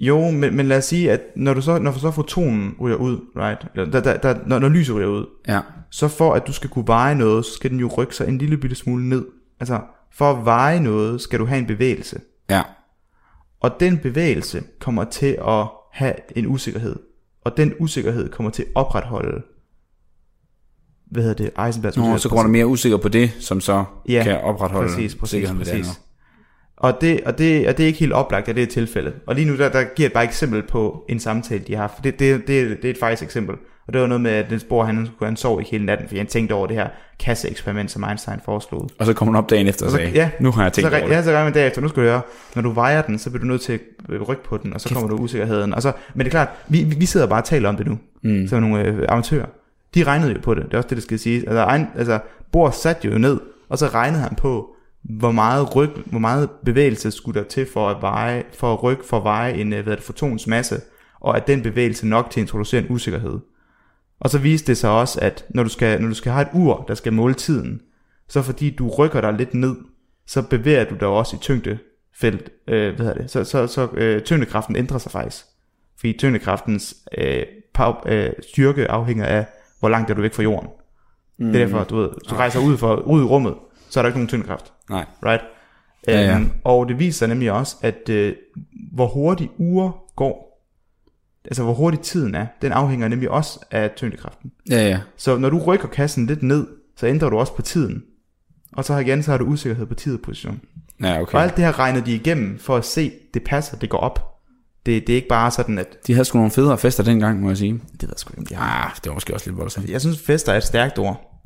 Jo, 0.00 0.30
men, 0.30 0.56
men 0.56 0.66
lad 0.66 0.78
os 0.78 0.84
sige, 0.84 1.12
at 1.12 1.20
når 1.36 1.54
du 1.54 1.60
så, 1.60 1.78
når 1.78 1.92
så 1.92 2.10
fotonen 2.10 2.74
ryger 2.80 2.96
ud, 2.96 3.18
right? 3.36 3.66
Eller, 3.74 3.90
der, 3.90 4.00
der, 4.00 4.16
der, 4.16 4.38
når, 4.46 4.58
når 4.58 4.68
lyset 4.68 4.96
ryger 4.96 5.08
ud, 5.08 5.26
Ja. 5.48 5.60
så 5.90 6.08
for 6.08 6.34
at 6.34 6.46
du 6.46 6.52
skal 6.52 6.70
kunne 6.70 6.86
veje 6.86 7.14
noget, 7.14 7.44
så 7.44 7.52
skal 7.52 7.70
den 7.70 7.80
jo 7.80 7.86
rykke 7.98 8.16
sig 8.16 8.28
en 8.28 8.38
lille 8.38 8.56
bitte 8.56 8.76
smule 8.76 9.08
ned. 9.08 9.24
Altså, 9.60 9.80
for 10.12 10.30
at 10.32 10.44
veje 10.44 10.80
noget, 10.80 11.20
skal 11.20 11.38
du 11.38 11.44
have 11.44 11.58
en 11.58 11.66
bevægelse. 11.66 12.20
Ja. 12.50 12.62
Og 13.60 13.70
den 13.80 13.98
bevægelse 13.98 14.62
kommer 14.80 15.04
til 15.04 15.38
at 15.48 15.66
have 15.92 16.14
en 16.36 16.46
usikkerhed. 16.46 16.96
Og 17.44 17.56
den 17.56 17.74
usikkerhed 17.78 18.28
kommer 18.28 18.50
til 18.50 18.62
at 18.62 18.68
opretholde, 18.74 19.42
hvad 21.10 21.22
hedder 21.22 21.44
det, 21.44 21.66
Eisenbergs 21.66 21.96
Nå, 21.96 22.18
så 22.18 22.28
går 22.28 22.42
der 22.42 22.48
mere 22.48 22.66
usikker 22.66 22.98
på 22.98 23.08
det, 23.08 23.30
som 23.40 23.60
så 23.60 23.84
Ja, 24.08 24.22
kan 24.24 24.40
opretholde 24.40 24.88
præcis, 24.88 25.14
præcis, 25.14 25.30
sikkerheden 25.30 25.58
ved 25.58 25.66
det 25.66 25.72
præcis. 25.72 25.86
andet. 25.86 26.00
Og 26.76 27.00
det, 27.00 27.20
og, 27.20 27.38
det, 27.38 27.68
og 27.68 27.76
det 27.76 27.82
er 27.82 27.86
ikke 27.86 27.98
helt 27.98 28.12
oplagt, 28.12 28.48
at 28.48 28.56
det 28.56 28.62
er 28.62 28.66
tilfældet. 28.66 29.14
Og 29.26 29.34
lige 29.34 29.44
nu, 29.44 29.56
der, 29.56 29.68
der 29.68 29.84
giver 29.84 30.08
jeg 30.08 30.12
bare 30.12 30.24
et 30.24 30.28
eksempel 30.28 30.62
på 30.62 31.04
en 31.08 31.20
samtale, 31.20 31.64
de 31.66 31.74
har 31.74 31.80
haft. 31.80 32.04
Det, 32.04 32.18
det, 32.18 32.40
det, 32.46 32.76
det 32.82 32.84
er 32.84 32.90
et 32.90 32.98
faktisk 32.98 33.22
eksempel. 33.22 33.56
Og 33.86 33.92
det 33.92 34.00
var 34.00 34.06
noget 34.06 34.20
med, 34.20 34.30
at 34.30 34.48
Niels 34.48 34.64
Bohr, 34.64 34.84
han, 34.84 35.08
han 35.22 35.36
sov 35.36 35.60
ikke 35.60 35.70
hele 35.70 35.86
natten, 35.86 36.06
fordi 36.08 36.18
han 36.18 36.26
tænkte 36.26 36.52
over 36.52 36.66
det 36.66 36.76
her 36.76 36.88
kasseeksperiment, 37.18 37.90
som 37.90 38.04
Einstein 38.04 38.38
foreslog. 38.44 38.88
Og 38.98 39.06
så 39.06 39.12
kommer 39.12 39.30
hun 39.32 39.36
op 39.44 39.50
dagen 39.50 39.66
efter 39.66 39.84
og 39.84 39.86
Og 39.86 39.90
så- 39.90 39.96
sagde, 39.96 40.12
ja. 40.12 40.30
nu 40.40 40.50
har 40.50 40.62
jeg 40.62 40.72
tænkt 40.72 40.90
så, 40.90 40.96
over 40.96 41.06
det. 41.08 41.14
ja, 41.14 41.22
så 41.22 41.30
regner 41.30 41.44
man 41.44 41.54
derefter, 41.54 41.80
nu 41.82 41.88
skal 41.88 42.02
du 42.02 42.08
høre, 42.08 42.20
når 42.54 42.62
du 42.62 42.70
vejer 42.70 43.02
den, 43.02 43.18
så 43.18 43.30
bliver 43.30 43.40
du 43.42 43.46
nødt 43.48 43.60
til 43.62 43.72
at 43.72 44.28
rykke 44.28 44.44
på 44.44 44.56
den, 44.56 44.72
og 44.74 44.80
så 44.80 44.88
Kæft. 44.88 45.00
kommer 45.00 45.16
du 45.16 45.22
usikkerheden. 45.22 45.74
Og 45.74 45.82
så, 45.82 45.92
men 46.14 46.18
det 46.18 46.26
er 46.26 46.30
klart, 46.30 46.48
vi, 46.68 46.82
vi 46.98 47.06
sidder 47.06 47.26
bare 47.26 47.40
og 47.40 47.44
taler 47.44 47.68
om 47.68 47.76
det 47.76 47.86
nu, 47.86 47.98
mm. 48.22 48.48
som 48.48 48.62
nogle 48.62 48.84
øh, 48.84 49.04
amatører. 49.08 49.46
De 49.94 50.04
regnede 50.04 50.32
jo 50.32 50.38
på 50.42 50.54
det, 50.54 50.64
det 50.64 50.74
er 50.74 50.76
også 50.78 50.88
det, 50.88 50.96
der 50.96 51.02
skal 51.02 51.18
sige. 51.18 51.36
Altså, 51.36 51.58
egen, 51.60 51.86
altså 51.96 52.18
Bohr 52.52 52.70
satte 52.70 53.08
jo 53.08 53.18
ned, 53.18 53.40
og 53.68 53.78
så 53.78 53.86
regnede 53.86 54.22
han 54.22 54.34
på, 54.34 54.70
hvor 55.02 55.30
meget, 55.32 55.76
ryg, 55.76 55.90
hvor 56.06 56.18
meget 56.18 56.48
bevægelse 56.64 57.10
skulle 57.10 57.40
der 57.40 57.46
til 57.48 57.66
for 57.72 57.88
at, 57.88 57.96
veje, 58.00 58.42
for 58.54 58.72
at 58.72 58.82
rykke 58.82 59.04
for 59.06 59.16
at 59.16 59.24
veje 59.24 59.52
en 59.52 59.72
øh, 59.72 59.84
hvad 59.84 59.96
det, 59.96 60.04
fotons 60.04 60.46
masse, 60.46 60.80
og 61.20 61.36
at 61.36 61.46
den 61.46 61.62
bevægelse 61.62 62.06
nok 62.06 62.30
til 62.30 62.40
at 62.40 62.44
introducere 62.44 62.80
en 62.80 62.86
usikkerhed. 62.90 63.38
Og 64.20 64.30
så 64.30 64.38
viste 64.38 64.66
det 64.66 64.76
sig 64.76 64.90
også, 64.90 65.20
at 65.20 65.44
når 65.50 65.62
du 65.62 65.68
skal, 65.68 66.00
når 66.00 66.08
du 66.08 66.14
skal 66.14 66.32
have 66.32 66.42
et 66.42 66.48
ur, 66.54 66.84
der 66.88 66.94
skal 66.94 67.12
måle 67.12 67.34
tiden, 67.34 67.80
så 68.28 68.42
fordi 68.42 68.70
du 68.70 68.88
rykker 68.88 69.20
dig 69.20 69.32
lidt 69.32 69.54
ned, 69.54 69.76
så 70.26 70.42
bevæger 70.42 70.84
du 70.84 70.94
dig 70.94 71.08
også 71.08 71.36
i 71.36 71.38
tyngdefelt, 71.38 72.50
øh, 72.68 72.94
hvad 72.94 73.06
hedder 73.06 73.22
det, 73.22 73.30
så, 73.30 73.44
så, 73.44 73.66
så 73.66 73.88
øh, 73.94 74.22
tyngdekraften 74.22 74.76
ændrer 74.76 74.98
sig 74.98 75.12
faktisk. 75.12 75.44
Fordi 75.98 76.12
tyngdekraftens 76.12 76.94
øh, 77.18 77.42
pow, 77.74 77.92
øh, 78.06 78.32
styrke 78.42 78.90
afhænger 78.90 79.26
af, 79.26 79.46
hvor 79.80 79.88
langt 79.88 80.10
er 80.10 80.14
du 80.14 80.22
væk 80.22 80.34
fra 80.34 80.42
jorden. 80.42 80.68
Mm. 81.38 81.52
Det 81.52 81.60
er 81.60 81.66
derfor, 81.66 81.84
du 81.84 81.96
ved, 81.96 82.10
du 82.30 82.34
rejser 82.34 82.60
ud, 82.60 82.76
for, 82.76 82.96
ud 82.96 83.20
i 83.20 83.24
rummet, 83.24 83.54
så 83.88 84.00
er 84.00 84.02
der 84.02 84.08
ikke 84.08 84.18
nogen 84.18 84.28
tyngdekraft, 84.28 84.72
Nej. 84.90 85.04
right? 85.26 85.42
Ja, 86.06 86.20
ja. 86.20 86.36
Øhm, 86.36 86.50
og 86.64 86.88
det 86.88 86.98
viser 86.98 87.26
nemlig 87.26 87.52
også, 87.52 87.76
at 87.82 88.08
øh, 88.08 88.34
hvor 88.92 89.06
hurtigt 89.06 89.50
uger 89.58 90.04
går, 90.16 90.49
altså 91.50 91.62
hvor 91.62 91.74
hurtigt 91.74 92.02
tiden 92.02 92.34
er, 92.34 92.46
den 92.62 92.72
afhænger 92.72 93.08
nemlig 93.08 93.30
også 93.30 93.58
af 93.70 93.90
tyngdekraften. 93.96 94.52
Ja, 94.70 94.88
ja. 94.88 95.00
Så 95.16 95.36
når 95.38 95.50
du 95.50 95.58
rykker 95.58 95.88
kassen 95.88 96.26
lidt 96.26 96.42
ned, 96.42 96.66
så 96.96 97.06
ændrer 97.06 97.30
du 97.30 97.38
også 97.38 97.54
på 97.54 97.62
tiden. 97.62 98.02
Og 98.72 98.84
så 98.84 98.96
igen, 98.96 99.22
så 99.22 99.30
har 99.30 99.38
du 99.38 99.44
usikkerhed 99.44 99.86
på 99.86 99.94
tid 99.94 100.14
og 100.14 100.20
position. 100.20 100.60
Ja, 101.02 101.20
Okay. 101.20 101.34
Og 101.34 101.42
alt 101.42 101.56
det 101.56 101.64
her 101.64 101.78
regner 101.78 102.00
de 102.00 102.14
igennem 102.14 102.58
for 102.58 102.76
at 102.76 102.84
se, 102.84 103.12
det 103.34 103.44
passer, 103.44 103.76
det 103.76 103.90
går 103.90 103.98
op. 103.98 104.26
Det, 104.86 105.06
det 105.06 105.12
er 105.12 105.16
ikke 105.16 105.28
bare 105.28 105.50
sådan, 105.50 105.78
at... 105.78 106.06
De 106.06 106.12
havde 106.12 106.24
sgu 106.24 106.38
nogle 106.38 106.50
federe 106.50 106.78
fester 106.78 107.02
dengang, 107.04 107.40
må 107.40 107.48
jeg 107.48 107.56
sige. 107.56 107.72
Det 107.72 108.02
ved 108.02 108.08
jeg 108.08 108.18
sgu 108.18 108.40
ikke. 108.40 108.56
Ah, 108.56 108.90
det 108.96 109.06
var 109.06 109.14
måske 109.14 109.34
også 109.34 109.50
lidt 109.50 109.58
voldsomt. 109.58 109.88
Jeg 109.90 110.00
synes, 110.00 110.18
fester 110.18 110.52
er 110.52 110.56
et 110.56 110.64
stærkt 110.64 110.98
ord. 110.98 111.42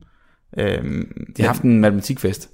Øhm, 0.59 1.09
De 1.37 1.43
har 1.43 1.49
haft 1.49 1.62
en 1.62 1.81
matematikfest. 1.81 2.51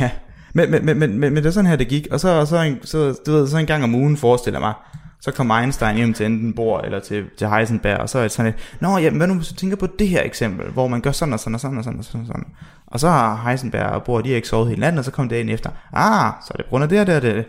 Ja, 0.00 0.10
men, 0.52 0.70
men, 0.70 0.84
men, 0.84 0.98
men, 0.98 1.18
men 1.18 1.36
det 1.36 1.46
er 1.46 1.50
sådan 1.50 1.70
her, 1.70 1.76
det 1.76 1.88
gik. 1.88 2.06
Og 2.10 2.20
så, 2.20 2.28
og 2.28 2.46
så, 2.46 2.60
en, 2.60 2.78
så, 2.82 3.20
du 3.26 3.32
ved, 3.32 3.48
så 3.48 3.58
en 3.58 3.66
gang 3.66 3.84
om 3.84 3.94
ugen 3.94 4.16
forestiller 4.16 4.60
jeg 4.60 4.66
mig, 4.66 4.74
så 5.22 5.30
kom 5.30 5.50
Einstein 5.50 5.96
hjem 5.96 6.12
til 6.12 6.26
enten 6.26 6.52
Bohr 6.52 6.80
eller 6.80 7.00
til, 7.00 7.24
til 7.36 7.48
Heisenberg, 7.48 7.98
og 7.98 8.08
så 8.08 8.18
er 8.18 8.22
det 8.22 8.32
sådan 8.32 8.52
et, 8.52 8.76
Nå, 8.80 8.98
jamen, 8.98 9.16
hvad 9.16 9.26
nu 9.26 9.34
hvis 9.34 9.48
du 9.48 9.54
tænker 9.54 9.76
på 9.76 9.86
det 9.98 10.08
her 10.08 10.22
eksempel, 10.22 10.70
hvor 10.70 10.88
man 10.88 11.00
gør 11.00 11.12
sådan 11.12 11.34
og 11.34 11.40
sådan 11.40 11.54
og 11.54 11.60
sådan 11.60 11.78
og 11.78 11.84
sådan 11.84 11.98
og 11.98 12.04
sådan. 12.04 12.20
Og, 12.20 12.26
sådan. 12.26 12.44
og 12.86 13.00
så 13.00 13.08
har 13.08 13.42
Heisenberg 13.46 13.86
og 13.86 14.04
Bohr, 14.04 14.20
de 14.20 14.28
har 14.28 14.36
ikke 14.36 14.48
sovet 14.48 14.68
hele 14.68 14.80
natten, 14.80 14.98
og 14.98 15.04
så 15.04 15.10
kom 15.10 15.28
dagen 15.28 15.48
efter, 15.48 15.70
ah, 15.92 16.32
så 16.46 16.52
er 16.54 16.56
det 16.56 16.64
på 16.64 16.68
grund 16.68 16.82
af 16.82 16.88
det 16.88 17.00
og 17.00 17.06
det 17.06 17.16
og 17.16 17.22
det. 17.22 17.44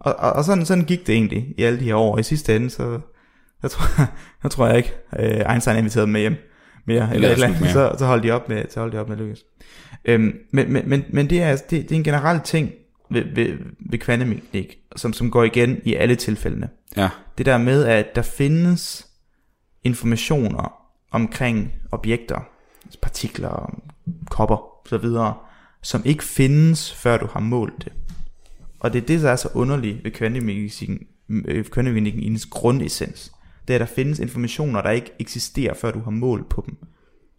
Og, 0.00 0.16
og, 0.18 0.32
og 0.32 0.44
sådan, 0.44 0.66
sådan 0.66 0.84
gik 0.84 1.06
det 1.06 1.14
egentlig 1.14 1.46
i 1.58 1.62
alle 1.62 1.80
de 1.80 1.84
her 1.84 1.94
år. 1.94 2.18
I 2.18 2.22
sidste 2.22 2.56
ende, 2.56 2.70
så 2.70 3.00
jeg 3.62 3.70
tror, 3.70 4.06
jeg 4.42 4.50
tror 4.54 4.66
jeg 4.66 4.76
ikke, 4.76 4.92
øh, 5.18 5.52
Einstein 5.52 5.76
inviterede 5.76 6.06
med 6.06 6.20
hjem 6.20 6.36
mere, 6.86 7.08
eller, 7.14 7.28
lader 7.28 7.46
eller, 7.46 7.60
mere. 7.60 7.72
så, 7.72 7.94
så 7.98 8.06
holdt 8.06 8.22
de 8.24 8.30
op 8.30 8.48
med, 8.48 8.62
så 8.70 8.80
holdt 8.80 8.94
de 8.94 9.00
op 9.00 9.08
med 9.08 9.16
at 9.16 9.22
lykkes. 9.22 9.44
Øhm, 10.04 10.32
men, 10.52 10.72
men, 10.72 10.88
men, 10.88 11.04
men 11.10 11.30
det, 11.30 11.42
er, 11.42 11.56
det, 11.56 11.70
det 11.70 11.92
er 11.92 11.96
en 11.96 12.04
generel 12.04 12.40
ting 12.40 12.70
ved, 13.10 13.24
ved, 13.34 13.58
ved 13.90 13.98
kvantemekanik, 13.98 14.78
som, 14.96 15.12
som 15.12 15.30
går 15.30 15.44
igen 15.44 15.80
i 15.84 15.94
alle 15.94 16.16
tilfældene. 16.16 16.68
Ja. 16.96 17.10
Det 17.38 17.46
der 17.46 17.58
med, 17.58 17.84
at 17.84 18.14
der 18.14 18.22
findes 18.22 19.06
informationer 19.84 20.72
omkring 21.10 21.72
objekter, 21.92 22.40
partikler, 23.02 23.82
kopper 24.30 24.92
osv., 24.92 25.36
som 25.82 26.02
ikke 26.04 26.24
findes, 26.24 26.94
før 26.94 27.18
du 27.18 27.26
har 27.26 27.40
målt 27.40 27.84
det. 27.84 27.92
Og 28.80 28.92
det 28.92 29.02
er 29.02 29.06
det, 29.06 29.22
der 29.22 29.30
er 29.30 29.36
så 29.36 29.48
underligt 29.54 30.04
ved 30.04 30.10
kvantemekanikken, 30.10 31.06
øh, 31.30 31.64
kvantefysikken 31.64 32.22
i 32.22 32.28
dens 32.28 32.46
grundessens. 32.46 33.32
Det 33.68 33.74
er, 33.74 33.78
at 33.78 33.88
der 33.88 33.94
findes 33.94 34.18
informationer, 34.18 34.82
der 34.82 34.90
ikke 34.90 35.12
eksisterer, 35.18 35.74
før 35.74 35.90
du 35.90 36.00
har 36.00 36.10
målt 36.10 36.48
på 36.48 36.64
dem. 36.66 36.76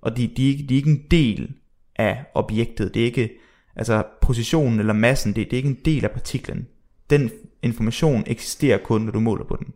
Og 0.01 0.17
de, 0.17 0.27
de, 0.27 0.65
de 0.69 0.73
er 0.73 0.77
ikke 0.77 0.89
en 0.89 1.03
del 1.11 1.53
af 1.95 2.25
objektet. 2.33 2.93
Det 2.93 3.01
er 3.01 3.05
ikke, 3.05 3.29
altså 3.75 4.03
positionen 4.21 4.79
eller 4.79 4.93
massen, 4.93 5.33
det, 5.35 5.45
det 5.45 5.53
er 5.53 5.57
ikke 5.57 5.69
en 5.69 5.77
del 5.85 6.03
af 6.03 6.11
partiklen. 6.11 6.67
Den 7.09 7.31
information 7.63 8.23
eksisterer 8.27 8.77
kun, 8.77 9.01
når 9.01 9.11
du 9.11 9.19
måler 9.19 9.45
på 9.45 9.55
den. 9.59 9.67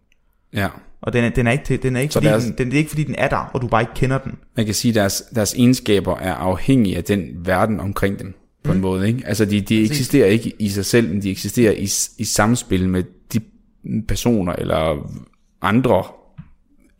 Ja. 0.54 0.68
Og 1.02 1.14
den 1.14 1.24
er, 1.24 1.30
den 1.30 1.48
er 1.48 1.52
ikke, 1.52 1.78
den 1.78 1.96
er 1.96 2.00
ikke, 2.00 2.14
Så 2.14 2.20
fordi, 2.20 2.28
deres- 2.28 2.44
den, 2.44 2.54
den, 2.58 2.68
det 2.68 2.74
er 2.74 2.78
ikke 2.78 2.90
fordi, 2.90 3.04
den 3.04 3.16
er 3.18 3.28
der, 3.30 3.50
og 3.54 3.62
du 3.62 3.68
bare 3.68 3.82
ikke 3.82 3.94
kender 3.96 4.18
den. 4.18 4.36
Man 4.58 4.66
kan 4.66 4.76
sige, 4.76 4.90
at 4.92 4.96
deres, 4.96 5.24
deres 5.36 5.54
egenskaber 5.54 6.18
er 6.18 6.34
afhængige 6.34 6.98
af 6.98 7.04
den 7.04 7.22
verden 7.46 7.80
omkring 7.80 8.20
dem, 8.20 8.34
på 8.64 8.72
mm. 8.72 8.76
en 8.78 8.82
måde. 8.82 9.08
Ikke? 9.08 9.22
Altså, 9.26 9.46
de, 9.46 9.62
de 9.62 9.84
eksisterer 9.84 10.28
ikke 10.28 10.54
i 10.60 10.70
sig 10.70 10.86
selv, 10.86 11.10
men 11.10 11.22
de 11.22 11.32
eksisterer 11.32 11.72
i, 11.72 11.88
i 12.18 12.24
samspil 12.24 12.90
med 12.90 13.04
de 13.34 13.40
personer, 14.08 14.54
eller 14.54 15.10
andre 15.62 16.04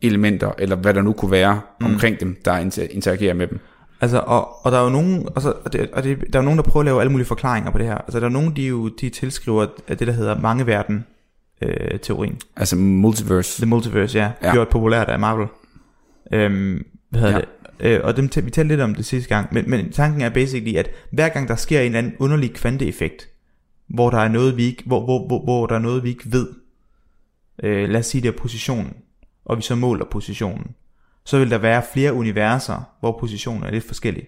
elementer, 0.02 0.52
eller 0.58 0.76
hvad 0.76 0.94
der 0.94 1.02
nu 1.02 1.12
kunne 1.12 1.30
være 1.30 1.60
mm. 1.80 1.86
omkring 1.86 2.20
dem, 2.20 2.36
der 2.44 2.52
inter- 2.70 2.94
interagerer 2.94 3.34
med 3.34 3.46
dem. 3.46 3.58
Altså, 4.00 4.18
og, 4.18 4.66
og 4.66 4.72
der 4.72 4.78
er 4.78 4.84
jo 4.84 4.90
nogen, 4.90 5.28
og, 5.34 5.42
så, 5.42 5.52
og, 5.64 5.72
det, 5.72 5.90
og 5.90 6.02
det, 6.02 6.18
der 6.32 6.38
er 6.38 6.42
jo 6.42 6.44
nogen, 6.44 6.58
der 6.58 6.64
prøver 6.64 6.82
at 6.82 6.84
lave 6.84 7.00
alle 7.00 7.12
mulige 7.12 7.26
forklaringer 7.26 7.70
på 7.70 7.78
det 7.78 7.86
her. 7.86 7.98
Altså, 7.98 8.20
der 8.20 8.26
er 8.26 8.30
nogen, 8.30 8.56
de 8.56 8.62
jo, 8.62 8.88
de 8.88 9.08
tilskriver 9.08 9.66
at 9.88 9.98
det, 9.98 10.06
der 10.06 10.12
hedder 10.12 10.40
mangeverden 10.40 11.04
øh, 11.62 11.98
teorien. 12.00 12.38
Altså 12.56 12.76
multiverse. 12.76 13.60
The 13.62 13.68
Multiverse, 13.68 14.18
ja. 14.18 14.30
Ja. 14.42 14.52
Gjort 14.52 14.68
populært 14.68 15.08
af 15.08 15.18
Marvel. 15.18 15.46
Øhm, 16.32 16.86
hvad 17.10 17.20
hedder 17.20 17.34
ja. 17.34 17.40
det? 17.40 17.48
Øh, 17.80 18.00
og 18.04 18.16
dem, 18.16 18.24
vi 18.24 18.50
talte 18.50 18.68
lidt 18.68 18.80
om 18.80 18.94
det 18.94 19.06
sidste 19.06 19.28
gang. 19.28 19.54
Men, 19.54 19.70
men 19.70 19.92
tanken 19.92 20.20
er 20.20 20.30
basically, 20.30 20.76
at 20.76 20.90
hver 21.12 21.28
gang 21.28 21.48
der 21.48 21.56
sker 21.56 21.80
en 21.80 21.86
eller 21.86 21.98
anden 21.98 22.14
underlig 22.18 22.52
kvanteeffekt, 22.52 23.28
hvor 23.88 24.10
der 24.10 24.18
er 24.18 24.28
noget, 24.28 24.56
vi 24.56 24.64
ikke, 24.64 24.82
hvor, 24.86 25.04
hvor, 25.04 25.26
hvor, 25.26 25.44
hvor 25.44 25.66
der 25.66 25.74
er 25.74 25.78
noget, 25.78 26.04
vi 26.04 26.08
ikke 26.08 26.32
ved, 26.32 26.48
øh, 27.62 27.88
lad 27.88 28.00
os 28.00 28.06
sige, 28.06 28.22
det 28.22 28.28
er 28.28 28.38
positionen, 28.38 28.92
og 29.44 29.56
vi 29.56 29.62
så 29.62 29.74
måler 29.74 30.04
positionen, 30.04 30.66
så 31.24 31.38
vil 31.38 31.50
der 31.50 31.58
være 31.58 31.82
flere 31.92 32.12
universer, 32.12 32.82
hvor 33.00 33.16
positionen 33.20 33.62
er 33.62 33.70
lidt 33.70 33.86
forskellig. 33.86 34.26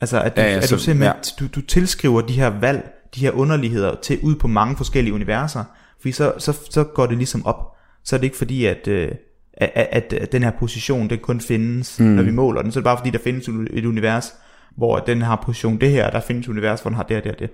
Altså, 0.00 0.20
at 0.20 0.36
du, 0.36 0.40
Ja, 0.40 0.48
ja, 0.48 0.56
at 0.56 0.70
du 0.70 0.78
simpelthen, 0.78 1.16
ja. 1.40 1.44
du, 1.44 1.46
du 1.54 1.60
tilskriver 1.66 2.20
de 2.20 2.32
her 2.32 2.48
valg, 2.60 2.90
de 3.14 3.20
her 3.20 3.30
underligheder 3.30 3.94
til 4.02 4.18
ud 4.22 4.36
på 4.36 4.48
mange 4.48 4.76
forskellige 4.76 5.14
universer, 5.14 5.64
fordi 6.00 6.12
så, 6.12 6.32
så, 6.38 6.58
så 6.70 6.84
går 6.84 7.06
det 7.06 7.16
ligesom 7.16 7.46
op. 7.46 7.76
Så 8.04 8.16
er 8.16 8.18
det 8.18 8.24
ikke 8.24 8.36
fordi, 8.36 8.64
at, 8.64 8.88
øh, 8.88 9.12
at, 9.54 9.70
at, 9.74 10.12
at 10.12 10.32
den 10.32 10.42
her 10.42 10.50
position, 10.50 11.10
den 11.10 11.18
kun 11.18 11.40
findes, 11.40 12.00
mm. 12.00 12.06
når 12.06 12.22
vi 12.22 12.30
måler 12.30 12.62
den. 12.62 12.72
Så 12.72 12.78
er 12.78 12.80
det 12.80 12.84
bare 12.84 12.96
fordi, 12.96 13.10
der 13.10 13.18
findes 13.18 13.48
et 13.48 13.84
univers, 13.84 14.34
hvor 14.76 14.98
den 14.98 15.22
har 15.22 15.42
position 15.44 15.80
det 15.80 15.90
her, 15.90 16.06
og 16.06 16.12
der 16.12 16.20
findes 16.20 16.46
et 16.46 16.50
univers, 16.50 16.80
hvor 16.80 16.88
den 16.88 16.96
har 16.96 17.02
det 17.02 17.16
og 17.16 17.24
det 17.24 17.32
og 17.32 17.38
det. 17.38 17.50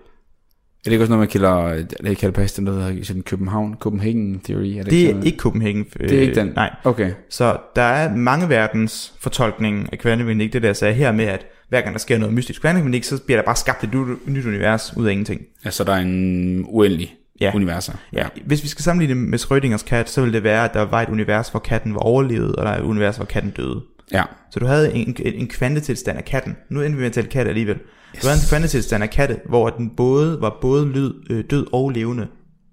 Er 0.88 0.90
det 0.90 0.94
ikke 0.94 1.03
også 1.05 1.11
noget, 1.12 1.20
man 1.20 1.29
kalder, 1.29 1.85
det 2.05 2.18
kalder 2.18 2.33
på 2.35 2.40
hesten, 2.40 2.66
der 2.66 2.72
hedder 2.72 3.05
sådan 3.05 3.22
København, 3.22 3.77
Copenhagen 3.81 4.40
Theory? 4.44 4.66
Er 4.79 4.83
det, 4.83 4.87
Det 4.90 4.96
ikke 4.96 5.11
er 5.18 5.22
ikke 5.22 5.38
Copenhagen. 5.38 5.87
Øh, 6.01 6.09
Det 6.09 6.18
er 6.18 6.22
ikke 6.22 6.35
den? 6.35 6.53
Nej. 6.57 6.70
Okay. 6.85 7.11
Så 7.31 7.57
der 7.77 7.83
er 7.83 8.14
mange 8.16 8.48
verdens 8.48 9.14
fortolkning 9.20 9.88
af 9.92 9.98
kvantemekanik, 9.98 10.53
det 10.53 10.62
der 10.62 10.72
sagde 10.72 10.94
her 10.94 11.12
med, 11.12 11.24
at 11.24 11.46
hver 11.68 11.81
gang 11.81 11.92
der 11.94 11.98
sker 11.98 12.18
noget 12.18 12.35
mystisk 12.35 12.61
kvantemekanik, 12.61 13.05
så 13.05 13.22
bliver 13.27 13.38
der 13.38 13.44
bare 13.44 13.57
skabt 13.57 13.85
et 13.85 13.90
nyt- 14.27 14.46
univers 14.46 14.92
ud 14.96 15.07
af 15.07 15.12
ingenting. 15.12 15.40
Ja, 15.64 15.70
så 15.70 15.85
der 15.85 15.92
er 15.92 16.01
en 16.01 16.64
uendelig 16.68 17.14
ja. 17.40 17.46
Ja. 17.46 17.55
universer. 17.57 17.92
Ja. 18.12 18.27
Hvis 18.46 18.62
vi 18.62 18.68
skal 18.68 18.83
sammenligne 18.83 19.20
det 19.20 19.31
med 19.31 19.38
Schrödingers 19.38 19.85
kat, 19.87 20.11
så 20.11 20.20
ville 20.20 20.33
det 20.35 20.42
være, 20.44 20.64
at 20.64 20.74
der 20.74 20.83
var 20.83 21.03
et 21.03 21.09
univers, 21.09 21.48
hvor 21.48 21.61
katten 21.61 21.94
var 21.94 22.01
overlevet, 22.01 22.57
og 22.57 22.64
der 22.66 22.70
er 22.72 22.79
et 22.79 22.85
univers, 22.85 23.16
hvor 23.16 23.24
katten 23.24 23.51
døde. 23.57 23.81
Ja. 24.12 24.23
Så 24.51 24.61
du 24.61 24.66
havde 24.66 24.94
en, 24.94 25.16
en, 25.25 25.35
en 25.35 25.49
kvantetilstand 25.49 26.18
af 26.18 26.25
katten. 26.25 26.57
Nu 26.68 26.81
ender 26.81 26.97
vi 26.97 27.01
med 27.01 27.07
at 27.07 27.12
tale 27.12 27.27
kat 27.27 27.47
alligevel. 27.47 27.77
Yes. 27.77 28.23
Du 28.23 28.29
havde 28.29 28.38
en 28.38 28.49
kvantetilstand 28.49 29.03
af 29.03 29.11
katte, 29.11 29.40
hvor 29.49 29.71
den 29.71 29.90
både 29.97 30.40
var 30.40 30.59
både 30.61 30.88
lyd, 30.88 31.14
øh, 31.31 31.44
død 31.51 31.66
og 31.73 31.90
levende 31.90 32.29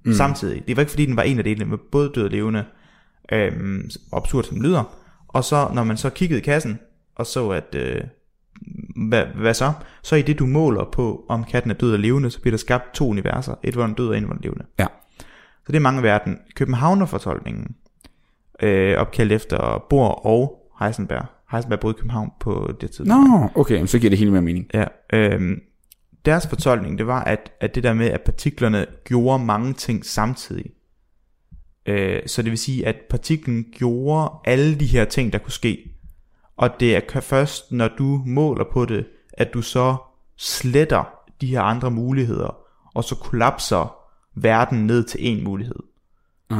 mm. 0.05 0.13
samtidig. 0.13 0.63
Det 0.67 0.77
var 0.77 0.81
ikke 0.81 0.89
fordi, 0.89 1.05
den 1.05 1.15
var 1.15 1.23
en 1.23 1.37
af 1.37 1.43
delene, 1.43 1.65
men 1.65 1.79
både 1.91 2.11
død 2.15 2.23
og 2.23 2.31
levende. 2.31 2.65
Øhm, 3.31 3.89
absurd 4.13 4.43
som 4.43 4.61
lyder. 4.61 4.95
Og 5.27 5.43
så, 5.43 5.69
når 5.73 5.83
man 5.83 5.97
så 5.97 6.09
kiggede 6.09 6.39
i 6.39 6.43
kassen, 6.43 6.79
og 7.15 7.25
så 7.25 7.49
at, 7.49 7.75
øh, 7.75 8.01
hvad, 9.07 9.23
hvad 9.25 9.53
så? 9.53 9.73
Så 10.03 10.15
i 10.15 10.21
det, 10.21 10.39
du 10.39 10.45
måler 10.45 10.85
på, 10.91 11.25
om 11.29 11.43
katten 11.43 11.71
er 11.71 11.75
død 11.75 11.93
og 11.93 11.99
levende, 11.99 12.31
så 12.31 12.41
bliver 12.41 12.51
der 12.51 12.57
skabt 12.57 12.93
to 12.93 13.09
universer. 13.09 13.55
Et, 13.63 13.73
hvor 13.73 13.85
den 13.85 13.93
død, 13.93 14.07
og 14.07 14.17
et, 14.17 14.23
hvor 14.23 14.33
den 14.33 14.43
levende. 14.43 14.65
Ja. 14.79 14.85
Så 15.65 15.67
det 15.71 15.75
er 15.75 15.79
mange 15.79 16.03
verden. 16.03 16.39
Københavnerfortolkningen, 16.55 17.75
øh, 18.61 18.97
opkaldt 18.97 19.31
efter 19.31 19.85
Bohr 19.89 20.25
og 20.25 20.64
Heisenberg. 20.79 21.25
Heisenberg 21.51 21.79
boede 21.79 21.95
i 21.97 21.99
København 21.99 22.31
på 22.39 22.71
det 22.81 22.91
tidspunkt. 22.91 23.29
Nå, 23.29 23.49
okay, 23.55 23.77
men 23.77 23.87
så 23.87 23.99
giver 23.99 24.09
det 24.09 24.19
helt 24.19 24.31
mere 24.31 24.41
mening. 24.41 24.67
Ja, 24.73 24.85
øhm, 25.13 25.61
deres 26.25 26.47
fortolkning, 26.47 26.97
det 26.97 27.07
var, 27.07 27.23
at, 27.23 27.51
at 27.61 27.75
det 27.75 27.83
der 27.83 27.93
med, 27.93 28.07
at 28.07 28.21
partiklerne 28.21 28.85
gjorde 29.03 29.45
mange 29.45 29.73
ting 29.73 30.05
samtidig. 30.05 30.65
Øh, 31.85 32.21
så 32.25 32.41
det 32.41 32.51
vil 32.51 32.59
sige, 32.59 32.87
at 32.87 32.95
partiklen 33.09 33.65
gjorde 33.71 34.31
alle 34.45 34.79
de 34.79 34.85
her 34.85 35.05
ting, 35.05 35.33
der 35.33 35.39
kunne 35.39 35.51
ske. 35.51 35.91
Og 36.57 36.69
det 36.79 36.95
er 36.95 37.19
først, 37.21 37.71
når 37.71 37.87
du 37.97 38.21
måler 38.25 38.65
på 38.71 38.85
det, 38.85 39.05
at 39.33 39.53
du 39.53 39.61
så 39.61 39.95
sletter 40.37 41.03
de 41.41 41.47
her 41.47 41.61
andre 41.61 41.91
muligheder, 41.91 42.57
og 42.95 43.03
så 43.03 43.15
kollapser 43.15 43.95
verden 44.35 44.87
ned 44.87 45.03
til 45.03 45.19
en 45.21 45.43
mulighed. 45.43 45.75
Ah. 46.49 46.57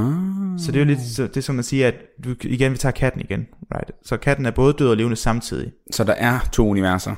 Så 0.59 0.71
det 0.71 0.75
er 0.75 0.79
jo 0.79 0.85
lidt, 0.85 1.01
så 1.01 1.27
det 1.27 1.43
som 1.43 1.59
at 1.59 1.65
sige, 1.65 1.85
at 1.85 1.95
du, 2.23 2.35
igen, 2.41 2.71
vi 2.71 2.77
tager 2.77 2.93
katten 2.93 3.21
igen, 3.21 3.47
right? 3.75 3.91
Så 4.03 4.17
katten 4.17 4.45
er 4.45 4.51
både 4.51 4.73
død 4.79 4.87
og 4.89 4.97
levende 4.97 5.15
samtidig. 5.15 5.71
Så 5.91 6.03
der 6.03 6.13
er 6.13 6.39
to 6.51 6.67
universer, 6.69 7.15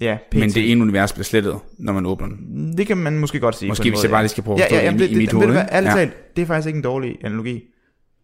Ja, 0.00 0.18
PT. 0.30 0.38
men 0.38 0.50
det 0.50 0.70
ene 0.72 0.82
univers 0.82 1.12
bliver 1.12 1.24
slettet, 1.24 1.54
når 1.78 1.92
man 1.92 2.06
åbner 2.06 2.28
den. 2.28 2.74
Det 2.78 2.86
kan 2.86 2.96
man 2.96 3.18
måske 3.18 3.40
godt 3.40 3.54
sige. 3.56 3.68
Måske 3.68 3.86
en 3.86 3.90
hvis 3.90 3.98
måde, 3.98 4.04
jeg 4.04 4.10
bare 4.10 4.18
ja. 4.18 4.22
lige 4.22 4.28
skal 4.28 4.44
prøve 4.44 4.54
at 4.54 4.60
ja, 4.60 4.64
forstå 4.64 4.74
ja, 4.76 4.80
det 4.80 4.86
jamen, 4.86 5.00
i- 5.00 5.04
det, 5.04 5.10
i 5.10 5.14
mit 5.16 5.30
det, 5.30 5.34
hoved, 5.34 5.56
ærligt 5.72 5.90
Ja. 5.90 5.96
talt, 5.96 6.36
det 6.36 6.42
er 6.42 6.46
faktisk 6.46 6.66
ikke 6.66 6.76
en 6.76 6.82
dårlig 6.82 7.16
analogi. 7.24 7.62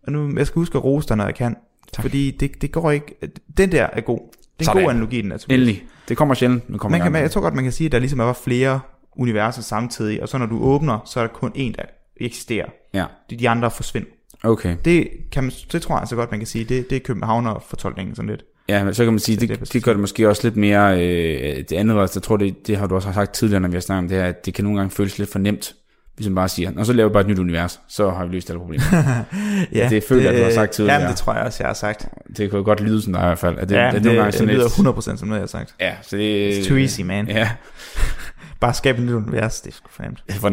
Og 0.06 0.12
nu, 0.12 0.32
jeg 0.38 0.46
skal 0.46 0.60
huske 0.60 0.78
at 0.78 0.84
rose 0.84 1.08
dig, 1.08 1.16
når 1.16 1.24
jeg 1.24 1.34
kan. 1.34 1.56
Tak. 1.92 2.02
Fordi 2.02 2.30
det, 2.30 2.62
det 2.62 2.72
går 2.72 2.90
ikke... 2.90 3.14
Den 3.56 3.72
der 3.72 3.86
er 3.92 4.00
god. 4.00 4.18
Det 4.18 4.24
er 4.32 4.38
en 4.60 4.64
Sådan. 4.64 4.82
god 4.82 4.90
analogi, 4.90 5.20
den 5.22 5.32
er. 5.32 5.44
Endelig. 5.50 5.84
Det 6.08 6.16
kommer 6.16 6.34
sjældent, 6.34 6.70
men 6.70 6.78
kommer 6.78 6.98
Man 6.98 7.04
kan, 7.04 7.12
man, 7.12 7.22
jeg 7.22 7.30
tror 7.30 7.40
godt, 7.40 7.54
man 7.54 7.64
kan 7.64 7.72
sige, 7.72 7.86
at 7.86 7.92
der 7.92 7.98
ligesom 7.98 8.20
er 8.20 8.32
flere 8.32 8.80
universer 9.16 9.62
samtidig, 9.62 10.22
og 10.22 10.28
så 10.28 10.38
når 10.38 10.46
du 10.46 10.62
åbner, 10.62 10.98
så 11.06 11.20
er 11.20 11.26
der 11.26 11.32
kun 11.34 11.52
en, 11.54 11.72
der 11.72 11.82
eksisterer. 12.20 12.66
Ja, 12.94 13.04
De, 13.30 13.36
de 13.36 13.48
andre 13.48 13.70
forsvinder. 13.70 14.08
okay. 14.44 14.76
Det, 14.84 15.08
kan 15.32 15.44
man, 15.44 15.52
det 15.72 15.82
tror 15.82 15.94
jeg 15.94 16.00
altså 16.00 16.16
godt, 16.16 16.30
man 16.30 16.40
kan 16.40 16.46
sige. 16.46 16.64
Det, 16.64 16.90
det 16.90 16.96
er 16.96 17.00
Københavner-fortolkningen 17.00 18.14
sådan 18.16 18.28
lidt. 18.30 18.44
Ja, 18.68 18.84
men 18.84 18.94
så 18.94 19.04
kan 19.04 19.12
man 19.12 19.20
sige, 19.20 19.40
Så 19.40 19.46
det 19.46 19.60
det, 19.60 19.72
det 19.72 19.84
gør 19.84 19.92
det 19.92 20.00
måske 20.00 20.28
også 20.28 20.40
lidt 20.44 20.56
mere, 20.56 20.94
øh, 21.00 21.56
det 21.56 21.72
andet 21.72 21.96
var, 21.96 22.10
jeg 22.14 22.22
tror, 22.22 22.36
det, 22.36 22.66
det 22.66 22.76
har 22.76 22.86
du 22.86 22.94
også 22.94 23.12
sagt 23.12 23.34
tidligere, 23.34 23.60
når 23.60 23.68
vi 23.68 23.74
har 23.76 23.80
snakket 23.80 24.02
om 24.04 24.08
det 24.08 24.18
her, 24.18 24.24
at 24.24 24.46
det 24.46 24.54
kan 24.54 24.64
nogle 24.64 24.78
gange 24.78 24.90
føles 24.90 25.18
lidt 25.18 25.32
for 25.32 25.38
nemt, 25.38 25.74
hvis 26.16 26.26
man 26.26 26.34
bare 26.34 26.48
siger, 26.48 26.70
og 26.76 26.86
så 26.86 26.92
laver 26.92 27.08
vi 27.08 27.12
bare 27.12 27.20
et 27.22 27.28
nyt 27.28 27.38
univers, 27.38 27.80
så 27.88 28.10
har 28.10 28.26
vi 28.26 28.32
løst 28.34 28.50
alle 28.50 28.60
problemer. 28.60 28.84
ja, 29.72 29.88
Det 29.90 30.04
føler 30.08 30.30
jeg, 30.30 30.40
du 30.40 30.44
har 30.44 30.50
sagt 30.52 30.72
tidligere. 30.72 30.94
Jamen, 30.96 31.08
det 31.10 31.16
tror 31.16 31.34
jeg 31.34 31.42
også, 31.42 31.62
jeg 31.62 31.68
har 31.68 31.74
sagt. 31.74 32.08
det 32.36 32.52
jo 32.52 32.62
godt 32.64 32.80
lyde 32.80 33.00
sådan 33.00 33.14
der 33.14 33.20
i 33.20 33.26
hvert 33.26 33.38
fald. 33.38 33.58
At 33.58 33.68
det, 33.68 33.74
Ja, 33.74 33.86
at 33.88 33.94
det, 33.94 34.02
nogle 34.02 34.18
det, 34.18 34.24
gange 34.24 34.38
det 34.38 34.54
lyder 34.54 34.92
lidt, 35.02 35.14
100% 35.14 35.16
som 35.16 35.28
noget, 35.28 35.40
jeg 35.40 35.42
har 35.42 35.46
sagt. 35.46 35.74
Ja, 35.80 35.94
så 36.02 36.16
det 36.16 36.60
It's 36.60 36.68
too 36.68 36.76
easy, 36.78 37.00
man. 37.00 37.28
Ja, 37.28 37.50
Bare 38.60 38.74
skabe 38.74 38.98
et 38.98 39.04
nyt 39.04 39.12
univers, 39.12 39.60
det 39.60 39.70
er 39.70 39.74
sgu 39.74 39.88
for 39.90 40.02
nemt. 40.02 40.22
det 40.26 40.34
er 40.36 40.40
for 40.40 40.48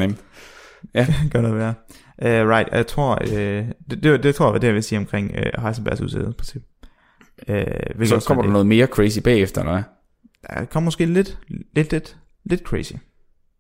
nemt. 0.94 1.32
Gør 1.32 1.42
noget 1.42 1.58
værre. 1.58 1.74
Uh, 2.18 2.50
right, 2.50 2.70
jeg 2.72 2.88
tror, 2.88 3.20
uh, 3.22 3.30
det, 3.30 4.04
det, 4.04 4.24
det 4.24 4.36
tror 4.36 4.46
jeg 4.46 4.54
var 4.54 4.60
det, 4.60 4.68
jeg 4.68 4.76
vil 4.76 4.84
sige 4.84 5.00
omkring 5.00 5.32
uh, 5.32 5.64
Heisenbergs 5.64 6.02
udsættelsesprincip. 6.02 6.62
Uh, 7.50 8.06
Så 8.08 8.24
kommer 8.28 8.44
der 8.44 8.52
noget 8.52 8.68
mere 8.68 8.88
crazy 8.88 9.20
bagefter, 9.20 9.62
eller 9.62 9.74
hvad? 9.74 9.84
Der 10.50 10.66
kommer 10.66 10.86
måske 10.86 11.06
lidt, 11.06 11.40
lidt, 11.76 11.92
lidt, 11.92 12.18
lidt 12.46 12.62
crazy. 12.62 12.94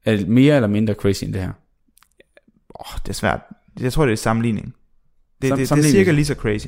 Er 0.05 0.15
det 0.17 0.27
mere 0.27 0.55
eller 0.55 0.67
mindre 0.67 0.93
crazy 0.93 1.23
end 1.23 1.33
det 1.33 1.41
her? 1.41 1.51
Åh, 2.79 2.93
oh, 2.95 2.99
det 3.03 3.09
er 3.09 3.13
svært. 3.13 3.41
Jeg 3.79 3.93
tror, 3.93 4.05
det 4.05 4.11
er 4.11 4.17
sammenligning. 4.17 4.73
Det, 5.41 5.47
Sam- 5.51 5.55
det, 5.57 5.69
det 5.69 5.77
er 5.77 5.83
cirka 5.83 6.11
lige 6.11 6.25
så 6.25 6.35
crazy. 6.35 6.67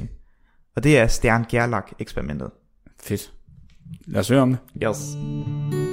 Og 0.75 0.83
det 0.83 0.97
er 0.97 1.07
Stern 1.07 1.45
Gerlach 1.49 1.87
eksperimentet. 1.99 2.49
Fedt. 3.03 3.31
Lad 4.07 4.19
os 4.19 4.29
høre 4.29 4.41
om 4.41 4.49
det. 4.49 4.87
Yes. 4.87 5.84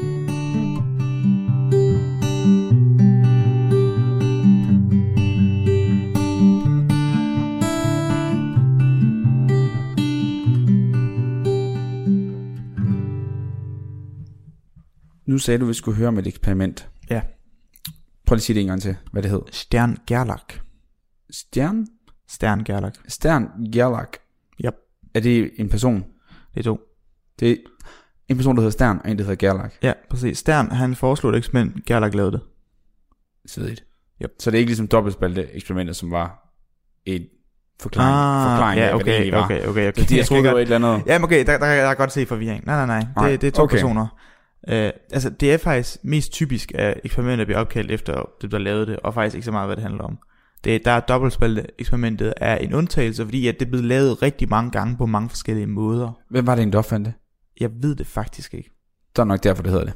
Nu 15.26 15.38
sagde 15.38 15.58
du, 15.58 15.64
at 15.64 15.68
vi 15.68 15.74
skulle 15.74 15.96
høre 15.96 16.08
om 16.08 16.18
et 16.18 16.26
eksperiment. 16.26 16.88
Ja. 17.10 17.22
Prøv 18.26 18.34
lige 18.34 18.38
at 18.38 18.42
sige 18.42 18.54
det 18.54 18.60
en 18.60 18.66
gang 18.66 18.82
til, 18.82 18.96
hvad 19.12 19.22
det 19.22 19.30
hed. 19.30 19.40
Stern 19.52 19.96
Gerlach. 20.06 20.60
Stjern? 21.30 21.86
Stern 22.28 22.64
Gerlach. 22.64 23.00
Stern 23.08 23.48
Gerlach. 23.72 24.10
Yep. 24.64 24.74
Er 25.14 25.20
det 25.20 25.50
en 25.56 25.68
person? 25.68 26.04
Det 26.54 26.60
er 26.60 26.64
to. 26.64 26.80
Det 27.40 27.50
er 27.50 27.56
en 28.28 28.36
person, 28.36 28.56
der 28.56 28.60
hedder 28.62 28.72
Stern, 28.72 29.00
og 29.04 29.10
en, 29.10 29.18
der 29.18 29.24
hedder 29.24 29.48
Gerlach. 29.48 29.76
Ja, 29.82 29.92
præcis. 30.10 30.38
Stern, 30.38 30.70
han 30.70 30.94
foreslog 30.94 31.32
et 31.32 31.36
eksperiment. 31.38 31.84
Gerlach 31.86 32.14
lavede 32.16 32.32
det. 32.32 32.40
Svedigt. 33.46 33.84
Yep. 34.22 34.30
Så 34.38 34.50
det 34.50 34.56
er 34.56 34.58
ikke 34.58 34.70
ligesom 34.70 34.88
dobbeltspalte 34.88 35.52
eksperimentet, 35.54 35.96
som 35.96 36.10
var 36.10 36.54
et 37.06 37.28
forklaring, 37.80 38.50
forklaring 38.50 38.80
Ah, 38.80 38.86
ja, 38.86 38.88
af, 38.88 38.94
hvad 39.04 39.04
det 39.04 39.20
okay, 39.20 39.30
var. 39.32 39.44
okay, 39.44 39.66
okay, 39.66 39.88
okay. 39.88 40.00
Fordi 40.02 40.16
jeg 40.16 40.26
troede, 40.26 40.42
det 40.44 40.52
var 40.52 40.58
et 40.58 40.62
eller 40.62 40.76
andet. 40.76 41.06
Jamen 41.06 41.24
okay, 41.24 41.38
der, 41.38 41.44
der, 41.44 41.58
der 41.58 41.66
kan 41.66 41.76
jeg 41.76 41.96
godt 41.96 42.12
se 42.12 42.26
forvirring. 42.26 42.64
Nej, 42.66 42.86
nej, 42.86 43.00
nej. 43.00 43.06
Nej, 43.16 43.30
Det, 43.30 43.40
det 43.40 43.46
er 43.46 43.50
to 43.50 43.62
okay. 43.62 43.74
okay. 43.74 43.82
personer. 43.82 44.06
Uh, 44.68 44.74
altså, 45.12 45.30
det 45.30 45.52
er 45.52 45.58
faktisk 45.58 46.04
mest 46.04 46.32
typisk, 46.32 46.72
at 46.74 47.00
eksperimenter 47.04 47.44
bliver 47.44 47.58
opkaldt 47.58 47.90
efter 47.90 48.30
det, 48.42 48.50
der 48.50 48.58
lavede 48.58 48.86
det, 48.86 48.96
og 48.96 49.14
faktisk 49.14 49.34
ikke 49.34 49.44
så 49.44 49.52
meget, 49.52 49.68
hvad 49.68 49.76
det 49.76 49.82
handler 49.82 50.04
om. 50.04 50.18
Det, 50.64 50.84
der 50.84 50.90
er 50.90 51.00
dobbeltspaltet 51.00 51.66
eksperimentet 51.78 52.34
er 52.36 52.56
en 52.56 52.74
undtagelse, 52.74 53.24
fordi 53.24 53.46
at 53.46 53.54
det 53.60 53.66
er 53.66 53.70
blevet 53.70 53.84
lavet 53.84 54.22
rigtig 54.22 54.48
mange 54.48 54.70
gange 54.70 54.96
på 54.96 55.06
mange 55.06 55.28
forskellige 55.28 55.66
måder. 55.66 56.12
Hvem 56.30 56.46
var 56.46 56.54
det 56.54 56.62
en, 56.62 56.72
der 56.72 56.78
opfandt 56.78 57.06
det? 57.06 57.14
Jeg 57.60 57.70
ved 57.82 57.94
det 57.94 58.06
faktisk 58.06 58.54
ikke. 58.54 58.70
Det 59.16 59.22
er 59.22 59.24
nok 59.24 59.44
derfor, 59.44 59.62
det 59.62 59.72
hedder 59.72 59.84
det. 59.84 59.94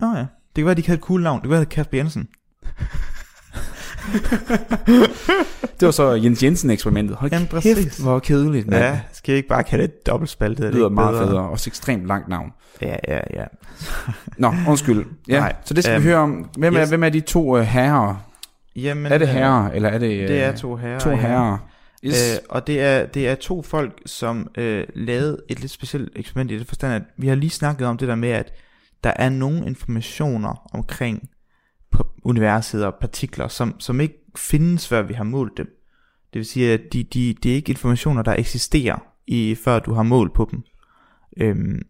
Nå 0.00 0.06
ja, 0.06 0.20
det 0.20 0.54
kan 0.56 0.66
være, 0.66 0.74
de 0.74 0.82
kan 0.82 0.90
have 0.90 0.98
et 0.98 1.04
cool 1.04 1.22
navn. 1.22 1.36
Det 1.36 1.42
kan 1.42 1.50
være, 1.50 1.60
det 1.60 1.66
er 1.66 1.70
Kasper 1.70 1.98
Jensen. 1.98 2.28
Det 5.80 5.86
var 5.86 5.90
så 5.90 6.10
Jens 6.12 6.42
Jensen-eksperimentet. 6.42 7.16
Hold 7.16 7.32
Jamen, 7.32 7.48
kæft, 7.48 7.62
præcis. 7.62 7.96
hvor 7.98 8.18
kedeligt. 8.18 8.66
mand. 8.68 8.82
Ja, 8.84 9.00
skal 9.12 9.32
jeg 9.32 9.36
ikke 9.36 9.48
bare 9.48 9.64
kalde 9.64 9.82
det 9.86 10.06
dobbeltspaltet? 10.06 10.60
Er 10.64 10.68
det 10.68 10.74
lyder 10.74 10.86
ikke 10.86 10.94
meget 10.94 11.12
bedre? 11.12 11.26
federe. 11.26 11.48
Også 11.48 11.70
ekstremt 11.70 12.06
langt 12.06 12.28
navn. 12.28 12.52
Ja, 12.82 12.96
ja, 13.08 13.20
ja. 13.34 13.44
Nå, 14.38 14.52
undskyld. 14.68 15.04
Ja, 15.28 15.38
Nej, 15.38 15.52
så 15.64 15.74
det 15.74 15.84
skal 15.84 15.94
øhm, 15.94 16.04
vi 16.04 16.08
høre 16.08 16.18
om. 16.18 16.48
Hvem 16.58 16.74
er, 16.76 16.80
yes. 16.82 16.88
hvem 16.88 17.04
er 17.04 17.08
de 17.08 17.20
to 17.20 17.56
uh, 17.56 17.60
herrer? 17.60 18.14
Jamen, 18.76 19.12
Er 19.12 19.18
det 19.18 19.28
øh, 19.28 19.34
herrer, 19.34 19.70
eller 19.70 19.88
er 19.88 19.98
det... 19.98 20.22
Uh, 20.22 20.28
Det 20.28 20.42
er 20.42 20.52
to 20.56 20.76
herrer. 20.76 20.98
to 20.98 21.10
ja. 21.10 21.16
herrer. 21.16 21.58
Yes. 22.04 22.32
Øh, 22.34 22.38
og 22.48 22.66
det 22.66 22.80
er, 22.80 23.06
det 23.06 23.28
er 23.28 23.34
to 23.34 23.62
folk, 23.62 23.92
som 24.06 24.48
øh, 24.58 24.84
lavede 24.94 25.38
et 25.48 25.60
lidt 25.60 25.72
specielt 25.72 26.12
eksperiment 26.16 26.50
i 26.50 26.58
det 26.58 26.66
forstand, 26.68 26.92
at 26.94 27.02
vi 27.16 27.28
har 27.28 27.34
lige 27.34 27.50
snakket 27.50 27.86
om 27.86 27.98
det 27.98 28.08
der 28.08 28.14
med, 28.14 28.28
at 28.28 28.52
der 29.04 29.12
er 29.16 29.28
nogle 29.28 29.66
informationer 29.66 30.70
omkring 30.74 31.28
på 31.94 32.06
universet 32.22 32.86
og 32.86 32.94
partikler, 32.94 33.48
som, 33.48 33.80
som 33.80 34.00
ikke 34.00 34.22
findes, 34.36 34.88
før 34.88 35.02
vi 35.02 35.14
har 35.14 35.24
målt 35.24 35.56
dem. 35.56 35.66
Det 36.32 36.38
vil 36.38 36.46
sige, 36.46 36.72
at 36.72 36.80
de, 36.92 37.02
de, 37.02 37.34
det 37.42 37.50
er 37.50 37.56
ikke 37.56 37.70
informationer, 37.70 38.22
der 38.22 38.34
eksisterer, 38.38 38.98
i, 39.26 39.54
før 39.64 39.78
du 39.78 39.92
har 39.94 40.02
målt 40.02 40.32
på 40.32 40.48
dem. 40.50 40.62
Øhm, 41.36 41.82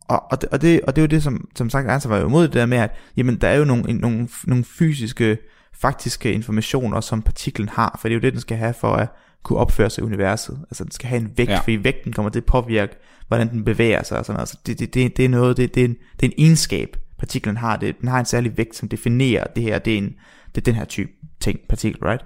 og, 0.00 0.22
og, 0.32 0.42
det, 0.42 0.48
og, 0.48 0.62
det, 0.62 0.80
og 0.80 0.96
det 0.96 1.02
er 1.02 1.06
jo 1.06 1.10
det, 1.10 1.22
som, 1.22 1.48
som 1.56 1.70
sagt, 1.70 1.88
Ernst 1.88 2.08
var 2.08 2.18
jo 2.18 2.26
imod 2.26 2.42
det 2.42 2.54
der 2.54 2.66
med, 2.66 2.78
at 2.78 2.90
jamen, 3.16 3.36
der 3.40 3.48
er 3.48 3.56
jo 3.56 3.64
nogle, 3.64 3.92
nogle, 3.92 4.28
nogle 4.44 4.64
fysiske, 4.64 5.38
faktiske 5.74 6.32
informationer, 6.32 7.00
som 7.00 7.22
partiklen 7.22 7.68
har, 7.68 7.98
for 8.00 8.08
det 8.08 8.14
er 8.14 8.16
jo 8.16 8.22
det, 8.22 8.32
den 8.32 8.40
skal 8.40 8.56
have 8.56 8.74
for 8.74 8.92
at 8.92 9.08
kunne 9.42 9.58
opføre 9.58 9.90
sig 9.90 10.02
i 10.02 10.04
universet. 10.04 10.58
Altså 10.62 10.84
den 10.84 10.92
skal 10.92 11.08
have 11.08 11.20
en 11.20 11.32
vægt, 11.36 11.50
ja. 11.50 11.58
fordi 11.58 11.84
vægten 11.84 12.12
kommer 12.12 12.30
til 12.30 12.40
at 12.40 12.44
påvirke, 12.44 12.96
hvordan 13.28 13.50
den 13.50 13.64
bevæger 13.64 14.02
sig 14.02 14.18
og 14.18 14.24
sådan 14.24 14.34
noget. 14.34 14.42
Altså, 14.42 14.58
det, 14.66 14.78
det, 14.78 14.94
det, 14.94 15.16
det 15.16 15.24
er 15.24 15.28
noget, 15.28 15.56
det, 15.56 15.74
det, 15.74 15.80
er 15.80 15.84
en, 15.84 15.96
det 16.20 16.26
er 16.26 16.30
en 16.30 16.44
egenskab, 16.44 16.96
partiklen 17.18 17.56
har. 17.56 17.76
Det, 17.76 18.00
den 18.00 18.08
har 18.08 18.18
en 18.18 18.24
særlig 18.24 18.56
vægt, 18.56 18.76
som 18.76 18.88
definerer 18.88 19.44
det 19.44 19.62
her, 19.62 19.78
det 19.78 19.92
er, 19.92 19.98
en, 19.98 20.14
det 20.54 20.60
er 20.60 20.64
den 20.64 20.74
her 20.74 20.84
type 20.84 21.10
ting, 21.40 21.60
partikel, 21.68 22.00
right? 22.04 22.24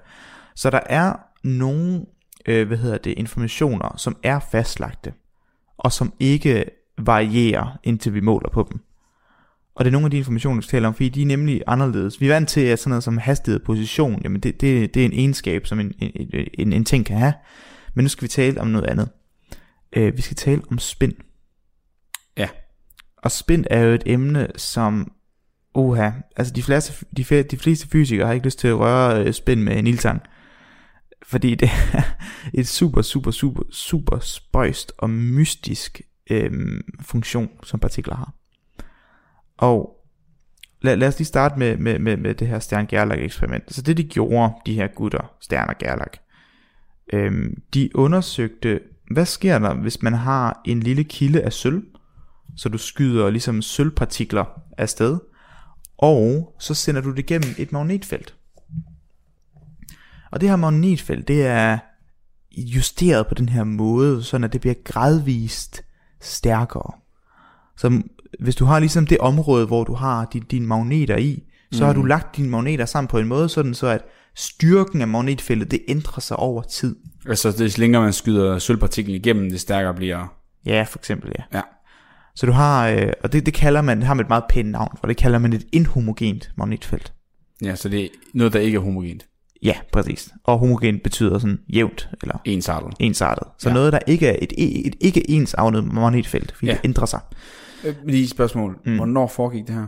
Så 0.54 0.70
der 0.70 0.80
er 0.86 1.16
nogle, 1.44 2.06
øh, 2.46 2.66
hvad 2.66 2.78
hedder 2.78 2.98
det, 2.98 3.14
informationer, 3.16 3.96
som 3.96 4.16
er 4.22 4.40
fastlagte, 4.52 5.12
og 5.78 5.92
som 5.92 6.12
ikke 6.20 6.64
varierer, 6.98 7.78
indtil 7.82 8.14
vi 8.14 8.20
måler 8.20 8.50
på 8.50 8.68
dem. 8.72 8.80
Og 9.74 9.84
det 9.84 9.90
er 9.90 9.92
nogle 9.92 10.04
af 10.04 10.10
de 10.10 10.16
informationer, 10.16 10.60
vi 10.60 10.66
taler 10.66 10.88
om, 10.88 10.94
fordi 10.94 11.08
de 11.08 11.22
er 11.22 11.26
nemlig 11.26 11.62
anderledes. 11.66 12.20
Vi 12.20 12.26
er 12.28 12.32
vant 12.34 12.48
til, 12.48 12.60
at 12.60 12.78
sådan 12.78 12.90
noget 12.90 13.04
som 13.04 13.18
hastighed 13.18 13.60
og 13.60 13.66
position, 13.66 14.20
jamen 14.24 14.40
det, 14.40 14.60
det, 14.60 14.94
det 14.94 15.00
er 15.00 15.04
en 15.04 15.12
egenskab, 15.12 15.66
som 15.66 15.80
en, 15.80 15.92
en, 15.98 16.48
en, 16.54 16.72
en 16.72 16.84
ting 16.84 17.06
kan 17.06 17.16
have. 17.16 17.32
Men 17.94 18.04
nu 18.04 18.08
skal 18.08 18.22
vi 18.22 18.28
tale 18.28 18.60
om 18.60 18.66
noget 18.66 18.86
andet. 18.86 19.08
Øh, 19.92 20.16
vi 20.16 20.22
skal 20.22 20.36
tale 20.36 20.62
om 20.70 20.78
spin. 20.78 21.14
Og 23.22 23.30
spin 23.30 23.64
er 23.70 23.80
jo 23.80 23.94
et 23.94 24.02
emne, 24.06 24.48
som... 24.56 25.12
Oha, 25.74 26.10
altså 26.36 26.52
de 26.52 26.62
fleste, 26.62 27.06
de, 27.16 27.42
de 27.42 27.56
fleste 27.56 27.88
fysikere 27.88 28.26
har 28.26 28.32
ikke 28.32 28.46
lyst 28.46 28.58
til 28.58 28.68
at 28.68 28.78
røre 28.78 29.24
øh, 29.24 29.32
spin 29.32 29.62
med 29.62 29.78
en 29.78 29.86
ildtang. 29.86 30.22
Fordi 31.26 31.54
det 31.54 31.70
er 31.92 32.02
et 32.60 32.68
super, 32.68 33.02
super, 33.02 33.30
super, 33.30 33.62
super 33.70 34.18
spøjst 34.18 34.92
og 34.98 35.10
mystisk 35.10 36.00
øhm, 36.30 36.80
funktion, 37.00 37.50
som 37.62 37.80
partikler 37.80 38.14
har. 38.14 38.34
Og 39.56 39.96
lad, 40.82 40.96
lad 40.96 41.08
os 41.08 41.18
lige 41.18 41.26
starte 41.26 41.58
med, 41.58 41.76
med, 41.76 41.98
med, 41.98 42.16
med 42.16 42.34
det 42.34 42.48
her 42.48 42.58
stjerne 42.58 42.86
gerlach 42.86 43.22
eksperiment. 43.22 43.74
Så 43.74 43.82
det 43.82 43.96
de 43.96 44.04
gjorde, 44.04 44.52
de 44.66 44.74
her 44.74 44.86
gutter, 44.86 45.32
stjerne 45.40 45.74
gerlach, 45.78 46.20
øhm, 47.12 47.62
de 47.74 47.90
undersøgte, 47.94 48.80
hvad 49.10 49.26
sker 49.26 49.58
der, 49.58 49.74
hvis 49.74 50.02
man 50.02 50.14
har 50.14 50.60
en 50.64 50.80
lille 50.80 51.04
kilde 51.04 51.42
af 51.42 51.52
sølv, 51.52 51.82
så 52.56 52.68
du 52.68 52.78
skyder 52.78 53.30
ligesom 53.30 53.62
sølvpartikler 53.62 54.44
afsted, 54.78 55.18
og 55.98 56.54
så 56.58 56.74
sender 56.74 57.00
du 57.00 57.14
det 57.14 57.26
gennem 57.26 57.54
et 57.58 57.72
magnetfelt. 57.72 58.34
Og 60.30 60.40
det 60.40 60.48
her 60.48 60.56
magnetfelt, 60.56 61.28
det 61.28 61.46
er 61.46 61.78
justeret 62.56 63.26
på 63.26 63.34
den 63.34 63.48
her 63.48 63.64
måde, 63.64 64.22
sådan 64.22 64.44
at 64.44 64.52
det 64.52 64.60
bliver 64.60 64.74
gradvist 64.84 65.82
stærkere. 66.20 66.92
Så 67.76 68.02
hvis 68.40 68.56
du 68.56 68.64
har 68.64 68.78
ligesom 68.78 69.06
det 69.06 69.18
område, 69.18 69.66
hvor 69.66 69.84
du 69.84 69.94
har 69.94 70.28
dine 70.32 70.44
din 70.50 70.66
magneter 70.66 71.16
i, 71.16 71.44
så 71.72 71.84
mm. 71.84 71.86
har 71.86 71.92
du 71.92 72.02
lagt 72.02 72.36
dine 72.36 72.48
magneter 72.48 72.84
sammen 72.84 73.08
på 73.08 73.18
en 73.18 73.26
måde, 73.26 73.48
sådan 73.48 73.74
så 73.74 73.86
at 73.86 74.04
styrken 74.34 75.00
af 75.00 75.08
magnetfeltet, 75.08 75.70
det 75.70 75.80
ændrer 75.88 76.20
sig 76.20 76.36
over 76.36 76.62
tid. 76.62 76.96
Altså, 77.26 77.52
det 77.52 77.78
længere 77.78 78.02
man 78.02 78.12
skyder 78.12 78.58
sølvpartiklen 78.58 79.16
igennem, 79.16 79.50
det 79.50 79.60
stærkere 79.60 79.94
bliver... 79.94 80.36
Ja, 80.66 80.82
for 80.82 80.98
eksempel, 80.98 81.32
ja. 81.38 81.58
Ja. 81.58 81.62
Så 82.40 82.46
du 82.46 82.52
har, 82.52 82.88
øh, 82.88 83.12
og 83.22 83.32
det, 83.32 83.46
det 83.46 83.54
kalder 83.54 83.82
man, 83.82 83.98
det 83.98 84.06
har 84.06 84.14
man 84.14 84.24
et 84.24 84.28
meget 84.28 84.44
pænt 84.50 84.70
navn 84.70 84.96
for, 85.00 85.06
det 85.06 85.16
kalder 85.16 85.38
man 85.38 85.52
et 85.52 85.66
inhomogent 85.72 86.50
magnetfelt. 86.56 87.12
Ja, 87.62 87.74
så 87.74 87.88
det 87.88 88.04
er 88.04 88.08
noget, 88.34 88.52
der 88.52 88.60
ikke 88.60 88.76
er 88.76 88.80
homogent. 88.80 89.26
Ja, 89.62 89.74
præcis. 89.92 90.28
Og 90.44 90.58
homogent 90.58 91.02
betyder 91.02 91.38
sådan 91.38 91.58
jævnt, 91.74 92.08
eller 92.22 92.40
Ensartet. 92.44 92.92
ensartet. 93.00 93.48
Så 93.58 93.68
Ja. 93.68 93.74
noget, 93.74 93.92
der 93.92 93.98
ikke 94.06 94.26
er 94.26 94.36
et, 94.42 94.52
et 94.86 94.94
ikke 95.00 95.30
ensartet 95.30 95.84
magnetfelt, 95.84 96.52
fordi 96.52 96.66
Ja. 96.66 96.72
det 96.72 96.80
ændrer 96.84 97.06
sig. 97.06 97.20
Øh, 97.84 97.94
Lige 98.06 98.24
et 98.24 98.30
spørgsmål. 98.30 98.78
Mm. 98.86 98.96
Hvornår 98.96 99.26
foregik 99.26 99.66
det 99.66 99.74
her? 99.74 99.86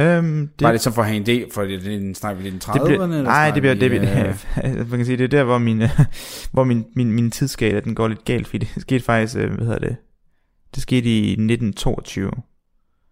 Øhm, 0.00 0.48
Det... 0.58 0.64
Var 0.64 0.72
det 0.72 0.80
så 0.80 0.90
for 0.90 1.02
at 1.02 1.08
have 1.08 1.16
en 1.16 1.22
idé, 1.42 1.54
for 1.54 1.62
det, 1.62 1.82
det 1.84 2.16
snakker 2.16 2.42
vi 2.42 2.48
i 2.48 2.52
30'erne? 2.52 2.72
det 2.72 2.82
bliver, 2.86 3.04
eller 3.04 3.22
nej, 3.22 3.50
det 3.50 3.62
bliver, 3.62 3.74
det 3.74 3.90
bliver, 3.90 4.28
øh, 4.64 4.76
man 4.90 4.98
kan 4.98 5.04
sige, 5.06 5.16
det 5.16 5.24
er 5.24 5.28
der, 5.28 5.44
hvor 5.44 5.58
min, 5.58 5.82
hvor 6.52 6.64
min, 6.64 6.84
min, 6.96 7.12
min 7.12 7.30
tidsskala, 7.30 7.80
den 7.80 7.94
går 7.94 8.08
lidt 8.08 8.24
galt, 8.24 8.46
fordi 8.46 8.58
det 8.74 8.82
skete 8.82 9.04
faktisk, 9.04 9.36
øh, 9.36 9.50
hvad 9.54 9.66
hedder 9.66 9.78
det, 9.78 9.96
det 10.76 10.82
skete 10.82 11.08
i 11.18 11.30
1922. 11.30 12.26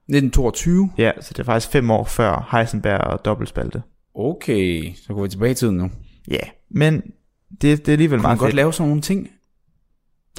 1922? 0.09 0.91
Ja, 0.99 1.11
så 1.21 1.29
det 1.33 1.39
er 1.39 1.45
faktisk 1.45 1.73
fem 1.73 1.91
år 1.91 2.05
før 2.05 2.49
Heisenberg 2.53 3.01
og 3.01 3.25
dobbeltspalte. 3.25 3.83
Okay, 4.15 4.95
så 4.95 5.15
går 5.15 5.23
vi 5.23 5.29
tilbage 5.29 5.51
i 5.51 5.55
tiden 5.55 5.77
nu. 5.77 5.91
Ja, 6.29 6.39
men 6.71 7.03
det, 7.51 7.63
det 7.63 7.89
er 7.89 7.93
alligevel 7.93 8.19
Kunne 8.19 8.23
man 8.23 8.29
meget 8.29 8.39
godt 8.39 8.49
fedt. 8.49 8.57
lave 8.57 8.73
sådan 8.73 8.89
nogle 8.89 9.03
ting 9.03 9.29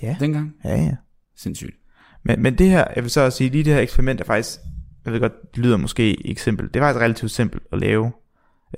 Ja, 0.01 0.15
dengang? 0.19 0.53
ja, 0.63 0.75
ja. 0.81 0.95
Sindssygt. 1.37 1.75
Men, 2.23 2.41
men 2.41 2.57
det 2.57 2.69
her, 2.69 2.85
jeg 2.95 3.03
vil 3.03 3.11
så 3.11 3.21
også 3.21 3.37
sige, 3.37 3.49
lige 3.49 3.63
det 3.63 3.73
her 3.73 3.81
eksperiment 3.81 4.21
er 4.21 4.25
faktisk, 4.25 4.59
jeg 5.05 5.13
ved 5.13 5.19
godt, 5.19 5.51
det 5.55 5.63
lyder 5.65 5.77
måske 5.77 6.13
ikke 6.27 6.41
simpelt. 6.41 6.73
Det 6.73 6.79
er 6.79 6.83
faktisk 6.83 7.01
relativt 7.03 7.31
simpelt 7.31 7.63
at 7.71 7.79
lave. 7.79 8.11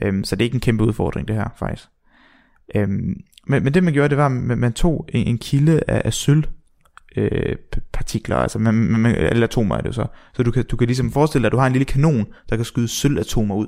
Øhm, 0.01 0.23
så 0.23 0.35
det 0.35 0.41
er 0.41 0.45
ikke 0.45 0.55
en 0.55 0.59
kæmpe 0.61 0.83
udfordring, 0.83 1.27
det 1.27 1.35
her 1.35 1.49
faktisk. 1.59 1.87
Øhm, 2.75 3.21
men, 3.47 3.63
men 3.63 3.73
det 3.73 3.83
man 3.83 3.93
gjorde, 3.93 4.09
det 4.09 4.17
var, 4.17 4.25
at 4.25 4.31
man, 4.31 4.57
man 4.57 4.73
tog 4.73 5.07
en, 5.09 5.27
en 5.27 5.37
kilde 5.37 5.81
af, 5.87 6.01
af 6.05 6.13
sølv 6.13 6.43
øh, 7.17 7.55
partikler, 7.93 8.35
altså 8.35 8.59
man, 8.59 8.73
man, 8.73 9.15
eller 9.15 9.47
atomer 9.47 9.75
er 9.75 9.81
det 9.81 9.87
jo 9.87 9.93
så. 9.93 10.05
Så 10.33 10.43
du 10.43 10.51
kan, 10.51 10.65
du 10.65 10.77
kan 10.77 10.87
ligesom 10.87 11.11
forestille 11.11 11.43
dig, 11.43 11.47
at 11.47 11.51
du 11.51 11.57
har 11.57 11.67
en 11.67 11.73
lille 11.73 11.85
kanon, 11.85 12.25
der 12.49 12.55
kan 12.55 12.65
skyde 12.65 12.87
sølvatomer 12.87 13.55
ud. 13.55 13.67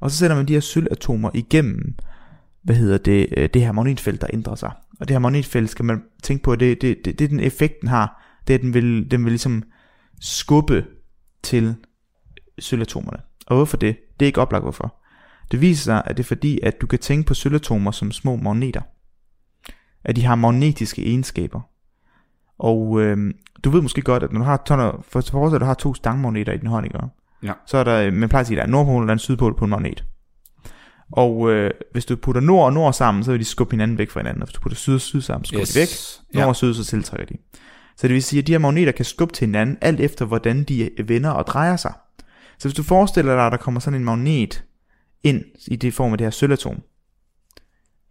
Og 0.00 0.10
så 0.10 0.16
sætter 0.16 0.36
man 0.36 0.48
de 0.48 0.52
her 0.52 0.60
sølvatomer 0.60 1.30
igennem, 1.34 1.94
hvad 2.62 2.76
hedder 2.76 2.98
det, 2.98 3.26
øh, 3.36 3.48
det 3.54 3.62
her 3.62 3.72
magnetfelt, 3.72 4.20
der 4.20 4.26
ændrer 4.32 4.54
sig. 4.54 4.70
Og 5.00 5.08
det 5.08 5.14
her 5.14 5.18
magnetfelt 5.18 5.70
skal 5.70 5.84
man 5.84 6.02
tænke 6.22 6.42
på, 6.42 6.56
det, 6.56 6.82
det, 6.82 6.96
det, 7.04 7.18
det 7.18 7.30
den 7.30 7.40
effekt, 7.40 7.80
den 7.80 7.88
har, 7.88 8.22
det 8.46 8.54
er, 8.54 8.58
at 8.58 8.62
den 8.62 8.74
vil, 8.74 9.10
den 9.10 9.24
vil 9.24 9.30
ligesom 9.30 9.62
skubbe 10.20 10.84
til 11.42 11.74
sølvatomerne. 12.58 13.18
Og 13.46 13.56
hvorfor 13.56 13.76
det? 13.76 13.96
Det 14.20 14.26
er 14.26 14.28
ikke 14.28 14.40
oplagt 14.40 14.64
hvorfor. 14.64 15.02
Det 15.50 15.60
viser 15.60 15.82
sig, 15.82 16.02
at 16.06 16.16
det 16.16 16.22
er 16.22 16.26
fordi, 16.26 16.60
at 16.62 16.80
du 16.80 16.86
kan 16.86 16.98
tænke 16.98 17.26
på 17.26 17.34
sølvatomer 17.34 17.90
som 17.90 18.12
små 18.12 18.36
magneter. 18.36 18.80
At 20.04 20.16
de 20.16 20.24
har 20.24 20.34
magnetiske 20.34 21.06
egenskaber. 21.06 21.60
Og 22.62 23.00
øh, 23.00 23.34
du 23.64 23.70
ved 23.70 23.82
måske 23.82 24.02
godt, 24.02 24.22
at 24.22 24.32
når 24.32 24.38
du 24.38 24.44
har 24.44 24.62
tonner, 24.66 25.04
for 25.08 25.20
for 25.20 25.54
at 25.54 25.60
du 25.60 25.64
har 25.66 25.74
to 25.74 25.94
stangmagneter 25.94 26.52
i 26.52 26.56
din 26.56 26.66
hånd, 26.66 26.86
ikke? 26.86 26.98
Ja. 27.42 27.52
Så 27.66 27.78
er 27.78 27.84
der, 27.84 28.10
man 28.10 28.28
plejer 28.28 28.40
at 28.40 28.46
sige, 28.46 28.56
at 28.56 28.58
der 28.58 28.62
er 28.62 28.66
en 28.66 28.70
nordpol 28.70 29.06
og 29.06 29.12
en 29.12 29.18
sydpol 29.18 29.56
på 29.56 29.64
en 29.64 29.70
magnet. 29.70 30.04
Og 31.12 31.50
øh, 31.50 31.70
hvis 31.92 32.04
du 32.04 32.16
putter 32.16 32.40
nord 32.40 32.64
og 32.64 32.72
nord 32.72 32.92
sammen, 32.92 33.24
så 33.24 33.30
vil 33.30 33.40
de 33.40 33.44
skubbe 33.44 33.72
hinanden 33.72 33.98
væk 33.98 34.10
fra 34.10 34.20
hinanden. 34.20 34.42
Og 34.42 34.46
hvis 34.46 34.54
du 34.54 34.60
putter 34.60 34.76
syd 34.76 34.94
og 34.94 35.00
syd 35.00 35.20
sammen, 35.20 35.44
så 35.44 35.48
skubber 35.48 35.62
yes. 35.62 35.72
de 35.74 35.80
væk. 35.80 35.88
Nord 36.34 36.44
Ja. 36.44 36.48
og 36.48 36.56
syd, 36.56 36.74
så 36.74 36.84
tiltrækker 36.84 37.26
de. 37.26 37.34
Så 37.96 38.08
det 38.08 38.14
vil 38.14 38.22
sige, 38.22 38.40
at 38.40 38.46
de 38.46 38.52
her 38.52 38.58
magneter 38.58 38.92
kan 38.92 39.04
skubbe 39.04 39.34
til 39.34 39.46
hinanden, 39.46 39.78
alt 39.80 40.00
efter 40.00 40.24
hvordan 40.24 40.64
de 40.64 40.90
vender 41.04 41.30
og 41.30 41.46
drejer 41.46 41.76
sig. 41.76 41.92
Så 42.58 42.68
hvis 42.68 42.74
du 42.74 42.82
forestiller 42.82 43.34
dig, 43.34 43.46
at 43.46 43.52
der 43.52 43.58
kommer 43.58 43.80
sådan 43.80 44.00
en 44.00 44.04
magnet 44.04 44.64
ind 45.24 45.44
i 45.66 45.76
det 45.76 45.94
form 45.94 46.12
af 46.12 46.18
det 46.18 46.24
her 46.24 46.30
sølvatom, 46.30 46.82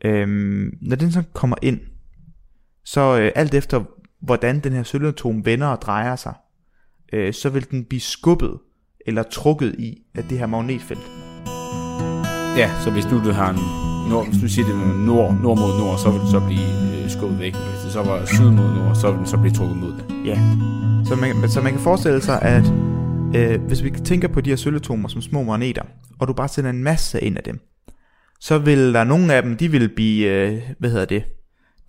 øhm, 0.05 0.77
når 0.81 0.95
den 0.95 1.11
så 1.11 1.23
kommer 1.33 1.55
ind, 1.61 1.79
så 2.85 3.19
øh, 3.19 3.31
alt 3.35 3.53
efter 3.53 3.83
hvordan 4.21 4.59
den 4.59 4.73
her 4.73 4.83
sølvatom 4.83 5.45
vender 5.45 5.67
og 5.67 5.81
drejer 5.81 6.15
sig, 6.15 6.33
øh, 7.13 7.33
så 7.33 7.49
vil 7.49 7.71
den 7.71 7.85
blive 7.85 8.01
skubbet 8.01 8.57
eller 9.07 9.23
trukket 9.23 9.75
i 9.79 9.97
af 10.15 10.23
det 10.23 10.39
her 10.39 10.45
magnetfelt. 10.45 11.11
Ja, 12.57 12.71
så 12.83 12.91
hvis 12.91 13.05
nu 13.11 13.23
du 13.25 13.31
har 13.31 13.49
en 13.49 13.59
nord, 14.09 14.27
hvis 14.27 14.41
du 14.41 14.47
siger 14.47 14.65
det 14.65 14.75
er 14.75 15.05
nord, 15.05 15.33
nord 15.33 15.57
mod 15.57 15.79
nord, 15.79 15.97
så 15.97 16.11
vil 16.11 16.21
det 16.21 16.29
så 16.29 16.39
blive 16.39 17.03
øh, 17.03 17.09
skubbet 17.09 17.39
væk. 17.39 17.53
Hvis 17.53 17.81
det 17.83 17.91
så 17.91 18.03
var 18.03 18.25
syd 18.25 18.49
mod 18.49 18.69
nord, 18.75 18.95
så 18.95 19.11
vil 19.11 19.17
den 19.17 19.27
så 19.27 19.37
blive 19.37 19.53
trukket 19.53 19.77
mod 19.77 19.91
det. 19.91 20.25
Ja. 20.25 20.35
Så 21.05 21.15
man, 21.15 21.49
så 21.49 21.61
man 21.61 21.71
kan 21.71 21.81
forestille 21.81 22.21
sig, 22.21 22.41
at 22.41 22.65
øh, 23.35 23.61
hvis 23.61 23.83
vi 23.83 23.89
tænker 23.89 24.27
på 24.27 24.41
de 24.41 24.49
her 24.49 24.57
sølvatomer 24.57 25.09
som 25.09 25.21
små 25.21 25.43
magneter, 25.43 25.83
og 26.19 26.27
du 26.27 26.33
bare 26.33 26.47
sender 26.47 26.69
en 26.69 26.83
masse 26.83 27.19
ind 27.19 27.37
af 27.37 27.43
dem, 27.43 27.59
så 28.39 28.57
vil 28.57 28.93
der 28.93 29.03
nogle 29.03 29.33
af 29.33 29.43
dem, 29.43 29.57
de 29.57 29.71
vil 29.71 29.89
blive, 29.95 30.27
øh, 30.27 30.61
hvad 30.79 30.89
hedder 30.89 31.05
det, 31.05 31.23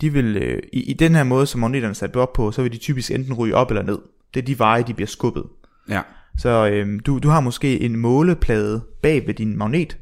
de 0.03 0.13
vil, 0.13 0.37
øh, 0.37 0.63
i, 0.73 0.91
i 0.91 0.93
den 0.93 1.15
her 1.15 1.25
måde, 1.25 1.47
som 1.47 1.61
magneterne 1.61 1.91
er 1.91 1.95
sat 1.95 2.17
op 2.17 2.33
på, 2.33 2.53
så 2.53 2.63
vil 2.63 2.73
de 2.73 2.79
typisk 2.79 3.11
enten 3.11 3.35
ryge 3.35 3.55
op 3.55 3.71
eller 3.71 3.83
ned. 3.83 3.99
Det 4.35 4.41
er 4.41 4.45
de 4.45 4.59
veje, 4.59 4.83
de 4.83 4.95
bliver 4.95 5.09
skubbet. 5.09 5.45
Ja. 5.89 6.01
Så 6.39 6.69
øh, 6.69 7.01
du, 7.07 7.19
du 7.19 7.29
har 7.29 7.41
måske 7.41 7.81
en 7.81 7.97
måleplade 7.97 8.83
bag 9.03 9.27
ved 9.27 9.35
din 9.35 9.57
magnet, 9.59 9.99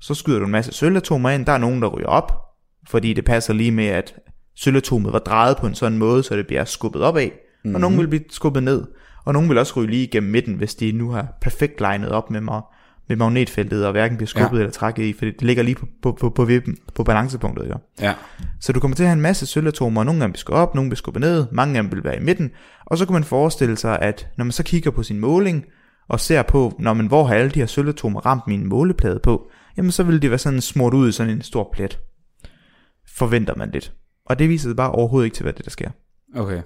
så 0.00 0.14
skyder 0.14 0.38
du 0.38 0.44
en 0.44 0.50
masse 0.50 0.72
sølvatomer 0.72 1.30
ind, 1.30 1.46
der 1.46 1.52
er 1.52 1.58
nogen, 1.58 1.82
der 1.82 1.88
ryger 1.88 2.06
op, 2.06 2.32
fordi 2.88 3.12
det 3.12 3.24
passer 3.24 3.52
lige 3.52 3.70
med, 3.70 3.86
at 3.86 4.14
sølvatomet 4.54 5.12
var 5.12 5.18
drejet 5.18 5.56
på 5.56 5.66
en 5.66 5.74
sådan 5.74 5.98
måde, 5.98 6.22
så 6.22 6.36
det 6.36 6.46
bliver 6.46 6.64
skubbet 6.64 7.02
opad, 7.02 7.30
mm-hmm. 7.30 7.74
og 7.74 7.80
nogen 7.80 7.98
vil 7.98 8.08
blive 8.08 8.24
skubbet 8.30 8.62
ned, 8.62 8.84
og 9.24 9.32
nogen 9.32 9.48
vil 9.48 9.58
også 9.58 9.72
ryge 9.76 9.90
lige 9.90 10.02
igennem 10.02 10.30
midten, 10.30 10.54
hvis 10.54 10.74
de 10.74 10.92
nu 10.92 11.10
har 11.10 11.38
perfekt 11.40 11.80
legnet 11.80 12.10
op 12.10 12.30
med, 12.30 12.40
mig, 12.40 12.62
med 13.08 13.16
magnetfeltet, 13.16 13.86
og 13.86 13.92
hverken 13.92 14.16
bliver 14.16 14.28
skubbet 14.28 14.58
ja. 14.58 14.62
eller 14.62 14.72
trækket 14.72 15.04
i, 15.04 15.12
for 15.12 15.24
det 15.24 15.42
ligger 15.42 15.62
lige 15.62 15.74
på, 15.74 15.86
på, 16.02 16.12
på, 16.20 16.30
på, 16.30 16.44
vippen, 16.44 16.76
på 16.94 17.04
balancepunktet. 17.04 17.68
Jo. 17.68 17.74
Ja. 18.00 18.14
Så 18.60 18.72
du 18.72 18.80
kommer 18.80 18.94
til 18.94 19.02
at 19.02 19.08
have 19.08 19.16
en 19.16 19.20
masse 19.20 19.46
sølvatomer, 19.46 20.00
og 20.00 20.06
nogle 20.06 20.22
af 20.22 20.28
dem 20.28 20.34
skubbe 20.34 20.58
op, 20.58 20.74
nogle 20.74 20.90
vil 20.90 20.96
skubbe 20.96 21.20
ned, 21.20 21.46
mange 21.52 21.76
af 21.76 21.82
dem 21.82 21.92
vil 21.92 22.04
være 22.04 22.16
i 22.16 22.20
midten, 22.20 22.50
og 22.84 22.98
så 22.98 23.06
kan 23.06 23.12
man 23.12 23.24
forestille 23.24 23.76
sig, 23.76 23.98
at 23.98 24.28
når 24.36 24.44
man 24.44 24.52
så 24.52 24.62
kigger 24.62 24.90
på 24.90 25.02
sin 25.02 25.20
måling, 25.20 25.64
og 26.08 26.20
ser 26.20 26.42
på, 26.42 26.76
når 26.78 26.94
man, 26.94 27.06
hvor 27.06 27.24
har 27.24 27.34
alle 27.34 27.50
de 27.50 27.58
her 27.58 27.66
sølvatomer 27.66 28.20
ramt 28.20 28.46
min 28.46 28.66
måleplade 28.66 29.20
på, 29.22 29.50
jamen 29.76 29.90
så 29.90 30.02
vil 30.02 30.22
det 30.22 30.30
være 30.30 30.38
sådan 30.38 30.60
smurt 30.60 30.94
ud 30.94 31.08
i 31.08 31.12
sådan 31.12 31.32
en 31.32 31.42
stor 31.42 31.70
plet. 31.72 32.00
Forventer 33.16 33.54
man 33.56 33.70
lidt. 33.70 33.92
Og 34.26 34.38
det 34.38 34.48
viser 34.48 34.68
sig 34.68 34.76
bare 34.76 34.90
overhovedet 34.90 35.26
ikke 35.26 35.34
til, 35.34 35.42
hvad 35.42 35.52
det 35.52 35.64
der 35.64 35.70
sker. 35.70 35.90
Okay. 36.36 36.62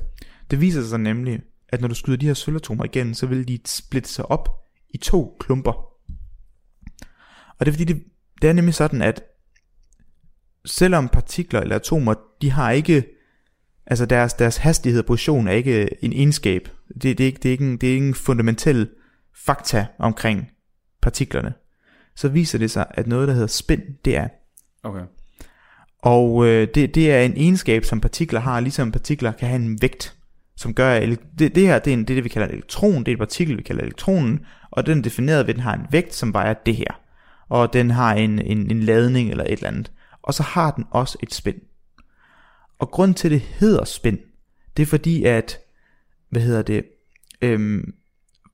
Det 0.51 0.61
viser 0.61 0.83
sig 0.83 0.99
nemlig, 0.99 1.41
at 1.69 1.81
når 1.81 1.89
du 1.89 1.95
skyder 1.95 2.19
de 2.19 2.27
her 2.27 2.35
sølvatomer 2.35 2.85
igen, 2.85 3.15
så 3.15 3.27
vil 3.27 3.49
de 3.49 3.59
splitte 3.67 4.09
sig 4.09 4.31
op 4.31 4.49
i 4.95 4.99
to 4.99 5.37
klumper. 5.41 5.90
Og 7.61 7.67
det 7.67 7.73
er 7.73 7.73
fordi, 7.73 7.93
det, 7.93 8.03
det 8.43 8.49
er 8.49 8.53
nemlig 8.53 8.75
sådan, 8.75 9.03
at 9.03 9.23
selvom 10.65 11.09
partikler 11.09 11.61
eller 11.61 11.77
atomer, 11.77 12.15
de 12.43 12.51
har 12.51 12.71
ikke, 12.71 13.05
altså 13.87 14.07
deres, 14.07 14.35
deres 14.35 14.57
hastighed 14.57 15.01
og 15.01 15.07
position 15.07 15.49
er 15.49 15.53
ikke 15.53 16.05
en 16.05 16.13
egenskab. 16.13 16.69
Det, 16.95 17.03
det, 17.03 17.21
er, 17.21 17.27
ikke, 17.27 17.39
det, 17.43 17.49
er, 17.49 17.53
ikke 17.53 17.65
en, 17.65 17.77
det 17.77 17.89
er 17.89 17.93
ikke 17.93 18.09
en 18.09 18.15
fundamental 18.15 18.89
fakta 19.35 19.87
omkring 19.99 20.51
partiklerne. 21.03 21.55
Så 22.17 22.29
viser 22.29 22.59
det 22.59 22.71
sig, 22.71 22.87
at 22.91 23.07
noget, 23.07 23.29
der 23.29 23.35
hedder 23.35 23.47
spin, 23.47 23.81
det 24.05 24.17
er. 24.17 24.29
Okay. 24.83 25.03
Og 25.99 26.47
øh, 26.47 26.69
det, 26.75 26.95
det 26.95 27.13
er 27.13 27.21
en 27.21 27.37
egenskab, 27.37 27.85
som 27.85 28.01
partikler 28.01 28.41
har, 28.41 28.61
ligesom 28.61 28.93
partikler 28.93 29.33
kan 29.33 29.49
have 29.49 29.63
en 29.63 29.83
vægt, 29.83 30.17
som 30.57 30.75
gør, 30.75 30.93
at 30.93 31.19
det, 31.39 31.55
det 31.55 31.67
her 31.67 31.79
det 31.79 31.91
er, 31.91 31.95
en, 31.95 32.05
det 32.05 32.17
det, 32.17 32.25
vi 32.25 32.29
kalder 32.29 32.49
en 32.49 32.55
elektron, 32.55 32.99
det 32.99 33.09
er 33.09 33.13
et 33.13 33.19
partikel, 33.19 33.57
vi 33.57 33.63
kalder 33.63 33.83
elektronen, 33.83 34.47
og 34.71 34.87
den 34.87 34.99
er 34.99 35.03
defineret 35.03 35.47
ved, 35.47 35.55
at 35.55 35.57
den 35.57 35.63
har 35.63 35.75
en 35.75 35.87
vægt, 35.91 36.15
som 36.15 36.33
vejer 36.33 36.55
det 36.55 36.77
her. 36.77 37.00
Og 37.51 37.73
den 37.73 37.91
har 37.91 38.15
en, 38.15 38.39
en, 38.39 38.71
en 38.71 38.81
ladning 38.83 39.31
eller 39.31 39.45
et 39.45 39.53
eller 39.53 39.69
andet. 39.69 39.93
Og 40.23 40.35
så 40.35 40.43
har 40.43 40.71
den 40.71 40.85
også 40.91 41.19
et 41.23 41.35
spin. 41.35 41.55
Og 42.79 42.91
grund 42.91 43.15
til, 43.15 43.31
det 43.31 43.41
hedder 43.41 43.85
spin, 43.85 44.19
det 44.77 44.83
er 44.83 44.87
fordi, 44.87 45.25
at, 45.25 45.59
hvad 46.31 46.43
hedder 46.43 46.63
det, 46.63 46.85
øhm, 47.43 47.95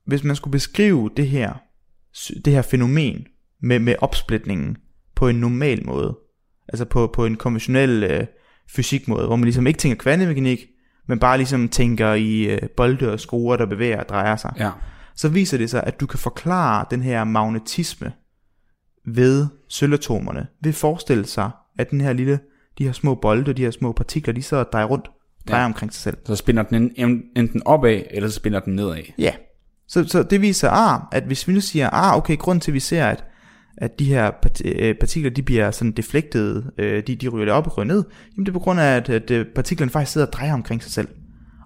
hvis 0.07 0.24
man 0.24 0.36
skulle 0.36 0.53
beskrive 0.53 1.11
det 1.16 1.28
her, 1.28 1.55
det 2.44 2.53
her 2.53 2.62
fænomen 2.62 3.26
med, 3.62 3.78
med 3.78 3.94
opsplitningen 3.99 4.76
på 5.14 5.28
en 5.28 5.36
normal 5.36 5.86
måde, 5.86 6.18
altså 6.68 6.84
på, 6.84 7.07
på 7.14 7.26
en 7.26 7.36
konventionel 7.36 8.05
øh, 8.05 8.26
fysikmåde, 8.68 9.26
hvor 9.26 9.36
man 9.36 9.44
ligesom 9.44 9.66
ikke 9.66 9.78
tænker 9.78 9.97
kvantemekanik, 10.03 10.66
men 11.09 11.18
bare 11.18 11.36
ligesom 11.36 11.68
tænker 11.68 12.12
i 12.14 12.42
øh, 12.42 12.68
bolde 12.76 13.12
og 13.12 13.20
skruer, 13.20 13.57
der 13.57 13.66
bevæger 13.66 14.01
og 14.01 14.09
drejer 14.09 14.36
sig, 14.36 14.53
Ja. 14.59 14.70
så 15.14 15.28
viser 15.28 15.59
det 15.59 15.70
sig, 15.70 15.82
at 15.86 16.01
du 16.01 16.07
kan 16.07 16.18
forklare 16.18 16.86
den 16.90 17.03
her 17.03 17.24
magnetisme 17.24 18.12
ved 19.07 19.46
sølvatomerne, 19.68 20.46
at 20.66 20.74
forestille 20.74 21.26
sig, 21.26 21.50
at 21.78 21.90
den 21.90 22.00
her 22.00 22.12
lille, 22.12 22.38
de 22.78 22.84
her 22.84 22.92
små 22.92 23.14
bolde, 23.14 23.52
de 23.52 23.62
her 23.62 23.70
små 23.70 23.92
partikler, 23.92 24.34
de 24.34 24.42
så 24.42 24.62
drejer 24.62 24.84
rundt, 24.86 25.11
drejer 25.48 25.62
ja. 25.62 25.66
Omkring 25.66 25.92
sig 25.92 26.02
selv. 26.02 26.16
Så 26.24 26.36
spinner 26.36 26.62
den 26.62 26.92
en- 26.96 27.22
enten 27.36 27.62
opad, 27.64 28.02
eller 28.11 28.28
så 28.28 28.34
spinner 28.34 28.61
den 28.61 28.74
nedad. 28.76 29.02
Ja. 29.18 29.32
Så, 29.88 30.04
så 30.09 30.22
det 30.22 30.40
viser, 30.42 30.70
ah, 30.70 31.00
at 31.12 31.22
hvis 31.24 31.48
vi 31.48 31.52
nu 31.52 31.61
siger, 31.61 31.90
ah, 31.90 32.16
okay, 32.16 32.36
grund 32.36 32.61
til, 32.61 32.70
at 32.70 32.74
vi 32.74 32.80
ser, 32.80 33.07
at, 33.07 33.24
at 33.76 33.98
de 33.98 34.04
her 34.04 34.30
øh, 34.64 34.94
partikler, 34.94 35.30
de 35.30 35.42
bliver 35.42 35.70
sådan 35.70 35.92
deflektede, 35.92 36.70
øh, 36.78 37.02
de, 37.07 37.14
de 37.16 37.28
ryger 37.28 37.52
op 37.52 37.66
og 37.66 37.78
ryger 37.78 37.86
ned, 37.86 38.04
jamen 38.36 38.46
det 38.46 38.48
er 38.48 38.52
på 38.52 38.59
grund 38.59 38.80
af, 38.80 38.96
at, 38.96 39.09
at 39.09 39.30
øh, 39.30 39.46
partiklerne 39.54 39.90
faktisk 39.90 40.12
sidder 40.12 40.26
og 40.26 40.32
drejer 40.32 40.54
omkring 40.54 40.82
sig 40.82 40.92
selv. 40.92 41.09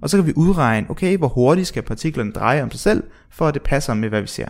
Og 0.02 0.10
så 0.10 0.16
kan 0.16 0.26
vi 0.26 0.32
udregne, 0.36 0.90
okay, 0.90 1.16
hvor 1.18 1.28
hurtigt 1.28 1.66
skal 1.66 1.82
partiklerne 1.82 2.32
dreje 2.32 2.62
om 2.62 2.70
sig 2.70 2.80
selv, 2.80 3.02
for 3.30 3.46
at 3.48 3.54
det 3.54 3.62
passer 3.62 3.94
med, 3.94 4.08
hvad 4.08 4.20
vi 4.20 4.26
ser. 4.26 4.48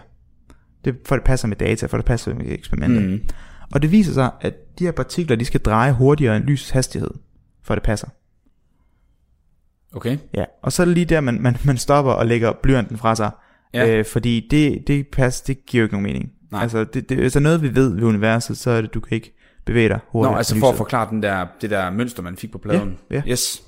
Det, 0.84 0.96
for 1.06 1.16
det 1.16 1.24
passer 1.24 1.48
med 1.48 1.56
data, 1.56 1.86
for 1.86 1.96
det 1.96 2.06
passer 2.06 2.34
med 2.34 2.44
eksperimentet. 2.48 3.10
Mm. 3.10 3.20
Og 3.72 3.82
det 3.82 3.92
viser 3.92 4.12
sig, 4.12 4.30
at 4.40 4.78
de 4.78 4.84
her 4.84 4.92
partikler, 4.92 5.36
de 5.36 5.44
skal 5.44 5.60
dreje 5.60 5.92
hurtigere 5.92 6.36
end 6.36 6.44
lysets 6.44 6.70
hastighed, 6.70 7.10
for 7.62 7.74
det 7.74 7.84
passer. 7.84 8.08
Okay. 9.92 10.18
Ja, 10.34 10.44
og 10.62 10.72
så 10.72 10.82
er 10.82 10.86
det 10.86 10.94
lige 10.94 11.04
der, 11.06 11.20
man, 11.20 11.40
man, 11.40 11.56
man 11.64 11.76
stopper 11.76 12.12
og 12.12 12.26
lægger 12.26 12.52
blyanten 12.62 12.98
fra 12.98 13.14
sig. 13.14 13.30
Ja. 13.74 13.98
Øh, 13.98 14.04
fordi 14.04 14.48
det, 14.50 14.86
det, 14.86 15.08
pas, 15.08 15.40
det 15.40 15.66
giver 15.66 15.80
jo 15.80 15.84
ikke 15.84 15.94
nogen 15.94 16.06
mening. 16.06 16.32
Nej. 16.52 16.62
Altså, 16.62 16.84
det, 16.84 17.08
det, 17.08 17.20
altså 17.20 17.40
noget 17.40 17.62
vi 17.62 17.74
ved 17.74 17.94
ved 17.94 18.02
universet, 18.02 18.58
så 18.58 18.70
er 18.70 18.80
det, 18.80 18.94
du 18.94 19.00
kan 19.00 19.14
ikke 19.14 19.36
bevæge 19.64 19.88
dig 19.88 20.00
hurtigt. 20.08 20.32
Nå, 20.32 20.36
altså 20.36 20.58
for 20.58 20.70
at 20.70 20.76
forklare 20.76 21.10
den 21.10 21.22
der, 21.22 21.46
det 21.60 21.70
der 21.70 21.90
mønster, 21.90 22.22
man 22.22 22.36
fik 22.36 22.52
på 22.52 22.58
pladen. 22.58 22.98
Ja, 23.10 23.14
ja. 23.14 23.22
Yes. 23.32 23.62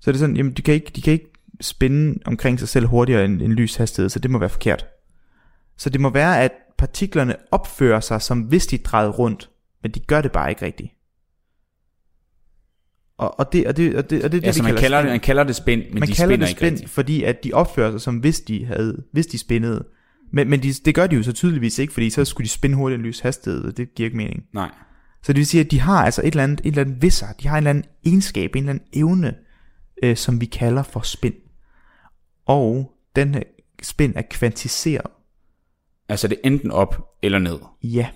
Så 0.00 0.10
er 0.10 0.12
det 0.12 0.20
sådan, 0.20 0.36
jamen, 0.36 0.52
de 0.52 0.62
kan 0.62 0.74
ikke, 0.74 0.92
de 0.96 1.02
kan 1.02 1.12
ikke 1.12 1.30
spænde 1.60 2.18
omkring 2.24 2.58
sig 2.58 2.68
selv 2.68 2.86
hurtigere 2.86 3.24
end, 3.24 3.42
end 3.42 3.52
lys 3.52 3.76
hastighed, 3.76 4.08
så 4.08 4.18
det 4.18 4.30
må 4.30 4.38
være 4.38 4.48
forkert. 4.48 4.86
Så 5.76 5.90
det 5.90 6.00
må 6.00 6.10
være, 6.10 6.40
at 6.42 6.52
partiklerne 6.78 7.36
opfører 7.50 8.00
sig, 8.00 8.22
som 8.22 8.40
hvis 8.40 8.66
de 8.66 8.78
drejede 8.78 9.10
rundt, 9.10 9.50
men 9.82 9.92
de 9.92 10.00
gør 10.00 10.20
det 10.20 10.32
bare 10.32 10.50
ikke 10.50 10.64
rigtigt. 10.66 10.90
Og, 13.18 13.38
og 13.40 13.52
det, 13.52 13.66
og 13.66 13.76
det, 13.76 13.96
og 13.96 14.10
det, 14.10 14.24
og 14.24 14.32
det, 14.32 14.42
det 14.42 14.46
Ja, 14.46 14.52
så 14.52 14.62
vi 14.62 14.72
man 14.72 14.80
kalder, 14.80 14.98
spin. 15.00 15.06
det, 15.06 15.12
man 15.12 15.20
kalder 15.20 15.44
det 15.44 15.56
spænd, 15.56 15.82
men 15.90 16.00
man 16.00 16.08
de 16.08 16.14
kalder 16.14 16.36
det 16.36 16.48
ikke 16.48 16.58
spin, 16.58 16.72
rigtigt. 16.72 16.90
fordi 16.90 17.22
at 17.22 17.44
de 17.44 17.52
opfører 17.52 17.90
sig 17.90 18.00
som 18.00 18.16
hvis 18.16 18.40
de 18.40 18.66
havde, 18.66 19.02
hvis 19.12 19.26
de 19.26 19.38
spinnede. 19.38 19.86
Men, 20.32 20.50
men 20.50 20.62
de, 20.62 20.72
det 20.72 20.94
gør 20.94 21.06
de 21.06 21.16
jo 21.16 21.22
så 21.22 21.32
tydeligvis 21.32 21.78
ikke, 21.78 21.92
fordi 21.92 22.10
så 22.10 22.24
skulle 22.24 22.44
de 22.44 22.50
spinde 22.50 22.76
hurtigt 22.76 22.98
en 22.98 23.06
lys 23.06 23.20
hastighed, 23.20 23.64
og 23.64 23.76
det 23.76 23.94
giver 23.94 24.06
ikke 24.06 24.16
mening. 24.16 24.42
Nej. 24.54 24.70
Så 25.22 25.32
det 25.32 25.38
vil 25.38 25.46
sige, 25.46 25.60
at 25.60 25.70
de 25.70 25.80
har 25.80 26.04
altså 26.04 26.20
et 26.22 26.26
eller 26.26 26.42
andet, 26.42 26.60
et 26.60 26.66
eller 26.66 26.82
andet 26.82 27.02
ved 27.02 27.10
sig, 27.10 27.34
de 27.42 27.48
har 27.48 27.56
en 27.56 27.60
eller 27.60 27.70
anden 27.70 27.84
egenskab, 28.06 28.56
en 28.56 28.62
eller 28.62 28.70
anden 28.72 28.86
evne, 28.92 29.34
øh, 30.02 30.16
som 30.16 30.40
vi 30.40 30.46
kalder 30.46 30.82
for 30.82 31.00
spin. 31.00 31.34
Og 32.46 32.92
den 33.16 33.34
her 33.34 33.42
spin 33.82 34.12
er 34.16 34.22
kvantiseret. 34.30 35.06
Altså 36.08 36.28
det 36.28 36.38
enten 36.44 36.70
op 36.70 37.08
eller 37.22 37.38
ned. 37.38 37.58
Ja. 37.82 38.06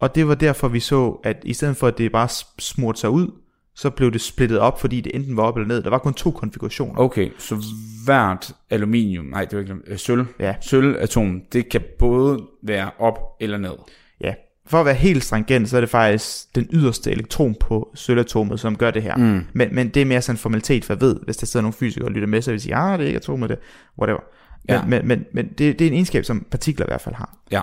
Og 0.00 0.14
det 0.14 0.28
var 0.28 0.34
derfor, 0.34 0.68
vi 0.68 0.80
så, 0.80 1.20
at 1.24 1.36
i 1.44 1.52
stedet 1.52 1.76
for, 1.76 1.86
at 1.86 1.98
det 1.98 2.12
bare 2.12 2.28
smurte 2.58 3.00
sig 3.00 3.10
ud, 3.10 3.28
så 3.76 3.90
blev 3.90 4.12
det 4.12 4.20
splittet 4.20 4.58
op, 4.58 4.80
fordi 4.80 5.00
det 5.00 5.14
enten 5.14 5.36
var 5.36 5.42
op 5.42 5.56
eller 5.56 5.68
ned. 5.68 5.82
Der 5.82 5.90
var 5.90 5.98
kun 5.98 6.14
to 6.14 6.30
konfigurationer. 6.30 7.00
Okay, 7.00 7.30
så 7.38 7.56
hvert 8.04 8.52
aluminium, 8.70 9.24
nej 9.24 9.44
det 9.44 9.52
var 9.52 9.60
ikke 9.60 9.74
øh, 9.86 9.98
sølv, 9.98 10.26
Ja. 10.40 10.54
sølvatom, 10.60 11.40
det 11.52 11.68
kan 11.68 11.80
både 11.98 12.38
være 12.62 12.90
op 12.98 13.18
eller 13.40 13.58
ned. 13.58 13.72
Ja, 14.20 14.34
for 14.66 14.78
at 14.80 14.86
være 14.86 14.94
helt 14.94 15.24
stringent, 15.24 15.68
så 15.68 15.76
er 15.76 15.80
det 15.80 15.90
faktisk 15.90 16.54
den 16.54 16.68
yderste 16.72 17.10
elektron 17.10 17.54
på 17.60 17.90
sølvatomet, 17.94 18.60
som 18.60 18.76
gør 18.76 18.90
det 18.90 19.02
her. 19.02 19.16
Mm. 19.16 19.40
Men, 19.52 19.74
men 19.74 19.88
det 19.88 20.00
er 20.02 20.06
mere 20.06 20.22
sådan 20.22 20.34
en 20.34 20.38
formalitet, 20.38 20.84
for 20.84 20.92
jeg 20.94 21.00
ved, 21.00 21.16
hvis 21.24 21.36
der 21.36 21.46
sidder 21.46 21.62
nogle 21.62 21.72
fysikere 21.72 22.08
og 22.08 22.12
lytter 22.12 22.28
med, 22.28 22.42
så 22.42 22.50
vil 22.50 22.58
de 22.58 22.62
sige, 22.62 22.74
ah, 22.74 22.98
det 22.98 23.04
er 23.04 23.08
ikke 23.08 23.16
atomet, 23.16 23.50
det 23.50 23.58
whatever. 23.98 24.20
Men, 24.68 24.74
Ja. 24.76 24.84
men, 24.86 25.08
men, 25.08 25.24
men 25.34 25.46
det, 25.48 25.78
det 25.78 25.80
er 25.80 25.86
en 25.86 25.94
egenskab, 25.94 26.24
som 26.24 26.46
partikler 26.50 26.86
i 26.86 26.88
hvert 26.88 27.00
fald 27.00 27.14
har. 27.14 27.38
Ja. 27.50 27.62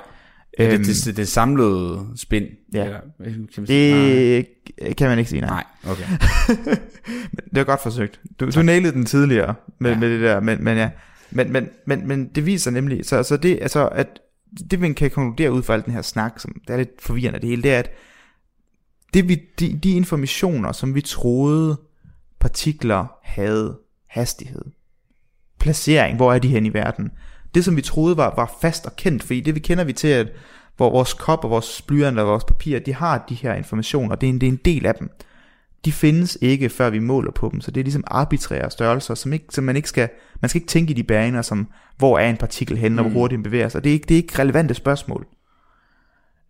Øhm, 0.59 0.83
det, 0.83 1.05
det, 1.05 1.17
det 1.17 1.27
samlede 1.27 2.07
spin. 2.15 2.45
Ja. 2.73 2.85
Eller, 2.85 2.99
kan? 3.55 3.65
Det 3.65 4.45
kan 4.97 5.09
man 5.09 5.19
ikke 5.19 5.29
sige, 5.29 5.41
nej. 5.41 5.63
Nej, 5.83 5.91
okay. 5.91 6.03
Det 7.35 7.57
var 7.57 7.63
godt 7.63 7.81
forsøgt. 7.83 8.19
Du, 8.39 8.49
du 8.49 8.61
nailede 8.61 8.93
den 8.93 9.05
tidligere 9.05 9.55
med. 9.79 9.91
Ja. 9.91 9.97
med 9.99 10.09
det 10.09 10.21
der, 10.21 10.39
men, 10.39 10.63
men 10.63 10.77
ja. 10.77 10.89
Men, 11.31 11.51
men, 11.51 11.69
men, 11.85 12.07
men 12.07 12.27
det 12.27 12.45
viser 12.45 12.71
nemlig, 12.71 13.05
så, 13.05 13.23
så 13.23 13.37
det, 13.37 13.59
altså, 13.61 13.87
at 13.87 14.07
det 14.71 14.79
man 14.79 14.93
kan 14.93 15.11
konkludere 15.11 15.51
ud 15.51 15.63
fra 15.63 15.73
al 15.73 15.83
den 15.85 15.93
her 15.93 16.01
snak, 16.01 16.39
som 16.39 16.61
det 16.67 16.73
er 16.73 16.77
lidt 16.77 17.01
forvirrende 17.01 17.39
det 17.39 17.49
hele, 17.49 17.63
det 17.63 17.73
er, 17.73 17.79
at 17.79 17.89
det 19.13 19.27
vi, 19.27 19.41
de, 19.59 19.79
de 19.83 19.91
informationer, 19.91 20.71
som 20.71 20.95
vi 20.95 21.01
troede 21.01 21.79
partikler 22.39 23.05
havde 23.23 23.77
hastighed, 24.09 24.61
placering, 25.61 26.15
hvor 26.15 26.33
er 26.33 26.39
de 26.39 26.47
hen 26.47 26.65
i 26.65 26.73
verden, 26.73 27.11
det 27.55 27.65
som 27.65 27.75
vi 27.75 27.81
troede 27.81 28.17
var, 28.17 28.33
var 28.35 28.57
fast 28.61 28.85
og 28.85 28.95
kendt, 28.95 29.23
fordi 29.23 29.41
det 29.41 29.55
vi 29.55 29.59
kender 29.59 29.83
vi 29.83 29.93
til, 29.93 30.07
at 30.07 30.27
hvor 30.77 30.89
vores 30.89 31.13
kop 31.13 31.43
og 31.43 31.49
vores 31.49 31.81
blyant 31.81 32.19
og 32.19 32.27
vores 32.27 32.43
papir, 32.43 32.79
de 32.79 32.93
har 32.93 33.25
de 33.29 33.35
her 33.35 33.53
informationer, 33.53 34.15
det 34.15 34.27
er 34.27 34.33
en, 34.33 34.41
det 34.41 34.47
er 34.47 34.51
en 34.51 34.59
del 34.65 34.85
af 34.85 34.95
dem 34.95 35.09
de 35.85 35.91
findes 35.91 36.37
ikke, 36.41 36.69
før 36.69 36.89
vi 36.89 36.99
måler 36.99 37.31
på 37.31 37.49
dem. 37.51 37.61
Så 37.61 37.71
det 37.71 37.79
er 37.79 37.83
ligesom 37.83 38.03
arbitrære 38.07 38.71
størrelser, 38.71 39.15
som, 39.15 39.33
ikke, 39.33 39.45
som 39.49 39.63
man 39.63 39.75
ikke 39.75 39.89
skal, 39.89 40.09
man 40.41 40.49
skal 40.49 40.61
ikke 40.61 40.69
tænke 40.69 40.91
i 40.91 40.93
de 40.93 41.03
baner, 41.03 41.41
som 41.41 41.67
hvor 41.97 42.19
er 42.19 42.29
en 42.29 42.37
partikel 42.37 42.77
henne, 42.77 43.01
og 43.01 43.09
hvor 43.09 43.19
hurtigt 43.19 43.37
den 43.37 43.43
bevæger 43.43 43.69
sig. 43.69 43.83
Det 43.83 43.89
er 43.89 43.93
ikke, 43.93 44.05
det 44.05 44.13
er 44.13 44.21
ikke 44.23 44.39
relevante 44.39 44.73
spørgsmål. 44.73 45.27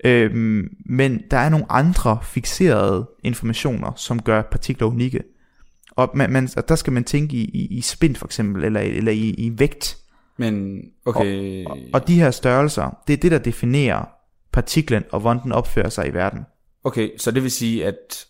Øhm, 0.04 0.70
men 0.86 1.22
der 1.32 1.38
er 1.38 1.50
nogle 1.50 1.72
andre 1.72 2.20
fixerede 2.24 3.10
informationer, 3.24 3.92
som 3.96 4.22
gør 4.22 4.42
partikler 4.42 4.88
unikke. 4.88 5.24
Og, 5.92 6.12
man, 6.14 6.32
man, 6.32 6.50
og 6.58 6.70
der 6.70 6.76
skal 6.76 6.94
man 6.94 7.04
tænke 7.04 7.36
i, 7.38 7.44
i, 7.44 7.66
i 7.78 7.82
spin 7.82 8.16
for 8.16 8.26
eksempel, 8.26 8.64
eller, 8.64 8.80
eller 8.80 9.12
i, 9.12 9.30
i 9.30 9.60
vægt. 9.60 9.98
Men, 10.38 10.82
okay. 11.06 11.66
Og, 11.66 11.78
og 11.94 12.08
de 12.08 12.16
her 12.16 12.32
størrelser, 12.32 12.98
det 13.08 13.14
er 13.14 13.18
det, 13.18 13.32
der 13.32 13.38
definerer 13.38 14.06
partiklen, 14.54 15.04
og 15.12 15.20
hvordan 15.20 15.44
den 15.44 15.52
opfører 15.52 15.90
sig 15.90 16.08
i 16.08 16.14
verden. 16.14 16.40
Okay, 16.84 17.10
så 17.18 17.32
det 17.32 17.44
vil 17.44 17.52
sige, 17.52 17.86
at 17.86 18.26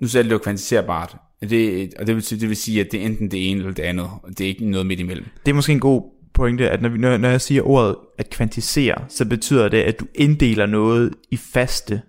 nu 0.00 0.08
sagde 0.08 0.24
det 0.24 0.32
jo 0.32 0.38
kvantiserbart, 0.38 1.16
det, 1.40 1.94
og 1.98 2.06
det 2.06 2.14
vil, 2.14 2.22
sige, 2.22 2.40
det 2.40 2.48
vil 2.48 2.56
sige, 2.56 2.80
at 2.80 2.88
det 2.92 3.02
er 3.02 3.06
enten 3.06 3.30
det 3.30 3.50
ene 3.50 3.60
eller 3.60 3.72
det 3.74 3.82
andet, 3.82 4.06
og 4.22 4.28
det 4.38 4.40
er 4.40 4.48
ikke 4.48 4.70
noget 4.70 4.86
midt 4.86 5.00
imellem. 5.00 5.26
Det 5.46 5.50
er 5.52 5.54
måske 5.54 5.72
en 5.72 5.80
god 5.80 6.02
pointe, 6.34 6.70
at 6.70 6.82
når, 6.82 6.88
vi, 6.88 6.98
når, 6.98 7.16
når 7.16 7.28
jeg 7.28 7.40
siger 7.40 7.62
ordet 7.62 7.96
at 8.18 8.30
kvantisere, 8.30 9.04
så 9.08 9.24
betyder 9.24 9.68
det, 9.68 9.78
at 9.82 10.00
du 10.00 10.06
inddeler 10.14 10.66
noget 10.66 11.14
i 11.30 11.36
faste 11.36 12.02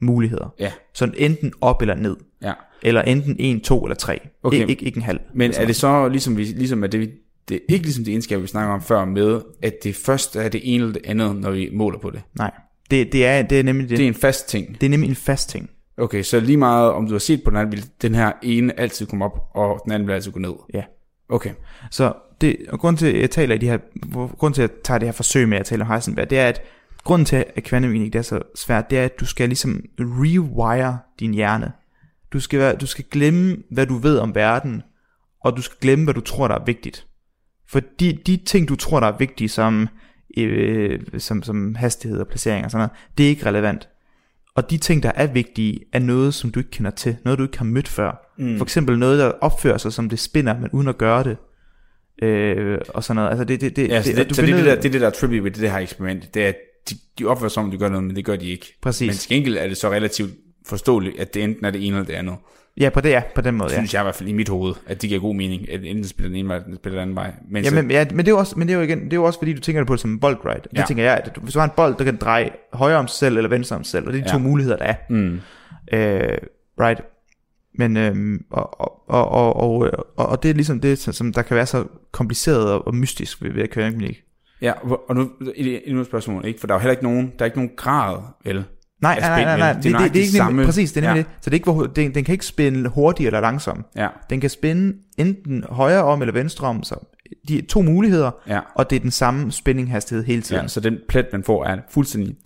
muligheder. 0.00 0.54
Ja, 0.58 0.72
Så 0.94 1.10
enten 1.16 1.52
op 1.60 1.82
eller 1.82 1.94
ned. 1.94 2.16
ja. 2.42 2.52
Eller 2.84 3.02
enten 3.02 3.36
en, 3.38 3.60
to 3.60 3.84
eller 3.84 3.94
tre. 3.94 4.18
Okay. 4.42 4.66
Ik- 4.66 4.68
ikke, 4.68 4.84
ikke 4.84 4.96
en 4.96 5.02
halv. 5.02 5.20
Men 5.34 5.52
er 5.56 5.66
det 5.66 5.76
så 5.76 6.08
ligesom, 6.08 6.36
vi, 6.36 6.44
ligesom 6.44 6.84
at 6.84 6.92
det, 6.92 7.10
det 7.48 7.54
er 7.54 7.60
ikke 7.68 7.84
ligesom 7.84 8.04
det 8.04 8.10
egenskab, 8.12 8.42
vi 8.42 8.46
snakker 8.46 8.74
om 8.74 8.82
før 8.82 9.04
med, 9.04 9.40
at 9.62 9.74
det 9.84 9.96
først 9.96 10.36
er 10.36 10.48
det 10.48 10.60
ene 10.64 10.82
eller 10.84 10.92
det 10.92 11.02
andet, 11.06 11.36
når 11.36 11.50
vi 11.50 11.70
måler 11.72 11.98
på 11.98 12.10
det. 12.10 12.22
Nej, 12.38 12.50
det, 12.90 13.12
det, 13.12 13.26
er, 13.26 13.42
det 13.42 13.58
er 13.58 13.62
nemlig 13.62 13.88
det. 13.88 13.98
Det 13.98 14.04
er 14.04 14.08
en 14.08 14.14
fast 14.14 14.48
ting. 14.48 14.80
Det 14.80 14.86
er 14.86 14.90
nemlig 14.90 15.08
en 15.08 15.16
fast 15.16 15.50
ting. 15.50 15.70
Okay, 15.98 16.22
så 16.22 16.40
lige 16.40 16.56
meget 16.56 16.92
om 16.92 17.06
du 17.06 17.12
har 17.12 17.18
set 17.18 17.42
på 17.44 17.50
den 17.50 17.58
anden, 17.58 17.72
vil 17.72 17.84
den 18.02 18.14
her 18.14 18.32
ene 18.42 18.80
altid 18.80 19.06
komme 19.06 19.24
op, 19.24 19.50
og 19.54 19.80
den 19.84 19.92
anden 19.92 20.08
vil 20.08 20.14
altid 20.14 20.32
gå 20.32 20.38
ned. 20.38 20.52
Ja. 20.74 20.82
Okay. 21.28 21.50
Så 21.90 22.12
det, 22.40 22.56
og 22.68 22.80
grund 22.80 22.96
til, 22.96 23.06
at 23.06 23.20
jeg 23.20 23.30
taler 23.30 23.54
i 23.54 23.58
de 23.58 23.66
her, 23.68 23.78
grund 24.38 24.54
til, 24.54 24.62
at 24.62 24.70
jeg 24.70 24.78
tager 24.84 24.98
det 24.98 25.08
her 25.08 25.12
forsøg 25.12 25.48
med 25.48 25.58
at 25.58 25.66
tale 25.66 25.82
om 25.84 25.90
Heisenberg, 25.90 26.30
det 26.30 26.38
er, 26.38 26.48
at 26.48 26.62
grunden 27.04 27.26
til, 27.26 27.44
at 27.56 27.62
kvantemekanik 27.64 28.14
er 28.14 28.22
så 28.22 28.40
svært, 28.54 28.90
det 28.90 28.98
er, 28.98 29.04
at 29.04 29.20
du 29.20 29.26
skal 29.26 29.48
ligesom 29.48 29.84
rewire 30.00 30.98
din 31.20 31.34
hjerne. 31.34 31.72
Du 32.34 32.40
skal, 32.40 32.58
være, 32.58 32.76
du 32.76 32.86
skal 32.86 33.04
glemme, 33.10 33.56
hvad 33.70 33.86
du 33.86 33.96
ved 33.98 34.18
om 34.18 34.34
verden, 34.34 34.82
og 35.40 35.56
du 35.56 35.62
skal 35.62 35.76
glemme, 35.80 36.04
hvad 36.04 36.14
du 36.14 36.20
tror, 36.20 36.48
der 36.48 36.54
er 36.54 36.64
vigtigt. 36.64 37.06
For 37.68 37.80
de, 38.00 38.18
de 38.26 38.36
ting, 38.36 38.68
du 38.68 38.76
tror, 38.76 39.00
der 39.00 39.06
er 39.06 39.16
vigtige, 39.18 39.48
som, 39.48 39.88
øh, 40.36 41.00
som, 41.18 41.42
som 41.42 41.74
hastighed 41.74 42.20
og 42.20 42.28
placering 42.28 42.64
og 42.64 42.70
sådan 42.70 42.80
noget, 42.80 43.18
det 43.18 43.26
er 43.26 43.30
ikke 43.30 43.46
relevant. 43.46 43.88
Og 44.54 44.70
de 44.70 44.78
ting, 44.78 45.02
der 45.02 45.12
er 45.14 45.26
vigtige, 45.26 45.80
er 45.92 45.98
noget, 45.98 46.34
som 46.34 46.50
du 46.50 46.60
ikke 46.60 46.70
kender 46.70 46.90
til. 46.90 47.16
Noget, 47.24 47.38
du 47.38 47.44
ikke 47.44 47.58
har 47.58 47.64
mødt 47.64 47.88
før. 47.88 48.34
Mm. 48.38 48.56
For 48.56 48.64
eksempel 48.64 48.98
noget, 48.98 49.18
der 49.18 49.26
opfører 49.26 49.78
sig, 49.78 49.92
som 49.92 50.08
det 50.08 50.18
spinner, 50.18 50.58
men 50.58 50.70
uden 50.70 50.88
at 50.88 50.98
gøre 50.98 51.24
det. 51.24 51.36
Øh, 52.22 52.78
og 52.88 53.04
sådan 53.04 53.16
noget. 53.16 53.30
Altså 53.30 53.44
det, 53.44 53.60
det, 53.60 53.76
det, 53.76 53.88
Ja, 53.88 54.02
så 54.02 54.12
det, 54.12 54.30
du 54.30 54.34
så 54.34 54.42
det, 54.42 54.54
det, 54.54 54.64
der, 54.64 54.74
det 54.80 54.92
det, 54.92 55.00
der 55.00 55.06
er 55.06 55.10
trippy 55.10 55.34
ved 55.34 55.50
det 55.50 55.70
her 55.70 55.78
eksperiment. 55.78 56.34
Det 56.34 56.44
er, 56.44 56.48
at 56.48 56.56
de, 56.90 56.94
de 57.18 57.24
opfører 57.24 57.48
sig 57.48 57.54
som, 57.54 57.64
om 57.64 57.70
de 57.70 57.78
gør 57.78 57.88
noget, 57.88 58.04
men 58.04 58.16
det 58.16 58.24
gør 58.24 58.36
de 58.36 58.46
ikke. 58.46 58.78
Præcis. 58.82 59.06
Men 59.06 59.14
til 59.14 59.28
gengæld 59.28 59.56
er 59.56 59.68
det 59.68 59.76
så 59.76 59.90
relativt 59.90 60.30
forståeligt, 60.66 61.20
at 61.20 61.34
det 61.34 61.44
enten 61.44 61.64
er 61.66 61.70
det 61.70 61.86
ene 61.86 61.96
eller 61.96 62.06
det 62.06 62.12
andet. 62.14 62.34
Ja, 62.80 62.88
på 62.90 63.00
det, 63.00 63.10
ja, 63.10 63.22
på 63.34 63.40
den 63.40 63.54
måde, 63.54 63.68
Det 63.68 63.74
ja. 63.74 63.80
synes 63.80 63.94
jeg 63.94 64.02
i 64.02 64.04
hvert 64.04 64.14
fald 64.14 64.28
i 64.28 64.32
mit 64.32 64.48
hoved, 64.48 64.74
at 64.86 65.02
det 65.02 65.08
giver 65.08 65.20
god 65.20 65.34
mening, 65.34 65.70
at 65.72 65.80
enten 65.84 66.04
spiller 66.04 66.28
den 66.28 66.36
ene 66.38 66.48
vej, 66.48 66.56
eller 66.56 66.76
spiller 66.76 66.98
den 66.98 67.02
anden 67.02 67.16
vej. 67.16 67.32
Men 67.50 67.64
Ja, 67.64 67.70
men, 67.70 67.90
ja, 67.90 68.06
men 68.10 68.18
det 68.18 68.28
er 68.28 68.32
jo 68.32 68.38
også, 68.38 68.58
men 68.58 68.68
det 68.68 68.74
er 68.74 68.78
jo 68.78 68.84
igen, 68.84 69.04
det 69.04 69.12
er 69.12 69.16
jo 69.16 69.24
også 69.24 69.38
fordi 69.38 69.52
du 69.52 69.60
tænker 69.60 69.84
på 69.84 69.92
det 69.94 70.00
som 70.00 70.10
en 70.10 70.20
bold, 70.20 70.36
right? 70.44 70.64
Det 70.70 70.78
Ja. 70.78 70.84
tænker 70.88 71.04
jeg, 71.04 71.16
at 71.24 71.38
hvis 71.42 71.52
du 71.52 71.58
har 71.58 71.66
en 71.66 71.72
bold, 71.76 71.96
der 71.98 72.04
kan 72.04 72.16
dreje 72.16 72.50
højre 72.72 72.96
om 72.96 73.08
sig 73.08 73.18
selv 73.18 73.36
eller 73.36 73.50
venstre 73.50 73.76
om 73.76 73.84
sig 73.84 73.90
selv, 73.90 74.06
og 74.06 74.12
det 74.12 74.18
er 74.20 74.24
de 74.24 74.30
Ja. 74.30 74.32
to 74.34 74.38
muligheder, 74.38 74.76
der 74.76 74.84
er. 74.84 74.94
mm, 75.10 75.40
Øh, 75.92 76.38
right? 76.80 77.00
Men, 77.78 77.96
øhm, 77.96 78.44
og, 78.50 78.80
og, 78.80 79.02
og, 79.08 79.56
og, 79.56 79.78
og, 80.16 80.26
og, 80.28 80.42
det 80.42 80.50
er 80.50 80.54
ligesom 80.54 80.80
det, 80.80 80.98
som 80.98 81.32
der 81.32 81.42
kan 81.42 81.56
være 81.56 81.66
så 81.66 81.84
kompliceret 82.12 82.72
og, 82.72 82.86
og 82.86 82.94
mystisk 82.94 83.42
ved, 83.42 83.52
ved 83.52 83.62
at 83.62 83.70
køre 83.70 83.88
en 83.88 84.14
ja, 84.62 84.72
og 85.08 85.14
nu 85.16 85.30
endnu 85.56 86.00
et 86.00 86.06
spørgsmål, 86.06 86.44
ikke? 86.44 86.60
For 86.60 86.66
der 86.66 86.74
er 86.74 86.78
jo 86.78 86.80
heller 86.80 86.90
ikke 86.92 87.02
nogen, 87.04 87.26
der 87.38 87.44
er 87.44 87.44
ikke 87.44 87.58
nogen 87.58 87.70
grad, 87.76 88.18
vel? 88.44 88.64
Nej, 89.02 89.20
nej, 89.20 89.44
nej, 89.44 89.58
nej? 89.58 89.72
Det, 89.72 89.84
det, 89.84 89.92
det, 89.92 90.00
det 90.00 90.16
er 90.16 90.20
ikke 90.22 90.32
samme- 90.32 90.50
nemlig, 90.52 90.66
præcis, 90.66 90.92
det 90.92 91.04
er 91.04 91.08
nemlig 91.08 91.22
ja. 91.22 91.28
det. 91.34 91.44
Så 91.44 91.50
det 91.50 91.54
er 91.54 91.54
ikke, 91.60 91.72
hvor, 91.72 91.86
den, 91.86 92.14
den 92.14 92.24
kan 92.24 92.32
ikke 92.32 92.46
spænde 92.46 92.88
hurtigt 92.90 93.26
eller 93.26 93.40
langsomt. 93.40 93.86
Ja, 93.96 94.08
Den 94.30 94.40
kan 94.40 94.50
spænde 94.50 94.96
enten 95.18 95.64
højre 95.68 96.04
om 96.04 96.22
eller 96.22 96.32
venstre 96.32 96.66
om, 96.66 96.82
så 96.82 96.94
de 97.48 97.58
er 97.58 97.62
to 97.68 97.82
muligheder, 97.82 98.30
ja. 98.48 98.60
og 98.74 98.90
det 98.90 98.96
er 98.96 99.00
den 99.00 99.10
samme 99.10 99.52
spændinghastighed 99.52 100.24
hele 100.24 100.42
tiden. 100.42 100.62
ja. 100.62 100.68
Så 100.68 100.80
den 100.80 100.98
plet, 101.08 101.26
man 101.32 101.44
får, 101.44 101.64
er 101.64 101.76
fuldstændig... 101.90 102.36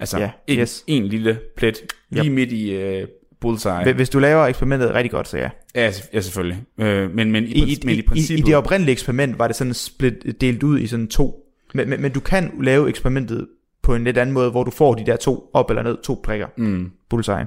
Altså, 0.00 0.18
Ja, 0.18 0.30
en, 0.46 0.58
yes. 0.58 0.84
en 0.86 1.04
lille 1.06 1.38
plet 1.56 1.76
lige 2.10 2.24
Yep. 2.26 2.32
midt 2.32 2.52
i 2.52 3.00
uh, 3.02 3.08
bullseye. 3.40 3.92
Hvis- 3.94 4.10
du 4.10 4.18
laver 4.18 4.46
eksperimentet 4.46 4.94
rigtig 4.94 5.10
godt, 5.10 5.28
så 5.28 5.38
ja. 5.38 5.48
Ja, 5.74 5.92
ja 6.14 6.20
selvfølgelig. 6.20 6.62
Øh, 6.78 7.10
men, 7.14 7.30
men, 7.32 7.44
i, 7.44 7.46
I, 7.46 7.72
i, 7.72 7.78
men 7.84 7.90
i, 7.94 7.96
i, 7.96 7.98
i, 7.98 8.02
princippet... 8.02 8.44
I 8.44 8.46
det 8.46 8.56
oprindelige 8.56 8.92
eksperiment 8.92 9.38
var 9.38 9.46
det 9.46 9.56
sådan 9.56 9.74
split, 9.74 10.14
delt 10.40 10.62
ud 10.62 10.78
i 10.80 10.86
sådan 10.86 11.06
to. 11.08 11.36
Men, 11.74 11.88
men, 11.90 12.02
men 12.02 12.12
du 12.12 12.20
kan 12.20 12.50
lave 12.62 12.88
eksperimentet 12.88 13.46
på 13.82 13.94
en 13.94 14.04
lidt 14.04 14.18
anden 14.18 14.34
måde, 14.34 14.50
hvor 14.50 14.64
du 14.64 14.70
får 14.70 14.94
de 14.94 15.06
der 15.06 15.16
to 15.16 15.50
op 15.52 15.70
eller 15.70 15.82
ned, 15.82 15.98
to 16.02 16.20
prikker. 16.24 16.46
mm, 16.56 16.90
Bullseye. 17.10 17.46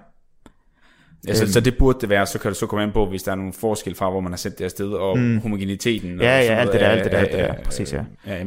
altså, 1.28 1.44
Øhm. 1.44 1.52
så 1.52 1.60
det 1.60 1.78
burde 1.78 1.98
det 2.02 2.10
være, 2.10 2.26
så 2.26 2.40
kan 2.40 2.50
det 2.50 2.58
så 2.58 2.66
komme 2.68 2.84
an 2.84 2.92
på, 2.92 3.06
hvis 3.10 3.24
der 3.24 3.32
er 3.32 3.36
nogle 3.36 3.54
forskel 3.54 3.96
fra, 3.96 4.10
hvor 4.10 4.20
man 4.20 4.32
har 4.32 4.38
sendt 4.38 4.60
det 4.60 4.66
afsted, 4.66 4.90
og 4.92 5.20
mm. 5.20 5.40
homogeniteten. 5.40 6.10
Ja, 6.10 6.38
og 6.38 6.44
ja, 6.44 6.48
sådan 6.48 6.58
alt 6.60 6.72
det 6.74 6.82
der, 6.82 6.88
alt 6.88 7.04
det 7.04 7.12
der, 7.12 7.18
alt 7.18 7.32
det 7.32 7.40
der. 7.40 7.64
Præcis, 7.64 7.94
ja. 7.94 8.04
Ja, 8.28 8.46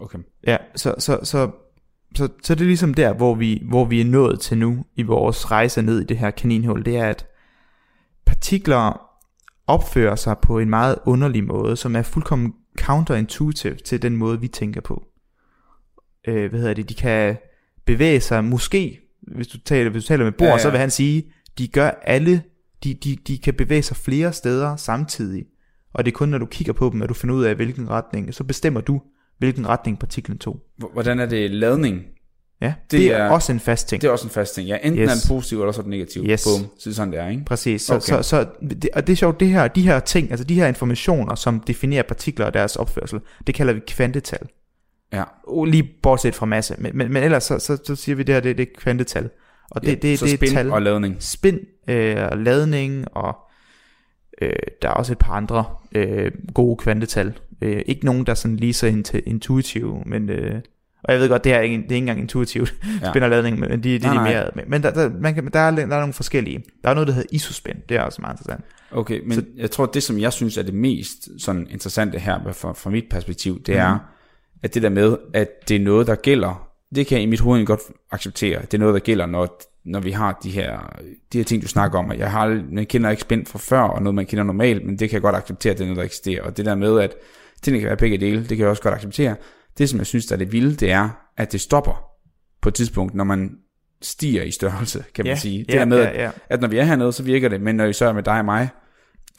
okay. 0.00 0.18
Ja, 0.46 0.56
så, 0.76 0.94
så, 0.98 1.18
så, 1.22 1.50
så, 2.14 2.28
så 2.42 2.54
det 2.54 2.60
er 2.60 2.66
ligesom 2.66 2.94
der, 2.94 3.12
hvor 3.12 3.34
vi, 3.34 3.62
hvor 3.68 3.84
vi 3.84 4.00
er 4.00 4.04
nået 4.04 4.40
til 4.40 4.58
nu 4.58 4.84
i 4.96 5.02
vores 5.02 5.50
rejse 5.50 5.82
ned 5.82 6.00
i 6.00 6.04
det 6.04 6.18
her 6.18 6.30
kaninhul, 6.30 6.84
det 6.84 6.96
er, 6.96 7.06
at 7.08 7.26
partikler 8.26 9.00
opfører 9.66 10.16
sig 10.16 10.36
på 10.42 10.58
en 10.58 10.70
meget 10.70 10.96
underlig 11.06 11.44
måde, 11.44 11.76
som 11.76 11.96
er 11.96 12.02
fuldkommen 12.02 12.54
counterintuitive 12.78 13.74
til 13.74 14.02
den 14.02 14.16
måde, 14.16 14.40
vi 14.40 14.48
tænker 14.48 14.80
på. 14.80 15.04
Øh, 16.28 16.50
hvad 16.50 16.60
hedder 16.60 16.74
det? 16.74 16.88
De 16.88 16.94
kan 16.94 17.36
bevæge 17.86 18.20
sig, 18.20 18.44
måske, 18.44 19.00
hvis 19.22 19.46
du 19.48 19.58
taler, 19.58 19.90
hvis 19.90 20.04
du 20.04 20.08
taler 20.08 20.24
med 20.24 20.32
Bor, 20.32 20.46
Ja, 20.46 20.52
ja, 20.52 20.58
så 20.58 20.70
vil 20.70 20.78
han 20.80 20.90
sige, 20.90 21.32
de 21.58 21.68
gør 21.68 21.90
alle, 22.02 22.42
de, 22.84 22.94
de, 22.94 23.16
de 23.26 23.38
kan 23.38 23.54
bevæge 23.54 23.82
sig 23.82 23.96
flere 23.96 24.32
steder 24.32 24.76
samtidig. 24.76 25.44
Og 25.94 26.04
det 26.04 26.10
er 26.12 26.16
kun, 26.16 26.28
når 26.28 26.38
du 26.38 26.46
kigger 26.46 26.72
på 26.72 26.90
dem, 26.92 27.02
at 27.02 27.08
du 27.08 27.14
finder 27.14 27.36
ud 27.36 27.44
af, 27.44 27.54
hvilken 27.54 27.90
retning, 27.90 28.34
så 28.34 28.44
bestemmer 28.44 28.80
du, 28.80 29.00
hvilken 29.38 29.68
retning 29.68 29.98
partiklen 29.98 30.38
tog. 30.38 30.60
Hvordan 30.92 31.20
er 31.20 31.26
det 31.26 31.50
ladning? 31.50 32.02
Ja, 32.60 32.74
det, 32.90 33.00
Det 33.00 33.12
er, 33.12 33.16
er- 33.16 33.30
også 33.30 33.52
en 33.52 33.60
fast 33.60 33.88
ting. 33.88 34.02
Det 34.02 34.08
er 34.08 34.12
også 34.12 34.26
en 34.26 34.30
fast 34.30 34.54
ting. 34.54 34.68
Ja, 34.68 34.76
enten 34.82 35.02
Yes. 35.02 35.10
er 35.10 35.14
den 35.14 35.36
positiv, 35.36 35.60
eller 35.60 35.72
så 35.72 35.80
er 35.80 35.82
den 35.82 35.90
negativ. 35.90 36.22
Yes. 36.24 36.44
Bum, 36.44 36.66
så 36.78 36.88
er 36.88 36.90
det 36.90 36.96
sådan, 36.96 37.12
det 37.12 37.20
er, 37.20 37.28
ikke? 37.28 37.44
Præcis. 37.44 37.82
Så, 37.82 37.94
okay. 37.94 38.04
så, 38.06 38.22
så 38.22 38.46
det, 38.70 38.88
og 38.94 39.06
det 39.06 39.12
er 39.12 39.16
sjovt, 39.16 39.40
det 39.40 39.48
her, 39.48 39.68
de 39.68 39.82
her 39.82 40.00
ting, 40.00 40.30
altså 40.30 40.44
de 40.44 40.54
her 40.54 40.66
informationer, 40.68 41.34
som 41.34 41.60
definerer 41.60 42.02
partikler 42.02 42.46
og 42.46 42.54
deres 42.54 42.76
opførsel, 42.76 43.20
det 43.46 43.54
kalder 43.54 43.72
vi 43.72 43.80
kvantetal. 43.88 44.46
Ja. 45.12 45.24
Lige 45.66 45.90
bortset 46.02 46.34
fra 46.34 46.46
masse. 46.46 46.74
Men, 46.78 46.90
men, 46.94 47.12
men 47.12 47.22
ellers 47.22 47.44
så, 47.44 47.58
så, 47.58 47.78
så 47.84 47.96
siger 47.96 48.16
vi 48.16 48.22
det 48.22 48.34
her, 48.34 48.40
det, 48.40 48.58
det 48.58 48.68
er 48.68 48.80
kvantetal. 48.80 49.30
Og 49.70 49.80
det, 49.82 49.88
ja, 49.88 49.94
det, 49.94 50.18
så 50.18 50.24
det 50.24 50.32
er 50.32 50.36
spin 50.36 50.48
tal. 50.50 50.70
og 50.70 50.82
ladning. 50.82 51.16
Spin, 51.18 51.58
øh, 51.88 52.16
og 52.30 52.38
ladning, 52.38 53.04
og 53.12 53.36
øh, 54.42 54.52
der 54.82 54.88
er 54.88 54.92
også 54.92 55.12
et 55.12 55.18
par 55.18 55.32
andre 55.32 55.64
øh, 55.92 56.32
gode 56.54 56.76
kvantetal. 56.76 57.38
Øh, 57.62 57.82
ikke 57.86 58.04
nogen, 58.04 58.26
der 58.26 58.30
er 58.30 58.34
sådan 58.34 58.56
lige 58.56 58.74
så 58.74 58.86
int- 58.86 59.20
intuitive, 59.26 60.02
men... 60.06 60.30
Øh, 60.30 60.60
og 61.04 61.12
jeg 61.12 61.20
ved 61.20 61.28
godt, 61.28 61.44
det 61.44 61.52
her 61.52 61.58
er 61.58 61.62
ikke, 61.62 61.76
det 61.76 61.82
er 61.82 61.94
ikke 61.94 61.96
engang 61.96 62.20
intuitivt, 62.20 62.74
Ja. 63.02 63.10
spin 63.10 63.22
og 63.22 63.30
ladning, 63.30 63.58
men 63.58 63.70
de, 63.70 63.98
de, 63.98 63.98
Nej, 63.98 63.98
de 63.98 64.06
er 64.08 64.14
nej. 64.14 64.50
mere... 64.54 64.64
Men, 64.68 64.82
der, 64.82 64.90
der, 64.90 65.10
man 65.20 65.34
kan, 65.34 65.50
der, 65.52 65.58
er, 65.58 65.70
der 65.70 65.82
er 65.82 65.86
nogle 65.86 66.12
forskellige. 66.12 66.64
Der 66.84 66.90
er 66.90 66.94
noget, 66.94 67.08
der 67.08 67.14
hedder 67.14 67.28
isospin, 67.32 67.74
det 67.88 67.96
er 67.96 68.00
også 68.02 68.20
meget 68.22 68.34
interessant. 68.34 68.64
Okay, 68.90 69.20
men 69.22 69.32
så, 69.32 69.42
jeg 69.56 69.70
tror, 69.70 69.86
det 69.86 70.02
som 70.02 70.18
jeg 70.20 70.32
synes 70.32 70.56
er 70.58 70.62
det 70.62 70.74
mest 70.74 71.28
sådan 71.38 71.66
interessante 71.70 72.18
her 72.18 72.52
fra, 72.52 72.72
fra 72.72 72.90
mit 72.90 73.04
perspektiv, 73.10 73.62
det 73.62 73.76
er, 73.76 73.98
at 74.62 74.74
det 74.74 74.82
der 74.82 74.88
med, 74.88 75.16
at 75.34 75.68
det 75.68 75.76
er 75.76 75.80
noget, 75.80 76.06
der 76.06 76.14
gælder, 76.14 76.68
det 76.94 77.06
kan 77.06 77.16
jeg 77.16 77.22
i 77.22 77.26
mit 77.26 77.40
hoved 77.40 77.66
godt 77.66 77.80
acceptere. 78.10 78.60
Det 78.62 78.74
er 78.74 78.78
noget, 78.78 78.94
der 78.94 79.00
gælder, 79.00 79.26
når, 79.26 79.60
når 79.84 80.00
vi 80.00 80.10
har 80.10 80.38
de 80.42 80.50
her, 80.50 80.96
de 81.32 81.38
her 81.38 81.44
ting, 81.44 81.62
du 81.62 81.68
snakker 81.68 81.98
om. 81.98 82.12
Jeg, 82.12 82.30
har, 82.30 82.64
jeg 82.72 82.88
kender 82.88 83.10
ikke 83.10 83.22
spændt 83.22 83.48
fra 83.48 83.58
før, 83.58 83.80
og 83.80 84.02
noget, 84.02 84.14
man 84.14 84.26
kender 84.26 84.44
normalt, 84.44 84.86
men 84.86 84.98
det 84.98 85.10
kan 85.10 85.14
jeg 85.14 85.22
godt 85.22 85.36
acceptere, 85.36 85.72
at 85.72 85.78
det 85.78 85.84
er 85.84 85.88
noget, 85.88 85.98
der 85.98 86.04
eksisterer. 86.04 86.42
Og 86.42 86.56
det 86.56 86.66
der 86.66 86.74
med, 86.74 87.00
at 87.00 87.14
tingene 87.62 87.80
kan 87.80 87.86
være 87.86 87.96
begge 87.96 88.18
dele, 88.18 88.40
det 88.40 88.48
kan 88.48 88.58
jeg 88.58 88.68
også 88.68 88.82
godt 88.82 88.94
acceptere. 88.94 89.36
Det, 89.78 89.88
som 89.88 89.98
jeg 89.98 90.06
synes, 90.06 90.26
der 90.26 90.34
er 90.34 90.38
det 90.38 90.52
vilde, 90.52 90.74
det 90.74 90.90
er, 90.90 91.08
at 91.36 91.52
det 91.52 91.60
stopper 91.60 92.04
på 92.62 92.68
et 92.68 92.74
tidspunkt, 92.74 93.14
når 93.14 93.24
man 93.24 93.50
stiger 94.02 94.42
i 94.42 94.50
størrelse, 94.50 95.04
kan 95.14 95.24
man 95.24 95.32
Ja, 95.32 95.36
sige. 95.36 95.64
Det 95.64 95.74
ja, 95.74 95.78
der 95.78 95.84
med, 95.84 95.98
ja, 95.98 96.10
at 96.10 96.20
ja. 96.20 96.30
at 96.48 96.60
når 96.60 96.68
vi 96.68 96.78
er 96.78 96.84
hernede, 96.84 97.12
så 97.12 97.22
virker 97.22 97.48
det, 97.48 97.60
men 97.60 97.76
når 97.76 97.86
vi 97.86 97.92
så 97.92 98.06
er 98.06 98.12
med 98.12 98.22
dig 98.22 98.38
og 98.38 98.44
mig, 98.44 98.68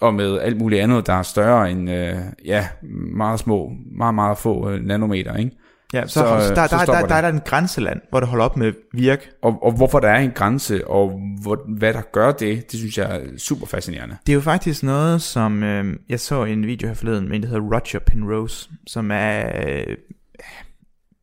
og 0.01 0.13
med 0.13 0.39
alt 0.39 0.57
muligt 0.57 0.81
andet, 0.81 1.07
der 1.07 1.13
er 1.13 1.23
større 1.23 1.71
end, 1.71 1.89
øh, 1.89 2.15
ja, 2.45 2.67
meget 3.15 3.39
små, 3.39 3.71
meget, 3.97 4.15
meget 4.15 4.37
få 4.37 4.69
øh, 4.69 4.85
nanometer, 4.85 5.35
ikke? 5.35 5.51
Ja, 5.93 6.07
så, 6.07 6.13
Så, 6.13 6.19
så, 6.19 6.25
øh, 6.25 6.55
der, 6.55 6.67
så 6.67 6.77
der, 6.77 6.85
der, 6.85 7.07
der 7.07 7.15
er 7.15 7.21
der 7.21 7.29
en 7.29 7.41
grænseland, 7.45 8.01
hvor 8.09 8.19
det 8.19 8.29
holder 8.29 8.45
op 8.45 8.57
med 8.57 8.73
virke. 8.93 9.29
Og, 9.41 9.63
og 9.63 9.71
hvorfor 9.71 9.99
der 9.99 10.09
er 10.09 10.19
en 10.19 10.31
grænse, 10.31 10.87
og 10.87 11.21
hvor, 11.41 11.77
hvad 11.77 11.93
der 11.93 12.01
gør 12.01 12.31
det, 12.31 12.71
det 12.71 12.79
synes 12.79 12.97
jeg 12.97 13.15
er 13.15 13.37
super 13.37 13.65
fascinerende. 13.65 14.17
Det 14.27 14.33
er 14.33 14.35
jo 14.35 14.41
faktisk 14.41 14.83
noget, 14.83 15.21
som 15.21 15.63
øh, 15.63 15.95
jeg 16.09 16.19
så 16.19 16.43
i 16.43 16.53
en 16.53 16.67
video 16.67 16.87
her 16.87 16.95
forleden 16.95 17.27
med 17.27 17.35
en, 17.35 17.41
der 17.41 17.47
hedder 17.47 17.63
Roger 17.63 17.99
Penrose, 17.99 18.69
som 18.87 19.11
er 19.11 19.51
øh, 19.65 19.97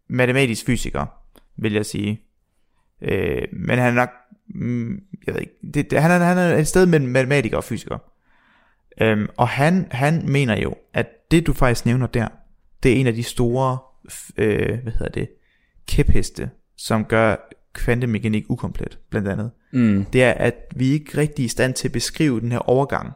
matematisk 0.09 0.67
fysiker, 0.67 1.07
vil 1.57 1.73
jeg 1.73 1.87
sige. 1.87 2.21
Øh, 3.03 3.43
men 3.53 3.79
han 3.79 3.89
er 3.89 3.95
nok, 3.95 4.11
mm, 4.49 5.01
jeg 5.27 5.35
ved 5.35 5.41
ikke, 5.41 5.55
det, 5.75 5.91
det, 5.91 6.03
han, 6.03 6.11
er, 6.11 6.19
han 6.19 6.39
er 6.39 6.57
et 6.57 6.69
sted 6.69 6.87
mellem 6.87 7.09
matematiker 7.09 7.57
og 7.57 7.65
fysiker. 7.65 7.99
Øhm, 9.03 9.29
og 9.37 9.49
han, 9.49 9.89
han 9.91 10.23
mener 10.29 10.61
jo, 10.61 10.75
at 10.95 11.07
det 11.31 11.47
du 11.47 11.53
faktisk 11.53 11.87
nævner 11.87 12.07
der, 12.07 12.29
det 12.83 12.93
er 12.93 12.97
en 12.97 13.07
af 13.07 13.15
de 13.15 13.23
store, 13.23 13.79
øh, 14.37 14.79
hvad 14.83 14.93
hedder 14.93 15.09
det, 15.09 15.29
kæpheste, 15.89 16.51
som 16.79 17.05
gør 17.05 17.37
kvantemekanik 17.73 18.45
ukomplet, 18.49 18.99
blandt 19.11 19.29
andet. 19.29 19.51
Mm. 19.73 20.05
Det 20.13 20.23
er, 20.23 20.33
at 20.33 20.55
vi 20.77 20.89
ikke 20.91 21.19
rigtig 21.19 21.43
er 21.43 21.47
i 21.47 21.49
stand 21.49 21.75
til 21.75 21.89
at 21.89 21.93
beskrive 21.93 22.41
den 22.41 22.53
her 22.53 22.59
overgang 22.59 23.13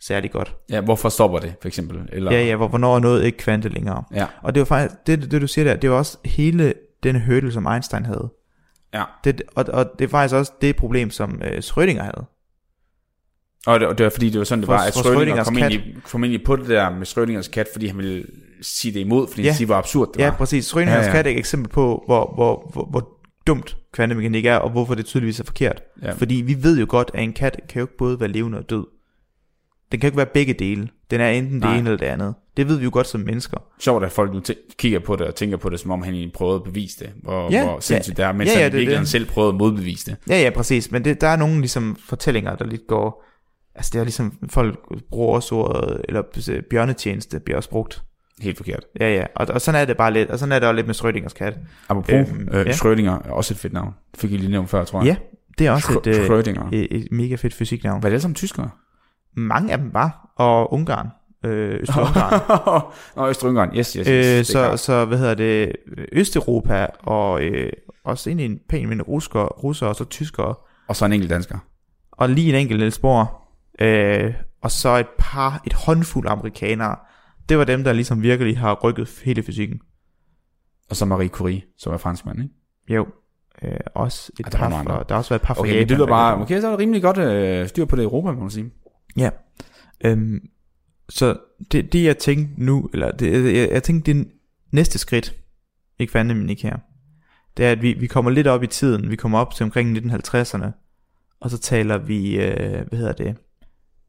særlig 0.00 0.30
godt. 0.30 0.56
Ja, 0.70 0.80
hvorfor 0.80 1.08
stopper 1.08 1.38
det, 1.38 1.54
for 1.60 1.68
eksempel? 1.68 2.08
Eller, 2.12 2.32
Ja, 2.32 2.44
ja, 2.44 2.56
hvor, 2.56 2.68
hvornår 2.68 2.96
er 2.96 3.00
noget 3.00 3.24
ikke 3.24 3.38
kvante 3.38 3.68
længere. 3.68 4.04
ja. 4.14 4.26
Og 4.42 4.54
det 4.54 4.60
var 4.60 4.64
faktisk, 4.64 4.94
det, 5.06 5.30
det 5.30 5.40
du 5.42 5.46
siger 5.46 5.64
der, 5.64 5.76
det 5.76 5.90
var 5.90 5.96
også 5.96 6.18
hele 6.24 6.74
den 7.02 7.20
hurdle, 7.20 7.52
som 7.52 7.66
Einstein 7.66 8.04
havde. 8.04 8.32
Ja. 8.94 9.04
Det, 9.24 9.42
og, 9.54 9.64
og 9.72 9.90
det 9.98 10.04
er 10.04 10.08
faktisk 10.08 10.34
også 10.34 10.52
det 10.60 10.76
problem, 10.76 11.10
som 11.10 11.42
øh, 11.44 11.58
Schrödinger 11.58 12.02
havde. 12.02 12.24
Og 13.66 13.80
det, 13.80 13.88
og 13.88 13.98
det 13.98 14.04
var 14.04 14.10
fordi, 14.10 14.30
det 14.30 14.38
var 14.38 14.44
sådan, 14.44 14.60
det 14.62 14.66
For- 14.66 14.72
var, 14.72 14.80
at 14.86 14.92
Schrödingers 14.96 15.44
kom, 15.44 15.58
ind 15.58 15.72
i, 15.72 15.80
kom 16.04 16.24
ind 16.24 16.32
i 16.34 16.38
på 16.38 16.56
det 16.56 16.68
der 16.68 16.90
med 16.90 17.06
Schrödingers 17.06 17.50
kat, 17.50 17.68
fordi 17.72 17.86
han 17.86 17.96
ville 17.98 18.24
sige 18.62 18.94
det 18.94 19.00
imod, 19.00 19.28
fordi 19.28 19.42
Ja. 19.42 19.48
ja. 19.48 19.54
det 19.58 19.68
var 19.68 19.78
absurd, 19.78 20.08
det 20.14 20.20
Ja, 20.20 20.28
var. 20.28 20.36
præcis. 20.36 20.72
Schrödingers 20.72 20.78
Ja, 20.88 20.92
ja, 20.94 21.00
ja. 21.00 21.06
ja. 21.06 21.12
kat 21.12 21.26
er 21.26 21.30
et 21.30 21.38
eksempel 21.38 21.70
på, 21.72 22.02
hvor, 22.06 22.32
hvor, 22.34 22.70
hvor, 22.72 22.84
hvor 22.90 23.08
dumt 23.46 23.76
kvantemekanik 23.92 24.44
er, 24.46 24.56
og 24.56 24.70
hvorfor 24.70 24.94
det 24.94 25.06
tydeligvis 25.06 25.40
er 25.40 25.44
forkert. 25.44 25.82
Ja. 26.02 26.06
Ja. 26.06 26.12
Fordi 26.12 26.34
vi 26.34 26.62
ved 26.62 26.78
jo 26.80 26.86
godt, 26.88 27.10
at 27.14 27.22
en 27.22 27.32
kat 27.32 27.60
kan 27.68 27.80
jo 27.80 27.84
ikke 27.84 27.96
både 27.96 28.20
være 28.20 28.28
levende 28.28 28.58
og 28.58 28.70
død. 28.70 28.86
Den 29.92 30.00
kan 30.00 30.06
jo 30.06 30.08
ikke 30.08 30.16
være 30.16 30.26
begge 30.34 30.52
dele. 30.54 30.88
Den 31.10 31.20
er 31.20 31.28
enten 31.30 31.52
det 31.54 31.60
Nej. 31.60 31.78
ene 31.78 31.88
eller 31.90 31.98
det 31.98 32.06
andet. 32.06 32.34
Det 32.56 32.68
ved 32.68 32.78
vi 32.78 32.84
jo 32.84 32.90
godt 32.92 33.06
som 33.06 33.20
mennesker. 33.20 33.56
Sjovt, 33.80 34.04
at 34.04 34.12
folk 34.12 34.34
nu 34.34 34.40
kigger 34.78 34.98
på 34.98 35.16
det 35.16 35.26
og 35.26 35.34
tænker 35.34 35.56
på 35.56 35.68
det, 35.68 35.80
som 35.80 35.90
om 35.90 36.02
han 36.02 36.14
egentlig 36.14 36.32
prøvede 36.32 36.56
at 36.56 36.64
bevise 36.64 36.98
det, 36.98 37.10
hvor, 37.22 37.50
Ja, 37.50 37.64
hvor 37.64 37.80
sindssygt 37.80 38.16
det 38.16 38.24
er, 38.24 38.32
mens 38.32 38.48
ja, 38.48 38.52
ja, 38.52 38.58
ja, 38.58 38.62
han 38.64 38.72
det 38.72 38.78
virkelig 38.80 39.00
det. 39.00 39.08
selv 39.08 39.26
prøvede 39.26 39.48
at 39.48 39.54
modbevise 39.54 40.06
det. 40.10 40.16
Ja, 40.28 40.40
ja, 40.40 40.50
præcis. 40.50 40.90
Men 40.90 41.04
det, 41.04 41.20
der 41.20 41.26
er 41.28 41.36
nogle 41.36 41.60
ligesom 41.60 41.96
fortællinger, 42.08 42.56
der 42.56 42.64
lidt 42.66 42.86
går... 42.88 43.24
Altså 43.74 43.90
det 43.94 43.98
er 44.00 44.04
ligesom, 44.04 44.38
folk 44.48 44.78
bruger 45.10 45.34
også 45.34 45.54
ordet, 45.54 46.00
eller 46.08 46.22
øh, 46.50 46.62
bjørnetjeneste 46.62 47.40
bliver 47.40 47.56
også 47.56 47.70
brugt. 47.70 48.02
Helt 48.40 48.56
forkert. 48.56 48.84
Ja, 49.00 49.14
ja, 49.14 49.26
og, 49.36 49.46
og 49.50 49.60
sådan 49.60 49.80
er 49.80 49.84
det 49.84 49.96
bare 49.96 50.12
lidt, 50.12 50.30
og 50.30 50.38
sådan 50.38 50.52
er 50.52 50.58
det 50.58 50.68
også 50.68 50.76
lidt 50.76 50.86
med 50.86 50.94
Schrödingers 50.94 51.34
kat. 51.34 51.58
Apropos, 51.88 52.12
Øhm, 52.12 52.48
øh, 52.52 52.66
ja. 52.66 52.72
Schrödinger 52.72 53.28
er 53.28 53.30
også 53.32 53.54
et 53.54 53.58
fedt 53.58 53.72
navn. 53.72 53.94
Det 54.12 54.20
fik 54.20 54.32
I 54.32 54.36
lige 54.36 54.50
nævnt 54.50 54.70
før, 54.70 54.84
tror 54.84 54.98
jeg. 55.04 55.06
Ja, 55.06 55.16
det 55.58 55.66
er 55.66 55.70
også 55.70 56.00
et, 56.04 56.06
øh, 56.06 56.26
Schrödinger. 56.26 56.68
et, 56.72 56.88
et 56.90 57.08
mega 57.10 57.34
fedt 57.34 57.54
fysiknavn. 57.54 58.02
Var 58.02 58.08
det 58.08 58.14
alle 58.14 58.20
sammen 58.20 58.34
tyskere? 58.34 58.70
Mange 59.36 59.72
af 59.72 59.78
dem 59.78 59.94
var, 59.94 60.32
og 60.36 60.72
Ungarn, 60.72 61.08
øh, 61.44 61.80
Øst-Ungarn. 61.80 62.82
Nå, 63.16 63.28
Østrig-Ungarn. 63.30 63.70
Yes, 63.76 63.92
yes, 63.92 64.06
yes. 64.08 64.38
øh, 64.38 64.44
så, 64.44 64.76
så, 64.76 65.04
hvad 65.04 65.18
hedder 65.18 65.34
det, 65.34 65.72
Østeuropa, 66.12 66.86
og 67.02 67.42
øh, 67.42 67.72
også 68.04 68.30
egentlig 68.30 68.46
en 68.46 68.58
pæn 68.68 68.88
mængde 68.88 69.04
rusker, 69.04 69.40
russere, 69.44 69.88
og 69.90 69.96
så 69.96 70.04
tyskere, 70.04 70.54
Og 70.88 70.96
så 70.96 71.04
en 71.04 71.12
enkelt 71.12 71.30
dansker. 71.30 71.58
og 72.12 72.28
lige 72.28 72.48
en 72.48 72.54
enkelt 72.54 72.80
Niels 72.80 72.98
Bohr, 72.98 73.39
øh, 73.80 74.34
og 74.62 74.70
så 74.70 74.96
et 74.96 75.06
par, 75.18 75.62
et 75.66 75.72
håndfuld 75.72 76.28
amerikanere. 76.28 76.96
Det 77.48 77.58
var 77.58 77.64
dem, 77.64 77.84
der 77.84 77.92
ligesom 77.92 78.22
virkelig 78.22 78.58
har 78.58 78.74
rykket 78.84 79.20
hele 79.24 79.42
fysikken. 79.42 79.80
Og 80.90 80.96
så 80.96 81.04
Marie 81.04 81.28
Curie, 81.28 81.62
som 81.78 81.92
er 81.92 81.96
franskmand, 81.96 82.42
ikke? 82.42 82.54
Jo, 82.88 83.06
øh, 83.62 83.76
også 83.94 84.32
et 84.40 84.46
Ah, 84.46 84.52
der 84.52 84.58
par 84.58 84.70
fra, 84.70 85.02
der 85.08 85.14
har 85.14 85.18
også 85.18 85.30
været 85.30 85.40
et 85.42 85.46
par 85.46 85.54
fra 85.54 85.60
Okay, 85.60 85.72
Japan. 85.72 85.88
det 85.88 85.96
lyder 85.96 86.06
der 86.06 86.12
bare... 86.12 86.40
Okay, 86.42 86.60
så 86.60 86.66
er 86.66 86.70
der 86.70 86.78
rimelig 86.78 87.02
godt 87.02 87.18
øh, 87.18 87.68
styr 87.68 87.84
på 87.84 87.96
det 87.96 88.02
i 88.02 88.04
Europa, 88.04 88.32
må 88.32 88.40
man 88.40 88.50
sige. 88.50 88.70
Ja. 89.16 89.30
Øhm, 90.04 90.40
så 91.08 91.36
det, 91.72 91.92
det 91.92 92.04
jeg 92.04 92.18
tænkte 92.18 92.64
nu, 92.64 92.90
eller 92.92 93.10
det, 93.10 93.54
jeg, 93.54 93.70
jeg 93.70 93.82
tænkte 93.82 94.12
det 94.14 94.28
næste 94.72 94.98
skridt, 94.98 95.34
ikke 95.98 96.10
kvantemekanik 96.10 96.62
her, 96.62 96.76
det 97.56 97.66
er 97.66 97.72
at 97.72 97.82
vi, 97.82 97.92
vi 97.92 98.06
kommer 98.06 98.30
lidt 98.30 98.46
op 98.46 98.62
i 98.62 98.66
tiden, 98.66 99.10
vi 99.10 99.16
kommer 99.16 99.38
op 99.38 99.54
til 99.54 99.64
omkring 99.64 99.98
1950'erne, 99.98 100.66
og 101.40 101.50
så 101.50 101.58
taler 101.58 101.98
vi, 101.98 102.40
øh, 102.40 102.86
hvad 102.88 102.98
hedder 102.98 103.12
det, 103.12 103.36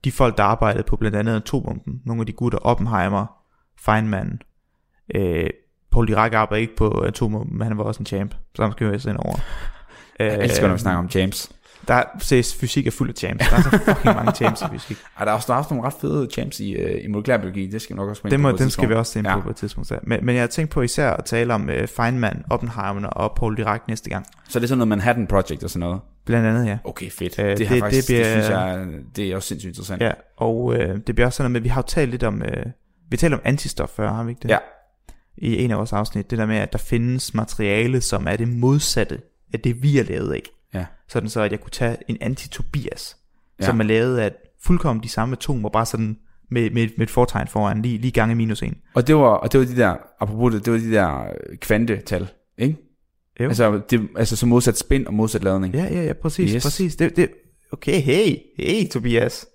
de 0.03 0.11
folk 0.11 0.37
der 0.37 0.43
arbejdede 0.43 0.83
på 0.83 0.95
blandt 0.95 1.17
andet 1.17 1.35
atombomben, 1.35 2.01
nogle 2.05 2.21
af 2.21 2.25
de 2.25 2.33
gutter, 2.33 2.59
Oppenheimer, 2.59 3.25
Feynman, 3.79 4.41
øh, 5.15 5.49
Paul 5.91 6.07
Dirac 6.07 6.33
arbejdede 6.33 6.61
ikke 6.61 6.75
på 6.75 7.03
atombomben, 7.07 7.57
men 7.57 7.67
han 7.67 7.77
var 7.77 7.83
også 7.83 7.99
en 7.99 8.05
champ, 8.05 8.35
så 8.55 8.61
ham 8.61 8.71
skal 8.71 8.91
vi 8.91 8.95
ind 9.09 9.17
over. 9.17 9.39
Jeg 10.19 10.43
elsker, 10.43 10.67
når 10.67 10.73
vi 10.73 10.79
snakker 10.79 10.99
om 10.99 11.09
James. 11.15 11.51
Der 11.87 12.03
ses 12.19 12.55
fysik 12.55 12.87
er 12.87 12.91
fuld 12.91 13.09
af 13.09 13.15
champs. 13.15 13.49
Der 13.49 13.55
er 13.57 13.61
så 13.61 13.69
fucking 13.69 14.15
mange 14.15 14.31
champs 14.31 14.61
i 14.61 14.65
fysik. 14.73 14.97
Ej, 15.19 15.25
der 15.25 15.31
er 15.31 15.35
også, 15.35 15.45
der 15.47 15.53
er 15.53 15.57
også 15.57 15.73
nogle 15.73 15.87
ret 15.87 15.93
fede 16.01 16.27
champs 16.31 16.59
i, 16.59 16.71
øh, 16.71 17.03
i 17.05 17.07
molekylærbiologi. 17.07 17.67
Det 17.67 17.81
skal 17.81 17.95
vi 17.95 17.97
nok 17.97 18.09
også 18.09 18.21
ind 18.25 18.37
må, 18.37 18.51
på 18.51 18.57
på 18.57 18.63
dem 18.63 18.69
skal 18.69 18.89
vi 18.89 18.93
også 18.93 19.11
se 19.11 19.21
Ja. 19.25 19.35
på 19.35 19.41
på 19.41 19.49
et 19.49 19.55
tidspunkt. 19.55 19.87
Så. 19.87 19.99
Men, 20.03 20.25
men 20.25 20.35
jeg 20.35 20.41
har 20.41 20.47
tænkt 20.47 20.71
på 20.71 20.81
især 20.81 21.09
at 21.11 21.25
tale 21.25 21.53
om 21.53 21.69
uh, 21.69 21.87
Feynman, 21.95 22.43
Oppenheimer 22.49 23.07
og 23.07 23.31
Paul 23.37 23.57
Dirac 23.57 23.81
næste 23.87 24.09
gang. 24.09 24.25
Så 24.49 24.59
det 24.59 24.63
er 24.63 24.67
sådan 24.67 24.77
noget 24.77 24.87
Manhattan 24.87 25.27
Project 25.27 25.63
og 25.63 25.69
sådan 25.69 25.79
noget. 25.79 26.01
Blandt 26.25 26.47
andet, 26.47 26.65
ja. 26.67 26.77
Okay, 26.83 27.09
fedt. 27.09 27.39
Øh, 27.39 27.45
det, 27.45 27.57
det, 27.57 27.79
faktisk, 27.79 28.07
det, 28.07 28.13
bliver- 28.15 28.23
det, 28.35 28.43
synes 28.43 28.49
jeg, 28.49 28.87
det 29.15 29.31
er 29.31 29.35
også 29.35 29.47
sindssygt 29.47 29.69
interessant. 29.69 30.01
Ja, 30.01 30.11
og 30.37 30.63
uh, 30.63 30.75
det 30.77 31.15
bliver 31.15 31.25
også 31.25 31.37
sådan 31.37 31.43
noget 31.43 31.51
med, 31.51 31.61
vi 31.61 31.69
har 31.69 31.81
jo 31.81 31.85
talt 31.87 32.11
lidt 32.11 32.23
om, 32.23 32.35
uh, 32.41 32.71
vi 33.11 33.17
talte 33.17 33.35
om 33.35 33.41
antistof 33.43 33.89
før, 33.89 34.13
har 34.13 34.23
vi 34.23 34.31
ikke 34.31 34.39
det? 34.43 34.49
Ja. 34.49 34.57
I 35.37 35.63
en 35.63 35.71
af 35.71 35.77
vores 35.77 35.93
afsnit, 35.93 36.29
det 36.31 36.37
der 36.37 36.45
med, 36.45 36.57
at 36.57 36.71
der 36.73 36.77
findes 36.79 37.33
materiale, 37.33 38.01
som 38.01 38.27
er 38.27 38.35
det 38.35 38.47
modsatte 38.47 39.19
af 39.53 39.59
det, 39.59 39.83
vi 39.83 39.99
er 39.99 40.03
lavet 40.03 40.33
af. 40.33 40.41
Sådan 41.11 41.29
så, 41.29 41.41
at 41.41 41.51
jeg 41.51 41.59
kunne 41.61 41.71
tage 41.71 41.97
en 42.07 42.17
anti-Tobias, 42.23 43.17
Ja. 43.61 43.65
som 43.65 43.79
er 43.79 43.83
lavet 43.83 44.17
af 44.17 44.31
fuldkommen 44.63 45.03
de 45.03 45.09
samme 45.09 45.33
atomer, 45.35 45.69
bare 45.69 45.85
sådan 45.85 46.17
med, 46.51 46.69
med, 46.69 46.87
med 46.97 47.07
et 47.07 47.09
fortegn 47.09 47.47
foran, 47.47 47.81
lige, 47.81 47.97
lige 47.97 48.11
gange 48.11 48.35
minus 48.35 48.61
en. 48.63 48.77
Og 48.93 49.07
det 49.07 49.15
var, 49.15 49.21
og 49.21 49.51
det 49.51 49.59
var 49.59 49.65
de 49.65 49.75
der, 49.75 49.95
apropos 50.19 50.53
det, 50.53 50.65
det 50.65 50.73
var 50.73 50.79
de 50.79 50.91
der 50.91 51.19
øh, 51.23 51.57
kvantetal, 51.57 52.27
ikke? 52.57 52.77
Jo. 53.39 53.47
Altså, 53.47 53.81
det, 53.89 54.07
altså 54.17 54.35
så 54.35 54.45
modsat 54.45 54.77
spin 54.77 55.07
og 55.07 55.13
modsat 55.13 55.43
ladning. 55.43 55.73
Ja, 55.75 55.83
ja, 55.91 56.03
ja, 56.03 56.13
præcis, 56.13 56.51
Yes. 56.51 56.63
præcis. 56.63 56.95
Det, 56.95 57.15
det, 57.15 57.29
okay, 57.71 58.01
hey, 58.01 58.35
hey 58.59 58.89
Tobias. 58.89 59.45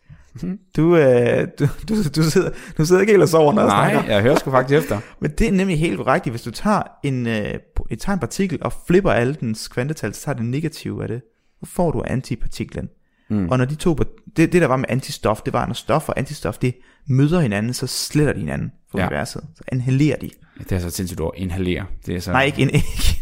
Du, 0.77 0.97
øh, 0.97 1.49
du, 1.59 1.67
du, 1.89 1.95
du, 2.17 2.23
sidder, 2.23 2.51
du 2.79 2.85
sidder 2.85 3.01
ikke 3.01 3.13
helt 3.13 3.23
og 3.23 3.29
sover, 3.29 3.53
når 3.53 3.63
jeg 3.63 3.69
Nej, 3.69 3.93
snakker. 3.93 4.13
jeg 4.13 4.23
hører 4.23 4.39
sgu 4.39 4.51
faktisk 4.51 4.79
efter. 4.79 5.01
Men 5.21 5.31
det 5.31 5.49
er 5.49 5.53
nemlig 5.53 5.79
helt 5.79 5.97
korrekt. 5.97 6.27
Hvis 6.29 6.43
du 6.43 6.51
tager 6.51 6.83
en, 7.05 7.27
øh, 7.27 7.55
tager 7.99 8.13
en 8.13 8.19
partikel 8.19 8.59
og 8.63 8.73
flipper 8.87 9.11
alle 9.11 9.35
dens 9.41 9.69
kvantetal, 9.69 10.15
så 10.15 10.21
tager 10.25 10.37
det 10.37 10.45
negative 10.47 11.03
af 11.03 11.09
det. 11.09 11.21
Så 11.65 11.71
får 11.71 11.91
du 11.93 12.03
antipartiklen. 12.07 12.89
Mm. 13.31 13.49
Og 13.49 13.59
når 13.59 13.65
de 13.65 13.75
to, 13.75 13.95
det, 13.95 14.53
det 14.53 14.53
der 14.53 14.67
var 14.67 14.77
med 14.77 14.85
antistof, 14.89 15.41
det 15.43 15.53
var, 15.53 15.67
når 15.67 15.75
stof 15.75 16.09
og 16.09 16.19
antistof, 16.19 16.59
det 16.59 16.77
møder 17.09 17.41
hinanden, 17.41 17.75
så 17.75 17.87
sletter 17.87 18.33
de 18.33 18.39
hinanden 18.41 18.73
fra 18.91 18.99
Ja. 18.99 19.07
universet. 19.07 19.45
Så 19.57 19.63
inhalerer 19.73 20.17
de. 20.17 20.31
Det 20.59 20.73
er 20.73 20.79
så 20.79 20.91
sindssygt 20.91 21.21
ord, 21.21 21.35
inhalere. 21.37 21.85
Det 22.07 22.17
er 22.17 22.21
så... 22.21 22.33
Nej, 22.33 22.43
ikke, 22.45 22.63
in, 22.63 22.71
ikke, 22.75 23.21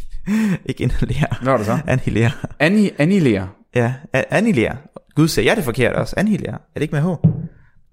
ikke 0.65 0.83
inhalere. 0.83 1.27
Hvad 1.43 1.51
var 1.53 1.57
det 1.57 1.67
så? 1.67 1.79
Annihilere. 1.87 2.31
Ani, 2.59 2.91
annihilere. 2.99 3.49
Ja, 3.75 3.95
annihilere. 4.31 4.77
Gud, 5.15 5.29
siger 5.29 5.45
jeg 5.45 5.57
det 5.57 5.65
forkert 5.65 5.93
også? 5.93 6.15
Annihilere. 6.17 6.53
Er 6.55 6.59
det 6.75 6.83
ikke 6.83 6.95
med 6.95 7.03
H? 7.03 7.07
Åh 7.07 7.19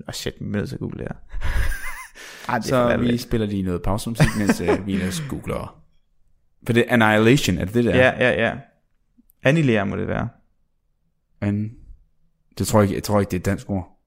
oh, 0.07 0.13
shit, 0.13 0.33
vi 0.41 0.45
er 0.45 0.51
nødt 0.51 0.69
til 0.69 0.75
at 0.75 0.79
google 0.79 0.97
det 0.99 1.07
her. 1.07 1.15
Ej, 2.49 2.57
det 2.57 2.65
Så 2.65 2.97
vi 2.97 3.17
spiller 3.17 3.47
lige 3.47 3.63
noget 3.63 3.81
pausemusik, 3.81 4.27
mens 4.37 4.61
uh, 4.61 4.87
vi 4.87 4.93
ellers 4.93 5.23
googler. 5.29 5.81
For 6.65 6.73
det 6.73 6.85
er 6.87 6.93
annihilation, 6.93 7.57
er 7.57 7.65
det 7.65 7.73
det 7.73 7.85
der? 7.85 7.95
Ja, 7.95 8.29
ja, 8.29 8.47
ja. 8.47 8.53
Annihilere 9.43 9.85
må 9.85 9.95
det 9.95 10.07
være. 10.07 10.29
Men 11.41 11.71
det 12.57 12.67
tror 12.67 12.79
jeg, 12.79 12.83
ikke, 12.89 12.95
jeg 12.95 13.03
tror 13.03 13.19
ikke, 13.19 13.29
det 13.31 13.37
er 13.37 13.39
et 13.39 13.45
dansk 13.45 13.69
ord. 13.69 13.97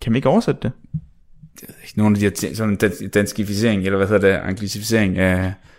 Kan 0.00 0.12
vi 0.12 0.18
ikke 0.18 0.28
oversætte 0.28 0.60
det? 0.62 0.72
Nogle 1.96 2.14
af 2.14 2.18
de 2.18 2.24
her 2.24 2.30
ting, 2.30 2.56
sådan 2.56 2.72
en 2.72 2.78
dans- 2.84 3.10
danskificering, 3.14 3.82
eller 3.82 3.96
hvad 3.96 4.06
hedder 4.08 4.28
det, 4.28 4.36
anglicificering 4.48 5.18
af, 5.18 5.38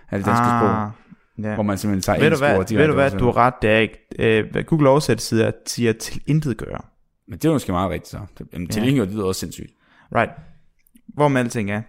af 0.10 0.18
det 0.20 0.26
danske 0.26 0.32
ah. 0.44 0.62
sprog, 0.62 0.92
ja. 1.50 1.54
hvor 1.54 1.64
man 1.64 1.78
simpelthen 1.78 2.02
tager 2.02 2.20
Ved 2.20 2.30
du 2.30 2.36
ord 2.36 2.40
hvad, 2.40 2.50
direkte 2.66 2.76
ved 2.78 2.88
du 2.88 2.94
hvad, 2.94 3.04
oversætter. 3.04 3.26
du 3.26 3.32
har 3.32 3.34
ret, 3.46 3.54
det 3.62 3.70
er 3.70 3.78
ikke. 3.78 4.00
Øh, 4.20 4.66
Google 4.66 4.90
oversættelse 4.90 5.54
siger 5.68 5.94
til 5.94 6.22
intet 6.28 6.58
gøre. 6.58 6.82
Men 7.28 7.38
det 7.38 7.46
er 7.46 7.50
jo 7.50 7.54
måske 7.56 7.72
meget 7.72 7.90
rigtigt 7.92 8.10
så. 8.12 8.20
Det- 8.38 8.48
Jamen, 8.54 8.68
til 8.68 8.84
Ja. 8.84 9.02
det 9.06 9.14
lyder 9.14 9.24
også 9.26 9.40
sindssygt. 9.40 9.72
Right. 10.16 10.32
Hvor 11.08 11.28
med 11.28 11.42
alting 11.42 11.72
er. 11.72 11.82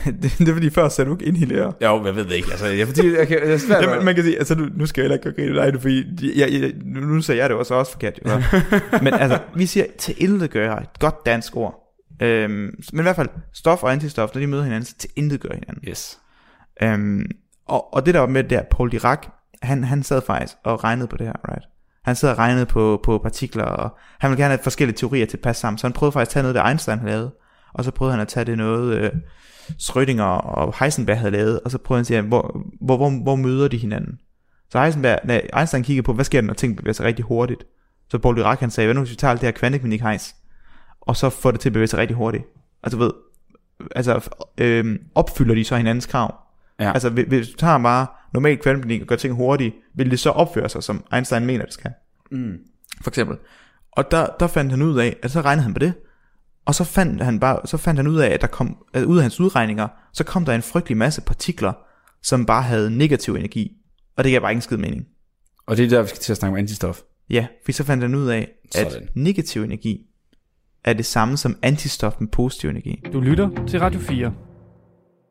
det, 0.22 0.34
det 0.38 0.48
er 0.48 0.52
fordi 0.52 0.70
før 0.70 0.88
sagde 0.88 1.10
du 1.10 1.14
ikke 1.14 1.24
inhalere. 1.24 1.72
Jo, 1.82 2.06
jeg 2.06 2.16
ved 2.16 2.24
det 2.24 2.32
ikke. 2.32 2.48
Altså, 2.50 2.66
jeg, 2.66 2.86
fordi, 2.86 3.06
jeg, 3.06 3.30
jeg 3.30 3.38
er 3.52 3.58
svært, 3.58 3.84
Ja, 3.84 4.00
man, 4.00 4.14
kan 4.14 4.24
sige, 4.24 4.38
altså 4.38 4.54
nu, 4.54 4.68
nu 4.74 4.86
skal 4.86 5.02
jeg 5.02 5.04
heller 5.04 5.14
ikke 5.16 5.42
gøre 5.42 5.46
grine 5.46 5.72
dig, 5.72 5.80
fordi 5.80 6.40
jeg, 6.40 6.52
jeg, 6.52 6.72
nu, 6.84 7.00
nu 7.00 7.22
sagde 7.22 7.40
jeg 7.40 7.50
det 7.50 7.58
også, 7.58 7.74
også 7.74 7.92
forkert. 7.92 8.20
Jo. 8.26 8.30
men 9.04 9.14
altså, 9.14 9.38
vi 9.56 9.66
siger 9.66 9.86
til 9.98 10.14
intet 10.18 10.50
gøre, 10.50 10.82
et 10.82 10.98
godt 10.98 11.26
dansk 11.26 11.56
ord. 11.56 11.78
Øhm, 12.22 12.74
men 12.92 13.00
i 13.00 13.02
hvert 13.02 13.16
fald, 13.16 13.28
stof 13.52 13.82
og 13.82 13.92
antistof, 13.92 14.30
når 14.34 14.40
de 14.40 14.46
møder 14.46 14.62
hinanden, 14.62 14.84
så 14.84 14.94
til 14.98 15.10
intet 15.16 15.40
gør 15.40 15.54
hinanden. 15.54 15.88
Yes. 15.88 16.18
Øhm, 16.82 17.24
og, 17.66 17.94
og 17.94 18.06
det 18.06 18.14
der 18.14 18.20
var 18.20 18.26
med 18.26 18.42
det 18.42 18.50
der, 18.50 18.62
Paul 18.70 18.92
Dirac, 18.92 19.18
han, 19.62 19.84
han 19.84 20.02
sad 20.02 20.22
faktisk 20.26 20.56
og 20.64 20.84
regnede 20.84 21.08
på 21.08 21.16
det 21.16 21.26
her, 21.26 21.52
right? 21.52 21.64
Han 22.04 22.16
sad 22.16 22.30
og 22.30 22.38
regnede 22.38 22.66
på, 22.66 23.00
på 23.04 23.18
partikler, 23.18 23.64
og 23.64 23.96
han 24.18 24.30
ville 24.30 24.42
gerne 24.42 24.54
have 24.54 24.62
forskellige 24.62 24.96
teorier 24.96 25.26
til 25.26 25.36
at 25.36 25.42
passe 25.42 25.60
sammen, 25.60 25.78
så 25.78 25.86
han 25.86 25.92
prøvede 25.92 26.12
faktisk 26.12 26.28
at 26.28 26.32
tage 26.32 26.42
noget, 26.42 26.54
der 26.54 26.64
Einstein 26.64 26.98
havde 26.98 27.12
lavet, 27.12 27.30
og 27.74 27.84
så 27.84 27.90
prøvede 27.90 28.12
han 28.12 28.20
at 28.20 28.28
tage 28.28 28.44
det 28.44 28.58
noget, 28.58 28.98
øh, 28.98 29.10
Schrödinger 29.80 30.22
og 30.22 30.74
Heisenberg 30.78 31.18
havde 31.18 31.30
lavet, 31.30 31.60
og 31.60 31.70
så 31.70 31.78
prøvede 31.78 31.98
han 31.98 32.02
at 32.02 32.06
sige, 32.06 32.20
hvor, 32.20 32.64
hvor, 32.80 32.96
hvor, 32.96 33.22
hvor 33.22 33.36
møder 33.36 33.68
de 33.68 33.76
hinanden? 33.76 34.18
Så 34.70 34.80
Heisenberg, 34.80 35.18
nej, 35.24 35.48
Einstein 35.56 35.82
kiggede 35.82 36.04
på, 36.04 36.12
hvad 36.12 36.24
sker 36.24 36.40
der, 36.40 36.46
når 36.46 36.54
ting 36.54 36.76
bevæger 36.76 36.92
sig 36.92 37.06
rigtig 37.06 37.24
hurtigt? 37.24 37.64
Så 38.10 38.18
Paul 38.18 38.36
Dirac, 38.36 38.58
han 38.58 38.70
sagde, 38.70 38.86
hvad 38.86 38.94
nu 38.94 39.00
hvis 39.00 39.10
vi 39.10 39.16
tager 39.16 39.30
alt 39.30 39.40
det 39.40 39.46
her 39.46 39.52
kvantemekanik 39.52 40.00
hejs, 40.00 40.34
og 41.00 41.16
så 41.16 41.30
får 41.30 41.50
det 41.50 41.60
til 41.60 41.68
at 41.68 41.72
bevæge 41.72 41.86
sig 41.86 41.98
rigtig 41.98 42.16
hurtigt? 42.16 42.44
Altså 42.82 42.98
ved, 42.98 43.10
altså 43.96 44.30
øh, 44.58 44.98
opfylder 45.14 45.54
de 45.54 45.64
så 45.64 45.76
hinandens 45.76 46.06
krav? 46.06 46.34
Ja. 46.80 46.92
Altså 46.92 47.10
hvis, 47.10 47.48
du 47.48 47.56
tager 47.56 47.78
bare 47.78 48.06
normal 48.34 48.58
kvantemekanik 48.58 49.00
og 49.00 49.06
gør 49.06 49.16
ting 49.16 49.34
hurtigt, 49.34 49.74
vil 49.94 50.10
det 50.10 50.20
så 50.20 50.30
opføre 50.30 50.68
sig, 50.68 50.82
som 50.82 51.04
Einstein 51.14 51.46
mener, 51.46 51.64
det 51.64 51.74
skal? 51.74 51.90
Mm. 52.30 52.58
For 53.02 53.10
eksempel. 53.10 53.36
Og 53.92 54.10
der, 54.10 54.26
der 54.40 54.46
fandt 54.46 54.70
han 54.70 54.82
ud 54.82 54.98
af, 54.98 55.16
at 55.22 55.30
så 55.30 55.40
regnede 55.40 55.62
han 55.62 55.74
på 55.74 55.78
det, 55.78 55.94
og 56.64 56.74
så 56.74 56.84
fandt 56.84 57.22
han 57.22 57.40
bare, 57.40 57.60
så 57.64 57.76
fandt 57.76 57.98
han 57.98 58.06
ud 58.06 58.16
af, 58.18 58.28
at 58.28 58.40
der 58.40 58.46
kom, 58.46 58.76
at 58.94 59.04
ud 59.04 59.16
af 59.16 59.22
hans 59.22 59.40
udregninger, 59.40 59.88
så 60.12 60.24
kom 60.24 60.44
der 60.44 60.54
en 60.54 60.62
frygtelig 60.62 60.96
masse 60.96 61.20
partikler, 61.20 61.72
som 62.22 62.46
bare 62.46 62.62
havde 62.62 62.90
negativ 62.98 63.34
energi. 63.34 63.72
Og 64.16 64.24
det 64.24 64.32
gav 64.32 64.40
bare 64.40 64.50
ingen 64.52 64.62
skid 64.62 64.76
mening. 64.76 65.04
Og 65.66 65.76
det 65.76 65.84
er 65.84 65.88
der, 65.88 66.02
vi 66.02 66.08
skal 66.08 66.20
til 66.20 66.32
at 66.32 66.36
snakke 66.36 66.52
om 66.52 66.58
antistof. 66.58 67.00
Ja, 67.30 67.46
for 67.64 67.72
så 67.72 67.84
fandt 67.84 68.02
han 68.02 68.14
ud 68.14 68.26
af, 68.26 68.48
at 68.74 68.92
Sådan. 68.92 69.08
negativ 69.14 69.62
energi 69.62 70.06
er 70.84 70.92
det 70.92 71.06
samme 71.06 71.36
som 71.36 71.56
antistof 71.62 72.14
med 72.20 72.28
positiv 72.28 72.70
energi. 72.70 73.02
Du 73.12 73.20
lytter 73.20 73.66
til 73.68 73.80
Radio 73.80 74.00
4. 74.00 74.34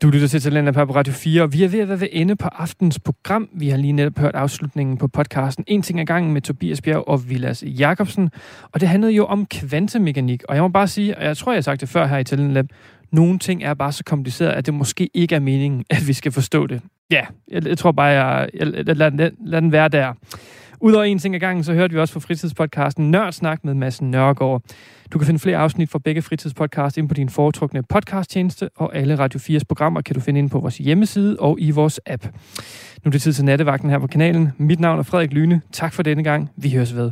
Du 0.01 0.09
lytter 0.09 0.27
til 0.27 0.41
Talenter 0.41 0.85
på 0.85 0.95
Radio 0.95 1.13
4, 1.13 1.41
og 1.41 1.53
vi 1.53 1.63
er 1.63 1.67
ved 1.67 1.79
at 1.79 1.89
være 1.89 1.99
ved 1.99 2.07
ende 2.11 2.35
på 2.35 2.47
aftens 2.47 2.99
program. 2.99 3.49
Vi 3.53 3.69
har 3.69 3.77
lige 3.77 3.93
netop 3.93 4.19
hørt 4.19 4.35
afslutningen 4.35 4.97
på 4.97 5.07
podcasten 5.07 5.63
En 5.67 5.81
ting 5.81 5.99
ad 5.99 6.05
gangen 6.05 6.33
med 6.33 6.41
Tobias 6.41 6.81
Bjerg 6.81 7.07
og 7.07 7.29
Vilas 7.29 7.63
Jakobsen. 7.63 8.29
Og 8.71 8.81
det 8.81 8.89
handlede 8.89 9.13
jo 9.13 9.25
om 9.25 9.45
kvantemekanik. 9.45 10.43
Og 10.49 10.55
jeg 10.55 10.63
må 10.63 10.67
bare 10.67 10.87
sige, 10.87 11.17
og 11.17 11.23
jeg 11.23 11.37
tror, 11.37 11.51
jeg 11.51 11.57
har 11.57 11.61
sagt 11.61 11.81
det 11.81 11.89
før 11.89 12.07
her 12.07 12.17
i 12.17 12.23
Talent 12.23 12.71
nogle 13.11 13.39
ting 13.39 13.63
er 13.63 13.73
bare 13.73 13.91
så 13.91 14.03
kompliceret, 14.03 14.51
at 14.51 14.65
det 14.65 14.73
måske 14.73 15.09
ikke 15.13 15.35
er 15.35 15.39
meningen, 15.39 15.85
at 15.89 16.07
vi 16.07 16.13
skal 16.13 16.31
forstå 16.31 16.67
det. 16.67 16.81
Ja, 17.11 17.25
jeg, 17.51 17.67
jeg 17.67 17.77
tror 17.77 17.91
bare, 17.91 18.07
jeg, 18.07 18.49
jeg, 18.53 18.87
jeg 18.87 18.95
lad, 18.95 19.11
den, 19.11 19.31
lad 19.45 19.61
den 19.61 19.71
være 19.71 19.87
der. 19.87 20.13
Udover 20.83 21.03
en 21.03 21.19
ting 21.19 21.35
ad 21.35 21.39
gangen, 21.39 21.63
så 21.63 21.73
hørte 21.73 21.93
vi 21.93 21.99
også 21.99 22.13
fra 22.13 22.19
fritidspodcasten 22.19 23.11
Nørdsnak 23.11 23.65
med 23.65 23.73
Mads 23.73 24.01
Nørgaard. 24.01 24.61
Du 25.13 25.17
kan 25.17 25.25
finde 25.25 25.39
flere 25.39 25.57
afsnit 25.57 25.89
fra 25.89 25.99
begge 25.99 26.21
fritidspodcast 26.21 26.97
ind 26.97 27.07
på 27.07 27.13
din 27.13 27.29
foretrukne 27.29 27.83
podcasttjeneste, 27.83 28.69
og 28.75 28.95
alle 28.95 29.15
Radio 29.19 29.39
4's 29.39 29.63
programmer 29.67 30.01
kan 30.01 30.15
du 30.15 30.19
finde 30.19 30.39
ind 30.39 30.49
på 30.49 30.59
vores 30.59 30.77
hjemmeside 30.77 31.37
og 31.39 31.57
i 31.59 31.71
vores 31.71 31.99
app. 32.05 32.23
Nu 33.03 33.09
er 33.09 33.11
det 33.11 33.21
tid 33.21 33.33
til 33.33 33.45
nattevagten 33.45 33.89
her 33.89 33.99
på 33.99 34.07
kanalen. 34.07 34.49
Mit 34.57 34.79
navn 34.79 34.99
er 34.99 35.03
Frederik 35.03 35.33
Lyne. 35.33 35.61
Tak 35.71 35.93
for 35.93 36.03
denne 36.03 36.23
gang. 36.23 36.49
Vi 36.55 36.69
høres 36.69 36.95
ved. 36.95 37.11